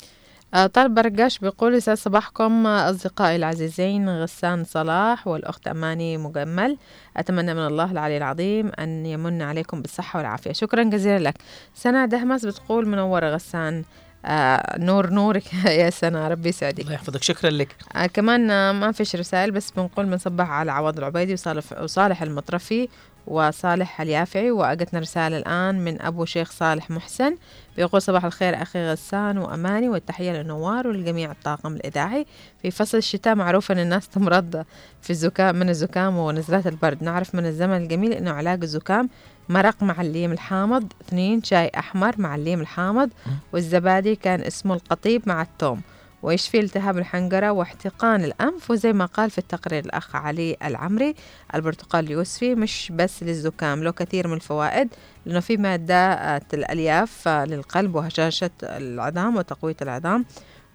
آه، 0.55 0.67
طالب 0.67 0.95
برقاش 0.95 1.39
بيقول 1.39 1.75
يسعد 1.75 1.97
صباحكم 1.97 2.67
أصدقائي 2.67 3.37
العزيزين 3.37 4.09
غسان 4.09 4.65
صلاح 4.65 5.27
والأخت 5.27 5.69
أماني 5.69 6.17
مجمل. 6.17 6.77
أتمنى 7.17 7.55
من 7.55 7.67
الله 7.67 7.91
العلي 7.93 8.17
العظيم 8.17 8.73
أن 8.79 9.07
يمن 9.07 9.43
عليكم 9.43 9.83
بالصحة 9.83 10.19
والعافية. 10.19 10.53
شكرا 10.53 10.83
جزيلا 10.83 11.19
لك. 11.29 11.35
سنة 11.75 12.05
دهمس 12.07 12.45
بتقول 12.47 12.89
منورة 12.89 13.27
غسان. 13.31 13.85
آه 14.25 14.79
نور 14.79 15.11
نورك. 15.11 15.55
يا 15.65 15.91
سنة 15.91 16.29
ربي 16.29 16.49
يسعدك. 16.49 16.81
الله 16.81 16.93
يحفظك. 16.93 17.23
شكرا 17.23 17.51
لك. 17.51 17.77
آه 17.97 18.07
كمان 18.07 18.51
آه 18.51 18.73
ما 18.73 18.93
فيش 18.93 19.17
رسائل 19.17 19.51
بس 19.51 19.71
بنقول 19.71 20.07
بنصبح 20.07 20.51
على 20.51 20.73
عوض 20.73 20.99
العبيدي 20.99 21.33
وصالح, 21.33 21.65
وصالح 21.83 22.23
المطرفي. 22.23 22.89
وصالح 23.31 24.01
اليافعي 24.01 24.51
وأجتنا 24.51 25.01
رسالة 25.01 25.37
الآن 25.39 25.85
من 25.85 26.03
أبو 26.03 26.25
شيخ 26.25 26.51
صالح 26.51 26.91
محسن 26.91 27.37
بيقول 27.77 28.03
صباح 28.03 28.25
الخير 28.25 28.63
أخي 28.63 28.91
غسان 28.91 29.39
وأماني 29.39 29.89
والتحية 29.89 30.33
للنوار 30.33 30.89
ولجميع 30.89 31.31
الطاقم 31.31 31.73
الإذاعي. 31.73 32.27
في 32.63 32.71
فصل 32.71 32.99
الشتاء 32.99 33.35
معروف 33.35 33.73
أن 33.73 33.79
الناس 33.79 34.09
تمرض 34.09 34.65
في 35.03 35.11
الزكام 35.11 35.57
من 35.57 35.69
الزكام 35.69 36.17
ونزلات 36.17 36.67
البرد. 36.67 37.05
نعرف 37.05 37.35
من 37.35 37.47
الزمن 37.47 37.77
الجميل 37.77 38.13
أنه 38.13 38.31
علاج 38.31 38.63
الزكام 38.63 39.09
مرق 39.49 39.83
مع 39.83 40.01
الليم 40.01 40.33
الحامض 40.33 40.93
اثنين 41.01 41.43
شاي 41.43 41.71
أحمر 41.79 42.15
مع 42.19 42.35
الليم 42.35 42.61
الحامض 42.61 43.11
والزبادي 43.53 44.17
كان 44.17 44.41
اسمه 44.41 44.75
القطيب 44.75 45.23
مع 45.27 45.43
الثوم 45.43 45.81
ويشفي 46.23 46.61
التهاب 46.61 46.99
الحنجرة 46.99 47.51
واحتقان 47.51 48.25
الأنف 48.25 48.71
وزي 48.71 48.93
ما 48.93 49.07
قال 49.07 49.31
في 49.31 49.39
التقرير 49.39 49.85
الأخ 49.85 50.17
علي 50.17 50.57
العمري 50.65 51.15
البرتقال 51.55 52.05
اليوسفي 52.05 52.55
مش 52.55 52.93
بس 52.95 53.23
للزكام 53.23 53.83
له 53.85 53.91
كثير 53.91 54.29
من 54.29 54.35
الفوائد 54.35 54.89
لأنه 55.27 55.41
في 55.41 55.57
مادات 55.57 56.55
الألياف 56.55 57.29
آه، 57.29 57.45
للقلب 57.45 57.95
وهشاشة 57.95 58.51
العظام 58.63 59.37
وتقوية 59.37 59.77
العظام. 59.83 60.25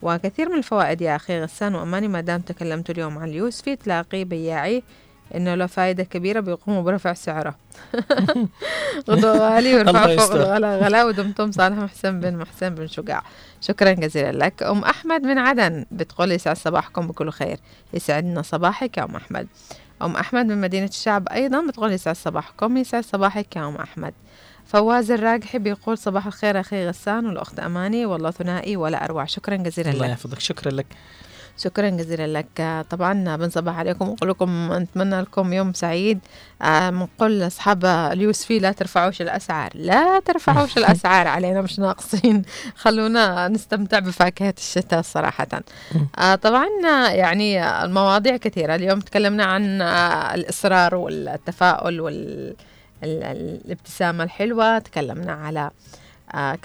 وكثير 0.01 0.49
من 0.49 0.57
الفوائد 0.57 1.01
يا 1.01 1.15
أخي 1.15 1.41
غسان 1.41 1.75
وأماني 1.75 2.07
ما 2.07 2.21
دام 2.21 2.41
تكلمت 2.41 2.89
اليوم 2.89 3.17
عن 3.17 3.29
اليوسفي 3.29 3.75
تلاقي 3.75 4.23
بياعي 4.23 4.83
إنه 5.35 5.55
له 5.55 5.65
فائدة 5.65 6.03
كبيرة 6.03 6.39
بيقوموا 6.39 6.81
برفع 6.81 7.13
سعره. 7.13 7.55
غدوة 9.09 9.37
غالي 9.55 9.81
الله 9.81 10.05
ويرفع 10.07 10.25
فوق. 10.25 10.35
الغلا 10.35 10.77
غلا 10.77 11.03
ودمتم 11.05 11.51
صالح 11.51 11.77
محسن 11.77 12.19
بن 12.19 12.37
محسن 12.37 12.75
بن 12.75 12.87
شجاع. 12.87 13.23
شكرا 13.61 13.91
جزيلا 13.91 14.31
لك. 14.45 14.63
أم 14.63 14.83
أحمد 14.83 15.21
من 15.23 15.37
عدن 15.37 15.85
بتقول 15.91 16.31
يسعد 16.31 16.57
صباحكم 16.57 17.07
بكل 17.07 17.29
خير. 17.29 17.57
يسعدنا 17.93 18.41
صباحك 18.41 18.97
يا 18.97 19.03
أم 19.03 19.15
أحمد. 19.15 19.47
أم 20.01 20.15
أحمد 20.15 20.45
من 20.45 20.61
مدينة 20.61 20.85
الشعب 20.87 21.27
أيضا 21.29 21.67
بتقول 21.67 21.91
يسعد 21.91 22.15
صباحكم. 22.15 22.77
يسعد 22.77 23.03
صباحك 23.03 23.55
يا 23.55 23.67
أم 23.67 23.75
أحمد. 23.75 24.13
فواز 24.65 25.11
الراجحي 25.11 25.59
بيقول 25.59 25.97
صباح 25.97 26.25
الخير 26.27 26.59
أخي 26.59 26.87
غسان 26.87 27.25
والأخت 27.25 27.59
أماني. 27.59 28.05
والله 28.05 28.31
ثنائي 28.31 28.75
ولا 28.77 29.05
أروع. 29.05 29.25
شكرا 29.25 29.55
جزيلا 29.55 29.91
الله 29.91 30.05
لك. 30.05 30.11
يحفظك. 30.11 30.39
شكرا 30.39 30.71
لك. 30.71 30.85
شكرا 31.57 31.89
جزيلا 31.89 32.27
لك. 32.39 32.47
آه، 32.59 32.81
طبعا 32.81 33.35
بنصبح 33.35 33.77
عليكم 33.77 34.09
ونقول 34.09 34.29
لكم 34.29 34.73
نتمنى 34.73 35.21
لكم 35.21 35.53
يوم 35.53 35.73
سعيد. 35.73 36.19
آه، 36.61 36.89
بنقول 36.89 37.39
لأصحاب 37.39 37.85
اليوسفي 37.85 38.59
لا 38.59 38.71
ترفعوش 38.71 39.21
الأسعار 39.21 39.69
لا 39.75 40.19
ترفعوش 40.19 40.77
الأسعار 40.81 41.27
علينا 41.27 41.61
مش 41.61 41.79
ناقصين. 41.79 42.41
خلونا 42.75 43.47
نستمتع 43.47 43.99
بفاكهة 43.99 44.53
الشتاء 44.57 45.01
صراحة. 45.01 45.47
آه، 46.19 46.35
طبعا 46.35 46.67
آه، 46.85 47.09
يعني 47.09 47.63
المواضيع 47.83 48.37
كثيرة. 48.37 48.75
اليوم 48.75 48.99
تكلمنا 48.99 49.43
عن 49.45 49.81
آه، 49.81 50.35
الإصرار 50.35 50.95
والتفاؤل 50.95 52.01
والابتسامة 53.03 54.23
الحلوة. 54.23 54.79
تكلمنا 54.79 55.33
على 55.33 55.59
آه 55.59 55.71
آه 56.33 56.55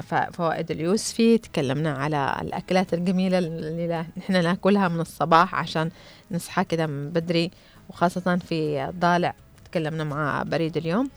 ف- 0.00 0.14
فوائد 0.36 0.70
اليوسفي 0.70 1.38
تكلمنا 1.38 1.92
على 1.92 2.36
الأكلات 2.42 2.94
الجميلة 2.94 3.38
اللي 3.38 4.06
نحن 4.16 4.32
ناكلها 4.32 4.88
من 4.88 5.00
الصباح 5.00 5.54
عشان 5.54 5.90
نصحى 6.30 6.64
كده 6.64 6.86
من 6.86 7.10
بدري 7.10 7.50
وخاصة 7.88 8.36
في 8.36 8.84
الضالع. 8.88 9.34
تكلمنا 9.64 10.04
مع 10.04 10.42
بريد 10.42 10.76
اليوم 10.76 11.08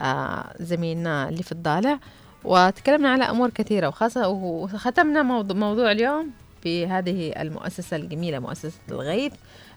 آه 0.00 0.44
زميلنا 0.60 1.28
اللي 1.28 1.42
في 1.42 1.52
الضالع. 1.52 1.98
وتكلمنا 2.44 3.08
على 3.12 3.24
أمور 3.24 3.50
كثيرة 3.50 3.88
وخاصة 3.88 4.28
وختمنا 4.28 5.22
موضوع, 5.22 5.56
موضوع 5.56 5.92
اليوم 5.92 6.30
بهذه 6.64 7.32
المؤسسة 7.42 7.96
الجميلة 7.96 8.38
مؤسسة 8.38 8.78
الغيث 8.90 9.32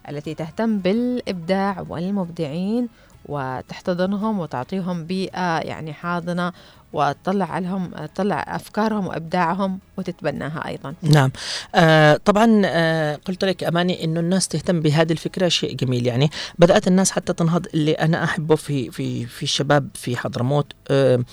التي 0.09 0.33
تهتم 0.33 0.77
بالإبداع 0.77 1.85
والمبدعين 1.89 2.87
وتحتضنهم 3.25 4.39
وتعطيهم 4.39 5.05
بيئة 5.05 5.57
يعني 5.59 5.93
حاضنة 5.93 6.53
وتطلع 6.93 7.59
لهم 7.59 7.89
تطلع 7.89 8.45
أفكارهم 8.47 9.07
وإبداعهم. 9.07 9.79
وتتبناها 10.01 10.67
أيضا. 10.67 10.93
نعم. 11.01 11.31
آه 11.75 12.19
طبعا 12.25 12.61
آه 12.65 13.19
قلت 13.27 13.45
لك 13.45 13.63
أماني 13.63 14.03
إنه 14.03 14.19
الناس 14.19 14.47
تهتم 14.47 14.79
بهذه 14.79 15.11
الفكرة 15.11 15.47
شيء 15.47 15.75
جميل. 15.75 16.07
يعني 16.07 16.29
بدأت 16.59 16.87
الناس 16.87 17.11
حتى 17.11 17.33
تنهض 17.33 17.65
اللي 17.73 17.91
أنا 17.91 18.23
أحبه 18.23 18.55
في 18.55 18.91
في 18.91 19.25
في 19.25 19.43
الشباب 19.43 19.87
في 19.93 20.17
حضرموت. 20.17 20.65
آه 20.89 21.23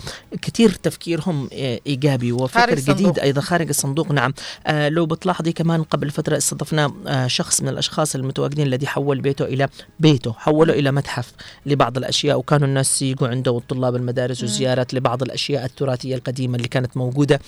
كثير 0.43 0.71
تفكيرهم 0.71 1.49
آه 1.53 1.81
إيجابي 1.87 2.33
وفكر 2.33 2.73
الصندوق. 2.73 2.97
جديد 2.97 3.19
أيضا 3.19 3.41
خارج 3.41 3.69
الصندوق. 3.69 4.13
نعم. 4.13 4.35
آه 4.67 4.89
لو 4.89 5.07
بتلاحظي 5.07 5.53
كمان 5.53 5.83
قبل 5.83 6.11
فترة 6.11 6.37
استضفنا 6.37 6.93
آه 7.07 7.27
شخص 7.27 7.63
من 7.63 7.69
الأشخاص 7.69 8.15
المتواجدين 8.15 8.67
الذي 8.67 8.87
حول 8.87 9.21
بيته 9.21 9.45
إلى 9.45 9.69
بيته 10.01 10.33
حوله 10.33 10.73
إلى 10.73 10.93
متحف 10.93 11.33
لبعض 11.67 11.97
الأشياء. 11.97 12.39
وكانوا 12.39 12.67
الناس 12.69 13.03
يجوا 13.03 13.29
عنده 13.29 13.53
وطلاب 13.53 13.97
المدارس 13.97 14.43
وزيارات 14.43 14.95
لبعض 14.95 15.23
الأشياء 15.23 15.65
التراثية 15.65 16.15
القديمة 16.15 16.57
اللي 16.57 16.69
كانت 16.69 16.97
موجودة. 16.97 17.41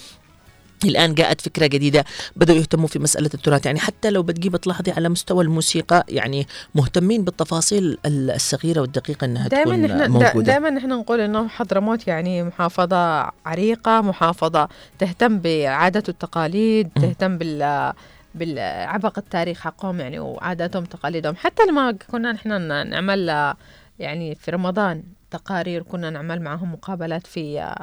الآن 0.88 1.14
جاءت 1.14 1.40
فكرة 1.40 1.66
جديدة 1.66 2.04
بدأوا 2.36 2.58
يهتموا 2.58 2.88
في 2.88 2.98
مسألة 2.98 3.30
التراث. 3.34 3.66
يعني 3.66 3.78
حتى 3.78 4.10
لو 4.10 4.22
بتجيب 4.22 4.56
تلاحظي 4.56 4.90
على 4.90 5.08
مستوى 5.08 5.44
الموسيقى 5.44 6.04
يعني 6.08 6.46
مهتمين 6.74 7.24
بالتفاصيل 7.24 7.98
الصغيرة 8.06 8.80
والدقيقة 8.80 9.24
أنها 9.24 9.48
دائما 9.48 9.76
تكون 9.76 9.98
نحن 9.98 10.10
موجودة. 10.10 10.46
دائما 10.46 10.70
نحن 10.70 10.88
نقول 10.88 11.20
إنه 11.20 11.48
حضرموت 11.48 12.06
يعني 12.06 12.42
محافظة 12.42 13.30
عريقة 13.46 14.00
محافظة 14.00 14.68
تهتم 14.98 15.38
بالعادات 15.38 16.08
والتقاليد. 16.08 16.88
تهتم 16.94 17.38
بال 17.38 17.92
بالعبق 18.34 19.18
التاريخ 19.18 19.60
حقهم 19.60 20.00
يعني 20.00 20.18
وعاداتهم 20.18 20.84
تقاليدهم 20.84 21.36
حتى 21.36 21.62
لما 21.68 21.92
كنا 21.92 22.32
نحن 22.32 22.62
نعمل 22.90 23.54
يعني 23.98 24.34
في 24.34 24.50
رمضان 24.50 25.02
تقارير 25.30 25.82
كنا 25.82 26.10
نعمل 26.10 26.42
معهم 26.42 26.72
مقابلات 26.72 27.26
في 27.26 27.74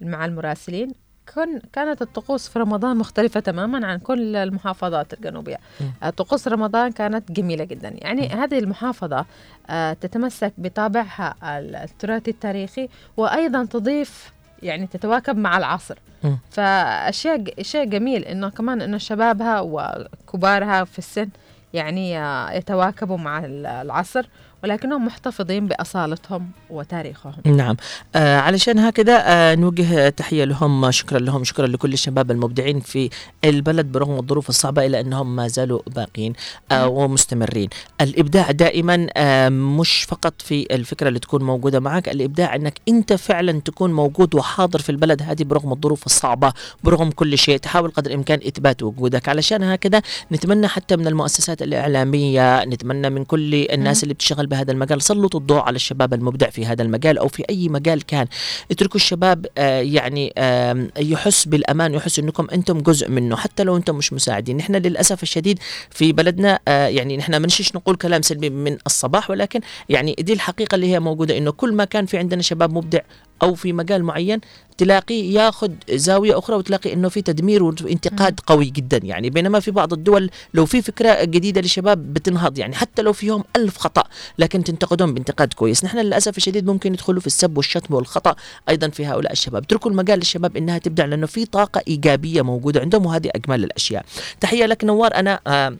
مع 0.00 0.24
المراسلين. 0.24 0.92
كن 1.34 1.60
كانت 1.72 2.02
الطقوس 2.02 2.48
في 2.48 2.58
رمضان 2.58 2.96
مختلفة 2.96 3.40
تماما 3.40 3.86
عن 3.86 3.98
كل 3.98 4.36
المحافظات 4.36 5.12
الجنوبية. 5.12 5.56
آه، 6.02 6.10
طقوس 6.10 6.48
رمضان 6.48 6.92
كانت 6.92 7.32
جميلة 7.32 7.64
جدا. 7.64 7.88
يعني 7.98 8.28
هذه 8.28 8.58
المحافظة 8.58 9.24
آه، 9.70 9.92
تتمسك 9.92 10.52
بطابعها 10.58 11.34
التراثي 11.44 12.30
التاريخي 12.30 12.88
وأيضا 13.16 13.64
تضيف 13.64 14.32
يعني 14.62 14.86
تتواكب 14.86 15.36
مع 15.36 15.58
العصر. 15.58 15.98
مم. 16.24 16.38
فأشياء 16.50 17.44
شيء 17.62 17.84
جميل 17.84 18.24
إنه 18.24 18.48
كمان 18.50 18.82
إنه 18.82 18.98
شبابها 18.98 19.60
وكبارها 19.60 20.84
في 20.84 20.98
السن 20.98 21.28
يعني 21.74 22.18
آه، 22.18 22.52
يتواكبوا 22.52 23.16
مع 23.18 23.38
ال- 23.44 23.66
العصر. 23.66 24.26
ولكنهم 24.64 25.06
محتفظين 25.06 25.66
بأصالتهم 25.68 26.50
وتاريخهم. 26.70 27.34
نعم. 27.46 27.76
آه 28.14 28.38
علشان 28.38 28.78
هكذا 28.78 29.22
آه 29.26 29.54
نوجه 29.54 30.08
تحية 30.08 30.44
لهم 30.44 30.90
شكرا 30.90 31.18
لهم 31.18 31.44
شكرا 31.44 31.66
لكل 31.66 31.92
الشباب 31.92 32.30
المبدعين 32.30 32.80
في 32.80 33.10
البلد 33.44 33.86
برغم 33.92 34.18
الظروف 34.18 34.48
الصعبة 34.48 34.86
إلا 34.86 35.00
أنهم 35.00 35.36
ما 35.36 35.48
زالوا 35.48 35.80
باقين 35.86 36.32
آه 36.72 36.88
ومستمرين. 36.88 37.68
الإبداع 38.00 38.50
دائما 38.50 39.06
آه 39.16 39.48
مش 39.48 40.02
فقط 40.02 40.42
في 40.42 40.66
الفكرة 40.70 41.08
اللي 41.08 41.18
تكون 41.18 41.42
موجودة 41.42 41.80
معك 41.80 42.08
الإبداع 42.08 42.54
أنك 42.54 42.80
أنت 42.88 43.12
فعلا 43.12 43.60
تكون 43.60 43.92
موجود 43.92 44.34
وحاضر 44.34 44.78
في 44.78 44.90
البلد 44.90 45.22
هذه 45.22 45.44
برغم 45.44 45.72
الظروف 45.72 46.06
الصعبة 46.06 46.52
برغم 46.84 47.10
كل 47.10 47.38
شيء. 47.38 47.56
تحاول 47.56 47.90
قدر 47.90 48.10
الإمكان 48.10 48.40
إثبات 48.46 48.82
وجودك. 48.82 49.28
علشان 49.28 49.62
هكذا 49.62 50.02
نتمنى 50.32 50.68
حتى 50.68 50.96
من 50.96 51.06
المؤسسات 51.06 51.62
الإعلامية 51.62 52.64
نتمنى 52.64 53.10
من 53.10 53.24
كل 53.24 53.54
الناس 53.54 54.02
اللي 54.02 54.14
بتشتغل 54.14 54.46
بهذا 54.50 54.72
المجال. 54.72 55.02
سلطوا 55.02 55.40
الضوء 55.40 55.58
على 55.58 55.76
الشباب 55.76 56.14
المبدع 56.14 56.50
في 56.50 56.66
هذا 56.66 56.82
المجال 56.82 57.18
أو 57.18 57.28
في 57.28 57.44
أي 57.50 57.68
مجال 57.68 58.02
كان. 58.06 58.26
اتركوا 58.70 58.96
الشباب 58.96 59.46
آه 59.58 59.80
يعني 59.80 60.32
آه 60.38 60.86
يحس 60.98 61.44
بالأمان 61.48 61.94
يحس 61.94 62.18
أنكم 62.18 62.46
أنتم 62.52 62.78
جزء 62.80 63.10
منه 63.10 63.36
حتى 63.36 63.62
لو 63.64 63.76
أنتم 63.76 63.96
مش 63.96 64.12
مساعدين. 64.12 64.56
نحن 64.56 64.76
للأسف 64.76 65.22
الشديد 65.22 65.58
في 65.90 66.12
بلدنا 66.12 66.60
آه 66.68 66.86
يعني 66.86 67.16
نحن 67.16 67.42
منشش 67.42 67.74
نقول 67.74 67.96
كلام 67.96 68.22
سلبي 68.22 68.50
من 68.50 68.76
الصباح 68.86 69.30
ولكن 69.30 69.60
يعني 69.88 70.14
دي 70.18 70.32
الحقيقة 70.32 70.74
اللي 70.74 70.86
هي 70.92 71.00
موجودة 71.00 71.38
أنه 71.38 71.50
كل 71.50 71.72
ما 71.74 71.84
كان 71.84 72.06
في 72.06 72.18
عندنا 72.18 72.42
شباب 72.42 72.72
مبدع 72.72 73.00
أو 73.42 73.54
في 73.54 73.72
مجال 73.72 74.04
معين 74.04 74.40
تلاقيه 74.78 75.34
ياخذ 75.34 75.70
زاوية 75.90 76.38
أخرى 76.38 76.56
وتلاقي 76.56 76.92
إنه 76.92 77.08
في 77.08 77.22
تدمير 77.22 77.62
وانتقاد 77.62 78.40
قوي 78.46 78.64
جدا. 78.64 79.00
يعني 79.02 79.30
بينما 79.30 79.60
في 79.60 79.70
بعض 79.70 79.92
الدول 79.92 80.30
لو 80.54 80.66
في 80.66 80.82
فكرة 80.82 81.24
جديدة 81.24 81.60
للشباب 81.60 82.12
بتنهض. 82.12 82.58
يعني 82.58 82.74
حتى 82.74 83.02
لو 83.02 83.12
فيهم 83.12 83.44
ألف 83.56 83.78
خطأ 83.78 84.04
لكن 84.38 84.64
تنتقدهم 84.64 85.14
بانتقاد 85.14 85.52
كويس. 85.52 85.84
نحن 85.84 85.98
للأسف 85.98 86.36
الشديد 86.36 86.66
ممكن 86.66 86.92
يدخلوا 86.94 87.20
في 87.20 87.26
السب 87.26 87.56
والشتم 87.56 87.94
والخطأ 87.94 88.34
أيضا 88.68 88.88
في 88.88 89.06
هؤلاء 89.06 89.32
الشباب. 89.32 89.62
اتركوا 89.62 89.90
المجال 89.90 90.18
للشباب 90.18 90.56
إنها 90.56 90.78
تبدع 90.78 91.04
لأنه 91.04 91.26
في 91.26 91.44
طاقة 91.44 91.82
إيجابية 91.88 92.42
موجودة 92.42 92.80
عندهم 92.80 93.06
وهذه 93.06 93.30
أجمل 93.34 93.64
الأشياء. 93.64 94.04
تحية 94.40 94.66
لك 94.66 94.84
نوار. 94.84 95.14
أنا 95.14 95.40
آه 95.46 95.76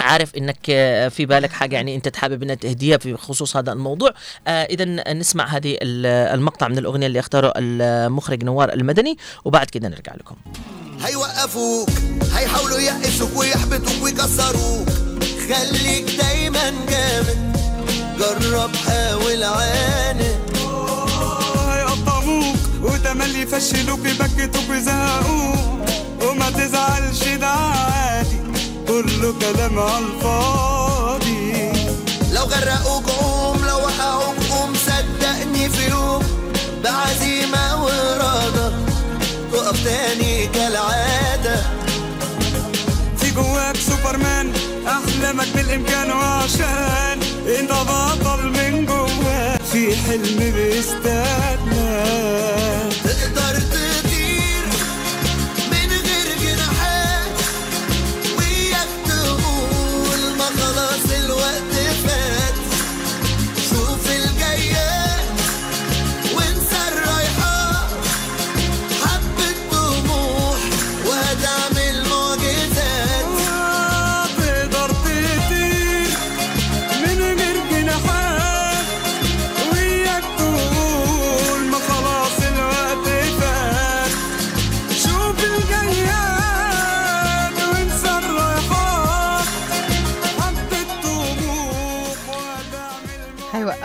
عارف 0.00 0.34
إنك 0.36 0.58
آه، 0.70 1.08
في 1.08 1.26
بالك 1.26 1.52
حاجة 1.52 1.74
يعني 1.76 1.94
أنت 1.94 2.08
تحابب 2.08 2.42
إنها 2.42 2.54
تهديها 2.54 2.98
في 2.98 3.16
خصوص 3.16 3.56
هذا 3.56 3.72
الموضوع. 3.72 4.10
آه 4.48 4.64
اذا 4.64 5.12
نسمع 5.14 5.46
هذه 5.46 5.78
ال- 5.82 6.06
المقطع 6.34 6.68
من 6.68 6.78
الأغنية 6.78 7.06
اللي 7.06 7.18
اختاره 7.18 7.52
المخرج 7.56 8.44
نوار 8.44 8.72
المدني 8.72 9.16
وبعد 9.44 9.66
كده 9.66 9.88
نرجع 9.88 10.14
لكم. 10.14 10.36
هيوقفوك 11.04 11.88
هيحاولوا 12.34 12.78
يقسوك 12.78 13.36
ويحبطوك 13.36 14.02
ويكسروك. 14.02 14.88
خليك 15.48 16.04
دايما 16.20 16.70
جامد 16.88 17.56
جرب 18.18 18.76
حاول 18.76 19.42
عاند 19.44 20.38
هيقطعوك 21.68 22.56
وتملي 22.82 23.42
يفشلوك 23.42 24.00
يبكتوك 24.04 24.70
ويزهقوك. 24.70 25.88
وما 26.22 26.50
تزعلش 26.50 27.24
ده 27.40 27.46
عادي. 27.46 28.47
كله 28.98 29.34
كلام 29.40 29.78
على 29.78 30.04
الفاضي. 30.04 31.72
لو 32.32 32.42
غرقوك 32.42 33.10
قوم 33.10 33.64
لو 33.66 33.76
وقعوك 33.76 34.36
قوم 34.50 34.74
صدقني 34.74 35.68
في 35.68 35.90
يوم 35.90 36.22
بعزيمة 36.84 37.84
وإرادة 37.84 38.72
تقف 39.52 39.84
تاني 39.84 40.46
كالعادة. 40.46 41.62
في 43.18 43.30
جواك 43.30 43.76
سوبرمان 43.76 44.52
أحلامك 44.86 45.48
بالإمكان 45.54 46.10
وعشان. 46.10 47.18
انت 47.60 47.72
بطل 47.72 48.42
من 48.42 48.86
جواك. 48.86 49.62
في 49.72 49.96
حلم 49.96 50.52
بيستناك 50.54 51.47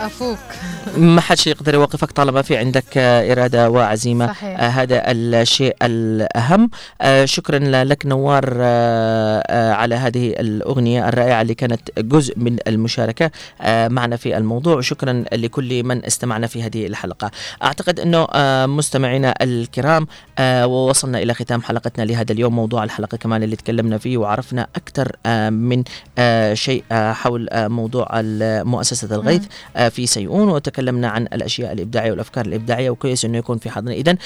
حيوقفوك 0.03 0.39
ما 0.96 1.20
حدش 1.20 1.46
يقدر 1.46 1.74
يوقفك 1.74 2.10
طالما 2.12 2.42
في 2.42 2.56
عندك 2.56 2.84
آه، 2.96 3.32
إرادة 3.32 3.70
وعزيمة. 3.70 4.26
صحيح. 4.26 4.60
آه 4.60 4.68
هذا 4.68 5.02
الشيء 5.10 5.76
الأهم. 5.82 6.70
آه 7.00 7.24
شكرا 7.24 7.58
لك 7.84 8.06
نوار 8.06 8.62
على 9.72 9.94
هذه 9.94 10.30
الأغنية 10.30 11.08
الرائعة 11.08 11.42
اللي 11.42 11.54
كانت 11.54 11.80
جزء 11.98 12.38
من 12.38 12.58
المشاركة 12.68 13.30
آه 13.60 13.88
معنا 13.88 14.16
في 14.16 14.36
الموضوع. 14.36 14.76
وشكرا 14.76 15.24
لكل 15.32 15.82
من 15.82 16.04
استمعنا 16.04 16.46
في 16.46 16.62
هذه 16.62 16.86
الحلقة. 16.86 17.30
أعتقد 17.62 18.00
أنه 18.00 18.26
آه 18.32 18.66
مستمعينا 18.66 19.34
الكرام 19.42 20.06
ووصلنا 20.40 21.18
إلى 21.18 21.34
ختام 21.34 21.62
حلقتنا 21.62 22.04
لهذا 22.04 22.32
اليوم. 22.32 22.54
موضوع 22.56 22.84
الحلقة 22.84 23.16
كمان 23.16 23.42
اللي 23.42 23.56
تكلمنا 23.56 23.98
فيه 23.98 24.16
وعرفنا 24.16 24.66
أكثر 24.76 25.16
آه 25.26 25.50
من 25.50 25.84
شيء 26.52 26.84
حول 26.92 27.48
موضوع 27.52 28.08
مؤسسة 28.64 29.14
الغيث 29.14 29.42
في 29.90 30.06
سيئون 30.06 30.48
وتكلمنا 30.48 30.83
عن 30.88 31.22
الأشياء 31.22 31.72
الإبداعية 31.72 32.10
والأفكار 32.10 32.46
الإبداعية 32.46 32.90
وكويس 32.90 33.24
إنه 33.24 33.38
يكون 33.38 33.58
في 33.58 33.70
حضن 33.70 33.88
اذا 33.88 34.16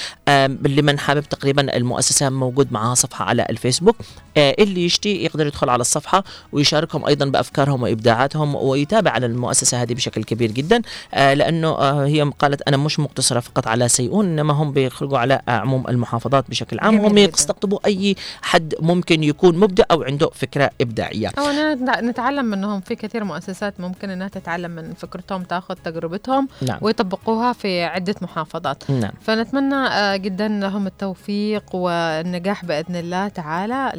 لمن 0.67 0.99
حابب 0.99 1.23
تقريبا 1.23 1.77
المؤسسة 1.77 2.31
موجود 2.31 2.73
معها 2.73 2.95
صفحة 2.95 3.25
على 3.25 3.47
الفيسبوك 3.51 3.97
آه 4.37 4.55
اللي 4.59 4.85
يشتي 4.85 5.25
يقدر 5.25 5.47
يدخل 5.47 5.71
على 5.71 5.81
الصفحة 5.81 6.25
ويشاركهم 6.53 7.07
أيضا 7.07 7.27
بأفكارهم 7.27 7.83
وإبداعاتهم 7.83 8.55
ويتابع 8.55 9.11
على 9.11 9.27
المؤسسة 9.27 9.83
هذه 9.83 9.95
بشكل 9.95 10.25
كبير 10.25 10.51
جدا 10.51 10.83
آه 11.15 11.35
لأنه 11.35 11.69
آه 11.69 12.07
هي 12.07 12.23
قالت 12.39 12.63
أنا 12.63 12.77
مش 12.77 13.01
مقتصرة 13.01 13.41
فقط 13.41 13.67
على 13.67 13.89
سيئون 13.89 14.25
إنما 14.25 14.53
هم 14.53 14.73
بيخرجوا 14.73 15.19
على 15.19 15.41
عموم 15.49 15.89
المحافظات 15.89 16.51
بشكل 16.51 16.79
عام 16.81 17.09
جداً. 17.09 17.21
يستقطبوا 17.21 17.79
أي 17.87 18.17
حد 18.43 18.75
ممكن 18.81 19.23
يكون 19.25 19.59
مبدع 19.59 19.85
أو 19.91 20.03
عنده 20.03 20.31
فكرة 20.35 20.71
إبداعية 20.81 21.29
أننا 21.39 22.01
نتعلم 22.01 22.45
منهم 22.45 22.81
في 22.81 22.95
كثير 22.95 23.25
مؤسسات 23.25 23.81
ممكن 23.81 24.11
أنها 24.11 24.29
تتعلم 24.29 24.71
من 24.71 24.95
فكرتهم 24.95 25.43
تأخذ 25.43 25.75
تجربتهم 25.75 26.48
نعم. 26.63 26.79
ويطبقوها 26.81 27.53
في 27.53 27.83
عدة 27.83 28.15
محافظات 28.23 28.91
نعم 28.91 29.13
فنتمنى 29.21 29.75
آه، 29.75 30.17
جدا 30.17 30.49
لهم 30.49 30.87
التوفيق 30.87 31.75
والنجاح 31.75 32.65
بإذن 32.65 32.97
الله 32.97 33.29
تعالى 33.29 33.93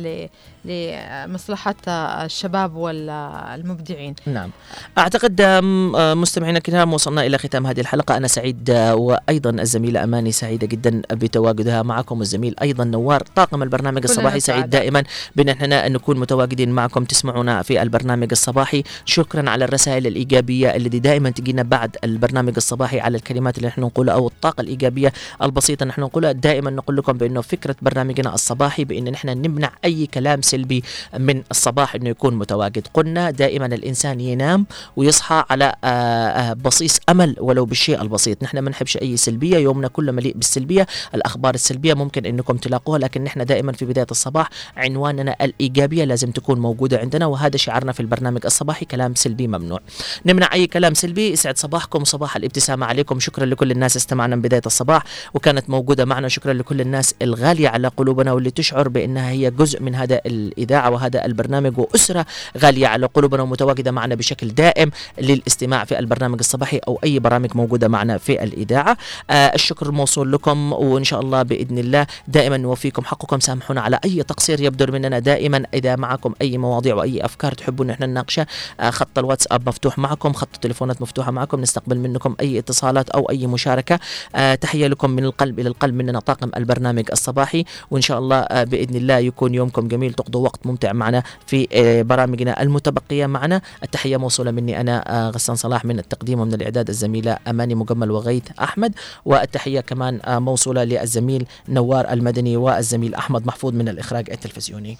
لمصلحة 0.65 1.76
الشباب 1.88 2.76
والمبدعين. 2.76 4.15
نعم. 4.26 4.49
أعتقد 4.98 5.41
آم، 5.41 5.95
آه، 5.95 6.14
مستمعينا 6.14 6.57
الكرام 6.57 6.94
وصلنا 6.94 7.26
إلى 7.26 7.38
ختام 7.38 7.68
هذه 7.68 7.80
الحلقة. 7.80 8.18
أنا 8.18 8.27
سعيد 8.27 8.69
آه، 8.69 8.95
وأيضا 8.95 9.49
الزميلة 9.49 10.03
أماني 10.03 10.31
سعيدة 10.31 10.68
جدا 10.68 11.02
بتواجدها 11.11 11.84
معكم. 11.84 12.19
والزميل 12.19 12.56
أيضا 12.61 12.84
نوار 12.84 13.23
طاقم 13.36 13.64
البرنامج 13.64 14.03
الصباحي 14.03 14.40
سعيد. 14.40 14.69
دائما 14.69 15.03
بان 15.36 15.49
إحنا 15.49 15.88
نكون 15.88 16.19
متواجدين 16.19 16.69
معكم 16.69 17.03
تسمعونا 17.03 17.61
في 17.61 17.81
البرنامج 17.81 18.27
الصباحي. 18.31 18.84
شكرا 19.06 19.49
على 19.49 19.65
الرسائل 19.65 20.07
الإيجابية 20.07 20.76
التي 20.76 20.99
دائما 20.99 21.30
تجينا 21.30 21.64
بعد 21.64 21.98
البرنامج 22.03 22.53
الصباحي 22.57 22.99
على 22.99 23.18
الكلمات 23.18 23.57
اللي 23.57 23.68
نحن 23.68 23.81
نقولها 23.81 24.14
أو 24.14 24.27
الطاقة 24.27 24.61
الإيجابية 24.61 25.14
البسيطة 25.44 25.86
نحن 25.86 26.02
نقولها. 26.02 26.31
دائما 26.31 26.72
نقول 26.72 26.98
لكم 26.98 27.14
بأنه 27.14 27.41
فكرة 27.41 27.76
برنامجنا 27.81 28.34
الصباحي 28.34 28.84
بأن 28.84 29.03
نحن 29.11 29.30
نمنع 29.30 29.72
أي 29.86 30.06
كلام 30.06 30.41
سلبي 30.49 30.84
من 31.19 31.43
الصباح 31.51 31.95
إنه 31.95 32.09
يكون 32.09 32.34
متواجد. 32.35 32.88
قلنا 32.93 33.31
دائما 33.31 33.65
الإنسان 33.65 34.19
ينام 34.19 34.65
ويصحى 34.95 35.43
على 35.49 35.73
آه، 35.84 35.88
آه، 35.88 36.53
بصيص 36.53 36.99
أمل 37.09 37.35
ولو 37.39 37.65
بالشيء 37.65 38.01
البسيط. 38.01 38.43
نحن 38.43 38.59
ما 38.59 38.69
نحبش 38.69 38.97
أي 38.97 39.17
سلبية 39.17 39.57
يومنا 39.57 39.88
كله 39.88 40.11
مليء 40.11 40.34
بالسلبية. 40.35 40.88
الأخبار 41.15 41.53
السلبية 41.53 41.93
ممكن 41.93 42.26
إنكم 42.26 42.57
تلاقوها 42.57 42.99
لكن 42.99 43.23
نحن 43.23 43.45
دائما 43.45 43.71
في 43.71 43.85
بداية 43.85 44.07
الصباح 44.11 44.49
عنواننا 44.77 45.35
الإيجابية 45.41 46.03
لازم 46.03 46.31
تكون 46.31 46.59
موجودة 46.59 46.97
عندنا 46.97 47.26
وهذا 47.26 47.57
شعارنا 47.57 47.91
في 47.91 47.99
البرنامج 47.99 48.41
الصباحي 48.45 48.85
كلام 48.85 49.15
سلبي 49.15 49.47
ممنوع. 49.47 49.80
نمنع 50.26 50.53
أي 50.53 50.67
كلام 50.67 50.93
سلبي 50.93 51.31
يسعد 51.31 51.57
صباحكم 51.57 52.01
وصباح 52.01 52.35
الابتسامة 52.35 52.85
عليكم. 52.85 53.19
شكرا 53.19 53.45
لكل 53.45 53.71
الناس 53.71 53.97
استمعنا 53.97 54.35
من 54.35 54.41
بداية 54.41 54.61
الصباح 54.65 55.03
وكانت 55.34 55.69
موجودة 55.69 56.05
معنا. 56.05 56.27
شكرا 56.27 56.53
لكل 56.53 56.81
الناس 56.81 57.15
الغالية 57.21 57.69
على 57.69 57.88
قلوبنا 57.88 58.31
واللي 58.31 58.51
تشعر 58.51 58.88
بأنها 58.88 59.30
هي 59.30 59.51
جزء 59.51 59.81
من 59.81 59.95
هذا 59.95 60.21
الإذاعة 60.39 60.89
وهذا 60.89 61.25
البرنامج 61.25 61.79
وأسرة 61.79 62.25
غالية 62.57 62.87
على 62.87 63.05
قلوبنا 63.05 63.43
ومتواجدة 63.43 63.91
معنا 63.91 64.15
بشكل 64.15 64.47
دائم 64.47 64.91
للاستماع 65.21 65.85
في 65.85 65.99
البرنامج 65.99 66.39
الصباحي 66.39 66.77
أو 66.77 66.99
أي 67.03 67.19
برامج 67.19 67.49
موجودة 67.55 67.87
معنا 67.87 68.17
في 68.17 68.43
الإذاعة. 68.43 68.97
آه 69.29 69.33
الشكر 69.33 69.91
موصول 69.91 70.31
لكم 70.31 70.73
وإن 70.73 71.03
شاء 71.03 71.19
الله 71.19 71.43
بإذن 71.43 71.77
الله 71.77 72.07
دائما 72.27 72.57
نوفيكم 72.57 73.03
حقكم 73.05 73.39
سامحونا 73.39 73.81
على 73.81 73.99
أي 74.05 74.23
تقصير 74.23 74.61
يبدر 74.61 74.91
مننا 74.91 75.19
دائما. 75.19 75.63
إذا 75.73 75.95
معكم 75.95 76.33
أي 76.41 76.57
مواضيع 76.57 76.95
وأي 76.95 77.25
أفكار 77.25 77.53
تحبون 77.53 77.85
إن 77.87 77.91
إحنا 77.93 78.05
نناقشها 78.05 78.47
آه 78.79 78.89
خط 78.89 79.19
الواتساب 79.19 79.69
مفتوح 79.69 79.97
معكم 79.97 80.33
خط 80.33 80.49
التليفونات 80.55 81.01
مفتوحة 81.01 81.31
معكم 81.31 81.61
نستقبل 81.61 81.97
منكم 81.97 82.35
أي 82.41 82.59
اتصالات 82.59 83.09
أو 83.09 83.29
أي 83.29 83.47
مشاركة. 83.47 83.99
آه 84.35 84.55
تحية 84.55 84.87
لكم 84.87 85.09
من 85.09 85.25
القلب 85.25 85.59
إلى 85.59 85.69
القلب 85.69 85.95
مننا 85.95 86.19
طاقم 86.19 86.51
البرنامج 86.57 87.05
الصباحي. 87.11 87.65
وإن 87.91 88.01
شاء 88.01 88.19
الله 88.19 88.37
آه 88.37 88.63
بإذن 88.63 88.95
الله 88.95 89.17
يكون 89.17 89.55
يومكم 89.55 89.87
جميل. 89.87 90.13
تقضوا 90.30 90.43
وقت 90.43 90.68
ممتع 90.68 90.93
معنا 90.93 91.23
في 91.47 91.68
آه 91.73 92.01
برامجنا 92.01 92.61
المتبقية 92.61 93.26
معنا. 93.26 93.61
التحية 93.84 94.18
موصولة 94.18 94.51
مني 94.51 94.81
أنا 94.81 95.27
آه 95.27 95.30
غسان 95.30 95.56
صلاح 95.56 95.85
من 95.85 95.99
التقديم 95.99 96.39
ومن 96.39 96.53
الإعداد 96.53 96.89
الزميلة 96.89 97.38
أماني 97.47 97.76
مجمل 97.76 98.11
وغيث 98.11 98.43
أحمد. 98.61 98.93
والتحية 99.26 99.80
كمان 99.80 100.19
آه 100.26 100.39
موصولة 100.39 100.84
للزميل 100.84 101.45
نوار 101.69 102.14
المدني 102.14 102.57
والزميل 102.57 103.15
أحمد 103.15 103.47
محفوظ 103.47 103.73
من 103.73 103.89
الإخراج 103.89 104.30
التلفزيوني. 104.31 104.97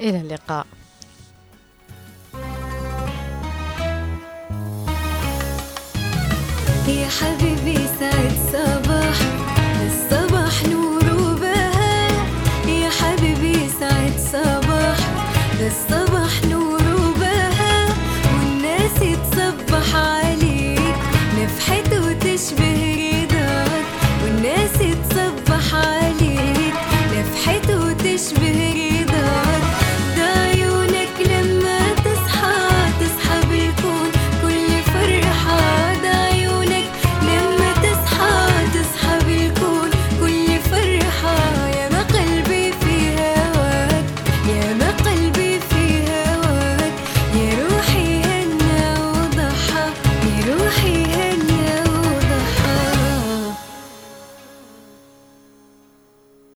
إلى 0.00 0.20
اللقاء. 0.20 0.66
يا 6.88 7.08
حبيبي 7.08 7.78
سعد 8.00 8.32
صباح 8.52 8.85
نور 15.66 15.95
وبهاء 15.95 15.95